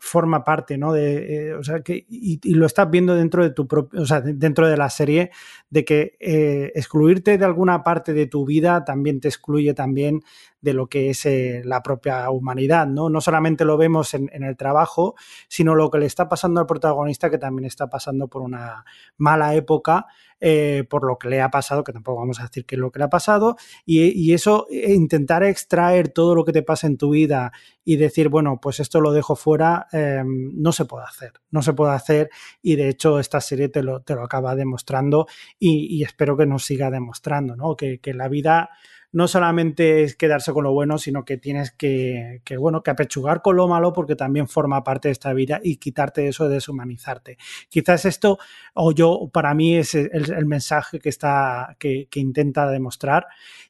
forma 0.00 0.44
parte, 0.44 0.78
¿no? 0.78 0.92
De, 0.92 1.48
eh, 1.48 1.54
o 1.54 1.62
sea, 1.62 1.80
que, 1.80 2.06
y, 2.08 2.38
lo 2.54 2.66
estás 2.66 2.90
viendo 2.90 3.14
dentro 3.14 3.42
de 3.42 3.50
tu 3.50 3.66
o 3.96 4.06
sea, 4.06 4.20
dentro 4.20 4.68
de 4.68 4.76
la 4.76 4.90
serie, 4.90 5.30
de 5.70 5.84
que 5.84 6.16
eh, 6.20 6.72
excluirte 6.74 7.38
de 7.38 7.44
alguna 7.44 7.82
parte 7.82 8.12
de 8.12 8.26
tu 8.26 8.44
vida 8.44 8.84
también 8.84 9.20
te 9.20 9.28
excluye 9.28 9.74
también 9.74 10.22
de 10.62 10.72
lo 10.72 10.86
que 10.86 11.10
es 11.10 11.26
eh, 11.26 11.62
la 11.64 11.82
propia 11.82 12.30
humanidad, 12.30 12.86
¿no? 12.86 13.10
No 13.10 13.20
solamente 13.20 13.64
lo 13.64 13.76
vemos 13.76 14.14
en, 14.14 14.30
el 14.32 14.56
trabajo, 14.56 15.14
sino 15.48 15.74
lo 15.74 15.90
que 15.90 15.98
le 15.98 16.06
está 16.06 16.28
pasando 16.28 16.60
al 16.60 16.66
protagonista, 16.66 17.28
que 17.28 17.38
también 17.38 17.66
está 17.66 17.90
pasando 17.90 18.28
por 18.28 18.42
una 18.42 18.84
mala 19.16 19.54
época, 19.54 20.06
eh, 20.40 20.84
por 20.88 21.04
lo 21.04 21.18
que 21.18 21.28
le 21.28 21.40
ha 21.40 21.50
pasado, 21.50 21.84
que 21.84 21.92
tampoco 21.92 22.20
vamos 22.20 22.40
a 22.40 22.44
decir 22.44 22.64
qué 22.64 22.76
es 22.76 22.80
lo 22.80 22.90
que 22.90 23.00
le 23.00 23.04
ha 23.04 23.10
pasado, 23.10 23.56
y, 23.84 24.32
eso, 24.32 24.66
eh, 24.70 24.92
intentar 24.94 25.42
extraer 25.42 26.08
todo 26.08 26.34
lo 26.34 26.44
que 26.44 26.52
te 26.52 26.62
pasa 26.62 26.86
en 26.86 26.96
tu 26.96 27.10
vida 27.10 27.52
y 27.84 27.96
decir, 27.96 28.28
bueno, 28.28 28.58
pues 28.60 28.80
esto 28.80 29.00
lo 29.00 29.12
dejo 29.12 29.36
fuera, 29.36 29.86
eh, 29.92 30.22
no 30.24 30.72
se 30.72 30.84
puede 30.84 31.04
hacer, 31.04 31.32
no 31.50 31.62
se 31.62 31.72
puede 31.74 31.92
hacer, 31.92 32.30
y 32.60 32.76
de 32.76 32.88
hecho 32.88 33.18
esta 33.18 33.40
serie 33.40 33.68
te 33.68 33.82
lo, 33.82 34.02
te 34.02 34.14
lo 34.14 34.22
acaba 34.22 34.54
demostrando 34.54 35.26
y, 35.58 35.96
y 35.96 36.02
espero 36.04 36.36
que 36.36 36.46
nos 36.46 36.64
siga 36.64 36.90
demostrando, 36.90 37.56
¿no? 37.56 37.76
Que, 37.76 37.98
que 37.98 38.14
la 38.14 38.28
vida 38.28 38.70
no 39.12 39.28
solamente 39.28 40.02
es 40.02 40.16
quedarse 40.16 40.52
con 40.52 40.64
lo 40.64 40.72
bueno, 40.72 40.98
sino 40.98 41.24
que 41.24 41.36
tienes 41.36 41.70
que, 41.70 42.40
bueno, 42.58 42.82
que 42.82 42.90
apechugar 42.90 43.42
con 43.42 43.56
lo 43.56 43.68
malo 43.68 43.92
porque 43.92 44.16
también 44.16 44.48
forma 44.48 44.82
parte 44.82 45.08
de 45.08 45.12
esta 45.12 45.32
vida 45.34 45.60
y 45.62 45.76
quitarte 45.76 46.26
eso 46.26 46.48
de 46.48 46.54
deshumanizarte. 46.54 47.36
Quizás 47.68 48.06
esto, 48.06 48.38
o 48.74 48.92
yo, 48.92 49.30
para 49.32 49.54
mí 49.54 49.76
es 49.76 49.94
el, 49.94 50.46
mensaje 50.46 50.98
que 50.98 51.10
está, 51.10 51.76
que, 51.78 52.08
que 52.10 52.20
intenta 52.20 52.68
demostrar 52.70 53.26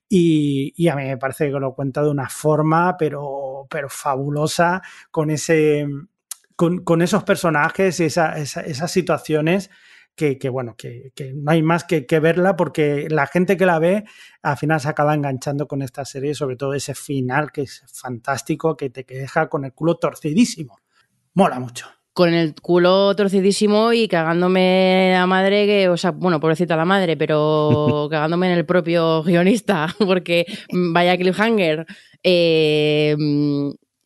y, 0.09 0.73
y, 0.77 0.89
a 0.89 0.97
mí 0.97 1.05
me 1.05 1.19
parece 1.19 1.51
que 1.51 1.59
lo 1.59 1.74
cuenta 1.74 2.02
de 2.02 2.10
una 2.10 2.28
forma, 2.28 2.97
pero, 2.97 3.66
pero 3.69 3.89
fabulosa, 3.89 4.82
con 5.10 5.31
ese, 5.31 5.86
con, 6.55 6.85
con 6.85 7.02
esos 7.02 7.24
personajes 7.24 7.98
y 7.98 8.05
esa, 8.05 8.39
esa, 8.39 8.60
esas 8.60 8.90
situaciones 8.90 9.70
que, 10.14 10.39
que 10.39 10.48
bueno, 10.48 10.74
que, 10.76 11.12
que, 11.14 11.32
no 11.34 11.51
hay 11.51 11.62
más 11.62 11.84
que, 11.84 12.06
que, 12.06 12.20
verla 12.20 12.56
porque 12.56 13.09
la 13.10 13.26
gente 13.26 13.56
que 13.56 13.66
la 13.66 13.78
ve 13.78 14.05
al 14.43 14.56
final 14.56 14.80
se 14.80 14.89
acaba 14.89 15.14
enganchando 15.14 15.66
con 15.66 15.82
esta 15.82 16.05
serie, 16.05 16.34
sobre 16.34 16.56
todo 16.56 16.74
ese 16.74 16.94
final 16.94 17.52
que 17.52 17.62
es 17.62 17.82
fantástico, 17.93 18.76
que 18.76 18.90
te 18.90 19.05
deja 19.05 19.48
con 19.48 19.64
el 19.64 19.72
culo 19.72 19.97
torcidísimo. 19.97 20.78
Mola 21.34 21.59
mucho 21.59 21.86
con 22.12 22.34
el 22.34 22.55
culo 22.55 23.14
torcidísimo 23.16 23.93
y 23.93 24.06
cagándome 24.06 25.16
a 25.16 25.26
madre, 25.26 25.66
que, 25.66 25.89
o 25.89 25.97
sea, 25.97 26.10
bueno, 26.10 26.40
pobrecita 26.40 26.76
la 26.76 26.84
madre, 26.84 27.16
pero 27.16 28.06
cagándome 28.10 28.52
en 28.52 28.59
el 28.59 28.66
propio 28.66 29.22
guionista, 29.22 29.86
porque 29.98 30.44
vaya 30.72 31.16
cliffhanger. 31.16 31.86
Eh, 32.22 33.16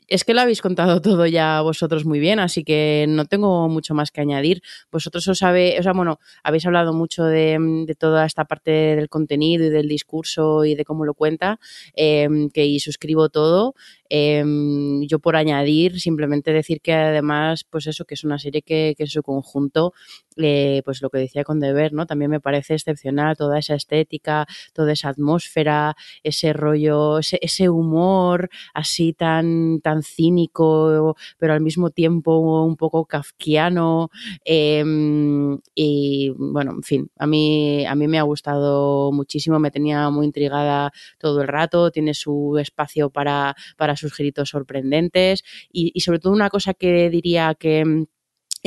es 0.09 0.25
que 0.25 0.35
lo 0.35 0.41
habéis 0.41 0.63
contado 0.63 1.01
todo 1.03 1.27
ya 1.27 1.61
vosotros 1.63 2.05
muy 2.05 2.19
bien, 2.19 2.39
así 2.39 2.65
que 2.65 3.07
no 3.09 3.25
tengo 3.25 3.69
mucho 3.69 3.95
más 3.95 4.11
que 4.11 4.21
añadir. 4.21 4.63
Vosotros 4.91 5.27
os 5.29 5.39
sabéis, 5.39 5.81
o 5.81 5.83
sea, 5.83 5.93
bueno, 5.93 6.19
habéis 6.43 6.67
hablado 6.67 6.93
mucho 6.93 7.25
de, 7.25 7.59
de, 7.87 7.95
toda 7.95 8.25
esta 8.25 8.45
parte 8.45 8.71
del 8.71 9.09
contenido 9.09 9.67
y 9.67 9.71
del 9.71 9.89
discurso 9.89 10.65
y 10.65 10.75
de 10.75 10.85
cómo 10.85 11.05
lo 11.05 11.15
cuenta, 11.15 11.59
eh, 11.95 12.29
que 12.53 12.67
y 12.67 12.81
suscribo 12.81 13.29
todo. 13.29 13.75
Eh, 14.11 14.45
yo 15.09 15.19
por 15.19 15.37
añadir, 15.37 16.01
simplemente 16.01 16.53
decir 16.53 16.81
que 16.81 16.93
además, 16.95 17.65
pues 17.69 17.87
eso, 17.87 18.05
que 18.05 18.15
es 18.15 18.25
una 18.25 18.39
serie 18.39 18.63
que, 18.63 18.95
que 18.97 19.05
en 19.05 19.09
su 19.09 19.23
conjunto, 19.23 19.93
eh, 20.37 20.83
pues 20.85 21.01
lo 21.03 21.11
que 21.11 21.19
decía 21.19 21.45
con 21.45 21.61
Deber, 21.61 21.93
¿no? 21.93 22.07
También 22.07 22.31
me 22.31 22.41
parece 22.41 22.75
excepcional 22.75 23.37
toda 23.37 23.59
esa 23.59 23.75
estética, 23.75 24.47
toda 24.75 24.93
esa 24.93 25.09
atmósfera, 25.09 25.97
ese 26.23 26.53
rollo, 26.53 27.19
ese, 27.19 27.69
humor 27.71 28.51
así 28.75 29.13
tan, 29.13 29.81
tan 29.81 30.03
cínico, 30.03 31.17
pero 31.39 31.53
al 31.55 31.61
mismo 31.61 31.91
tiempo 31.91 32.39
un 32.65 32.77
poco 32.77 33.07
kafkiano. 33.07 34.11
Eh, 34.45 34.85
y 35.75 36.31
bueno, 36.37 36.73
en 36.73 36.83
fin, 36.83 37.11
a 37.19 37.27
mí, 37.27 37.87
a 37.87 37.95
mí 37.95 38.09
me 38.09 38.19
ha 38.19 38.23
gustado 38.23 39.13
muchísimo, 39.13 39.59
me 39.59 39.71
tenía 39.71 40.11
muy 40.11 40.27
intrigada 40.27 40.93
todo 41.19 41.41
el 41.43 41.49
rato, 41.49 41.91
tiene 41.91 42.15
su 42.15 42.59
espacio 42.59 43.11
para, 43.11 43.55
para 43.77 43.96
sus 43.97 44.17
gritos 44.17 44.51
sorprendentes. 44.51 45.45
Y, 45.73 45.99
sobre 46.01 46.19
todo 46.19 46.33
una 46.33 46.51
cosa 46.51 46.75
que 46.75 47.11
diría 47.11 47.55
que 47.59 48.07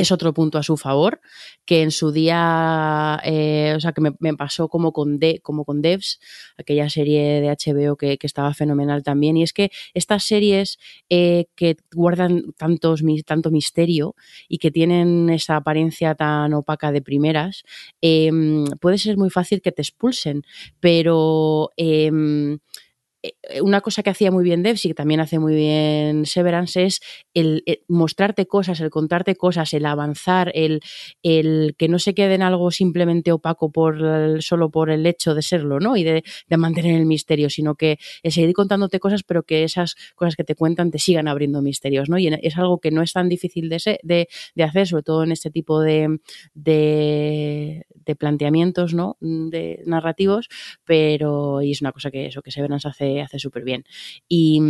es 0.01 0.11
otro 0.11 0.33
punto 0.33 0.57
a 0.57 0.63
su 0.63 0.77
favor, 0.77 1.19
que 1.65 1.81
en 1.81 1.91
su 1.91 2.11
día, 2.11 3.19
eh, 3.23 3.73
o 3.75 3.79
sea, 3.79 3.91
que 3.91 4.01
me, 4.01 4.33
pasó 4.35 4.69
como 4.69 4.93
con, 4.93 5.19
de, 5.19 5.39
como 5.41 5.65
con 5.65 5.81
Devs, 5.81 6.19
aquella 6.57 6.89
serie 6.89 7.41
de 7.41 7.49
HBO 7.49 7.97
que, 7.97 8.17
estaba 8.21 8.53
fenomenal 8.53 9.03
también, 9.03 9.37
y 9.37 9.43
es 9.43 9.53
que 9.53 9.71
estas 9.93 10.23
series 10.23 10.79
eh, 11.09 11.45
que 11.55 11.77
guardan 11.93 12.53
tantos, 12.53 13.01
tanto 13.25 13.51
misterio 13.51 14.15
y 14.47 14.59
que 14.59 14.71
tienen 14.71 15.29
esa 15.29 15.57
apariencia 15.57 16.15
tan 16.15 16.53
opaca 16.53 16.91
de 16.91 17.01
primeras, 17.01 17.63
eh, 18.01 18.31
puede 18.79 18.97
ser 18.97 19.17
muy 19.17 19.29
fácil 19.29 19.61
que 19.61 19.71
te 19.71 19.81
expulsen, 19.81 20.43
pero 20.79 21.71
eh, 21.77 22.11
una 23.61 23.81
cosa 23.81 24.01
que 24.01 24.09
hacía 24.09 24.31
muy 24.31 24.43
bien 24.43 24.63
Devs 24.63 24.85
y 24.85 24.89
que 24.89 24.93
también 24.93 25.19
hace 25.19 25.39
muy 25.39 25.53
bien 25.53 26.25
Severance 26.25 26.85
es 26.85 27.01
el, 27.33 27.63
el, 27.65 27.81
mostrarte 27.87 28.47
cosas, 28.47 28.79
el 28.79 28.89
contarte 28.89 29.35
cosas, 29.35 29.73
el 29.73 29.85
avanzar, 29.85 30.51
el, 30.55 30.81
el 31.21 31.75
que 31.77 31.89
no 31.89 31.99
se 31.99 32.13
quede 32.13 32.35
en 32.35 32.43
algo 32.43 32.71
simplemente 32.71 33.31
opaco 33.31 33.71
por 33.71 34.01
el, 34.01 34.41
solo 34.41 34.69
por 34.69 34.89
el 34.89 35.05
hecho 35.05 35.35
de 35.35 35.41
serlo, 35.41 35.79
¿no? 35.79 35.97
Y 35.97 36.03
de, 36.03 36.23
de, 36.47 36.57
mantener 36.57 36.95
el 36.95 37.05
misterio, 37.05 37.49
sino 37.49 37.75
que 37.75 37.99
el 38.23 38.31
seguir 38.31 38.53
contándote 38.53 38.99
cosas, 38.99 39.23
pero 39.23 39.43
que 39.43 39.63
esas 39.63 39.95
cosas 40.15 40.35
que 40.35 40.43
te 40.43 40.55
cuentan 40.55 40.91
te 40.91 40.99
sigan 40.99 41.27
abriendo 41.27 41.61
misterios, 41.61 42.09
¿no? 42.09 42.17
Y 42.17 42.27
es 42.27 42.57
algo 42.57 42.79
que 42.79 42.91
no 42.91 43.01
es 43.01 43.11
tan 43.11 43.27
difícil 43.27 43.69
de, 43.69 43.79
ser, 43.79 43.99
de, 44.03 44.29
de 44.55 44.63
hacer, 44.63 44.87
sobre 44.87 45.03
todo 45.03 45.23
en 45.23 45.31
este 45.31 45.51
tipo 45.51 45.81
de, 45.81 46.19
de, 46.53 47.85
de 47.93 48.15
planteamientos, 48.15 48.93
¿no? 48.93 49.17
De 49.19 49.83
narrativos, 49.85 50.47
pero 50.85 51.61
y 51.61 51.71
es 51.71 51.81
una 51.81 51.91
cosa 51.91 52.11
que 52.11 52.27
eso 52.27 52.41
que 52.41 52.51
Severance 52.51 52.87
hace 52.87 53.08
hace 53.21 53.39
súper 53.39 53.63
bien. 53.63 53.85
Y, 54.27 54.61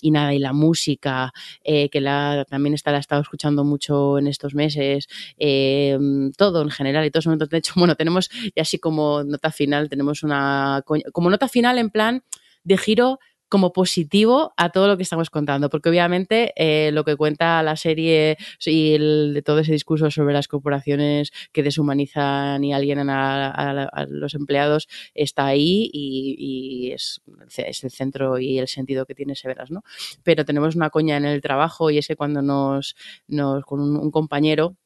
y, 0.00 0.10
nada, 0.10 0.34
y 0.34 0.38
la 0.38 0.52
música, 0.52 1.32
eh, 1.64 1.88
que 1.90 2.00
la, 2.00 2.44
también 2.48 2.74
está, 2.74 2.90
la 2.90 2.98
he 2.98 3.00
estado 3.00 3.22
escuchando 3.22 3.64
mucho 3.64 4.18
en 4.18 4.26
estos 4.26 4.54
meses, 4.54 5.08
eh, 5.38 5.98
todo 6.36 6.62
en 6.62 6.70
general 6.70 7.04
y 7.04 7.10
todo 7.10 7.36
De 7.36 7.58
hecho, 7.58 7.74
bueno, 7.76 7.94
tenemos, 7.94 8.30
y 8.54 8.60
así 8.60 8.78
como 8.78 9.24
nota 9.24 9.50
final, 9.50 9.88
tenemos 9.88 10.22
una, 10.22 10.82
como 11.12 11.30
nota 11.30 11.48
final 11.48 11.78
en 11.78 11.90
plan 11.90 12.22
de 12.64 12.76
giro 12.76 13.18
como 13.48 13.72
positivo 13.72 14.52
a 14.56 14.70
todo 14.70 14.88
lo 14.88 14.96
que 14.96 15.02
estamos 15.02 15.30
contando, 15.30 15.70
porque 15.70 15.88
obviamente 15.88 16.52
eh, 16.56 16.90
lo 16.92 17.04
que 17.04 17.16
cuenta 17.16 17.62
la 17.62 17.76
serie 17.76 18.36
y 18.64 18.94
el, 18.94 19.42
todo 19.44 19.60
ese 19.60 19.72
discurso 19.72 20.10
sobre 20.10 20.34
las 20.34 20.48
corporaciones 20.48 21.32
que 21.52 21.62
deshumanizan 21.62 22.62
y 22.64 22.72
alienan 22.72 23.10
a, 23.10 23.48
a, 23.48 23.84
a 23.84 24.06
los 24.06 24.34
empleados 24.34 24.88
está 25.14 25.46
ahí 25.46 25.90
y, 25.92 26.92
es, 26.92 27.20
el 27.56 27.90
centro 27.90 28.38
y 28.38 28.58
el 28.58 28.68
sentido 28.68 29.06
que 29.06 29.14
tiene 29.14 29.34
Severas, 29.34 29.70
¿no? 29.70 29.82
Pero 30.22 30.44
tenemos 30.44 30.76
una 30.76 30.90
coña 30.90 31.16
en 31.16 31.24
el 31.24 31.40
trabajo 31.40 31.90
y 31.90 31.98
es 31.98 32.06
que 32.06 32.16
cuando 32.16 32.42
nos, 32.42 32.96
nos 33.26 33.64
con 33.64 33.80
un 33.80 34.10
compañero 34.10 34.76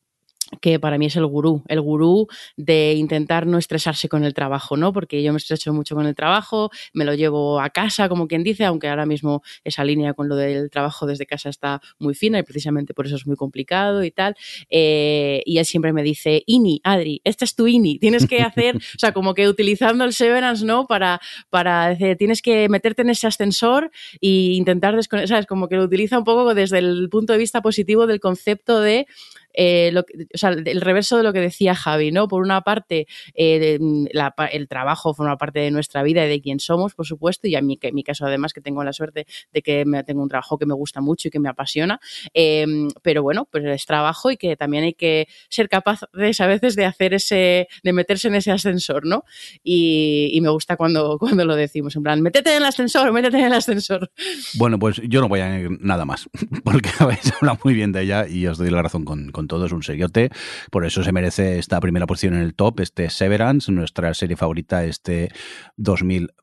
que 0.61 0.79
para 0.79 0.99
mí 0.99 1.07
es 1.07 1.17
el 1.17 1.27
gurú, 1.27 1.63
el 1.69 1.81
gurú 1.81 2.29
de 2.57 2.95
intentar 2.95 3.47
no 3.47 3.59
estresarse 3.59 4.09
con 4.09 4.25
el 4.25 4.35
trabajo, 4.35 4.77
¿no? 4.77 4.93
Porque 4.93 5.23
yo 5.23 5.33
me 5.33 5.39
estreso 5.39 5.73
mucho 5.73 5.95
con 5.95 6.07
el 6.07 6.15
trabajo, 6.15 6.71
me 6.93 7.05
lo 7.05 7.15
llevo 7.15 7.61
a 7.61 7.71
casa, 7.71 8.09
como 8.09 8.29
quien 8.29 8.43
dice, 8.43 8.65
aunque 8.65 8.89
ahora 8.89 9.07
mismo 9.07 9.43
esa 9.65 9.85
línea 9.85 10.15
con 10.15 10.29
lo 10.29 10.37
del 10.37 10.71
trabajo 10.71 11.07
desde 11.07 11.27
casa 11.27 11.49
está 11.49 11.81
muy 11.99 12.15
fina 12.15 12.39
y 12.39 12.43
precisamente 12.43 12.95
por 12.95 13.07
eso 13.07 13.17
es 13.17 13.27
muy 13.27 13.37
complicado 13.37 14.05
y 14.05 14.11
tal. 14.11 14.35
Eh, 14.69 15.43
y 15.47 15.59
él 15.59 15.65
siempre 15.65 15.93
me 15.93 16.03
dice, 16.03 16.43
INI, 16.47 16.81
Adri, 16.85 17.21
este 17.25 17.45
es 17.45 17.55
tu 17.55 17.67
INI, 17.67 17.99
tienes 17.99 18.27
que 18.27 18.43
hacer, 18.43 18.77
o 18.77 18.99
sea, 18.99 19.13
como 19.13 19.35
que 19.35 19.49
utilizando 19.49 20.05
el 20.05 20.13
Severance, 20.13 20.65
¿no? 20.65 20.87
Para, 20.87 21.21
para 21.51 21.89
decir, 21.89 22.17
tienes 22.17 22.43
que 22.43 22.69
meterte 22.69 23.03
en 23.03 23.11
ese 23.11 23.27
ascensor 23.27 23.91
e 24.21 24.29
intentar 24.29 24.95
desconectar, 24.97 25.29
¿sabes? 25.29 25.47
Como 25.47 25.69
que 25.69 25.77
lo 25.77 25.85
utiliza 25.85 26.19
un 26.19 26.25
poco 26.25 26.55
desde 26.55 26.79
el 26.79 27.09
punto 27.11 27.33
de 27.33 27.39
vista 27.39 27.63
positivo 27.63 28.07
del 28.07 28.21
concepto 28.21 28.81
de 28.81 29.07
eh, 29.55 29.93
o 29.97 30.39
sea, 30.39 30.51
el 30.51 30.81
reverso 30.81 31.17
de 31.17 31.23
lo 31.23 31.33
que 31.33 31.41
decía 31.41 31.75
Javi, 31.75 32.11
¿no? 32.13 32.29
Por 32.29 32.43
una 32.43 32.63
parte, 32.63 33.07
eh, 33.35 33.79
la, 34.13 34.35
el 34.53 34.69
trabajo 34.69 35.15
forma 35.15 35.37
parte 35.37 35.61
de 35.61 35.71
nuestra 35.71 36.03
vida 36.03 36.25
y 36.25 36.29
de 36.29 36.41
quién 36.41 36.61
somos, 36.61 36.95
por 36.95 37.07
supuesto, 37.07 37.49
y 37.49 37.55
a 37.55 37.63
mí, 37.63 37.77
que 37.77 37.89
en 37.89 37.95
mi 37.95 38.05
caso 38.05 38.27
además 38.27 38.53
que 38.53 38.61
tengo 38.61 38.85
la 38.85 38.93
suerte 38.93 39.27
de 39.53 39.63
que 39.63 39.85
me, 39.85 40.03
tengo 40.05 40.23
un 40.23 40.29
trabajo 40.29 40.59
que 40.59 40.67
me 40.67 40.75
gusta 40.75 41.01
mucho 41.01 41.29
y 41.29 41.31
que 41.31 41.39
me 41.39 41.49
apasiona, 41.49 42.01
eh, 42.35 42.67
pero 43.03 43.23
bueno, 43.23 43.49
pues 43.51 43.65
es 43.65 43.87
trabajo 43.87 44.31
y 44.31 44.37
que 44.37 44.57
también 44.57 44.85
hay 44.85 44.95
que 44.95 45.29
ser 45.49 45.69
capaz 45.69 46.01
de, 46.13 46.35
a 46.39 46.47
veces 46.47 46.77
de 46.77 46.85
hacer 46.85 47.15
ese, 47.15 47.69
de 47.83 47.93
meterse 47.93 48.29
en 48.29 48.35
ese 48.35 48.51
ascensor, 48.51 49.07
¿no? 49.07 49.25
Y, 49.63 50.31
y 50.33 50.41
me 50.41 50.49
gusta 50.49 50.77
cuando, 50.77 51.19
cuando 51.21 51.45
lo 51.45 51.55
decimos, 51.57 51.97
en 51.97 52.03
plan, 52.03 52.21
métete 52.21 52.51
en 52.51 52.57
el 52.59 52.65
ascensor, 52.65 53.13
métete 53.13 53.39
en 53.39 53.45
el 53.47 53.53
ascensor. 53.53 54.11
Bueno, 54.55 54.79
pues 54.79 55.01
yo 55.09 55.21
no 55.21 55.29
voy 55.29 55.41
a 55.41 55.47
añadir 55.47 55.79
nada 55.81 56.05
más, 56.05 56.29
porque 56.65 56.91
habéis 56.99 57.33
hablado 57.35 57.59
muy 57.65 57.75
bien 57.75 57.93
de 57.93 58.03
ella 58.03 58.27
y 58.29 58.47
os 58.47 58.59
doy 58.59 58.71
la 58.71 58.83
razón 58.83 59.05
con, 59.05 59.31
con 59.31 59.42
todo, 59.49 59.67
es 59.67 59.73
un 59.73 59.83
seriote, 59.83 60.31
por 60.71 60.85
eso 60.85 61.03
se 61.03 61.13
merece 61.13 61.59
esta 61.59 61.81
primera 61.81 62.07
posición 62.07 62.35
en 62.35 62.41
el 62.41 62.55
top, 62.55 62.81
este 62.81 63.11
Severance, 63.11 63.71
nuestra 63.73 64.13
serie 64.15 64.37
favorita 64.37 64.85
este 64.85 65.31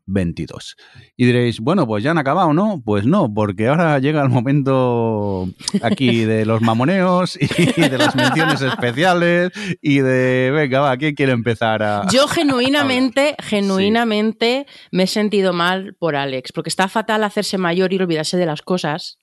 2022. 0.10 0.76
Y 1.16 1.26
diréis, 1.26 1.60
bueno, 1.60 1.88
pues 1.88 2.04
ya 2.04 2.12
han 2.12 2.18
acabado, 2.18 2.54
¿no? 2.54 2.82
Pues 2.84 3.06
no, 3.06 3.32
porque 3.34 3.68
ahora 3.68 4.00
llega 4.00 4.22
el 4.22 4.30
momento 4.30 5.48
aquí 5.82 6.26
de 6.26 6.46
los 6.46 6.62
mamoneos 6.62 7.38
y 7.40 7.82
de 7.82 7.98
las 7.98 8.16
menciones 8.16 8.62
especiales 8.62 9.52
y 9.82 10.00
de, 10.00 10.52
venga, 10.54 10.82
va, 10.82 10.98
¿quién 10.98 11.16
quiere 11.16 11.32
empezar 11.32 11.84
a... 11.84 12.08
Yo 12.12 12.28
genuinamente, 12.28 13.36
genuinamente 13.40 14.66
sí. 14.68 14.88
me 14.92 15.04
he 15.04 15.08
sentido 15.08 15.54
mal 15.54 15.96
por 16.00 16.16
Alex, 16.16 16.52
porque 16.52 16.70
está 16.70 16.88
fatal 16.88 17.24
hacerse 17.24 17.58
mayor 17.58 17.94
y 17.94 17.98
olvidarse 17.98 18.38
de 18.38 18.46
las 18.46 18.62
cosas. 18.62 19.20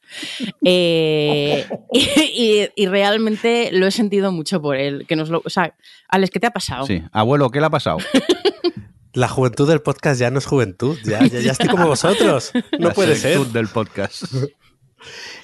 Eh, 0.64 1.66
y, 1.92 1.98
y, 2.00 2.68
y, 2.76 2.86
realmente 2.86 3.70
lo 3.72 3.86
he 3.86 3.90
sentido 3.90 4.30
mucho 4.32 4.62
por 4.62 4.76
él. 4.76 5.04
Que 5.08 5.16
nos 5.16 5.30
lo, 5.30 5.42
o 5.44 5.50
sea, 5.50 5.74
Alex, 6.08 6.30
¿qué 6.30 6.40
te 6.40 6.46
ha 6.46 6.52
pasado? 6.52 6.86
Sí, 6.86 7.02
abuelo, 7.12 7.50
¿qué 7.50 7.60
le 7.60 7.66
ha 7.66 7.70
pasado? 7.70 7.98
La 9.16 9.28
juventud 9.28 9.66
del 9.66 9.80
podcast 9.80 10.20
ya 10.20 10.30
no 10.30 10.38
es 10.38 10.44
juventud, 10.44 10.98
ya, 11.02 11.24
ya, 11.26 11.40
ya 11.40 11.52
estoy 11.52 11.70
como 11.70 11.86
vosotros. 11.86 12.52
No 12.78 12.88
La 12.88 12.94
puede 12.94 13.16
ser. 13.16 13.38
del 13.46 13.68
podcast. 13.68 14.24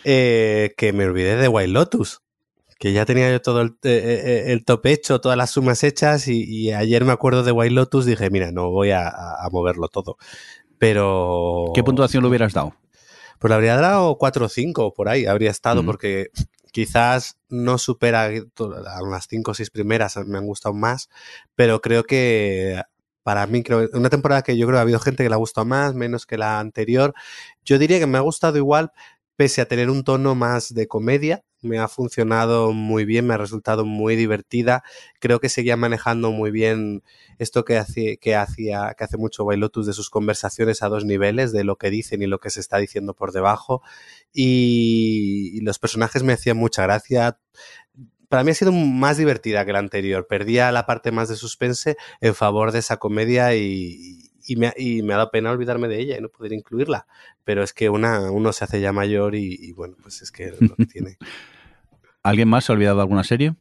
Eh, 0.03 0.75
que 0.77 0.93
me 0.93 1.05
olvidé 1.05 1.37
de 1.37 1.47
White 1.47 1.69
Lotus. 1.69 2.21
Que 2.81 2.93
ya 2.93 3.05
tenía 3.05 3.31
yo 3.31 3.41
todo 3.41 3.61
el, 3.61 3.77
eh, 3.85 4.47
el 4.49 4.65
top 4.65 4.87
hecho, 4.87 5.21
todas 5.21 5.39
las 5.39 5.53
sumas 5.53 5.85
hechas, 5.85 6.27
y, 6.27 6.43
y, 6.43 6.73
ayer 6.73 7.05
me 7.05 7.13
acuerdo 7.13 7.45
de 7.45 7.53
White 7.53 7.73
Lotus, 7.75 8.05
dije, 8.05 8.29
mira, 8.29 8.51
no 8.51 8.71
voy 8.71 8.91
a, 8.91 9.09
a 9.09 9.49
moverlo 9.53 9.87
todo. 9.87 10.17
Pero. 10.79 11.71
¿Qué 11.75 11.85
puntuación 11.85 12.25
le 12.25 12.29
hubieras 12.29 12.55
dado? 12.55 12.75
Pues 13.39 13.51
le 13.51 13.55
habría 13.55 13.77
dado 13.77 14.17
4 14.19 14.47
o 14.47 14.49
5 14.49 14.95
por 14.95 15.09
ahí, 15.09 15.27
habría 15.27 15.51
estado, 15.51 15.85
mm. 15.85 15.87
porque 15.87 16.31
quizás 16.73 17.39
no 17.49 17.79
supera 17.79 18.27
a 18.27 19.03
unas 19.03 19.29
5 19.29 19.51
o 19.51 19.55
6 19.55 19.71
primeras, 19.71 20.17
me 20.27 20.39
han 20.39 20.47
gustado 20.47 20.75
más, 20.75 21.09
pero 21.55 21.81
creo 21.81 22.03
que 22.03 22.83
para 23.23 23.47
mí, 23.47 23.63
creo 23.63 23.89
una 23.95 24.11
temporada 24.11 24.43
que 24.43 24.57
yo 24.57 24.67
creo 24.67 24.77
que 24.77 24.79
ha 24.79 24.83
habido 24.83 25.01
gente 25.01 25.23
que 25.23 25.29
le 25.29 25.35
ha 25.35 25.39
gustado 25.39 25.65
más, 25.65 25.95
menos 25.95 26.27
que 26.27 26.39
la 26.39 26.59
anterior. 26.59 27.15
Yo 27.65 27.79
diría 27.79 27.99
que 27.99 28.07
me 28.07 28.19
ha 28.19 28.23
gustado 28.23 28.59
igual, 28.59 28.93
pese 29.37 29.61
a 29.61 29.67
tener 29.67 29.91
un 29.91 30.05
tono 30.05 30.35
más 30.35 30.75
de 30.75 30.87
comedia, 30.87 31.45
me 31.63 31.79
ha 31.79 31.89
funcionado 31.89 32.73
muy 32.73 33.05
bien, 33.05 33.27
me 33.27 33.35
ha 33.35 33.39
resultado 33.39 33.85
muy 33.85 34.17
divertida. 34.17 34.83
Creo 35.21 35.41
que 35.41 35.49
seguía 35.49 35.77
manejando 35.77 36.33
muy 36.33 36.51
bien 36.51 37.03
esto 37.39 37.65
que, 37.65 37.79
hace, 37.79 38.19
que, 38.19 38.35
hacía, 38.35 38.95
que 38.99 39.05
hace 39.05 39.17
mucho 39.17 39.45
Bailotus 39.45 39.87
de 39.87 39.93
sus 39.93 40.11
conversaciones 40.11 40.83
a 40.83 40.89
dos 40.89 41.05
niveles, 41.05 41.53
de 41.53 41.65
lo 41.65 41.77
que 41.77 41.91
dicen 41.91 42.23
y 42.23 42.27
lo 42.27 42.41
que 42.41 42.51
se 42.51 42.61
está 42.61 42.79
diciendo 42.79 43.15
por 43.15 43.33
debajo. 43.33 43.83
Y 44.33 45.61
los 45.63 45.79
personajes 45.79 46.25
me 46.25 46.33
hacían 46.33 46.57
mucha 46.57 46.83
gracia 46.83 47.39
para 48.33 48.45
mí 48.45 48.53
ha 48.53 48.55
sido 48.55 48.73
más 48.73 49.19
divertida 49.19 49.67
que 49.67 49.75
la 49.75 49.79
anterior. 49.79 50.27
Perdía 50.27 50.73
la 50.73 50.87
parte 50.87 51.13
más 51.13 51.29
de 51.29 51.37
suspense 51.37 51.99
en 52.23 52.35
favor 52.35 52.73
de 52.73 52.79
esa 52.79 52.97
comedia 52.97 53.55
y, 53.55 54.31
y, 54.47 54.57
me, 54.57 54.73
y, 54.75 55.03
me, 55.03 55.13
ha 55.13 55.19
dado 55.19 55.31
pena 55.31 55.51
olvidarme 55.51 55.87
de 55.87 56.01
ella 56.01 56.17
y 56.17 56.23
no 56.23 56.31
poder 56.31 56.55
incluirla. 56.55 57.07
Pero 57.45 57.63
es 57.63 57.75
que 57.75 57.91
una, 57.91 58.31
uno 58.31 58.55
se 58.55 58.65
hace 58.65 58.81
ya 58.81 58.91
mayor 58.91 59.35
y, 59.35 59.59
y 59.61 59.73
bueno, 59.73 59.97
pues 60.01 60.23
es 60.23 60.33
que 60.33 60.45
es 60.45 60.59
lo 60.63 60.75
que 60.77 60.87
tiene. 60.87 61.19
¿Alguien 62.23 62.49
más 62.49 62.65
se 62.65 62.73
ha 62.73 62.75
olvidado 62.75 62.97
de 62.97 63.03
alguna 63.03 63.23
serie? 63.23 63.55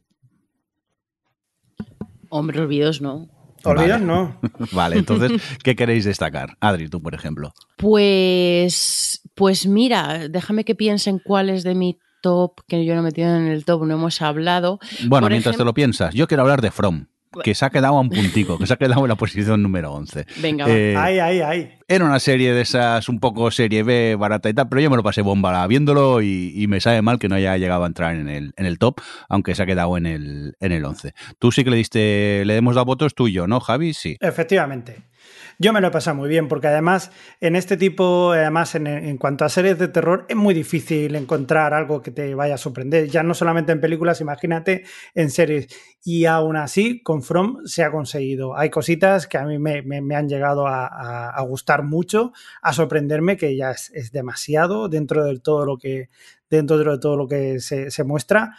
Hombre, 2.30 2.60
olvidos 2.62 3.02
no. 3.02 3.28
Olvidos 3.64 4.00
vale. 4.00 4.06
no. 4.06 4.40
vale, 4.72 4.96
entonces, 4.96 5.32
¿qué 5.62 5.76
queréis 5.76 6.06
destacar? 6.06 6.56
Adri, 6.60 6.88
tú, 6.88 7.02
por 7.02 7.14
ejemplo. 7.14 7.52
Pues, 7.76 9.20
pues 9.34 9.66
mira, 9.66 10.28
déjame 10.30 10.64
que 10.64 10.74
piense 10.74 11.10
en 11.10 11.18
cuáles 11.18 11.62
de 11.62 11.74
mi 11.74 11.98
top, 12.22 12.62
que 12.66 12.86
yo 12.86 12.94
no 12.94 13.00
he 13.00 13.04
metido 13.04 13.36
en 13.36 13.48
el 13.48 13.66
top, 13.66 13.84
no 13.84 13.94
hemos 13.94 14.22
hablado. 14.22 14.78
Bueno, 15.06 15.26
Por 15.26 15.32
mientras 15.32 15.52
ejemplo... 15.52 15.64
te 15.64 15.64
lo 15.66 15.74
piensas, 15.74 16.14
yo 16.14 16.26
quiero 16.26 16.42
hablar 16.42 16.62
de 16.62 16.70
From, 16.70 17.06
que 17.42 17.54
se 17.54 17.64
ha 17.64 17.70
quedado 17.70 17.96
a 17.96 18.00
un 18.00 18.08
puntico, 18.08 18.58
que 18.58 18.66
se 18.66 18.74
ha 18.74 18.76
quedado 18.76 19.02
en 19.02 19.08
la 19.08 19.16
posición 19.16 19.62
número 19.62 19.92
11. 19.92 20.26
Venga, 20.40 20.66
eh, 20.68 20.94
ay, 20.96 21.18
ay, 21.18 21.40
ay. 21.40 21.70
Era 21.88 22.04
una 22.04 22.18
serie 22.18 22.52
de 22.52 22.62
esas 22.62 23.08
un 23.08 23.20
poco 23.20 23.50
serie 23.50 23.82
B, 23.82 24.16
barata 24.16 24.48
y 24.48 24.54
tal, 24.54 24.68
pero 24.68 24.80
yo 24.80 24.90
me 24.90 24.96
lo 24.96 25.02
pasé 25.02 25.22
bomba 25.22 25.66
viéndolo 25.66 26.22
y, 26.22 26.52
y, 26.54 26.66
me 26.66 26.80
sabe 26.80 27.02
mal 27.02 27.18
que 27.18 27.28
no 27.28 27.34
haya 27.34 27.56
llegado 27.56 27.84
a 27.84 27.86
entrar 27.86 28.16
en 28.16 28.28
el, 28.28 28.52
en 28.56 28.66
el 28.66 28.78
top, 28.78 29.00
aunque 29.28 29.54
se 29.54 29.62
ha 29.62 29.66
quedado 29.66 29.96
en 29.96 30.06
el, 30.06 30.56
en 30.60 30.72
el 30.72 30.84
11. 30.84 31.14
Tú 31.38 31.52
sí 31.52 31.64
que 31.64 31.70
le 31.70 31.76
diste, 31.76 32.44
le 32.44 32.56
hemos 32.56 32.74
dado 32.74 32.86
votos 32.86 33.14
tú 33.14 33.28
y 33.28 33.32
yo, 33.32 33.46
¿no, 33.46 33.60
Javi? 33.60 33.94
Sí. 33.94 34.16
Efectivamente. 34.20 35.11
Yo 35.58 35.72
me 35.72 35.80
lo 35.80 35.88
he 35.88 35.90
pasado 35.90 36.16
muy 36.16 36.28
bien 36.28 36.48
porque 36.48 36.66
además 36.66 37.10
en 37.40 37.56
este 37.56 37.76
tipo, 37.76 38.32
además 38.32 38.74
en, 38.74 39.16
cuanto 39.18 39.44
a 39.44 39.48
series 39.48 39.78
de 39.78 39.88
terror, 39.88 40.26
es 40.28 40.36
muy 40.36 40.54
difícil 40.54 41.14
encontrar 41.14 41.74
algo 41.74 42.02
que 42.02 42.10
te 42.10 42.34
vaya 42.34 42.54
a 42.54 42.58
sorprender. 42.58 43.08
Ya 43.08 43.22
no 43.22 43.34
solamente 43.34 43.72
en 43.72 43.80
películas, 43.80 44.20
imagínate 44.20 44.84
en 45.14 45.30
series. 45.30 45.68
Y 46.02 46.24
aún 46.24 46.56
así, 46.56 47.02
con 47.02 47.22
From 47.22 47.58
se 47.64 47.84
ha 47.84 47.90
conseguido. 47.90 48.56
Hay 48.56 48.70
cositas 48.70 49.26
que 49.26 49.38
a 49.38 49.44
mí 49.44 49.58
me, 49.58 50.16
han 50.16 50.28
llegado 50.28 50.66
a, 50.66 51.40
gustar 51.46 51.84
mucho, 51.84 52.32
a 52.60 52.72
sorprenderme, 52.72 53.36
que 53.36 53.56
ya 53.56 53.70
es, 53.70 54.10
demasiado 54.12 54.88
dentro 54.88 55.24
de 55.24 55.38
todo 55.38 55.64
lo 55.64 55.78
que, 55.78 56.08
dentro 56.50 56.78
de 56.78 56.98
todo 56.98 57.16
lo 57.16 57.28
que 57.28 57.60
se 57.60 58.04
muestra. 58.04 58.56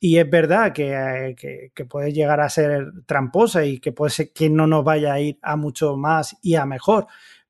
Y 0.00 0.18
es 0.18 0.30
verdad 0.30 0.72
que, 0.72 1.34
que, 1.36 1.72
que, 1.74 1.84
puede 1.84 2.12
llegar 2.12 2.40
a 2.40 2.48
ser 2.48 2.92
tramposa 3.06 3.64
y 3.64 3.80
que 3.80 3.92
puede 3.92 4.10
ser 4.10 4.32
que 4.32 4.48
no 4.48 4.66
nos 4.66 4.84
vaya 4.84 5.12
a 5.12 5.20
ir 5.20 5.38
a 5.42 5.56
mucho 5.56 5.96
más 5.96 6.36
y 6.40 6.54
a 6.54 6.66
mejor, 6.66 7.06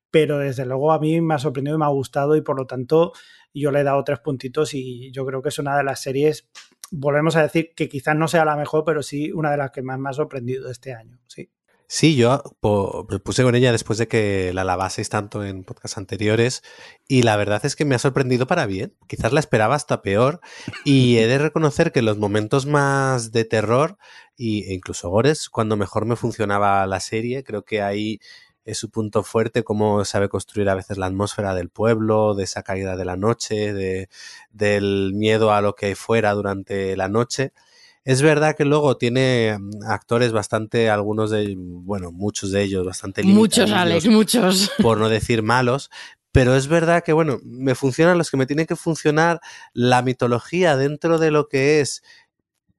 pero 0.09 0.39
desde 0.39 0.65
luego 0.65 0.91
a 0.91 0.99
mí 0.99 1.21
me 1.21 1.35
ha 1.35 1.39
sorprendido 1.39 1.75
y 1.75 1.79
me 1.79 1.85
ha 1.85 1.89
gustado 1.89 2.35
y 2.35 2.41
por 2.41 2.57
lo 2.57 2.65
tanto 2.65 3.13
yo 3.53 3.71
le 3.71 3.81
he 3.81 3.83
dado 3.83 4.03
tres 4.03 4.19
puntitos 4.19 4.73
y 4.73 5.11
yo 5.11 5.25
creo 5.25 5.41
que 5.41 5.49
es 5.49 5.59
una 5.59 5.77
de 5.77 5.83
las 5.83 6.01
series, 6.01 6.49
volvemos 6.91 7.35
a 7.35 7.43
decir 7.43 7.73
que 7.75 7.87
quizás 7.87 8.15
no 8.15 8.27
sea 8.27 8.45
la 8.45 8.55
mejor, 8.55 8.83
pero 8.83 9.03
sí 9.03 9.31
una 9.31 9.51
de 9.51 9.57
las 9.57 9.71
que 9.71 9.81
más 9.81 9.99
me 9.99 10.09
ha 10.09 10.13
sorprendido 10.13 10.69
este 10.71 10.93
año, 10.93 11.19
sí. 11.27 11.51
Sí, 11.91 12.15
yo 12.15 12.43
me 13.09 13.17
puse 13.17 13.41
con 13.41 13.55
ella 13.55 13.71
después 13.71 13.97
de 13.97 14.07
que 14.07 14.53
la 14.53 14.63
lavaseis 14.63 15.09
tanto 15.09 15.43
en 15.43 15.63
podcasts 15.63 15.97
anteriores 15.97 16.61
y 17.07 17.23
la 17.23 17.35
verdad 17.35 17.65
es 17.65 17.75
que 17.75 17.83
me 17.83 17.95
ha 17.95 17.99
sorprendido 17.99 18.45
para 18.45 18.67
bien. 18.67 18.93
Quizás 19.07 19.33
la 19.33 19.39
esperaba 19.39 19.73
hasta 19.73 20.03
peor 20.03 20.39
y 20.85 21.17
he 21.17 21.25
de 21.25 21.39
reconocer 21.39 21.91
que 21.91 22.03
los 22.03 22.19
momentos 22.19 22.67
más 22.67 23.31
de 23.31 23.43
terror 23.43 23.97
e 24.37 24.71
incluso 24.71 25.09
gores, 25.09 25.49
cuando 25.49 25.77
mejor 25.77 26.05
me 26.05 26.15
funcionaba 26.15 26.85
la 26.85 26.99
serie, 26.99 27.43
creo 27.43 27.65
que 27.65 27.81
ahí 27.81 28.19
es 28.65 28.77
su 28.77 28.91
punto 28.91 29.23
fuerte, 29.23 29.63
cómo 29.63 30.05
sabe 30.05 30.29
construir 30.29 30.69
a 30.69 30.75
veces 30.75 30.99
la 30.99 31.07
atmósfera 31.07 31.55
del 31.55 31.69
pueblo, 31.69 32.35
de 32.35 32.43
esa 32.43 32.61
caída 32.61 32.97
de 32.97 33.05
la 33.05 33.15
noche, 33.17 33.73
de, 33.73 34.09
del 34.51 35.13
miedo 35.15 35.51
a 35.53 35.61
lo 35.61 35.73
que 35.73 35.95
fuera 35.95 36.33
durante 36.33 36.95
la 36.95 37.09
noche. 37.09 37.51
Es 38.05 38.21
verdad 38.21 38.55
que 38.55 38.65
luego 38.65 38.97
tiene 38.97 39.57
mm, 39.59 39.83
actores 39.87 40.31
bastante, 40.31 40.89
algunos 40.89 41.31
de, 41.31 41.55
bueno, 41.57 42.11
muchos 42.11 42.51
de 42.51 42.63
ellos 42.63 42.85
bastante 42.85 43.23
Muchos, 43.23 43.71
Alex, 43.71 44.07
muchos. 44.07 44.71
Por 44.81 44.97
no 44.97 45.09
decir 45.09 45.43
malos. 45.43 45.89
Pero 46.31 46.55
es 46.55 46.67
verdad 46.67 47.03
que, 47.03 47.11
bueno, 47.11 47.39
me 47.43 47.73
funcionan 47.73 48.17
los 48.17 48.29
que 48.29 48.37
me 48.37 48.45
tienen 48.45 48.67
que 48.67 48.75
funcionar. 48.75 49.41
La 49.73 50.03
mitología 50.03 50.77
dentro 50.77 51.17
de 51.17 51.31
lo 51.31 51.47
que 51.47 51.81
es, 51.81 52.03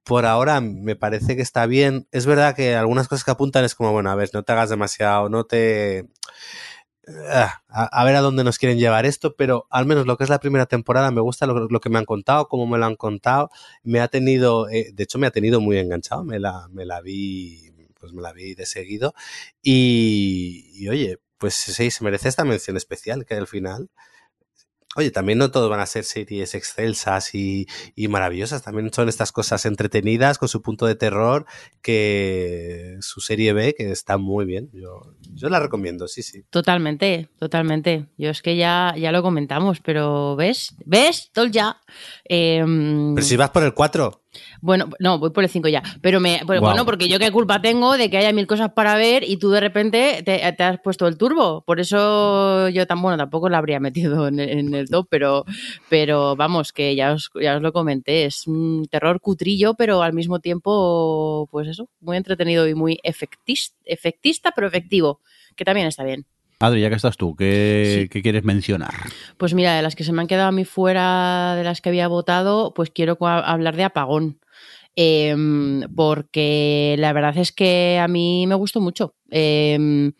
por 0.03 0.25
ahora 0.25 0.61
me 0.61 0.95
parece 0.95 1.35
que 1.35 1.41
está 1.41 1.65
bien. 1.65 2.07
Es 2.11 2.25
verdad 2.25 2.55
que 2.55 2.75
algunas 2.75 3.07
cosas 3.07 3.25
que 3.25 3.31
apuntan 3.31 3.65
es 3.65 3.75
como, 3.75 3.91
bueno, 3.91 4.09
a 4.09 4.15
ver, 4.15 4.29
no 4.33 4.43
te 4.43 4.53
hagas 4.53 4.69
demasiado, 4.69 5.27
no 5.29 5.43
te 5.43 6.07
a, 7.29 7.61
a, 7.67 8.03
ver 8.05 8.15
a 8.15 8.21
dónde 8.21 8.43
nos 8.43 8.57
quieren 8.57 8.79
llevar 8.79 9.05
esto, 9.05 9.35
pero 9.35 9.67
al 9.69 9.85
menos 9.85 10.05
lo 10.05 10.17
que 10.17 10.23
es 10.23 10.29
la 10.29 10.39
primera 10.39 10.65
temporada 10.65 11.11
me 11.11 11.21
gusta 11.21 11.45
lo, 11.47 11.67
lo 11.67 11.79
que 11.79 11.89
me 11.89 11.97
han 11.97 12.05
contado, 12.05 12.47
cómo 12.47 12.67
me 12.67 12.77
lo 12.77 12.85
han 12.85 12.95
contado, 12.95 13.49
me 13.83 13.99
ha 13.99 14.07
tenido, 14.07 14.69
eh, 14.69 14.91
de 14.93 15.03
hecho 15.03 15.17
me 15.17 15.27
ha 15.27 15.31
tenido 15.31 15.61
muy 15.61 15.77
enganchado, 15.77 16.23
me 16.23 16.39
la, 16.39 16.67
me 16.69 16.85
la 16.85 17.01
vi, 17.01 17.71
pues 17.99 18.13
me 18.13 18.21
la 18.21 18.33
vi 18.33 18.55
de 18.55 18.65
seguido. 18.65 19.13
Y, 19.61 20.71
y 20.73 20.89
oye, 20.89 21.19
pues 21.37 21.55
sí, 21.55 21.91
se 21.91 22.03
merece 22.03 22.29
esta 22.29 22.45
mención 22.45 22.77
especial 22.77 23.25
que 23.25 23.35
al 23.35 23.47
final 23.47 23.89
Oye, 24.97 25.09
también 25.09 25.37
no 25.37 25.51
todos 25.51 25.69
van 25.69 25.79
a 25.79 25.85
ser 25.85 26.03
series 26.03 26.53
excelsas 26.53 27.33
y, 27.33 27.65
y, 27.95 28.09
maravillosas, 28.09 28.61
también 28.61 28.91
son 28.91 29.07
estas 29.07 29.31
cosas 29.31 29.65
entretenidas 29.65 30.37
con 30.37 30.49
su 30.49 30.61
punto 30.61 30.85
de 30.85 30.95
terror, 30.95 31.45
que 31.81 32.97
su 32.99 33.21
serie 33.21 33.53
B, 33.53 33.73
que 33.73 33.91
está 33.91 34.17
muy 34.17 34.43
bien. 34.43 34.69
Yo, 34.73 35.15
yo 35.33 35.47
la 35.47 35.61
recomiendo, 35.61 36.09
sí, 36.09 36.23
sí. 36.23 36.43
Totalmente, 36.49 37.29
totalmente. 37.39 38.07
Yo 38.17 38.31
es 38.31 38.41
que 38.41 38.57
ya, 38.57 38.93
ya 38.97 39.13
lo 39.13 39.21
comentamos, 39.21 39.79
pero 39.79 40.35
¿ves? 40.35 40.75
¿Ves? 40.85 41.31
Tol 41.31 41.51
ya. 41.51 41.77
Eh, 42.27 42.61
pero 43.15 43.25
si 43.25 43.37
vas 43.37 43.51
por 43.51 43.63
el 43.63 43.73
4. 43.73 44.20
Bueno, 44.61 44.89
no, 44.99 45.19
voy 45.19 45.31
por 45.31 45.43
el 45.43 45.49
5 45.49 45.67
ya. 45.67 45.83
Pero 46.01 46.19
me, 46.19 46.41
bueno, 46.45 46.85
porque 46.85 47.07
yo 47.09 47.19
qué 47.19 47.31
culpa 47.31 47.61
tengo 47.61 47.97
de 47.97 48.09
que 48.09 48.17
haya 48.17 48.31
mil 48.31 48.47
cosas 48.47 48.71
para 48.73 48.95
ver 48.95 49.23
y 49.23 49.37
tú 49.37 49.49
de 49.51 49.59
repente 49.59 50.23
te, 50.23 50.39
te 50.53 50.63
has 50.63 50.79
puesto 50.79 51.07
el 51.07 51.17
turbo. 51.17 51.61
Por 51.65 51.79
eso 51.79 52.69
yo 52.69 52.87
tan 52.87 53.01
bueno, 53.01 53.17
tampoco 53.17 53.49
la 53.49 53.57
habría 53.57 53.79
metido 53.79 54.27
en 54.27 54.39
el, 54.39 54.49
en 54.49 54.73
el 54.73 54.89
top, 54.89 55.07
pero, 55.09 55.45
pero 55.89 56.35
vamos, 56.35 56.71
que 56.71 56.95
ya 56.95 57.13
os, 57.13 57.29
ya 57.41 57.57
os 57.57 57.61
lo 57.61 57.73
comenté. 57.73 58.25
Es 58.25 58.47
un 58.47 58.87
terror 58.89 59.19
cutrillo, 59.19 59.73
pero 59.73 60.01
al 60.01 60.13
mismo 60.13 60.39
tiempo, 60.39 61.47
pues 61.51 61.67
eso, 61.67 61.89
muy 61.99 62.17
entretenido 62.17 62.67
y 62.67 62.75
muy 62.75 62.99
efectis- 63.03 63.73
efectista, 63.85 64.51
pero 64.55 64.67
efectivo, 64.67 65.19
que 65.55 65.65
también 65.65 65.87
está 65.87 66.03
bien. 66.03 66.25
Adri, 66.61 66.81
ya 66.81 66.89
que 66.89 66.95
estás 66.95 67.17
tú, 67.17 67.35
¿qué, 67.35 68.01
Sí. 68.03 68.09
qué 68.09 68.21
quieres 68.21 68.43
mencionar? 68.43 68.93
Pues 69.37 69.53
mira, 69.53 69.75
de 69.75 69.81
las 69.81 69.95
que 69.95 70.03
se 70.03 70.13
me 70.13 70.21
han 70.21 70.27
quedado 70.27 70.49
a 70.49 70.51
mí 70.51 70.65
fuera 70.65 71.55
de 71.55 71.63
las 71.63 71.81
que 71.81 71.89
había 71.89 72.07
votado, 72.07 72.73
pues 72.73 72.89
quiero 72.91 73.17
hablar 73.21 73.75
de 73.75 73.83
Apagón. 73.83 74.39
Em, 74.95 75.83
porque 75.95 76.95
la 76.99 77.13
verdad 77.13 77.37
es 77.37 77.53
que 77.53 77.97
a 77.97 78.09
mí 78.09 78.45
me 78.45 78.55
gustó 78.55 78.81
mucho. 78.81 79.15
Em, 79.29 80.11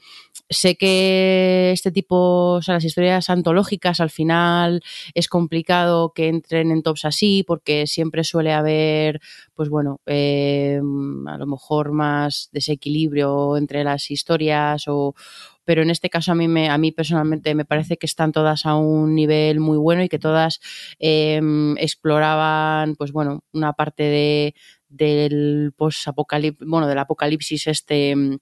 sé 0.49 0.75
que 0.77 1.71
este 1.73 1.91
tipo, 1.91 2.53
o 2.53 2.61
sea, 2.61 2.75
las 2.75 2.85
historias 2.85 3.29
antológicas 3.29 3.99
al 3.99 4.09
final 4.09 4.81
es 5.13 5.27
complicado 5.27 6.13
que 6.13 6.29
entren 6.29 6.71
en 6.71 6.83
tops 6.83 7.03
así, 7.03 7.43
porque 7.45 7.85
siempre 7.85 8.23
suele 8.23 8.53
haber, 8.53 9.19
pues 9.55 9.67
bueno, 9.67 9.99
em, 10.05 11.27
a 11.27 11.37
lo 11.37 11.47
mejor 11.47 11.91
más 11.91 12.47
desequilibrio 12.53 13.57
entre 13.57 13.83
las 13.83 14.09
historias 14.09 14.85
o, 14.87 15.15
pero 15.65 15.81
en 15.81 15.89
este 15.89 16.09
caso 16.09 16.31
a 16.31 16.35
mí, 16.35 16.47
me, 16.47 16.69
a 16.69 16.77
mí 16.77 16.91
personalmente 16.91 17.55
me 17.55 17.65
parece 17.65 17.97
que 17.97 18.05
están 18.05 18.31
todas 18.31 18.65
a 18.65 18.75
un 18.75 19.15
nivel 19.15 19.59
muy 19.59 19.77
bueno 19.77 20.03
y 20.03 20.09
que 20.09 20.19
todas 20.19 20.59
eh, 20.99 21.41
exploraban, 21.77 22.95
pues 22.95 23.11
bueno, 23.11 23.43
una 23.53 23.73
parte 23.73 24.03
de, 24.03 24.55
del 24.89 25.73
post-apocalipsis, 25.75 26.67
bueno, 26.67 26.87
del 26.87 26.99
apocalipsis 26.99 27.67
este 27.67 28.15
mm, 28.15 28.37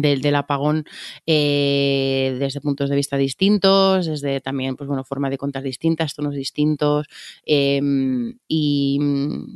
del, 0.00 0.22
del 0.22 0.34
apagón 0.36 0.84
eh, 1.26 2.36
desde 2.38 2.60
puntos 2.60 2.90
de 2.90 2.96
vista 2.96 3.16
distintos, 3.16 4.06
desde 4.06 4.40
también, 4.40 4.76
pues 4.76 4.88
bueno, 4.88 5.04
forma 5.04 5.30
de 5.30 5.38
contar 5.38 5.62
distintas, 5.62 6.14
tonos 6.14 6.34
distintos, 6.34 7.06
eh, 7.46 7.80
y, 8.48 8.98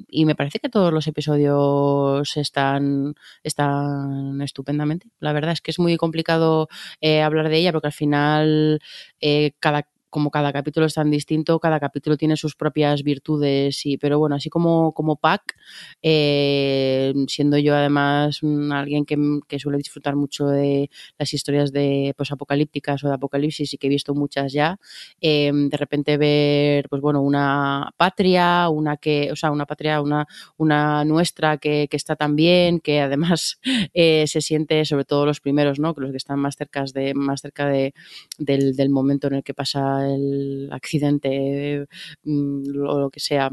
y 0.09 0.25
me 0.25 0.35
parece 0.35 0.59
que 0.59 0.69
todos 0.69 0.93
los 0.93 1.07
episodios 1.07 2.37
están, 2.37 3.15
están 3.43 4.41
estupendamente. 4.43 5.09
La 5.21 5.33
verdad 5.33 5.53
es 5.53 5.61
que 5.61 5.71
es 5.71 5.79
muy 5.79 5.97
complicado 5.97 6.69
eh, 7.01 7.23
hablar 7.23 7.49
de 7.49 7.59
ella 7.59 7.73
porque 7.73 7.89
al 7.89 7.93
final 7.93 8.81
eh, 9.21 9.53
cada 9.61 9.87
como 10.11 10.31
cada 10.31 10.53
capítulo 10.53 10.87
es 10.87 10.95
tan 10.95 11.11
distinto, 11.11 11.59
cada 11.59 11.81
capítulo 11.81 12.17
tiene 12.17 12.37
sus 12.37 12.57
propias 12.57 13.03
virtudes, 13.03 13.85
y, 13.87 13.99
pero 13.99 14.19
bueno, 14.19 14.37
así 14.37 14.51
como, 14.51 14.93
como 14.93 15.17
pack, 15.17 15.57
eh, 16.03 17.13
siendo 17.27 17.59
yo 17.59 17.75
además 17.75 18.41
alguien 18.73 19.05
que, 19.05 19.17
que 19.47 19.59
suele 19.59 19.79
disfrutar 19.79 20.17
mucho 20.17 20.47
de 20.47 20.91
las 21.19 21.33
historias 21.35 21.73
de 21.73 22.15
pues, 22.17 22.31
apocalípticas 22.33 23.05
o 23.05 23.09
de 23.09 23.15
apocalipsis 23.15 23.75
y 23.75 23.79
que 23.79 23.87
he 23.87 23.91
visto 23.91 24.15
muchas 24.15 24.53
ya, 24.53 24.79
eh, 25.21 25.51
de 25.53 25.77
repente 25.77 26.17
ver, 26.17 26.89
pues 26.89 27.03
bueno, 27.03 27.23
una 27.23 27.91
patria, 27.97 28.69
una 28.69 28.97
que, 28.97 29.31
o 29.33 29.37
sea, 29.37 29.51
una 29.51 29.67
patria, 29.67 30.01
una, 30.01 30.27
una 30.57 31.05
nuestra 31.05 31.59
que, 31.59 31.89
que 31.91 31.97
está 31.97 32.17
tan 32.17 32.37
bien, 32.37 32.81
que 32.81 33.01
además 33.01 33.59
eh, 33.95 34.27
se 34.27 34.41
siente, 34.41 34.85
sobre 34.85 35.05
todo 35.05 35.27
los 35.27 35.41
primeros, 35.41 35.79
¿no? 35.79 35.95
Que 35.95 36.01
los 36.03 36.11
que 36.11 36.17
están 36.17 36.39
más 36.39 36.57
cerca 36.57 36.85
de, 36.93 37.15
más 37.15 37.41
cerca 37.41 37.67
de, 37.67 37.95
del, 38.39 38.77
del 38.77 38.91
momento 38.91 39.27
en 39.29 39.35
el 39.35 39.43
que 39.43 39.55
pasa 39.55 39.98
el 40.07 40.69
accidente 40.73 41.87
mm, 42.25 42.63
o 42.87 43.01
lo 43.01 43.11
que 43.11 43.21
sea. 43.21 43.51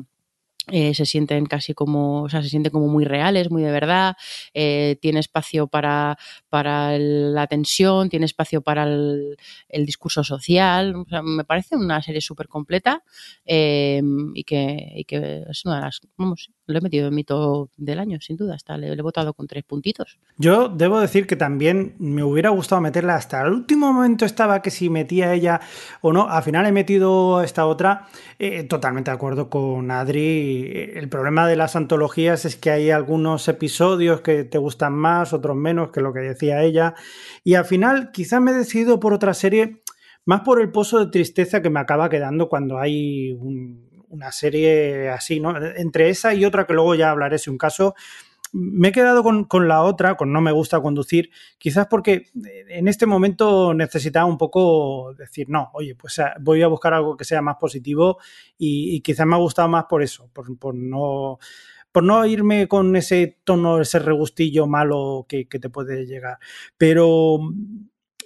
eh, 0.72 0.94
se 0.96 1.06
sienten 1.06 1.46
casi 1.48 1.74
como, 1.76 2.24
o 2.24 2.30
sea, 2.30 2.42
se 2.44 2.50
sienten 2.50 2.72
como 2.74 2.88
muy 2.88 3.06
reales, 3.06 3.52
muy 3.52 3.64
de 3.64 3.72
verdad. 3.72 4.16
eh, 4.54 4.98
tiene 5.02 5.20
espacio 5.20 5.68
para, 5.68 6.18
para 6.50 6.98
la 7.00 7.48
tensión, 7.48 8.10
tiene 8.10 8.26
espacio 8.26 8.62
para 8.62 8.84
el, 8.86 9.38
discurso 9.86 10.24
social. 10.24 10.96
Me 11.24 11.46
parece 11.46 11.76
una 11.76 12.02
serie 12.02 12.22
súper 12.22 12.48
completa 12.48 13.04
eh, 13.46 14.02
y, 14.36 14.44
que, 14.44 14.94
y 14.96 15.06
que 15.06 15.44
es 15.50 15.66
una 15.66 15.78
de 15.78 15.82
las, 15.84 16.02
vamos, 16.18 16.50
lo 16.68 16.78
he 16.78 16.82
metido 16.82 17.08
en 17.10 17.16
mi 17.16 17.24
top 17.24 17.70
del 17.78 18.00
año, 18.00 18.20
sin 18.22 18.38
duda. 18.38 18.56
Hasta 18.56 18.78
le, 18.78 18.92
he 18.92 19.02
votado 19.02 19.34
con 19.34 19.48
tres 19.48 19.64
puntitos. 19.64 20.18
Yo 20.38 20.68
debo 20.70 21.00
decir 21.00 21.28
que 21.28 21.36
también 21.36 21.96
me 22.00 22.24
hubiera 22.24 22.50
gustado 22.50 22.82
meterla 22.82 23.16
hasta 23.16 23.42
el 23.44 23.54
último 23.54 23.94
momento 23.94 24.26
estaba 24.26 24.62
que 24.62 24.72
si 24.72 24.90
metía 24.90 25.34
ella 25.34 25.62
o 26.02 26.12
no. 26.14 26.30
Al 26.30 26.44
final 26.44 26.66
he 26.66 26.72
metido 26.72 27.42
esta 27.44 27.66
otra. 27.66 28.08
eh, 28.40 28.64
totalmente 28.64 29.12
de 29.12 29.16
acuerdo 29.16 29.50
con 29.50 29.92
Adri. 29.92 30.92
El 30.96 31.08
problema 31.10 31.48
de 31.48 31.56
las 31.56 31.76
antologías 31.76 32.46
es 32.46 32.56
que 32.56 32.72
hay 32.72 32.90
algunos 32.92 33.48
episodios 33.48 34.22
que 34.22 34.44
te 34.44 34.58
gustan 34.58 34.94
más, 34.94 35.34
otros 35.34 35.56
menos, 35.56 35.92
que 35.92 36.02
lo 36.02 36.12
que 36.14 36.20
decía 36.20 36.64
ella. 36.64 36.96
Y 37.44 37.54
al 37.56 37.66
final 37.66 38.12
quizás 38.12 38.42
me 38.42 38.52
he 38.52 38.54
decidido 38.56 39.00
por 39.00 39.14
otra 39.14 39.34
serie, 39.34 39.82
más 40.26 40.42
por 40.42 40.60
el 40.60 40.72
pozo 40.72 41.00
de 41.00 41.12
tristeza 41.12 41.62
que 41.62 41.70
me 41.70 41.80
acaba 41.80 42.10
quedando 42.10 42.50
cuando 42.50 42.80
hay 42.80 43.32
un- 43.34 43.85
una 44.16 44.32
serie 44.32 45.10
así, 45.10 45.40
¿no? 45.40 45.56
Entre 45.76 46.10
esa 46.10 46.34
y 46.34 46.46
otra 46.46 46.66
que 46.66 46.74
luego 46.74 46.96
ya 46.96 47.12
hablaré 47.12 47.38
si 47.38 47.50
un 47.50 47.58
caso 47.58 47.96
me 48.58 48.88
he 48.88 48.92
quedado 48.94 49.22
con, 49.22 49.44
con, 49.44 49.68
la 49.68 49.82
otra, 49.82 50.16
con 50.16 50.32
No 50.32 50.40
me 50.40 50.54
gusta 50.54 50.80
conducir, 50.80 51.30
quizás 51.58 51.88
porque 51.88 52.28
en 52.70 52.88
este 52.88 53.06
momento 53.06 53.74
necesitaba 53.74 54.26
un 54.26 54.38
poco 54.38 55.14
decir, 55.14 55.50
no, 55.50 55.72
oye, 55.74 55.96
pues 55.96 56.22
voy 56.40 56.62
a 56.62 56.68
buscar 56.68 56.94
algo 56.94 57.18
que 57.18 57.26
sea 57.26 57.42
más 57.42 57.58
positivo 57.60 58.18
y, 58.58 58.96
y 58.96 59.02
quizás 59.02 59.28
me 59.28 59.36
ha 59.36 59.40
gustado 59.40 59.68
más 59.68 59.86
por 59.90 60.02
eso, 60.02 60.30
por, 60.32 60.58
por, 60.58 60.74
no 60.74 61.38
por 61.92 62.04
no 62.04 62.26
irme 62.26 62.68
con 62.68 62.96
ese 62.96 63.40
tono, 63.44 63.82
ese 63.82 64.00
regustillo 64.00 64.68
malo 64.68 65.26
que, 65.28 65.48
que 65.48 65.60
te 65.60 65.70
puede 65.70 66.06
llegar. 66.06 66.40
Pero 66.78 67.40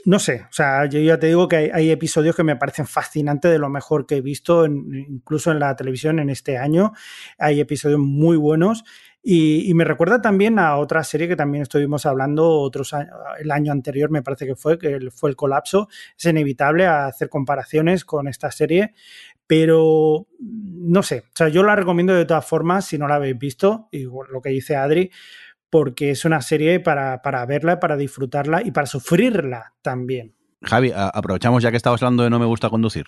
no 0.05 0.19
sé, 0.19 0.45
o 0.49 0.53
sea, 0.53 0.85
yo 0.85 0.99
ya 0.99 1.19
te 1.19 1.27
digo 1.27 1.47
que 1.47 1.71
hay, 1.73 1.91
episodios 1.91 2.35
que 2.35 2.43
me 2.43 2.55
parecen 2.55 2.87
fascinantes 2.87 3.51
de 3.51 3.59
lo 3.59 3.69
mejor 3.69 4.05
que 4.05 4.17
he 4.17 4.21
visto, 4.21 4.65
incluso 4.65 5.51
en 5.51 5.59
la 5.59 5.75
televisión 5.75 6.19
en 6.19 6.29
este 6.29 6.57
año. 6.57 6.93
Hay 7.37 7.59
episodios 7.59 7.99
muy 7.99 8.37
buenos. 8.37 8.83
Y, 9.21 9.73
me 9.73 9.83
recuerda 9.83 10.21
también 10.21 10.59
a 10.59 10.77
otra 10.77 11.03
serie 11.03 11.27
que 11.27 11.35
también 11.35 11.63
estuvimos 11.63 12.05
hablando 12.05 12.49
otros 12.49 12.95
el 13.39 13.51
año 13.51 13.73
anterior, 13.73 14.09
me 14.09 14.21
parece 14.23 14.45
que 14.45 14.55
fue, 14.55 14.79
que 14.79 15.09
fue 15.11 15.29
el 15.29 15.35
colapso. 15.35 15.89
Es 16.17 16.25
inevitable 16.25 16.87
hacer 16.87 17.27
comparaciones 17.27 18.05
con 18.05 18.29
esta 18.29 18.49
serie, 18.49 18.93
pero 19.45 20.27
no 20.39 21.03
sé, 21.03 21.23
o 21.27 21.35
sea, 21.35 21.49
yo 21.49 21.63
la 21.63 21.75
recomiendo 21.75 22.13
de 22.13 22.25
todas 22.25 22.45
formas 22.45 22.85
si 22.85 22.97
no 22.97 23.07
la 23.07 23.15
habéis 23.15 23.37
visto, 23.37 23.89
y 23.91 24.03
lo 24.03 24.41
que 24.41 24.49
dice 24.49 24.75
Adri, 24.75 25.11
porque 25.69 26.11
es 26.11 26.25
una 26.25 26.41
serie 26.41 26.79
para, 26.79 27.21
para 27.21 27.45
verla, 27.45 27.79
para 27.79 27.97
disfrutarla 27.97 28.61
y 28.63 28.71
para 28.71 28.87
sufrirla 28.87 29.73
también. 29.81 30.35
Javi, 30.61 30.91
aprovechamos 30.93 31.63
ya 31.63 31.71
que 31.71 31.77
estabas 31.77 32.01
hablando 32.01 32.23
de 32.23 32.29
No 32.29 32.39
me 32.39 32.45
gusta 32.45 32.69
conducir. 32.69 33.05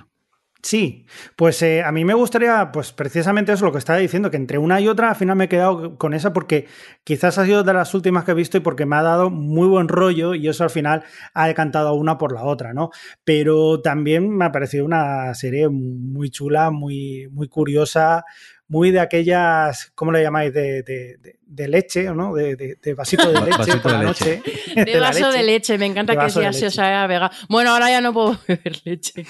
Sí, 0.64 1.08
pues 1.36 1.60
eh, 1.64 1.82
a 1.82 1.92
mí 1.92 2.06
me 2.06 2.14
gustaría, 2.14 2.72
pues 2.72 2.92
precisamente 2.92 3.52
eso 3.52 3.66
lo 3.66 3.72
que 3.72 3.80
estaba 3.80 3.98
diciendo, 3.98 4.30
que 4.30 4.38
entre 4.38 4.60
una 4.60 4.80
y 4.80 4.88
otra 4.88 5.10
al 5.10 5.16
final 5.16 5.36
me 5.36 5.46
he 5.46 5.50
quedado 5.50 5.98
con 5.98 6.14
esa 6.14 6.34
porque 6.34 6.68
quizás 7.04 7.40
ha 7.40 7.46
sido 7.46 7.64
de 7.64 7.74
las 7.74 7.96
últimas 7.96 8.26
que 8.26 8.32
he 8.32 8.36
visto 8.36 8.58
y 8.58 8.60
porque 8.60 8.86
me 8.86 8.96
ha 8.96 9.02
dado 9.02 9.32
muy 9.32 9.68
buen 9.68 9.88
rollo 9.88 10.36
y 10.36 10.48
eso 10.48 10.64
al 10.64 10.70
final 10.70 11.04
ha 11.34 11.48
decantado 11.48 11.96
una 11.96 12.20
por 12.20 12.32
la 12.32 12.44
otra, 12.44 12.74
¿no? 12.76 12.92
Pero 13.24 13.82
también 13.82 14.30
me 14.30 14.46
ha 14.46 14.52
parecido 14.52 14.86
una 14.86 15.34
serie 15.34 15.68
muy 15.68 16.30
chula, 16.30 16.70
muy, 16.70 17.28
muy 17.32 17.48
curiosa, 17.48 18.24
muy 18.72 18.90
de 18.92 19.02
aquellas, 19.02 19.92
¿cómo 19.96 20.14
le 20.14 20.24
llamáis? 20.24 20.54
De, 20.54 20.82
de, 20.84 21.18
de, 21.18 21.40
de 21.46 21.68
leche, 21.68 22.06
¿no? 22.14 22.34
De, 22.34 22.56
de 22.82 22.94
vasito 22.94 23.30
de 23.30 23.42
leche 23.42 23.58
vasito 23.58 23.82
por 23.82 23.92
de 23.92 23.98
la 23.98 24.04
leche. 24.06 24.38
noche. 24.38 24.86
De, 24.86 25.00
vaso 25.02 25.20
leche. 25.20 25.38
de 25.38 25.44
leche, 25.44 25.78
me 25.78 25.86
encanta 25.88 26.14
que 26.14 26.32
ya 26.32 26.54
se 26.54 26.68
os 26.68 26.80
haya 26.80 27.06
vegano. 27.06 27.30
Bueno, 27.50 27.72
ahora 27.72 27.90
ya 27.90 28.00
no 28.00 28.14
puedo 28.14 28.38
beber 28.48 28.82
leche. 28.86 29.26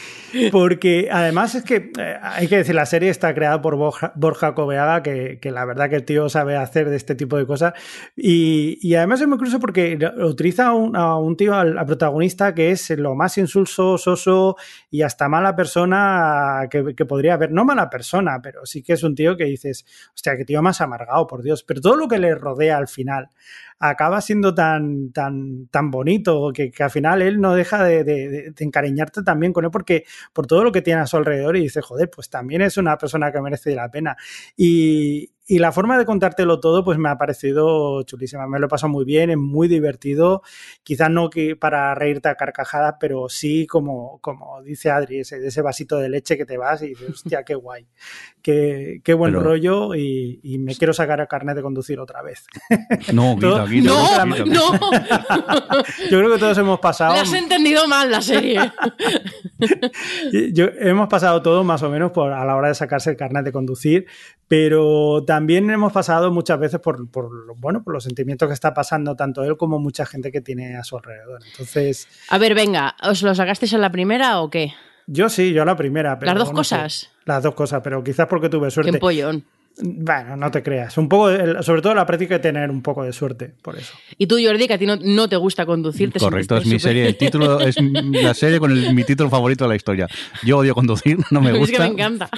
Porque 0.51 1.09
además 1.11 1.55
es 1.55 1.63
que 1.63 1.91
eh, 1.97 2.18
hay 2.22 2.47
que 2.47 2.57
decir, 2.57 2.76
la 2.76 2.85
serie 2.85 3.09
está 3.09 3.34
creada 3.34 3.59
por 3.63 3.76
Borja, 3.77 4.13
Borja 4.15 4.53
Cobeaga, 4.53 5.01
que, 5.01 5.39
que, 5.41 5.49
la 5.49 5.65
verdad 5.65 5.89
que 5.89 5.95
el 5.95 6.05
tío 6.05 6.30
sabe 6.30 6.55
hacer 6.55 6.91
de 6.91 6.97
este 6.97 7.15
tipo 7.15 7.35
de 7.35 7.47
cosas. 7.47 7.73
Y, 8.15 8.77
y 8.88 8.93
además 8.93 9.22
es 9.22 9.27
muy 9.27 9.39
curioso 9.39 9.59
porque 9.59 9.97
utiliza 10.19 10.68
a 10.68 10.73
un, 10.73 10.95
a 10.95 11.18
un 11.18 11.35
tío, 11.35 11.55
al, 11.55 11.80
al, 11.80 11.85
protagonista, 11.88 12.53
que 12.53 12.69
es 12.69 12.91
lo 12.91 13.15
más 13.15 13.39
insulso, 13.39 13.97
soso 13.97 14.55
y 14.91 15.01
hasta 15.01 15.27
mala 15.27 15.55
persona 15.55 16.68
que, 16.69 16.93
que 16.95 17.05
podría 17.05 17.34
haber. 17.34 17.51
No 17.51 17.65
mala 17.65 17.89
persona, 17.89 18.39
pero 18.43 18.68
sí 18.68 18.84
que 18.84 18.93
es 18.93 19.01
un 19.01 19.15
tío 19.15 19.30
que 19.37 19.45
dices, 19.45 19.85
hostia, 20.13 20.37
qué 20.37 20.45
tío 20.45 20.61
más 20.61 20.81
amargado, 20.81 21.27
por 21.27 21.43
Dios. 21.43 21.63
Pero 21.63 21.81
todo 21.81 21.95
lo 21.95 22.07
que 22.07 22.19
le 22.19 22.35
rodea 22.35 22.77
al 22.77 22.87
final 22.87 23.29
acaba 23.79 24.21
siendo 24.21 24.53
tan, 24.53 25.11
tan, 25.11 25.67
tan 25.67 25.89
bonito 25.89 26.51
que, 26.53 26.71
al 26.79 26.91
final 26.91 27.21
él 27.21 27.41
no 27.41 27.55
deja 27.55 27.83
de, 27.83 28.03
de, 28.03 28.29
de, 28.29 28.53
encariñarte 28.59 29.23
también 29.23 29.53
con 29.53 29.65
él 29.65 29.71
porque 29.71 30.05
por 30.33 30.45
todo 30.45 30.63
lo 30.63 30.71
que 30.71 30.83
tiene 30.83 31.01
a 31.01 31.07
su 31.07 31.17
alrededor 31.17 31.57
y 31.57 31.61
dice, 31.61 31.81
joder, 31.81 32.09
pues 32.09 32.29
también 32.29 32.61
es 32.61 32.77
una 32.77 32.97
persona 32.97 33.31
que 33.31 33.41
merece 33.41 33.75
la 33.75 33.89
pena. 33.89 34.15
Y, 34.55 35.31
y 35.51 35.59
la 35.59 35.73
forma 35.73 35.97
de 35.97 36.05
contártelo 36.05 36.61
todo, 36.61 36.81
pues 36.85 36.97
me 36.97 37.09
ha 37.09 37.17
parecido 37.17 38.03
chulísima. 38.03 38.47
Me 38.47 38.57
lo 38.57 38.67
he 38.67 38.69
pasado 38.69 38.89
muy 38.89 39.03
bien, 39.03 39.31
es 39.31 39.37
muy 39.37 39.67
divertido. 39.67 40.43
Quizás 40.81 41.09
no 41.09 41.29
que 41.29 41.57
para 41.57 41.93
reírte 41.93 42.29
a 42.29 42.35
carcajadas, 42.35 42.95
pero 43.01 43.27
sí, 43.27 43.67
como, 43.67 44.19
como 44.21 44.63
dice 44.63 44.91
Adri, 44.91 45.19
ese, 45.19 45.45
ese 45.45 45.61
vasito 45.61 45.97
de 45.97 46.07
leche 46.07 46.37
que 46.37 46.45
te 46.45 46.55
vas 46.55 46.81
y 46.83 46.87
dices, 46.87 47.09
hostia, 47.09 47.43
qué 47.43 47.55
guay. 47.55 47.85
Qué, 48.41 49.01
qué 49.03 49.13
buen 49.13 49.33
pero... 49.33 49.43
rollo 49.43 49.93
y, 49.93 50.39
y, 50.41 50.57
me 50.57 50.73
quiero 50.73 50.93
sacar 50.93 51.19
a 51.19 51.27
carnet 51.27 51.57
de 51.57 51.61
conducir 51.61 51.99
otra 51.99 52.21
vez. 52.21 52.47
No, 53.11 53.35
quita, 53.35 53.65
quita, 53.65 54.25
no, 54.25 54.35
quita, 54.35 54.45
no. 54.45 54.71
Yo 56.09 56.19
creo 56.19 56.31
que 56.31 56.39
todos 56.39 56.57
hemos 56.57 56.79
pasado. 56.79 57.13
Le 57.13 57.19
has 57.19 57.33
entendido 57.33 57.87
mal 57.87 58.09
la 58.09 58.21
serie. 58.21 58.59
Yo, 60.53 60.67
hemos 60.79 61.09
pasado 61.09 61.41
todo 61.41 61.63
más 61.63 61.83
o 61.83 61.89
menos 61.89 62.11
por, 62.11 62.31
a 62.31 62.45
la 62.45 62.55
hora 62.55 62.69
de 62.69 62.75
sacarse 62.75 63.09
el 63.09 63.17
carnet 63.17 63.43
de 63.43 63.51
conducir, 63.51 64.05
pero 64.47 65.23
también 65.25 65.40
hemos 65.49 65.93
pasado 65.93 66.31
muchas 66.31 66.59
veces 66.59 66.80
por, 66.80 67.09
por, 67.09 67.30
bueno, 67.57 67.84
por 67.84 67.93
los 67.93 68.03
sentimientos 68.03 68.47
que 68.47 68.53
está 68.53 68.73
pasando 68.73 69.15
tanto 69.15 69.43
él 69.43 69.57
como 69.57 69.80
mucha 69.80 70.05
gente 70.05 70.31
que 70.31 70.41
tiene 70.41 70.76
a 70.77 70.84
su 70.84 70.97
alrededor. 70.97 71.41
Entonces. 71.51 72.07
A 72.30 72.38
ver, 72.38 72.55
venga, 72.55 72.95
¿os 73.03 73.22
lo 73.22 73.34
sacasteis 73.35 73.73
en 73.73 73.81
la 73.81 73.91
primera 73.91 74.41
o 74.41 74.49
qué? 74.49 74.73
Yo 75.07 75.30
sí, 75.30 75.53
yo 75.53 75.65
la 75.65 75.76
primera. 75.76 76.18
Pero 76.19 76.34
¿Las 76.34 76.39
dos 76.39 76.49
no 76.49 76.55
cosas? 76.55 76.93
Sé, 76.93 77.07
las 77.26 77.43
dos 77.43 77.53
cosas, 77.55 77.81
pero 77.84 78.03
quizás 78.03 78.27
porque 78.27 78.49
tuve 78.49 78.72
suerte. 78.72 78.91
¡Qué 78.91 78.97
pollón! 78.99 79.43
Bueno, 79.80 80.35
no 80.35 80.52
te 80.52 80.61
creas. 80.61 80.98
Un 80.98 81.07
poco, 81.07 81.30
sobre 81.64 81.81
todo 81.81 81.95
la 81.95 82.06
práctica 82.06 82.35
de 82.35 82.39
tener 82.39 82.69
un 82.69 82.81
poco 82.81 83.03
de 83.03 83.14
suerte, 83.14 83.53
por 83.61 83.77
eso. 83.77 83.93
Y 84.18 84.27
tú, 84.27 84.38
Jordi, 84.43 84.68
que 84.68 84.73
a 84.73 84.77
ti 84.77 84.85
no, 84.85 84.98
no 84.98 85.27
te 85.27 85.38
gusta 85.38 85.65
conducir. 85.65 86.11
Correcto, 86.14 86.57
es 86.57 86.65
mi 86.65 86.72
super... 86.72 86.81
serie. 86.81 87.07
El 87.07 87.18
título 87.18 87.60
es 87.61 87.76
la 87.80 88.34
serie 88.34 88.60
con 88.60 88.72
el, 88.72 88.93
mi 88.93 89.03
título 89.03 89.30
favorito 89.30 89.64
de 89.65 89.69
la 89.69 89.76
historia. 89.76 90.07
Yo 90.43 90.57
odio 90.57 90.76
conducir, 90.76 91.18
no 91.31 91.41
me 91.41 91.53
gusta. 91.53 91.72
Es 91.73 91.80
que 91.80 91.85
me 91.85 91.93
encanta. 91.93 92.30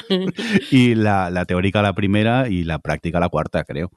Y 0.72 0.96
la, 0.96 1.30
la 1.30 1.46
teórica 1.46 1.82
la 1.82 1.94
primera 1.94 2.48
y 2.48 2.64
la 2.64 2.80
práctica 2.80 3.20
la 3.20 3.30
cuarta, 3.30 3.64
creo 3.64 3.92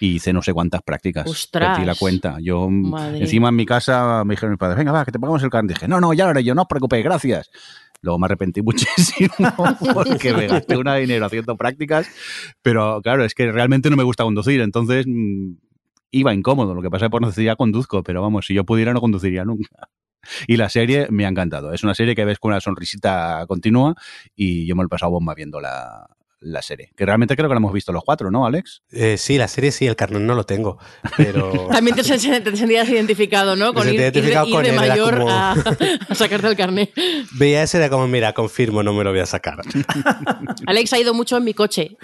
y 0.00 0.16
hice 0.16 0.32
no 0.32 0.42
sé 0.42 0.52
cuántas 0.52 0.82
prácticas. 0.82 1.26
Ostras. 1.26 1.76
Perdí 1.76 1.86
la 1.86 1.94
cuenta. 1.94 2.36
Yo, 2.40 2.68
Madre. 2.68 3.20
encima 3.20 3.48
en 3.48 3.56
mi 3.56 3.66
casa, 3.66 4.24
me 4.24 4.34
dijeron 4.34 4.52
mis 4.52 4.58
padres, 4.58 4.76
venga, 4.76 4.92
va, 4.92 5.04
que 5.04 5.12
te 5.12 5.18
pagamos 5.18 5.42
el 5.42 5.50
carnet. 5.50 5.76
Dije, 5.76 5.88
no, 5.88 6.00
no, 6.00 6.12
ya 6.12 6.24
lo 6.24 6.30
haré 6.30 6.44
yo, 6.44 6.54
no 6.54 6.62
os 6.62 6.68
preocupéis, 6.68 7.04
gracias. 7.04 7.50
Luego 8.02 8.18
me 8.18 8.26
arrepentí 8.26 8.62
muchísimo 8.62 9.30
porque 9.94 10.32
me 10.32 10.46
gasté 10.46 10.76
una 10.76 10.96
dinero 10.96 11.26
haciendo 11.26 11.56
prácticas, 11.56 12.08
pero 12.62 13.00
claro, 13.02 13.24
es 13.24 13.34
que 13.34 13.50
realmente 13.50 13.90
no 13.90 13.96
me 13.96 14.02
gusta 14.02 14.24
conducir, 14.24 14.60
entonces 14.60 15.06
mmm, 15.06 15.54
iba 16.10 16.34
incómodo. 16.34 16.74
Lo 16.74 16.82
que 16.82 16.90
pasa 16.90 17.06
es 17.06 17.08
que 17.08 17.12
por 17.12 17.22
necesidad 17.22 17.56
conduzco, 17.56 18.02
pero 18.02 18.22
vamos, 18.22 18.46
si 18.46 18.54
yo 18.54 18.64
pudiera 18.64 18.92
no 18.92 19.00
conduciría 19.00 19.44
nunca. 19.44 19.88
Y 20.46 20.56
la 20.56 20.68
serie 20.68 21.06
me 21.10 21.24
ha 21.24 21.28
encantado. 21.28 21.72
Es 21.72 21.84
una 21.84 21.94
serie 21.94 22.14
que 22.14 22.24
ves 22.24 22.38
con 22.38 22.50
una 22.50 22.60
sonrisita 22.60 23.44
continua 23.46 23.94
y 24.34 24.66
yo 24.66 24.74
me 24.74 24.82
lo 24.82 24.86
he 24.86 24.88
pasado 24.88 25.12
bomba 25.12 25.34
viendo 25.34 25.60
la, 26.46 26.62
serie. 26.62 26.90
Que 26.96 27.04
realmente 27.04 27.36
creo 27.36 27.48
que 27.48 27.54
la 27.54 27.58
hemos 27.58 27.72
visto 27.72 27.92
los 27.92 28.04
cuatro, 28.04 28.30
¿no, 28.30 28.46
Alex? 28.46 28.82
Eh, 28.90 29.16
sí, 29.18 29.38
la 29.38 29.48
serie 29.48 29.72
sí, 29.72 29.86
el 29.86 29.96
carnet 29.96 30.22
no 30.22 30.34
lo 30.34 30.44
tengo. 30.44 30.78
Pero... 31.16 31.68
También 31.72 31.96
te, 31.96 32.02
te, 32.02 32.56
sentías 32.56 32.88
identificado, 32.88 33.56
¿no? 33.56 33.74
Con 33.74 33.88
ir, 33.88 33.94
identificado 33.94 34.46
ir, 34.46 34.52
de, 34.52 34.58
ir 34.58 34.64
de 34.64 34.76
con 34.76 34.88
mayor 34.88 35.18
como... 35.18 35.30
a, 35.30 35.52
a, 36.08 36.14
sacarte 36.14 36.48
el 36.48 36.56
carnet. 36.56 36.92
Veía 37.32 37.62
ese 37.62 37.78
era 37.78 37.90
como, 37.90 38.06
mira, 38.08 38.32
confirmo, 38.32 38.82
no 38.82 38.92
me 38.92 39.04
lo 39.04 39.10
voy 39.10 39.20
a 39.20 39.26
sacar. 39.26 39.60
Alex 40.66 40.92
ha 40.92 40.98
ido 40.98 41.14
mucho 41.14 41.36
en 41.36 41.44
mi 41.44 41.54
coche. 41.54 41.96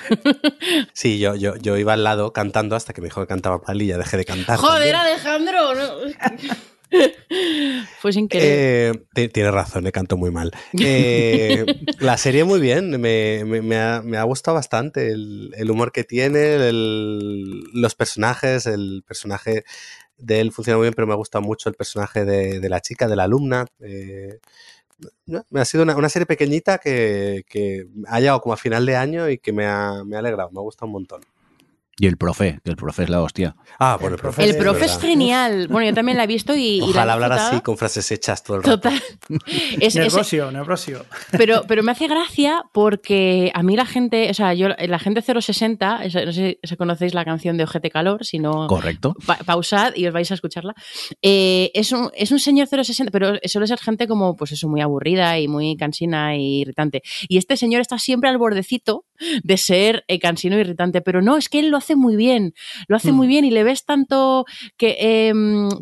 sí, 0.92 1.18
yo, 1.18 1.34
yo, 1.34 1.56
yo 1.56 1.76
iba 1.76 1.92
al 1.92 2.04
lado 2.04 2.32
cantando 2.32 2.76
hasta 2.76 2.92
que 2.92 3.00
me 3.00 3.06
dijo 3.06 3.20
que 3.20 3.26
cantaba 3.26 3.60
mal 3.66 3.80
y 3.80 3.86
ya 3.86 3.98
dejé 3.98 4.16
de 4.16 4.24
cantar. 4.24 4.58
Joder, 4.58 4.92
también. 4.92 4.96
Alejandro. 4.96 5.74
No. 5.74 6.72
Fue 8.00 8.12
sin 8.12 8.28
querer. 8.28 9.02
Eh, 9.14 9.28
tienes 9.28 9.52
razón, 9.52 9.84
le 9.84 9.92
canto 9.92 10.16
muy 10.16 10.30
mal. 10.30 10.52
Eh, 10.78 11.64
la 12.00 12.16
serie 12.16 12.44
muy 12.44 12.60
bien, 12.60 13.00
me, 13.00 13.44
me, 13.44 13.62
me, 13.62 13.76
ha, 13.78 14.02
me 14.02 14.16
ha, 14.16 14.22
gustado 14.24 14.54
bastante 14.56 15.10
el, 15.10 15.52
el 15.56 15.70
humor 15.70 15.92
que 15.92 16.04
tiene, 16.04 16.68
el, 16.68 17.62
los 17.72 17.94
personajes, 17.94 18.66
el 18.66 19.04
personaje 19.06 19.64
de 20.18 20.40
él 20.40 20.52
funciona 20.52 20.76
muy 20.76 20.86
bien, 20.86 20.94
pero 20.94 21.06
me 21.06 21.14
ha 21.14 21.16
gustado 21.16 21.42
mucho 21.42 21.68
el 21.68 21.74
personaje 21.74 22.24
de, 22.24 22.60
de 22.60 22.68
la 22.68 22.80
chica, 22.80 23.08
de 23.08 23.16
la 23.16 23.24
alumna. 23.24 23.66
Eh, 23.80 24.38
me 25.50 25.60
ha 25.60 25.64
sido 25.64 25.82
una, 25.82 25.96
una 25.96 26.08
serie 26.08 26.26
pequeñita 26.26 26.78
que, 26.78 27.44
que, 27.48 27.88
ha 28.06 28.20
llegado 28.20 28.40
como 28.40 28.52
a 28.52 28.56
final 28.56 28.86
de 28.86 28.96
año 28.96 29.28
y 29.28 29.38
que 29.38 29.52
me 29.52 29.66
ha, 29.66 30.04
me 30.04 30.16
ha 30.16 30.20
alegrado, 30.20 30.50
me 30.52 30.60
ha 30.60 30.62
gustado 30.62 30.86
un 30.86 30.92
montón. 30.92 31.22
Y 31.98 32.06
el 32.06 32.16
profe, 32.16 32.58
que 32.64 32.70
el 32.70 32.76
profe 32.76 33.02
es 33.02 33.10
la 33.10 33.20
hostia. 33.20 33.54
Ah, 33.78 33.98
bueno, 34.00 34.16
el 34.16 34.20
profe, 34.20 34.44
el 34.44 34.56
profe 34.56 34.86
es, 34.86 34.92
es, 34.92 34.98
genial. 34.98 35.68
Bueno, 35.68 35.88
yo 35.88 35.94
también 35.94 36.16
la 36.16 36.24
he 36.24 36.26
visto 36.26 36.56
y. 36.56 36.80
Ojalá 36.80 37.02
y 37.02 37.06
la 37.06 37.12
hablar 37.12 37.32
así 37.32 37.60
con 37.60 37.76
frases 37.76 38.10
hechas 38.10 38.42
todo 38.42 38.56
el 38.56 38.62
rato. 38.62 38.80
Total. 38.80 39.02
es, 39.80 39.94
negocio, 39.94 40.50
es. 40.50 40.98
Pero, 41.32 41.64
pero 41.68 41.82
me 41.82 41.92
hace 41.92 42.08
gracia 42.08 42.64
porque 42.72 43.50
a 43.54 43.62
mí 43.62 43.76
la 43.76 43.84
gente, 43.84 44.30
o 44.30 44.34
sea, 44.34 44.54
yo, 44.54 44.68
la 44.68 44.98
gente 44.98 45.20
060, 45.20 46.00
no 46.24 46.32
sé 46.32 46.58
si 46.62 46.76
conocéis 46.76 47.12
la 47.12 47.26
canción 47.26 47.58
de 47.58 47.64
Ojete 47.64 47.90
Calor, 47.90 48.24
si 48.24 48.38
no. 48.38 48.68
Correcto. 48.68 49.14
Pa 49.26 49.36
pausad 49.44 49.92
y 49.94 50.06
os 50.06 50.14
vais 50.14 50.30
a 50.30 50.34
escucharla. 50.34 50.74
Eh, 51.20 51.70
es, 51.74 51.92
un, 51.92 52.10
es 52.14 52.32
un 52.32 52.38
señor 52.38 52.68
060, 52.68 53.10
pero 53.10 53.34
suele 53.44 53.66
ser 53.66 53.78
gente 53.78 54.08
como, 54.08 54.34
pues 54.34 54.52
eso, 54.52 54.66
muy 54.66 54.80
aburrida 54.80 55.38
y 55.38 55.46
muy 55.46 55.76
cansina 55.76 56.36
y 56.36 56.62
irritante. 56.62 57.02
Y 57.28 57.36
este 57.36 57.58
señor 57.58 57.82
está 57.82 57.98
siempre 57.98 58.30
al 58.30 58.38
bordecito 58.38 59.04
de 59.42 59.56
ser 59.58 60.04
eh, 60.08 60.18
cansino 60.18 60.56
e 60.56 60.60
irritante, 60.60 61.02
pero 61.02 61.20
no, 61.20 61.36
es 61.36 61.50
que 61.50 61.60
él 61.60 61.68
lo 61.68 61.81
hace 61.82 61.96
muy 61.96 62.16
bien 62.16 62.54
lo 62.88 62.96
hace 62.96 63.12
mm. 63.12 63.14
muy 63.14 63.26
bien 63.26 63.44
y 63.44 63.50
le 63.50 63.64
ves 63.64 63.84
tanto 63.84 64.44
que, 64.76 64.96
eh, 64.98 65.32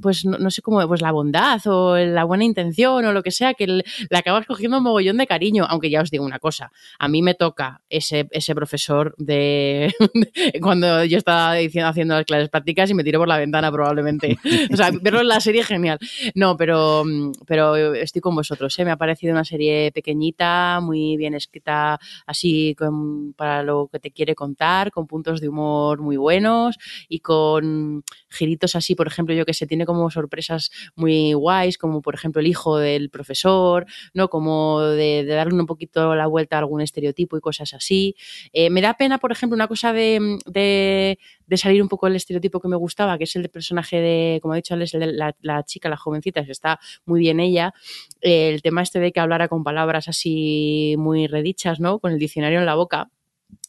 pues 0.01 0.25
no, 0.25 0.39
no, 0.39 0.51
sé 0.51 0.63
cómo, 0.63 0.87
pues 0.87 1.01
la 1.01 1.13
bondad 1.13 1.61
o 1.67 1.97
la 1.97 2.25
buena 2.25 2.45
intención 2.45 3.05
o 3.05 3.13
lo 3.13 3.23
que 3.23 3.31
sea, 3.31 3.55
que 3.55 3.67
le, 3.67 3.85
le 4.09 4.19
acabas 4.19 4.47
cogiendo 4.47 4.79
un 4.79 4.85
mogollón 4.85 5.17
de 5.17 5.27
cariño, 5.27 5.67
aunque 5.69 5.91
ya 5.91 6.01
os 6.01 6.11
digo 6.11 6.25
una 6.25 6.39
cosa, 6.39 6.73
a 6.99 7.09
mí 7.09 7.23
me 7.23 7.35
toca 7.35 7.83
ese, 7.89 8.29
ese 8.31 8.55
profesor 8.55 9.15
de, 9.19 9.93
cuando 10.63 11.05
yo 11.05 11.19
estaba 11.19 11.55
diciendo, 11.55 11.89
haciendo 11.89 12.15
las 12.15 12.25
clases 12.25 12.49
prácticas 12.49 12.91
y 12.91 12.95
me 12.95 13.05
tiré 13.05 13.19
por 13.19 13.29
la 13.29 13.39
ventana 13.39 13.71
probablemente. 13.71 14.39
o 14.73 14.77
sea, 14.77 14.91
verlo 15.03 15.21
en 15.21 15.29
la 15.29 15.41
serie 15.41 15.65
genial. 15.65 15.99
No, 16.35 16.57
pero, 16.57 17.05
pero 17.47 17.95
estoy 17.95 18.21
con 18.21 18.35
vosotros, 18.35 18.79
¿eh? 18.79 18.85
me 18.85 18.91
ha 18.91 18.97
parecido 18.97 19.33
una 19.33 19.45
serie 19.45 19.93
pequeñita, 19.93 20.81
muy 20.81 21.17
bien 21.17 21.35
escrita, 21.35 21.99
así 22.27 22.75
con, 22.79 23.33
para 23.35 23.63
lo 23.63 23.89
que 23.93 23.99
te 23.99 24.11
quiere 24.11 24.35
contar, 24.35 24.91
con 24.91 25.07
puntos 25.07 25.41
de 25.41 25.49
humor 25.49 25.90
muy 25.99 26.17
buenos 26.17 26.77
y 27.09 27.21
con 27.21 28.05
giritos 28.29 28.77
así, 28.77 28.95
por 28.95 29.07
ejemplo, 29.07 29.35
yo 29.35 29.45
que 29.45 29.55
sé, 29.55 29.67
tiene 29.67 29.87
como 29.87 30.11
sorpresas 30.11 30.71
muy 30.95 31.33
guays, 31.33 31.79
como 31.79 32.03
por 32.03 32.15
ejemplo 32.15 32.41
el 32.41 32.47
hijo 32.47 32.79
del 32.79 33.11
profesor, 33.11 33.87
¿no? 34.15 34.29
Como 34.29 34.81
de, 34.81 35.25
darle 35.25 35.55
un 35.55 35.67
poquito 35.67 36.15
la 36.15 36.27
vuelta 36.27 36.57
a 36.57 36.61
algún 36.61 36.81
estereotipo 36.81 37.37
y 37.37 37.41
cosas 37.41 37.75
así. 37.75 38.15
Eh, 38.53 38.71
me 38.71 38.81
da 38.81 38.95
pena, 38.95 39.19
por 39.19 39.33
ejemplo, 39.33 39.55
una 39.55 39.69
cosa 39.69 39.93
de, 39.93 40.39
de, 40.47 41.19
salir 41.57 41.83
un 41.83 41.89
poco 41.89 42.07
del 42.07 42.17
estereotipo 42.17 42.61
que 42.61 42.69
me 42.69 42.77
gustaba, 42.77 43.19
que 43.19 43.25
es 43.25 43.37
el 43.37 43.43
de 43.43 43.49
personaje 43.49 44.01
de, 44.01 44.39
como 44.41 44.55
ha 44.55 44.57
dicho, 44.57 44.75
es 44.77 44.95
el 44.95 45.01
de 45.01 45.35
la, 45.41 45.63
chica, 45.65 45.89
la 45.89 45.97
jovencita, 45.97 46.41
está 46.41 46.79
muy 47.05 47.21
bien 47.21 47.41
ella. 47.41 47.75
Eh, 48.21 48.51
el 48.51 48.63
tema 48.63 48.83
este 48.83 49.01
de 49.01 49.13
que 49.13 49.21
hablara 49.21 49.49
con 49.49 49.65
palabras 49.65 50.09
así 50.09 50.95
muy 50.99 51.27
redichas, 51.27 51.81
¿no? 51.81 51.99
Con 51.99 52.13
el 52.13 52.19
diccionario 52.19 52.61
en 52.61 52.67
la 52.67 52.75
boca 52.75 53.11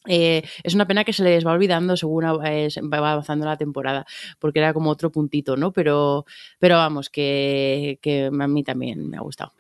eh, 0.07 0.43
es 0.63 0.73
una 0.73 0.87
pena 0.87 1.03
que 1.03 1.13
se 1.13 1.23
les 1.23 1.45
va 1.45 1.51
olvidando 1.51 1.95
según 1.95 2.25
eh, 2.43 2.69
va 2.81 3.11
avanzando 3.11 3.45
la 3.45 3.57
temporada, 3.57 4.05
porque 4.39 4.59
era 4.59 4.73
como 4.73 4.89
otro 4.89 5.11
puntito, 5.11 5.57
¿no? 5.57 5.71
Pero, 5.71 6.25
pero 6.59 6.77
vamos, 6.77 7.09
que, 7.09 7.99
que 8.01 8.25
a 8.25 8.47
mí 8.47 8.63
también 8.63 9.09
me 9.09 9.17
ha 9.17 9.21
gustado. 9.21 9.53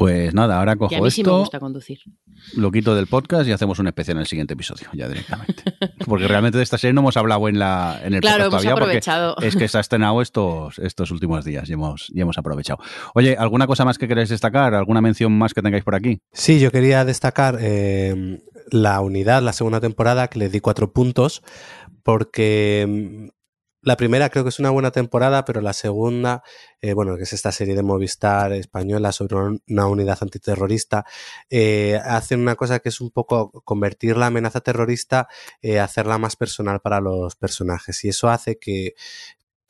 Pues 0.00 0.32
nada, 0.32 0.58
ahora 0.58 0.76
cojo 0.76 0.94
y 0.94 0.96
a 0.96 1.00
mí 1.02 1.08
esto, 1.08 1.14
sí 1.14 1.24
me 1.24 1.38
gusta 1.40 1.60
conducir. 1.60 1.98
lo 2.56 2.72
quito 2.72 2.94
del 2.94 3.06
podcast 3.06 3.46
y 3.46 3.52
hacemos 3.52 3.78
un 3.80 3.86
especial 3.86 4.16
en 4.16 4.22
el 4.22 4.26
siguiente 4.26 4.54
episodio, 4.54 4.88
ya 4.94 5.06
directamente. 5.06 5.62
Porque 6.06 6.26
realmente 6.26 6.56
de 6.56 6.64
esta 6.64 6.78
serie 6.78 6.94
no 6.94 7.02
hemos 7.02 7.18
hablado 7.18 7.46
en, 7.48 7.58
la, 7.58 8.00
en 8.02 8.14
el 8.14 8.22
claro, 8.22 8.44
podcast 8.44 8.64
hemos 8.64 8.76
todavía, 8.78 8.82
aprovechado. 8.82 9.34
porque 9.34 9.48
es 9.48 9.56
que 9.56 9.68
se 9.68 9.76
ha 9.76 9.82
estrenado 9.82 10.22
estos, 10.22 10.78
estos 10.78 11.10
últimos 11.10 11.44
días 11.44 11.68
y 11.68 11.74
hemos, 11.74 12.10
y 12.14 12.18
hemos 12.22 12.38
aprovechado. 12.38 12.78
Oye, 13.12 13.36
¿alguna 13.38 13.66
cosa 13.66 13.84
más 13.84 13.98
que 13.98 14.08
queréis 14.08 14.30
destacar? 14.30 14.72
¿Alguna 14.74 15.02
mención 15.02 15.36
más 15.36 15.52
que 15.52 15.60
tengáis 15.60 15.84
por 15.84 15.94
aquí? 15.94 16.22
Sí, 16.32 16.60
yo 16.60 16.70
quería 16.70 17.04
destacar 17.04 17.58
eh, 17.60 18.40
la 18.70 19.00
unidad, 19.00 19.42
la 19.42 19.52
segunda 19.52 19.80
temporada, 19.80 20.28
que 20.28 20.38
le 20.38 20.48
di 20.48 20.60
cuatro 20.60 20.92
puntos, 20.92 21.42
porque 22.02 23.30
la 23.82 23.96
primera 23.96 24.28
creo 24.28 24.44
que 24.44 24.50
es 24.50 24.58
una 24.58 24.70
buena 24.70 24.90
temporada, 24.90 25.44
pero 25.46 25.62
la 25.62 25.72
segunda, 25.72 26.42
eh, 26.82 26.92
bueno, 26.92 27.16
que 27.16 27.22
es 27.22 27.32
esta 27.32 27.50
serie 27.50 27.74
de 27.74 27.82
Movistar 27.82 28.52
española 28.52 29.10
sobre 29.10 29.36
una 29.68 29.86
unidad 29.86 30.18
antiterrorista, 30.20 31.06
eh, 31.48 31.98
hacen 32.04 32.40
una 32.40 32.56
cosa 32.56 32.80
que 32.80 32.90
es 32.90 33.00
un 33.00 33.10
poco 33.10 33.50
convertir 33.64 34.18
la 34.18 34.26
amenaza 34.26 34.60
terrorista, 34.60 35.28
eh, 35.62 35.78
hacerla 35.80 36.18
más 36.18 36.36
personal 36.36 36.80
para 36.80 37.00
los 37.00 37.36
personajes. 37.36 38.04
Y 38.04 38.10
eso 38.10 38.28
hace 38.28 38.58
que 38.58 38.94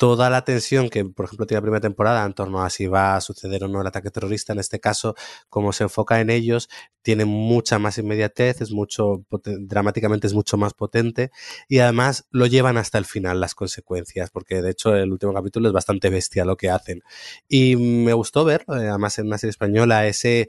toda 0.01 0.31
la 0.31 0.47
tensión 0.47 0.89
que, 0.89 1.05
por 1.05 1.27
ejemplo, 1.27 1.45
tiene 1.45 1.59
la 1.59 1.63
primera 1.63 1.81
temporada 1.83 2.25
en 2.25 2.33
torno 2.33 2.63
a 2.63 2.71
si 2.71 2.87
va 2.87 3.17
a 3.17 3.21
suceder 3.21 3.65
o 3.65 3.69
no 3.69 3.83
el 3.83 3.87
ataque 3.87 4.11
terrorista, 4.11 4.55
en 4.55 4.59
este 4.59 4.81
caso, 4.81 5.15
como 5.51 5.75
se 5.75 5.85
enfoca 5.85 6.23
en 6.23 6.31
ellos, 6.31 6.71
tiene 7.03 7.27
mucha 7.27 7.79
más 7.79 7.99
inmediatez, 7.99 8.63
es 8.63 8.73
mucho, 8.73 9.27
dramáticamente 9.61 10.27
es 10.27 10.33
mucho 10.33 10.57
más 10.57 10.73
potente 10.73 11.31
y 11.69 11.81
además 11.81 12.27
lo 12.31 12.47
llevan 12.47 12.79
hasta 12.79 12.97
el 12.97 13.05
final 13.05 13.41
las 13.41 13.55
consecuencias, 13.55 14.31
porque 14.31 14.63
de 14.63 14.71
hecho 14.71 14.97
el 14.97 15.13
último 15.13 15.35
capítulo 15.35 15.69
es 15.69 15.75
bastante 15.75 16.09
bestia 16.09 16.47
lo 16.47 16.57
que 16.57 16.71
hacen. 16.71 17.03
Y 17.47 17.77
me 17.77 18.15
gustó 18.15 18.47
ver, 18.47 18.63
eh, 18.69 18.89
además 18.89 19.19
en 19.19 19.27
una 19.27 19.37
serie 19.37 19.51
española, 19.51 20.07
ese 20.07 20.49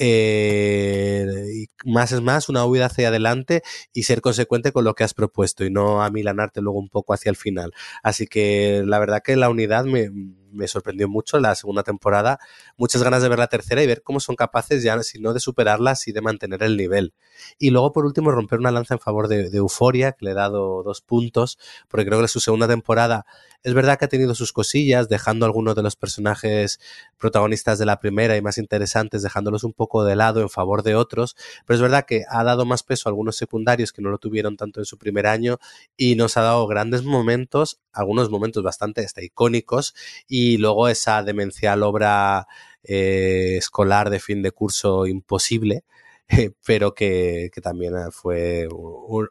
eh, 0.00 1.66
más 1.84 2.12
es 2.12 2.22
más, 2.22 2.48
una 2.48 2.64
huida 2.64 2.86
hacia 2.86 3.08
adelante 3.08 3.62
y 3.92 4.04
ser 4.04 4.22
consecuente 4.22 4.72
con 4.72 4.84
lo 4.84 4.94
que 4.94 5.04
has 5.04 5.14
propuesto 5.14 5.64
y 5.64 5.70
no 5.70 6.02
amilanarte 6.02 6.62
luego 6.62 6.78
un 6.78 6.88
poco 6.88 7.12
hacia 7.12 7.30
el 7.30 7.36
final. 7.36 7.72
Así 8.02 8.26
que 8.26 8.82
la 8.86 8.98
verdad 8.98 9.22
que 9.22 9.36
la 9.36 9.50
unidad 9.50 9.84
me, 9.84 10.10
me 10.52 10.68
sorprendió 10.68 11.08
mucho 11.08 11.38
la 11.38 11.54
segunda 11.54 11.82
temporada. 11.82 12.38
Muchas 12.76 13.02
ganas 13.02 13.22
de 13.22 13.28
ver 13.28 13.38
la 13.38 13.46
tercera 13.48 13.82
y 13.82 13.86
ver 13.86 14.02
cómo 14.02 14.20
son 14.20 14.36
capaces 14.36 14.82
ya, 14.82 15.02
si 15.02 15.20
no 15.20 15.32
de 15.32 15.40
superarla, 15.40 15.94
y 16.06 16.12
de 16.12 16.20
mantener 16.20 16.62
el 16.62 16.76
nivel. 16.76 17.14
Y 17.58 17.70
luego, 17.70 17.92
por 17.92 18.06
último, 18.06 18.30
romper 18.30 18.58
una 18.58 18.70
lanza 18.70 18.94
en 18.94 19.00
favor 19.00 19.28
de, 19.28 19.50
de 19.50 19.58
Euforia, 19.58 20.12
que 20.12 20.24
le 20.24 20.32
he 20.32 20.34
dado 20.34 20.82
dos 20.82 21.00
puntos, 21.00 21.58
porque 21.88 22.06
creo 22.06 22.20
que 22.20 22.28
su 22.28 22.40
segunda 22.40 22.68
temporada 22.68 23.26
es 23.62 23.74
verdad 23.74 23.98
que 23.98 24.06
ha 24.06 24.08
tenido 24.08 24.34
sus 24.34 24.54
cosillas, 24.54 25.10
dejando 25.10 25.44
algunos 25.44 25.74
de 25.74 25.82
los 25.82 25.94
personajes 25.94 26.80
protagonistas 27.18 27.78
de 27.78 27.84
la 27.84 28.00
primera 28.00 28.36
y 28.36 28.40
más 28.40 28.56
interesantes, 28.56 29.22
dejándolos 29.22 29.64
un 29.64 29.74
poco 29.74 30.02
de 30.02 30.16
lado 30.16 30.40
en 30.40 30.48
favor 30.48 30.82
de 30.82 30.94
otros, 30.94 31.36
pero 31.66 31.74
es 31.74 31.82
verdad 31.82 32.06
que 32.06 32.24
ha 32.30 32.42
dado 32.42 32.64
más 32.64 32.82
peso 32.82 33.08
a 33.08 33.10
algunos 33.10 33.36
secundarios 33.36 33.92
que 33.92 34.00
no 34.00 34.08
lo 34.08 34.16
tuvieron 34.16 34.56
tanto 34.56 34.80
en 34.80 34.86
su 34.86 34.96
primer 34.96 35.26
año 35.26 35.58
y 35.94 36.14
nos 36.14 36.38
ha 36.38 36.42
dado 36.42 36.66
grandes 36.66 37.04
momentos, 37.04 37.80
algunos 37.92 38.30
momentos 38.30 38.62
bastante 38.62 39.04
hasta 39.04 39.22
icónicos, 39.22 39.94
y 40.26 40.39
luego 40.58 40.88
esa 40.88 41.22
demencial 41.22 41.82
obra 41.82 42.46
eh, 42.82 43.56
escolar 43.58 44.10
de 44.10 44.20
fin 44.20 44.42
de 44.42 44.52
curso 44.52 45.06
imposible, 45.06 45.84
pero 46.66 46.94
que, 46.94 47.50
que, 47.52 47.60
también 47.60 47.94
fue 48.12 48.68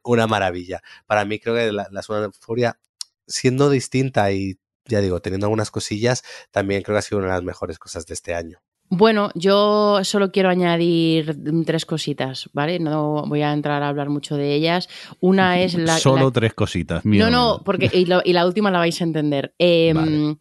una 0.03 0.27
maravilla. 0.27 0.81
Para 1.05 1.25
mí 1.25 1.39
creo 1.39 1.55
que 1.55 1.71
la, 1.71 1.87
la 1.91 2.01
segunda 2.01 2.25
euforia 2.25 2.79
siendo 3.27 3.69
distinta 3.69 4.31
y, 4.31 4.57
ya 4.85 5.01
digo, 5.01 5.21
teniendo 5.21 5.47
algunas 5.47 5.71
cosillas, 5.71 6.23
también 6.51 6.81
creo 6.81 6.95
que 6.95 6.99
ha 6.99 7.03
sido 7.03 7.19
una 7.19 7.27
de 7.27 7.33
las 7.33 7.43
mejores 7.43 7.79
cosas 7.79 8.05
de 8.05 8.13
este 8.13 8.33
año. 8.33 8.59
Bueno, 8.91 9.29
yo 9.35 9.99
solo 10.03 10.31
quiero 10.31 10.49
añadir 10.49 11.37
tres 11.63 11.85
cositas, 11.85 12.49
¿vale? 12.53 12.79
No 12.79 13.23
voy 13.27 13.43
a 13.43 13.53
entrar 13.53 13.83
a 13.83 13.87
hablar 13.87 14.09
mucho 14.09 14.35
de 14.35 14.55
ellas. 14.55 14.89
Una 15.19 15.59
es 15.61 15.75
la... 15.75 15.97
Solo 15.99 16.25
la... 16.25 16.31
tres 16.31 16.53
cositas. 16.55 17.05
no, 17.05 17.29
no, 17.29 17.61
porque 17.63 17.89
y, 17.93 18.05
lo, 18.05 18.21
y, 18.25 18.33
la 18.33 18.47
última 18.47 18.71
la 18.71 18.79
vais 18.79 18.99
a 18.99 19.03
entender. 19.03 19.53
Eh, 19.59 19.93
vale. 19.95 20.37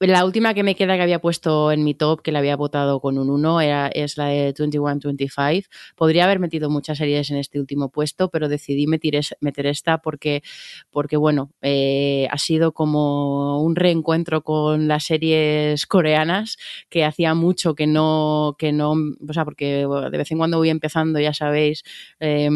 La 0.00 0.24
última 0.24 0.54
que 0.54 0.62
me 0.62 0.76
queda 0.76 0.94
que 0.94 1.02
había 1.02 1.20
puesto 1.20 1.72
en 1.72 1.82
mi 1.82 1.92
top, 1.92 2.22
que 2.22 2.30
la 2.30 2.38
había 2.38 2.54
votado 2.54 3.00
con 3.00 3.18
un 3.18 3.30
1, 3.30 3.60
era, 3.60 3.88
es 3.88 4.16
la 4.16 4.26
de 4.26 4.54
21-25. 4.54 5.66
Podría 5.96 6.22
haber 6.22 6.38
metido 6.38 6.70
muchas 6.70 6.98
series 6.98 7.30
en 7.32 7.36
este 7.36 7.58
último 7.58 7.88
puesto, 7.90 8.28
pero 8.28 8.48
decidí 8.48 8.86
meter, 8.86 9.20
meter 9.40 9.66
esta 9.66 9.98
porque, 9.98 10.44
porque 10.92 11.16
bueno, 11.16 11.50
eh, 11.62 12.28
ha 12.30 12.38
sido 12.38 12.70
como 12.70 13.60
un 13.60 13.74
reencuentro 13.74 14.42
con 14.42 14.86
las 14.86 15.04
series 15.04 15.84
coreanas 15.86 16.58
que 16.88 17.04
hacía 17.04 17.34
mucho 17.34 17.74
que 17.74 17.88
no, 17.88 18.54
que 18.56 18.70
no, 18.70 18.92
o 18.92 19.32
sea, 19.32 19.44
porque 19.44 19.84
de 19.84 20.18
vez 20.18 20.30
en 20.30 20.38
cuando 20.38 20.58
voy 20.58 20.70
empezando, 20.70 21.18
ya 21.18 21.34
sabéis, 21.34 21.82
eh, 22.20 22.48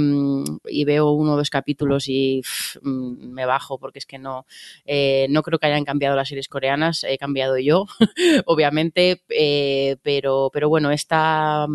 y 0.69 0.85
veo 0.85 1.11
uno 1.11 1.33
o 1.33 1.37
dos 1.37 1.51
capítulos 1.51 2.05
y 2.07 2.43
pff, 2.43 2.77
me 2.85 3.47
bajo 3.47 3.79
porque 3.81 3.99
es 3.99 4.07
que 4.07 4.19
no, 4.21 4.47
eh, 4.85 5.27
no 5.29 5.43
creo 5.43 5.59
que 5.59 5.67
hayan 5.67 5.85
cambiado 5.85 6.15
las 6.15 6.29
series 6.29 6.47
coreanas. 6.47 7.05
Yo, 7.65 7.87
obviamente, 8.47 9.23
eh, 9.29 9.97
pero, 10.03 10.51
pero 10.53 10.69
bueno, 10.69 10.91
esta 10.91 11.67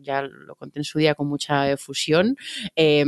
ya 0.00 0.22
lo 0.22 0.54
conté 0.56 0.80
en 0.80 0.84
su 0.84 0.98
día 0.98 1.14
con 1.14 1.28
mucha 1.28 1.70
efusión. 1.70 2.36
Eh, 2.76 3.04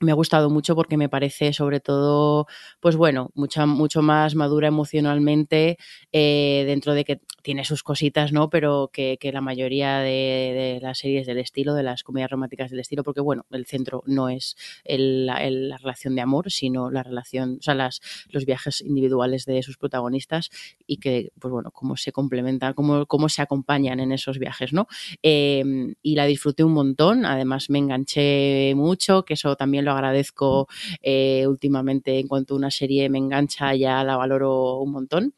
me 0.00 0.12
ha 0.12 0.14
gustado 0.14 0.50
mucho 0.50 0.74
porque 0.74 0.96
me 0.96 1.08
parece 1.08 1.52
sobre 1.52 1.80
todo, 1.80 2.46
pues 2.80 2.96
bueno, 2.96 3.30
mucha, 3.34 3.66
mucho 3.66 4.02
más 4.02 4.34
madura 4.34 4.68
emocionalmente 4.68 5.78
eh, 6.12 6.64
dentro 6.66 6.94
de 6.94 7.04
que 7.04 7.20
tiene 7.42 7.64
sus 7.64 7.82
cositas, 7.82 8.32
¿no? 8.32 8.50
Pero 8.50 8.90
que, 8.92 9.18
que 9.20 9.32
la 9.32 9.40
mayoría 9.40 9.98
de, 9.98 10.78
las 10.80 10.98
series 10.98 11.26
del 11.26 11.38
estilo, 11.38 11.74
de 11.74 11.82
las 11.82 12.02
comedias 12.04 12.30
románticas 12.30 12.70
del 12.70 12.80
estilo, 12.80 13.02
porque 13.02 13.20
bueno, 13.20 13.46
el 13.50 13.66
centro 13.66 14.02
no 14.06 14.28
es 14.28 14.56
el, 14.84 15.26
la 15.26 15.76
relación 15.78 16.14
de 16.14 16.22
amor, 16.22 16.50
sino 16.50 16.90
la 16.90 17.02
relación, 17.02 17.58
o 17.58 17.62
sea, 17.62 17.74
las, 17.74 18.00
los 18.30 18.46
viajes 18.46 18.80
individuales 18.80 19.44
de 19.44 19.62
sus 19.62 19.76
protagonistas 19.76 20.50
y 20.86 20.98
que, 20.98 21.32
pues 21.38 21.52
bueno, 21.52 21.70
cómo 21.70 21.96
se 21.96 22.12
complementan, 22.12 22.74
cómo, 22.74 23.06
cómo 23.06 23.28
se 23.28 23.42
acompañan 23.42 24.00
en 24.00 24.12
esos 24.12 24.38
viajes, 24.38 24.72
¿no? 24.72 24.86
Eh, 25.22 25.64
y 26.02 26.14
la 26.14 26.26
disfruté 26.26 26.64
un 26.64 26.72
montón, 26.72 27.24
además 27.24 27.70
me 27.70 27.78
enganché 27.78 28.74
mucho, 28.76 29.24
que 29.24 29.34
eso 29.34 29.56
también 29.56 29.81
lo 29.84 29.92
agradezco 29.92 30.68
eh, 31.02 31.46
últimamente 31.46 32.18
en 32.18 32.28
cuanto 32.28 32.54
a 32.54 32.56
una 32.56 32.70
serie 32.70 33.08
me 33.08 33.18
engancha, 33.18 33.74
ya 33.74 34.02
la 34.04 34.16
valoro 34.16 34.78
un 34.78 34.92
montón. 34.92 35.34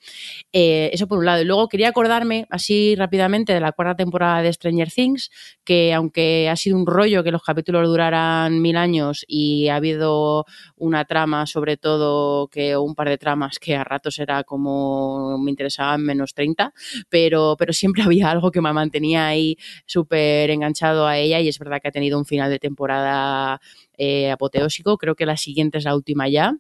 Eh, 0.53 0.91
eso 0.93 1.07
por 1.07 1.19
un 1.19 1.27
lado. 1.27 1.43
Y 1.43 1.45
luego 1.45 1.69
quería 1.69 1.89
acordarme 1.89 2.47
así 2.51 2.95
rápidamente 2.97 3.53
de 3.53 3.61
la 3.61 3.73
cuarta 3.73 3.97
temporada 3.97 4.43
de 4.43 4.53
Stranger 4.53 4.91
Things, 4.91 5.31
que 5.65 5.93
aunque 5.93 6.49
ha 6.49 6.57
sido 6.57 6.77
un 6.77 6.87
rollo 6.87 7.25
que 7.25 7.31
los 7.31 7.43
capítulos 7.43 7.87
duraran 7.87 8.61
mil 8.61 8.77
años 8.77 9.25
y 9.27 9.69
ha 9.69 9.77
habido 9.77 10.47
una 10.77 11.05
trama, 11.05 11.47
sobre 11.47 11.77
todo, 11.77 12.49
que 12.49 12.77
un 12.77 12.95
par 12.95 13.09
de 13.09 13.19
tramas 13.19 13.59
que 13.59 13.77
a 13.77 13.85
ratos 13.85 14.19
era 14.19 14.45
como 14.45 15.39
me 15.39 15.51
interesaban 15.51 16.03
menos 16.03 16.35
30, 16.35 16.73
pero, 17.09 17.57
pero 17.59 17.73
siempre 17.73 18.03
había 18.05 18.31
algo 18.31 18.51
que 18.51 18.61
me 18.61 18.73
mantenía 18.73 19.27
ahí 19.27 19.57
súper 19.87 20.51
enganchado 20.51 21.07
a 21.07 21.19
ella 21.19 21.41
y 21.41 21.49
es 21.49 21.59
verdad 21.59 21.81
que 21.81 21.89
ha 21.89 21.93
tenido 21.93 22.19
un 22.19 22.25
final 22.25 22.51
de 22.51 22.59
temporada 22.59 23.61
eh, 23.99 24.31
apoteósico. 24.31 24.99
Creo 24.99 25.15
que 25.15 25.27
la 25.27 25.37
siguiente 25.37 25.79
es 25.79 25.85
la 25.85 25.95
última 25.95 26.29
ya. 26.29 26.57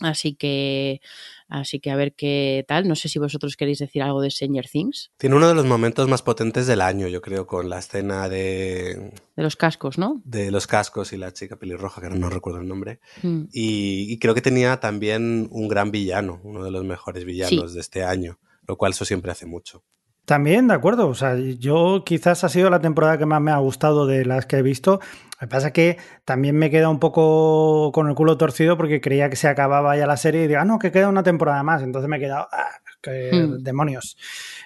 Así 0.00 0.34
que, 0.34 1.00
así 1.48 1.80
que 1.80 1.90
a 1.90 1.96
ver 1.96 2.14
qué 2.14 2.64
tal. 2.68 2.86
No 2.86 2.94
sé 2.94 3.08
si 3.08 3.18
vosotros 3.18 3.56
queréis 3.56 3.78
decir 3.78 4.02
algo 4.02 4.20
de 4.20 4.30
Stranger 4.30 4.68
Things. 4.68 5.10
Tiene 5.16 5.36
uno 5.36 5.48
de 5.48 5.54
los 5.54 5.66
momentos 5.66 6.08
más 6.08 6.22
potentes 6.22 6.66
del 6.66 6.80
año, 6.80 7.08
yo 7.08 7.20
creo, 7.20 7.46
con 7.46 7.68
la 7.68 7.78
escena 7.78 8.28
de. 8.28 9.12
De 9.36 9.42
los 9.42 9.56
cascos, 9.56 9.98
¿no? 9.98 10.20
De 10.24 10.50
los 10.50 10.66
cascos 10.66 11.12
y 11.12 11.16
la 11.16 11.32
chica 11.32 11.56
pelirroja, 11.56 12.00
que 12.00 12.10
no 12.10 12.30
recuerdo 12.30 12.60
el 12.60 12.68
nombre. 12.68 13.00
Mm. 13.22 13.44
Y, 13.52 14.12
y, 14.12 14.18
creo 14.18 14.34
que 14.34 14.42
tenía 14.42 14.78
también 14.78 15.48
un 15.50 15.68
gran 15.68 15.90
villano, 15.90 16.40
uno 16.44 16.62
de 16.62 16.70
los 16.70 16.84
mejores 16.84 17.24
villanos 17.24 17.70
sí. 17.70 17.74
de 17.74 17.80
este 17.80 18.04
año, 18.04 18.38
lo 18.66 18.76
cual 18.76 18.92
eso 18.92 19.04
siempre 19.04 19.32
hace 19.32 19.46
mucho. 19.46 19.82
También, 20.28 20.68
de 20.68 20.74
acuerdo. 20.74 21.08
O 21.08 21.14
sea, 21.14 21.36
yo 21.36 22.02
quizás 22.04 22.44
ha 22.44 22.50
sido 22.50 22.68
la 22.68 22.80
temporada 22.80 23.16
que 23.16 23.24
más 23.24 23.40
me 23.40 23.50
ha 23.50 23.56
gustado 23.56 24.06
de 24.06 24.26
las 24.26 24.44
que 24.44 24.58
he 24.58 24.62
visto. 24.62 25.00
Lo 25.40 25.46
que 25.46 25.50
pasa 25.52 25.68
es 25.68 25.72
que 25.72 25.98
también 26.24 26.56
me 26.56 26.68
queda 26.68 26.88
un 26.88 26.98
poco 26.98 27.92
con 27.92 28.08
el 28.08 28.14
culo 28.16 28.36
torcido 28.36 28.76
porque 28.76 29.00
creía 29.00 29.30
que 29.30 29.36
se 29.36 29.46
acababa 29.46 29.96
ya 29.96 30.06
la 30.06 30.16
serie 30.16 30.44
y 30.44 30.48
digo, 30.48 30.60
ah, 30.60 30.64
no, 30.64 30.80
que 30.80 30.90
queda 30.90 31.08
una 31.08 31.22
temporada 31.22 31.62
más. 31.62 31.82
Entonces 31.82 32.08
me 32.08 32.16
he 32.16 32.20
quedado, 32.20 32.48
ah, 32.50 32.70
que 33.00 33.30
hmm. 33.32 33.62
demonios. 33.62 34.16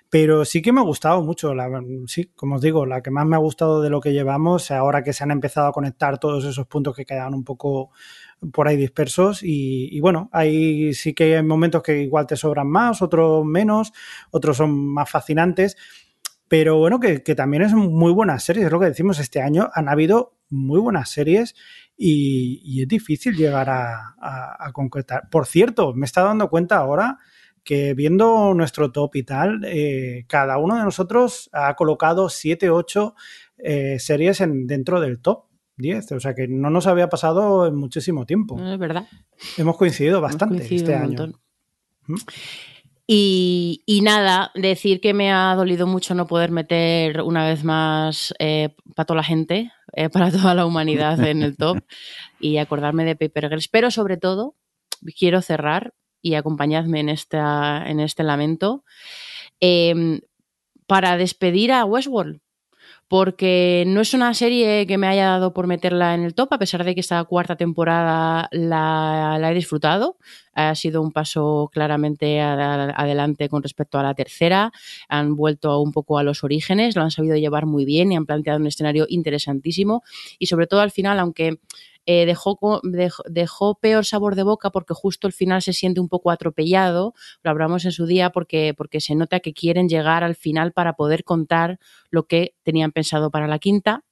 Pero 0.09 0.44
sí 0.44 0.62
que 0.62 0.73
me 0.73 0.81
ha 0.81 0.85
gustado 0.85 1.23
mucho. 1.23 1.55
La, 1.55 1.69
sí, 2.07 2.31
como 2.35 2.57
os 2.57 2.62
digo, 2.62 2.86
la 2.86 3.03
que 3.03 3.11
más 3.11 3.27
me 3.27 3.36
ha 3.36 3.39
gustado 3.39 3.82
de 3.82 3.90
lo 3.90 4.01
que 4.01 4.12
llevamos, 4.12 4.70
ahora 4.70 5.03
que 5.03 5.12
se 5.12 5.24
han 5.24 5.31
empezado 5.31 5.66
a 5.66 5.73
conectar 5.73 6.19
todos 6.19 6.44
esos 6.44 6.66
puntos 6.66 6.97
que 6.97 7.05
quedaban 7.05 7.35
un 7.35 7.44
poco 7.44 7.90
por 8.53 8.66
ahí 8.66 8.77
dispersos 8.77 9.43
y, 9.43 9.89
y, 9.94 10.01
bueno, 10.01 10.28
ahí 10.32 10.94
sí 10.94 11.15
que 11.15 11.36
hay 11.36 11.43
momentos 11.43 11.82
que 11.82 12.03
igual 12.03 12.27
te 12.27 12.36
sobran 12.36 12.69
más, 12.69 13.01
otros 13.01 13.44
menos, 13.44 13.93
otros 14.31 14.57
son 14.57 14.93
más 14.93 15.09
fascinantes, 15.09 15.77
pero 16.49 16.77
bueno, 16.77 16.99
que, 16.99 17.23
que 17.23 17.35
también 17.36 17.62
es 17.62 17.73
muy 17.73 18.12
buenas 18.12 18.43
series, 18.43 18.66
es 18.66 18.73
lo 18.73 18.81
que 18.81 18.86
decimos 18.86 19.20
este 19.20 19.40
año, 19.40 19.70
han 19.73 19.89
habido 19.89 20.35
muy 20.53 20.81
buenas 20.81 21.11
series 21.11 21.55
y, 21.97 22.61
y 22.65 22.83
es 22.83 22.89
difícil 22.89 23.35
llegar 23.35 23.70
a, 23.70 24.15
a, 24.20 24.66
a, 24.66 24.73
concretar. 24.73 25.29
Por 25.31 25.47
cierto, 25.47 25.95
me 25.95 26.07
está 26.07 26.23
dando 26.23 26.49
cuenta 26.49 26.77
ahora 26.77 27.19
que 27.65 27.95
viendo 27.95 28.55
nuestro 28.55 28.91
top 28.91 29.16
y 29.16 29.23
tal, 29.23 29.65
eh, 29.65 30.24
cada 30.29 30.59
uno 30.59 30.77
de 30.77 30.85
nosotros 30.85 31.49
ha 31.53 31.74
colocado 31.74 32.29
7, 32.29 32.70
8 32.70 33.15
eh, 33.59 33.99
series 33.99 34.41
en, 34.41 34.66
dentro 34.66 35.01
del 35.01 35.20
top. 35.20 35.45
10, 35.79 36.12
o 36.12 36.20
sea 36.20 36.35
que 36.35 36.47
no 36.47 36.69
nos 36.69 36.87
había 36.87 37.09
pasado 37.09 37.66
en 37.66 37.74
muchísimo 37.74 38.27
tiempo. 38.27 38.62
Es 38.62 38.79
verdad. 38.79 39.07
Hemos 39.57 39.77
coincidido 39.79 40.20
bastante 40.20 40.57
Hemos 40.57 40.69
coincidido 40.69 40.93
este 40.93 41.03
año. 41.03 41.33
¿Mm? 42.07 42.16
Y, 43.07 43.83
y, 43.87 44.03
nada, 44.03 44.53
decir 44.55 45.01
que 45.01 45.12
me 45.12 45.33
ha 45.33 45.55
dolido 45.57 45.87
mucho 45.87 46.15
no 46.15 46.27
poder 46.27 46.51
meter 46.51 47.23
una 47.23 47.47
vez 47.47 47.65
más 47.65 48.33
eh, 48.39 48.77
para 48.95 49.07
toda 49.07 49.16
la 49.16 49.24
gente, 49.24 49.73
eh, 49.93 50.09
para 50.09 50.31
toda 50.31 50.55
la 50.55 50.66
humanidad 50.66 51.23
en 51.24 51.43
el 51.43 51.56
top 51.56 51.78
y 52.40 52.59
acordarme 52.59 53.05
de 53.05 53.16
Paper 53.16 53.48
Girls. 53.48 53.69
Pero 53.69 53.90
sobre 53.90 54.16
todo, 54.16 54.56
quiero 55.19 55.43
cerrar 55.43 55.94
y 56.20 56.35
acompañadme 56.35 57.01
en, 57.01 57.09
esta, 57.09 57.89
en 57.89 58.01
este 58.01 58.23
lamento 58.23 58.85
eh, 59.60 60.20
para 60.86 61.16
despedir 61.16 61.73
a 61.73 61.85
Westworld 61.85 62.40
porque 63.13 63.85
no 63.87 64.01
es 64.01 64.15
una 64.15 64.33
serie 64.33 64.87
que 64.87 64.97
me 64.97 65.07
haya 65.07 65.27
dado 65.27 65.53
por 65.53 65.67
meterla 65.67 66.15
en 66.15 66.23
el 66.23 66.33
top, 66.33 66.55
a 66.55 66.59
pesar 66.59 66.83
de 66.83 66.95
que 66.95 67.03
esta 67.03 67.23
cuarta 67.25 67.57
temporada 67.57 68.49
la, 68.53 69.39
he 69.51 69.55
disfrutado. 69.55 70.17
ha 70.55 70.75
sido 70.75 71.03
un 71.03 71.13
paso 71.13 71.69
claramente 71.75 72.41
adelante 72.41 73.51
con 73.51 73.63
respecto 73.63 73.99
a 73.99 74.03
la 74.03 74.15
tercera. 74.15 74.73
Han 75.11 75.37
vuelto 75.37 75.79
un 75.83 75.93
poco 75.93 76.17
a 76.17 76.23
los 76.23 76.43
orígenes, 76.43 76.97
lo 76.97 77.03
han 77.03 77.11
sabido 77.11 77.37
llevar 77.37 77.67
muy 77.67 77.85
bien 77.85 78.13
y 78.13 78.17
han 78.17 78.25
planteado 78.25 78.59
un 78.59 78.67
escenario 78.67 79.05
interesantísimo. 79.07 80.03
Y 80.39 80.47
sobre 80.47 80.67
todo 80.67 80.81
al 80.81 80.91
final, 80.91 81.19
aunque 81.19 81.59
eh, 82.07 82.27
dejó, 82.27 82.59
dejó, 83.29 83.74
peor 83.77 84.05
sabor 84.05 84.35
de 84.35 84.43
boca 84.43 84.70
porque 84.70 84.95
justo 84.95 85.27
el 85.27 85.33
final 85.33 85.62
se 85.62 85.73
siente 85.73 86.01
un 86.01 86.09
poco 86.09 86.31
atropellado, 86.31 87.15
lo 87.43 87.51
hablamos 87.51 87.85
en 87.85 87.93
su 87.93 88.07
día 88.07 88.31
porque, 88.31 88.74
porque 88.77 89.01
se 89.01 89.15
nota 89.15 89.41
que 89.41 89.53
quieren 89.53 89.89
llegar 89.89 90.24
al 90.24 90.35
final 90.35 90.73
para 90.73 90.95
poder 90.95 91.24
contar 91.24 91.79
lo 92.11 92.27
que 92.27 92.55
tenían 92.62 92.93
pensado 92.93 93.31
para 93.31 93.47
la 93.47 93.59
quinta 93.59 94.05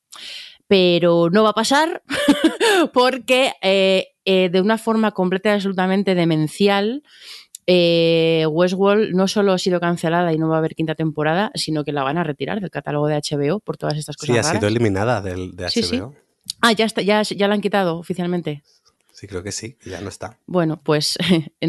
pero 0.71 1.31
no 1.31 1.43
va 1.43 1.51
a 1.51 1.55
pasar 1.55 2.01
porque 2.93 3.55
eh, 3.61 4.11
eh, 4.25 4.51
de 4.53 4.61
una 4.61 4.79
forma 4.79 5.11
completa 5.11 5.49
y 5.49 5.53
absolutamente 5.55 6.15
demencial, 6.15 7.03
eh, 7.67 8.47
Westworld 8.49 9.13
no 9.13 9.27
solo 9.27 9.53
ha 9.53 9.59
sido 9.59 9.81
cancelada 9.81 10.33
y 10.33 10.39
no 10.39 10.49
va 10.49 10.55
a 10.55 10.59
haber 10.59 10.77
quinta 10.77 10.95
temporada, 10.95 11.51
sino 11.57 11.83
que 11.83 11.91
la 11.91 12.05
van 12.05 12.19
a 12.19 12.25
retirar 12.25 12.61
del 12.61 12.71
catálogo 12.71 13.09
de 13.09 13.17
HBO 13.17 13.59
por 13.59 13.77
todas 13.77 13.97
estas 13.97 14.17
cosas. 14.17 14.35
Sí, 14.35 14.39
ha 14.39 14.45
sido 14.45 14.69
eliminada 14.69 15.21
del, 15.21 15.57
de 15.57 15.65
HBO. 15.65 16.15
Ah, 16.61 16.73
ya, 16.73 16.85
está, 16.85 17.03
ya, 17.03 17.23
ya 17.23 17.49
la 17.49 17.55
han 17.55 17.61
quitado 17.61 17.99
oficialmente. 17.99 18.63
Sí, 19.21 19.27
creo 19.27 19.43
que 19.43 19.53
sí, 19.53 19.77
ya 19.85 20.01
no 20.01 20.09
está. 20.09 20.39
Bueno, 20.47 20.81
pues 20.83 21.19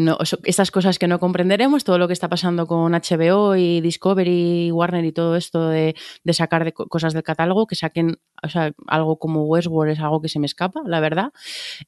estas 0.44 0.70
cosas 0.70 0.98
que 0.98 1.06
no 1.06 1.20
comprenderemos, 1.20 1.84
todo 1.84 1.98
lo 1.98 2.06
que 2.06 2.14
está 2.14 2.30
pasando 2.30 2.66
con 2.66 2.92
HBO 2.92 3.56
y 3.56 3.82
Discovery, 3.82 4.72
Warner 4.72 5.04
y 5.04 5.12
todo 5.12 5.36
esto 5.36 5.68
de, 5.68 5.94
sacar 6.32 6.64
de 6.64 6.72
cosas 6.72 7.12
del 7.12 7.22
catálogo, 7.22 7.66
que 7.66 7.74
saquen 7.74 8.16
o 8.42 8.48
sea, 8.48 8.72
algo 8.86 9.18
como 9.18 9.44
Westworld 9.44 9.92
es 9.92 10.00
algo 10.00 10.22
que 10.22 10.30
se 10.30 10.38
me 10.38 10.46
escapa, 10.46 10.80
la 10.86 11.00
verdad. 11.00 11.34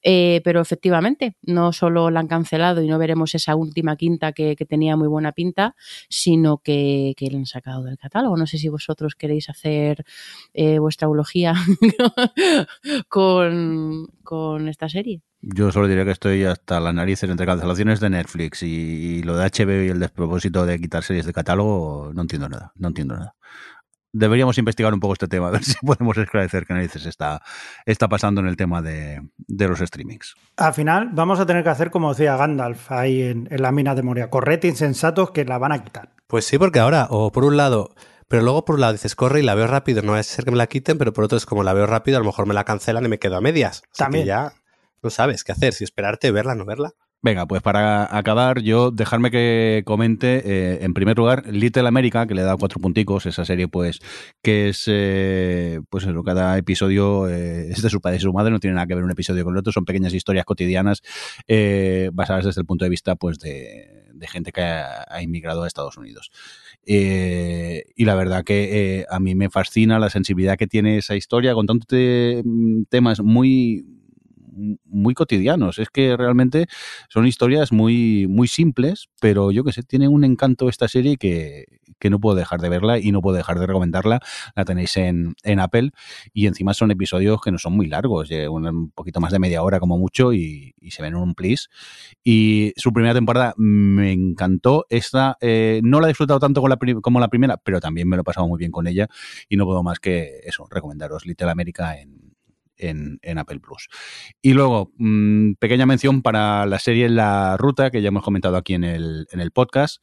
Eh, 0.03 0.39
pero 0.43 0.61
efectivamente, 0.61 1.35
no 1.41 1.73
solo 1.73 2.11
la 2.11 2.19
han 2.19 2.27
cancelado 2.27 2.83
y 2.83 2.87
no 2.87 2.99
veremos 2.99 3.33
esa 3.33 3.55
última 3.55 3.95
quinta 3.95 4.33
que, 4.33 4.55
tenía 4.69 4.95
muy 4.95 5.07
buena 5.07 5.31
pinta, 5.31 5.75
sino 6.09 6.59
que, 6.59 7.15
la 7.19 7.39
han 7.39 7.47
sacado 7.47 7.83
del 7.83 7.97
catálogo. 7.97 8.37
No 8.37 8.45
sé 8.45 8.59
si 8.59 8.69
vosotros 8.69 9.15
queréis 9.15 9.49
hacer 9.49 10.05
eh, 10.53 10.77
vuestra 10.77 11.07
eulogía 11.07 11.55
con 13.09 14.67
esta 14.69 14.89
serie. 14.89 15.23
Yo 15.47 15.71
solo 15.71 15.87
diría 15.87 16.05
que 16.05 16.11
estoy 16.11 16.43
hasta 16.43 16.79
las 16.79 16.91
narices 16.95 17.29
entre 17.29 17.45
cancelaciones 17.45 17.99
de 17.99 18.09
Netflix 18.09 18.63
y, 18.63 19.21
lo 19.21 19.37
de 19.37 19.45
HBO 19.45 19.83
y 19.83 19.89
el 19.89 19.99
despropósito 19.99 20.65
de 20.65 20.79
quitar 20.79 21.03
series 21.03 21.27
de 21.27 21.33
catálogo, 21.33 22.09
no 22.15 22.23
entiendo 22.23 22.49
nada, 22.49 22.71
no 22.75 22.87
entiendo 22.87 23.15
nada. 23.15 23.35
Deberíamos 24.11 24.57
investigar 24.57 24.91
un 24.91 24.99
poco 24.99 25.13
este 25.13 25.27
tema, 25.27 25.49
a 25.49 25.51
ver 25.51 25.63
si 25.63 25.75
podemos 25.85 26.17
esclarecer 26.17 26.65
qué 26.65 26.73
narices 26.73 27.05
está, 27.05 27.43
está 27.85 28.07
pasando 28.07 28.41
en 28.41 28.47
el 28.47 28.57
tema 28.57 28.81
de, 28.81 29.21
los 29.47 29.77
streamings. 29.77 30.33
Al 30.57 30.73
final 30.73 31.09
vamos 31.11 31.39
a 31.39 31.45
tener 31.45 31.63
que 31.63 31.69
hacer 31.69 31.91
como 31.91 32.09
decía 32.09 32.37
Gandalf 32.37 32.91
ahí 32.91 33.21
en, 33.21 33.47
la 33.51 33.71
mina 33.71 33.93
de 33.93 34.01
Moria, 34.01 34.31
correte 34.31 34.67
insensatos 34.67 35.29
que 35.29 35.45
la 35.45 35.59
van 35.59 35.73
a 35.73 35.83
quitar. 35.83 36.15
Pues 36.25 36.45
sí, 36.45 36.57
porque 36.57 36.79
ahora, 36.79 37.05
o 37.11 37.31
por 37.31 37.45
un 37.45 37.55
lado, 37.55 37.93
pero 38.27 38.41
luego 38.41 38.65
por 38.65 38.75
un 38.75 38.81
lado 38.81 38.93
dices, 38.93 39.13
corre 39.13 39.41
y 39.41 39.43
la 39.43 39.53
veo 39.53 39.67
rápido, 39.67 40.01
no 40.01 40.13
va 40.13 40.19
a 40.19 40.23
ser 40.23 40.43
que 40.43 40.49
me 40.49 40.57
la 40.57 40.65
quiten, 40.65 40.97
pero 40.97 41.13
por 41.13 41.25
otro 41.25 41.37
es 41.37 41.45
como 41.45 41.61
la 41.61 41.73
veo 41.73 41.85
rápido, 41.85 42.17
a 42.17 42.21
lo 42.21 42.25
mejor 42.25 42.47
me 42.47 42.55
la 42.55 42.63
cancelan 42.63 43.05
y 43.05 43.09
me 43.09 43.19
quedo 43.19 43.37
a 43.37 43.41
medias. 43.41 43.83
También. 43.95 44.25
ya 44.25 44.53
sabes 45.09 45.43
qué 45.43 45.51
hacer, 45.51 45.73
si 45.73 45.83
esperarte, 45.83 46.31
verla, 46.31 46.55
no 46.55 46.65
verla. 46.65 46.93
Venga, 47.25 47.47
pues 47.47 47.63
para 47.63 48.15
acabar, 48.15 48.61
yo 48.61 48.91
dejarme 48.91 49.31
que 49.31 49.81
comente, 49.83 50.43
eh, 50.45 50.83
en 50.83 50.93
primer 50.93 51.17
lugar, 51.17 51.43
Little 51.51 51.87
America, 51.87 52.27
que 52.27 52.35
le 52.35 52.43
da 52.43 52.55
cuatro 52.55 52.79
punticos, 52.79 53.25
esa 53.25 53.45
serie, 53.45 53.67
pues, 53.67 53.99
que 54.43 54.69
es, 54.69 54.83
eh, 54.85 55.81
pues 55.89 56.05
cada 56.23 56.55
episodio 56.59 57.27
eh, 57.27 57.71
es 57.71 57.81
de 57.81 57.89
su 57.89 57.99
padre 57.99 58.17
y 58.17 58.19
su 58.19 58.31
madre, 58.31 58.51
no 58.51 58.59
tiene 58.59 58.75
nada 58.75 58.85
que 58.85 58.93
ver 58.93 59.03
un 59.03 59.09
episodio 59.09 59.43
con 59.43 59.55
el 59.55 59.57
otro, 59.57 59.73
son 59.73 59.85
pequeñas 59.85 60.13
historias 60.13 60.45
cotidianas 60.45 61.01
basadas 62.13 62.45
desde 62.45 62.61
el 62.61 62.67
punto 62.67 62.85
de 62.85 62.89
vista, 62.89 63.15
pues, 63.15 63.39
de, 63.39 64.13
gente 64.27 64.51
que 64.51 64.61
ha, 64.61 65.21
inmigrado 65.23 65.63
a 65.63 65.67
Estados 65.67 65.97
Unidos. 65.97 66.29
y 66.85 68.05
la 68.05 68.13
verdad 68.13 68.43
que 68.43 69.03
a 69.09 69.19
mí 69.19 69.33
me 69.33 69.49
fascina 69.49 69.97
la 69.97 70.11
sensibilidad 70.11 70.57
que 70.57 70.67
tiene 70.67 70.97
esa 70.99 71.15
historia 71.15 71.55
con 71.55 71.65
tantos 71.65 71.87
temas 72.89 73.19
muy 73.21 73.94
muy 74.55 75.13
cotidianos. 75.13 75.79
Es 75.79 75.89
que 75.89 76.17
realmente 76.17 76.67
son 77.09 77.27
historias 77.27 77.71
muy, 77.71 78.27
muy 78.27 78.47
simples, 78.47 79.09
pero 79.19 79.51
yo 79.51 79.63
que 79.63 79.71
sé, 79.71 79.83
tiene 79.83 80.07
un 80.07 80.23
encanto 80.23 80.69
esta 80.69 80.87
serie 80.87 81.17
que, 81.17 81.65
no 82.09 82.19
puedo 82.19 82.35
dejar 82.35 82.61
de 82.61 82.69
verla 82.69 82.99
y 82.99 83.11
no 83.11 83.19
puedo 83.19 83.35
dejar 83.35 83.57
de 83.57 83.65
recomendarla. 83.65 84.19
La 84.55 84.63
tenéis 84.63 84.95
en, 84.95 85.35
Apple 85.59 85.89
y 86.33 86.45
encima 86.45 86.75
son 86.75 86.91
episodios 86.91 87.41
que 87.41 87.51
no 87.51 87.57
son 87.57 87.73
muy 87.73 87.87
largos, 87.87 88.29
un 88.29 88.91
poquito 88.91 89.19
más 89.19 89.31
de 89.31 89.39
media 89.39 89.63
hora 89.63 89.79
como 89.79 89.97
mucho 89.97 90.31
y, 90.31 90.75
se 90.91 91.01
ven 91.01 91.15
en 91.15 91.21
un 91.21 91.33
plis. 91.33 91.69
Y 92.23 92.73
su 92.77 92.93
primera 92.93 93.15
temporada 93.15 93.55
me 93.57 94.11
encantó. 94.11 94.85
Esta 94.89 95.35
eh, 95.41 95.81
no 95.83 95.99
la 95.99 96.05
he 96.05 96.09
disfrutado 96.09 96.39
tanto 96.39 96.61
como 97.01 97.19
la 97.19 97.27
primera, 97.27 97.57
pero 97.57 97.79
también 97.79 98.07
me 98.07 98.17
lo 98.17 98.21
he 98.21 98.23
pasado 98.23 98.47
muy 98.47 98.59
bien 98.59 98.71
con 98.71 98.85
ella 98.85 99.07
y 99.49 99.57
no 99.57 99.65
puedo 99.65 99.81
más 99.81 99.99
que 99.99 100.41
eso, 100.43 100.67
recomendaros 100.69 101.25
Little 101.25 101.49
America 101.49 101.99
en, 101.99 102.24
en, 102.77 103.19
Apple 103.37 103.59
Plus. 103.59 103.87
Y 104.41 104.53
luego, 104.53 104.91
mm, 104.97 105.53
pequeña 105.59 105.85
mención 105.85 106.21
para 106.21 106.65
la 106.65 106.79
serie 106.79 107.09
La 107.09 107.57
Ruta, 107.57 107.91
que 107.91 108.01
ya 108.01 108.09
hemos 108.09 108.23
comentado 108.23 108.57
aquí 108.57 108.73
en 108.73 108.83
el, 108.83 109.27
en 109.31 109.39
el 109.39 109.51
podcast 109.51 110.01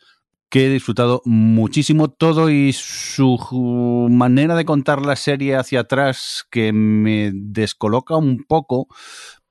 que 0.53 0.67
he 0.67 0.71
disfrutado 0.71 1.23
muchísimo 1.25 2.11
todo 2.11 2.51
y 2.51 2.75
su 2.75 4.07
manera 4.11 4.55
de 4.55 4.67
contar 4.67 5.01
la 5.01 5.17
serie 5.17 5.57
hacia 5.57 5.81
atrás 5.81 6.45
que 6.51 6.75
me 6.75 7.31
descoloca 7.33 8.19
un 8.19 8.45
poco, 8.47 8.87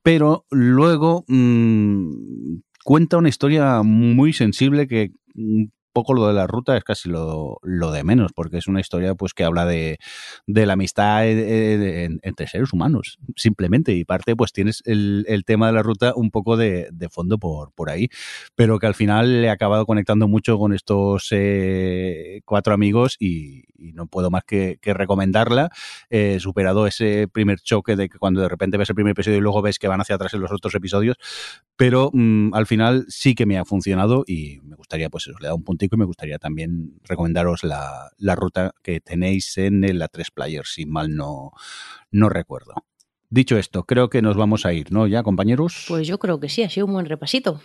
pero 0.04 0.46
luego 0.52 1.26
mm, 1.28 2.60
cuenta 2.84 3.18
una 3.18 3.30
historia 3.30 3.82
muy 3.82 4.32
sensible 4.32 4.88
que 4.88 5.10
mm, 5.34 5.64
poco 5.94 6.14
lo 6.14 6.28
de 6.28 6.34
la 6.34 6.48
ruta 6.48 6.78
es 6.78 6.84
casi 6.84 7.10
lo, 7.10 7.60
de 7.64 8.04
menos, 8.04 8.32
porque 8.34 8.58
es 8.58 8.68
una 8.68 8.80
historia 8.80 9.16
pues 9.16 9.34
que 9.34 9.44
habla 9.44 9.66
de, 9.66 9.98
la 10.48 10.74
amistad 10.74 11.26
eh, 11.26 12.10
entre 12.22 12.48
seres 12.48 12.74
humanos, 12.74 13.20
simplemente, 13.36 13.94
y 13.94 14.06
parte 14.06 14.36
pues 14.36 14.52
tienes 14.52 14.82
el, 14.86 15.26
tema 15.46 15.68
de 15.68 15.74
la 15.74 15.84
ruta 15.84 16.14
un 16.16 16.32
poco 16.32 16.58
de, 16.58 16.90
fondo 17.12 17.38
por, 17.38 17.72
por 17.74 17.90
ahí, 17.90 18.10
pero 18.56 18.80
que 18.80 18.88
al 18.88 18.96
final 18.96 19.46
ha 19.46 19.52
acabado 19.52 19.86
conectando 19.86 20.28
mucho 20.28 20.58
con 20.58 20.74
estos 20.74 21.28
eh, 21.32 22.42
cuatro 22.46 22.74
amigos 22.74 23.18
y, 23.20 23.64
no 23.94 24.08
puedo 24.08 24.30
más 24.32 24.44
que, 24.44 24.80
recomendarla, 24.82 25.70
eh, 26.10 26.40
superado 26.40 26.88
ese 26.88 27.28
primer 27.28 27.60
choque 27.60 27.96
de 27.96 28.10
que 28.10 28.18
cuando 28.18 28.42
de 28.42 28.50
repente 28.50 28.78
ves 28.78 28.90
el 28.90 28.96
primer 28.96 29.12
episodio 29.12 29.38
y 29.38 29.42
luego 29.42 29.62
ves 29.62 29.80
que 29.80 29.88
van 29.88 30.02
hacia 30.02 30.16
atrás 30.16 30.34
en 30.34 30.42
los 30.42 30.52
otros 30.52 30.76
episodios, 30.76 31.18
pero 31.76 32.12
mm, 32.14 32.54
al 32.54 32.68
final 32.68 33.06
sí 33.10 33.36
que 33.36 33.46
me 33.46 33.58
ha 33.58 33.66
funcionado 33.66 34.24
y 34.28 34.60
me 34.64 34.76
gustaría 34.76 35.10
pues 35.10 35.28
eso, 35.28 35.38
le 35.40 35.48
da 35.48 35.54
un 35.54 35.64
punto 35.64 35.86
y 35.86 35.90
me 35.98 36.06
gustaría 36.06 36.38
también 36.38 37.00
recomendaros 37.04 37.64
la, 37.64 38.36
ruta 38.36 38.74
que 38.82 39.02
tenéis 39.02 39.58
en 39.58 39.84
el 39.84 40.02
A3 40.02 40.28
Player, 40.34 40.66
si 40.66 40.86
mal 40.86 41.16
no, 41.16 41.52
no 42.12 42.30
recuerdo. 42.30 42.74
Dicho 43.30 43.58
esto, 43.58 43.84
creo 43.84 44.10
que 44.10 44.22
nos 44.22 44.36
vamos 44.36 44.66
a 44.66 44.74
ir, 44.74 44.92
¿no? 44.92 45.08
¿Ya, 45.08 45.24
compañeros? 45.24 45.86
Pues 45.88 46.08
yo 46.08 46.20
creo 46.20 46.40
que 46.40 46.50
sí, 46.50 46.64
ha 46.64 46.70
sido 46.70 46.86
un 46.86 46.94
buen 46.94 47.06
repasito. 47.06 47.62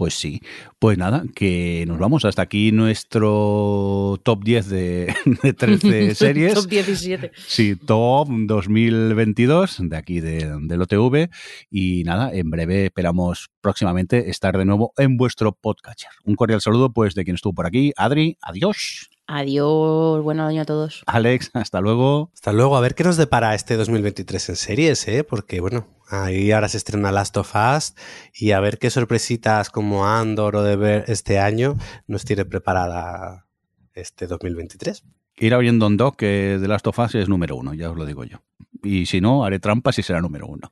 Pues 0.00 0.14
sí. 0.14 0.40
Pues 0.78 0.96
nada, 0.96 1.24
que 1.34 1.84
nos 1.86 1.98
vamos. 1.98 2.24
Hasta 2.24 2.40
aquí 2.40 2.72
nuestro 2.72 4.18
top 4.22 4.42
10 4.42 4.68
de, 4.70 5.14
13 5.58 6.14
series. 6.14 6.54
top 6.54 6.70
17. 6.70 7.32
Sí, 7.46 7.76
top 7.76 8.26
2022 8.30 9.76
de 9.78 9.96
aquí 9.98 10.20
de, 10.20 10.56
del 10.62 10.80
OTV. 10.80 11.28
Y 11.70 12.04
nada, 12.04 12.32
en 12.32 12.48
breve 12.48 12.86
esperamos 12.86 13.50
próximamente 13.60 14.30
estar 14.30 14.56
de 14.56 14.64
nuevo 14.64 14.94
en 14.96 15.18
vuestro 15.18 15.52
podcatcher. 15.52 16.12
Un 16.24 16.34
cordial 16.34 16.62
saludo 16.62 16.94
pues 16.94 17.14
de 17.14 17.24
quien 17.24 17.34
estuvo 17.34 17.52
por 17.52 17.66
aquí. 17.66 17.92
Adri, 17.94 18.38
adiós. 18.40 19.10
Adiós, 19.32 20.24
buen 20.24 20.40
año 20.40 20.62
a 20.62 20.64
todos. 20.64 21.04
Alex, 21.06 21.52
hasta 21.54 21.80
luego. 21.80 22.32
Hasta 22.34 22.52
luego, 22.52 22.76
a 22.76 22.80
ver 22.80 22.96
qué 22.96 23.04
nos 23.04 23.16
depara 23.16 23.54
este 23.54 23.76
2023 23.76 24.48
en 24.48 24.56
series, 24.56 25.06
¿eh? 25.06 25.22
Porque 25.22 25.60
bueno, 25.60 25.86
ahí 26.08 26.50
ahora 26.50 26.68
se 26.68 26.78
estrena 26.78 27.12
Last 27.12 27.36
of 27.36 27.54
Us 27.54 27.94
y 28.34 28.50
a 28.50 28.58
ver 28.58 28.78
qué 28.78 28.90
sorpresitas 28.90 29.70
como 29.70 30.04
Andor 30.04 30.56
o 30.56 30.64
de 30.64 30.74
ver 30.74 31.04
este 31.06 31.38
año 31.38 31.76
nos 32.08 32.24
tiene 32.24 32.44
preparada 32.44 33.46
este 33.94 34.26
2023. 34.26 35.04
Ir 35.36 35.54
abriendo 35.54 35.86
un 35.86 35.96
doc 35.96 36.16
que 36.16 36.58
The 36.60 36.66
Last 36.66 36.88
of 36.88 36.98
Us 36.98 37.14
es 37.14 37.28
número 37.28 37.54
uno, 37.54 37.72
ya 37.72 37.88
os 37.88 37.96
lo 37.96 38.06
digo 38.06 38.24
yo. 38.24 38.38
Y 38.82 39.06
si 39.06 39.20
no, 39.20 39.44
haré 39.44 39.58
trampas 39.58 39.98
y 39.98 40.02
será 40.02 40.20
número 40.20 40.46
uno. 40.46 40.70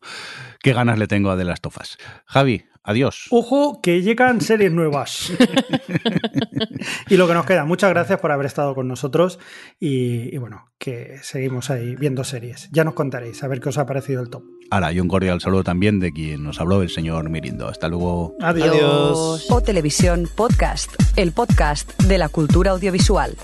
¿Qué 0.61 0.73
ganas 0.73 0.99
le 0.99 1.07
tengo 1.07 1.31
a 1.31 1.37
The 1.37 1.45
Last 1.45 1.67
of 1.67 1.79
Us? 1.79 1.99
Javi, 2.27 2.65
Adiós. 2.89 3.27
Ojo, 3.29 3.81
que 3.83 4.01
llegan 4.01 4.41
series 4.41 4.73
nuevas. 4.73 5.31
y 7.11 7.19
lo 7.19 7.29
que 7.29 7.35
nos 7.35 7.45
queda, 7.45 7.67
muchas 7.67 7.91
gracias 7.91 8.19
por 8.19 8.33
haber 8.33 8.47
estado 8.47 8.75
con 8.75 8.89
nosotros 8.89 9.39
y, 9.79 10.35
bueno, 10.39 10.71
que 10.79 11.19
seguimos 11.21 11.69
ahí 11.69 11.97
viendo 11.97 12.25
series. 12.25 12.71
Ya 12.73 12.85
nos 12.85 12.95
contaréis 12.95 13.45
a 13.45 13.49
ver 13.49 13.61
qué 13.61 13.69
os 13.69 13.77
ha 13.77 13.85
parecido 13.85 14.23
el 14.23 14.31
top. 14.31 14.43
Ahora, 14.71 14.91
y 14.91 15.01
un 15.01 15.09
cordial 15.09 15.39
saludo 15.43 15.65
también 15.65 16.01
de 16.01 16.13
quien 16.15 16.43
nos 16.43 16.63
habló, 16.63 16.81
el 16.81 16.89
señor 16.89 17.29
Mirindo. 17.29 17.69
Hasta 17.69 17.89
luego. 17.89 18.35
Adiós. 18.41 19.47
O 19.51 19.63
Televisión 19.63 20.27
Podcast, 20.35 20.91
el 21.17 21.33
podcast 21.33 22.03
de 22.05 22.17
la 22.17 22.31
cultura 22.31 22.71
audiovisual. 22.71 23.37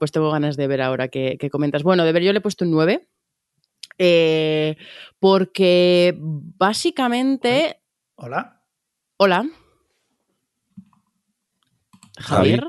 Pues 0.00 0.10
tengo 0.10 0.32
ganas 0.32 0.56
de 0.56 0.66
ver 0.66 0.82
ahora 0.82 1.06
que, 1.08 1.36
que 1.38 1.50
comentas. 1.50 1.84
Bueno, 1.84 2.04
de 2.04 2.10
ver 2.12 2.24
yo 2.24 2.32
le 2.32 2.38
he 2.38 2.42
puesto 2.42 2.64
un 2.64 2.72
9. 2.72 3.06
eh, 3.98 4.76
porque 5.20 6.16
básicamente. 6.18 7.80
Hola. 8.16 8.62
Hola. 9.18 9.44
Javi. 12.18 12.50
Javier. 12.50 12.64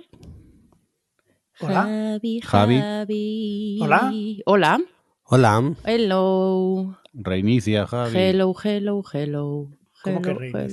Hola. 1.61 1.83
Javi, 1.83 2.41
Javi. 2.41 3.79
Hola. 3.81 4.11
Hola. 4.45 4.79
Hola. 5.23 5.73
Hello. 5.85 6.99
Reinicia, 7.13 7.87
Javi. 7.87 8.17
Hello, 8.17 8.53
hello, 8.63 9.01
hello. 9.13 9.69
¿Cómo 10.03 10.21
que 10.21 10.31
hello. 10.31 10.67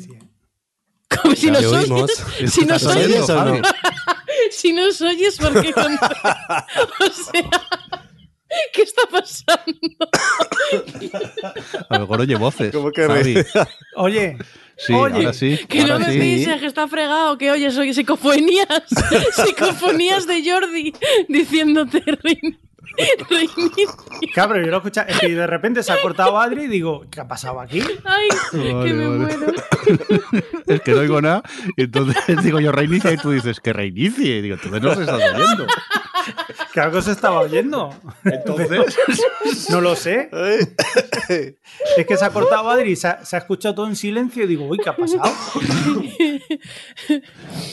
Como 1.23 1.35
si 1.35 1.51
nos 1.51 1.65
oímos. 1.65 2.11
Si 2.47 2.65
nos 2.67 2.83
¿Nos 2.83 2.97
si 4.53 4.73
nos 4.73 5.01
oyes, 5.01 5.37
¿por 5.39 5.61
qué? 5.61 5.70
o 5.77 7.12
sea, 7.12 7.51
¿qué 8.73 8.83
está 8.83 9.03
pasando? 9.11 10.09
A 11.89 11.95
lo 11.95 12.01
mejor 12.01 12.20
oye 12.20 12.37
voces. 12.37 12.73
¿Cómo 12.73 12.91
que 12.91 13.07
Javi. 13.07 13.37
Oye, 13.97 14.37
Sí, 14.81 14.93
Oye, 14.93 15.16
ahora 15.16 15.33
sí. 15.33 15.59
Que 15.69 15.83
no 15.83 15.99
me 15.99 16.07
sí. 16.07 16.47
que 16.61 16.66
está 16.66 16.87
fregado, 16.87 17.37
que 17.37 17.51
oyes, 17.51 17.77
oye, 17.77 17.93
psicofonías, 17.93 18.69
psicofonías 19.33 20.25
de 20.29 20.49
Jordi 20.49 20.93
diciéndote 21.29 22.01
reinicia. 22.07 22.68
cabrón, 24.35 24.65
yo 24.65 24.70
lo 24.70 24.77
escuché. 24.78 25.02
Es 25.09 25.19
que 25.20 25.35
de 25.35 25.47
repente 25.47 25.82
se 25.82 25.93
ha 25.93 26.01
cortado 26.01 26.39
Adri 26.39 26.65
y 26.65 26.69
digo, 26.69 27.05
¿qué 27.10 27.20
ha 27.20 27.28
pasado 27.28 27.60
aquí? 27.60 27.81
Ay, 28.05 28.28
Vale, 28.52 28.85
que 28.86 28.93
me 28.94 29.09
vale. 29.09 29.19
muero. 29.36 29.52
Es 30.66 30.81
que 30.82 30.93
no 30.93 30.98
oigo 31.01 31.20
nada. 31.23 31.43
Y 31.77 31.85
entonces 31.85 32.43
digo 32.43 32.60
yo 32.60 32.73
reinicia 32.73 33.10
y 33.12 33.16
tú 33.16 33.31
dices 33.31 33.60
que 33.60 33.73
reinicie. 33.73 34.39
Y 34.39 34.43
digo, 34.43 34.56
entonces 34.56 34.82
no 34.82 34.94
se 34.94 35.01
está 35.02 35.15
oyendo. 35.16 35.66
Que 36.73 36.81
algo 36.81 37.01
se 37.03 37.12
estaba 37.12 37.40
oyendo. 37.40 37.90
Entonces. 38.24 38.97
No 39.70 39.81
lo 39.81 39.97
sé. 39.97 40.28
Es 41.97 42.07
que 42.07 42.16
se 42.16 42.24
ha 42.24 42.31
cortado 42.31 42.69
Adri 42.70 42.93
y 42.93 42.97
se 42.97 43.09
ha, 43.09 43.24
se 43.24 43.36
ha 43.36 43.40
escuchado 43.40 43.74
todo 43.74 43.86
en 43.86 43.97
silencio 43.97 44.45
y 44.45 44.47
digo, 44.47 44.66
uy, 44.66 44.78
¿qué 44.78 44.89
ha 44.90 44.97
pasado? 44.97 45.23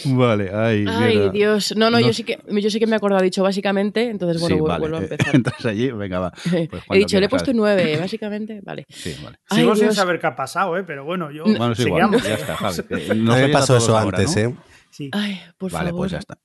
Vale, 0.05 0.49
ay, 0.53 0.85
Ay, 0.88 1.15
mierda. 1.17 1.31
Dios. 1.31 1.73
No, 1.76 1.89
no, 1.89 1.99
No 1.99 2.05
yo 2.07 2.13
sí 2.13 2.23
que 2.23 2.39
yo 2.47 2.69
sí 2.69 2.80
que 2.80 2.88
me 2.88 2.93
he 2.93 2.97
acordado, 2.97 3.22
he 3.22 3.26
dicho 3.26 3.43
básicamente, 3.43 4.09
entonces 4.09 4.41
bueno, 4.41 4.55
Sí, 4.57 4.61
vale. 4.61 4.80
vuelvo 4.80 4.97
a 4.97 4.99
empezar. 5.03 5.35
Entras 5.35 5.65
allí, 5.65 5.91
venga, 5.91 6.19
va. 6.19 6.31
Pues 6.31 6.84
he 6.91 6.97
dicho, 6.97 7.19
le 7.19 7.26
he 7.26 7.30
puesto 7.30 7.51
nueve, 7.53 7.97
básicamente, 7.97 8.61
vale. 8.63 8.85
Sí, 8.89 9.15
vale. 9.23 9.38
Ay, 9.49 9.59
Sigo 9.59 9.76
sin 9.76 9.85
Dios. 9.85 9.95
saber 9.95 10.19
qué 10.19 10.27
ha 10.27 10.35
pasado, 10.35 10.77
¿eh? 10.77 10.84
pero 10.84 11.03
bueno, 11.05 11.31
yo. 11.31 11.43
Bueno, 11.43 11.72
es 11.72 11.80
igual, 11.80 12.11
ya 12.22 12.35
está, 12.35 12.55
Javi. 12.57 12.81
mí 13.15 13.22
me 13.22 13.49
pasó 13.49 13.77
eso 13.77 13.97
ahora, 13.97 14.17
antes, 14.19 14.35
¿no? 14.35 14.41
¿eh? 14.49 14.55
Sí. 14.91 15.09
Ay, 15.13 15.41
por 15.57 15.72
Vale, 15.72 15.89
favor. 15.89 16.01
pues 16.01 16.11
ya 16.13 16.17
está. 16.19 16.38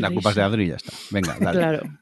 La 0.00 0.10
culpa 0.10 0.30
es 0.30 0.34
de. 0.36 0.42
Adri 0.42 0.64
y 0.64 0.68
ya 0.68 0.76
está. 0.76 0.92
Venga, 1.10 1.36
dale. 1.40 1.58
Claro. 1.58 1.98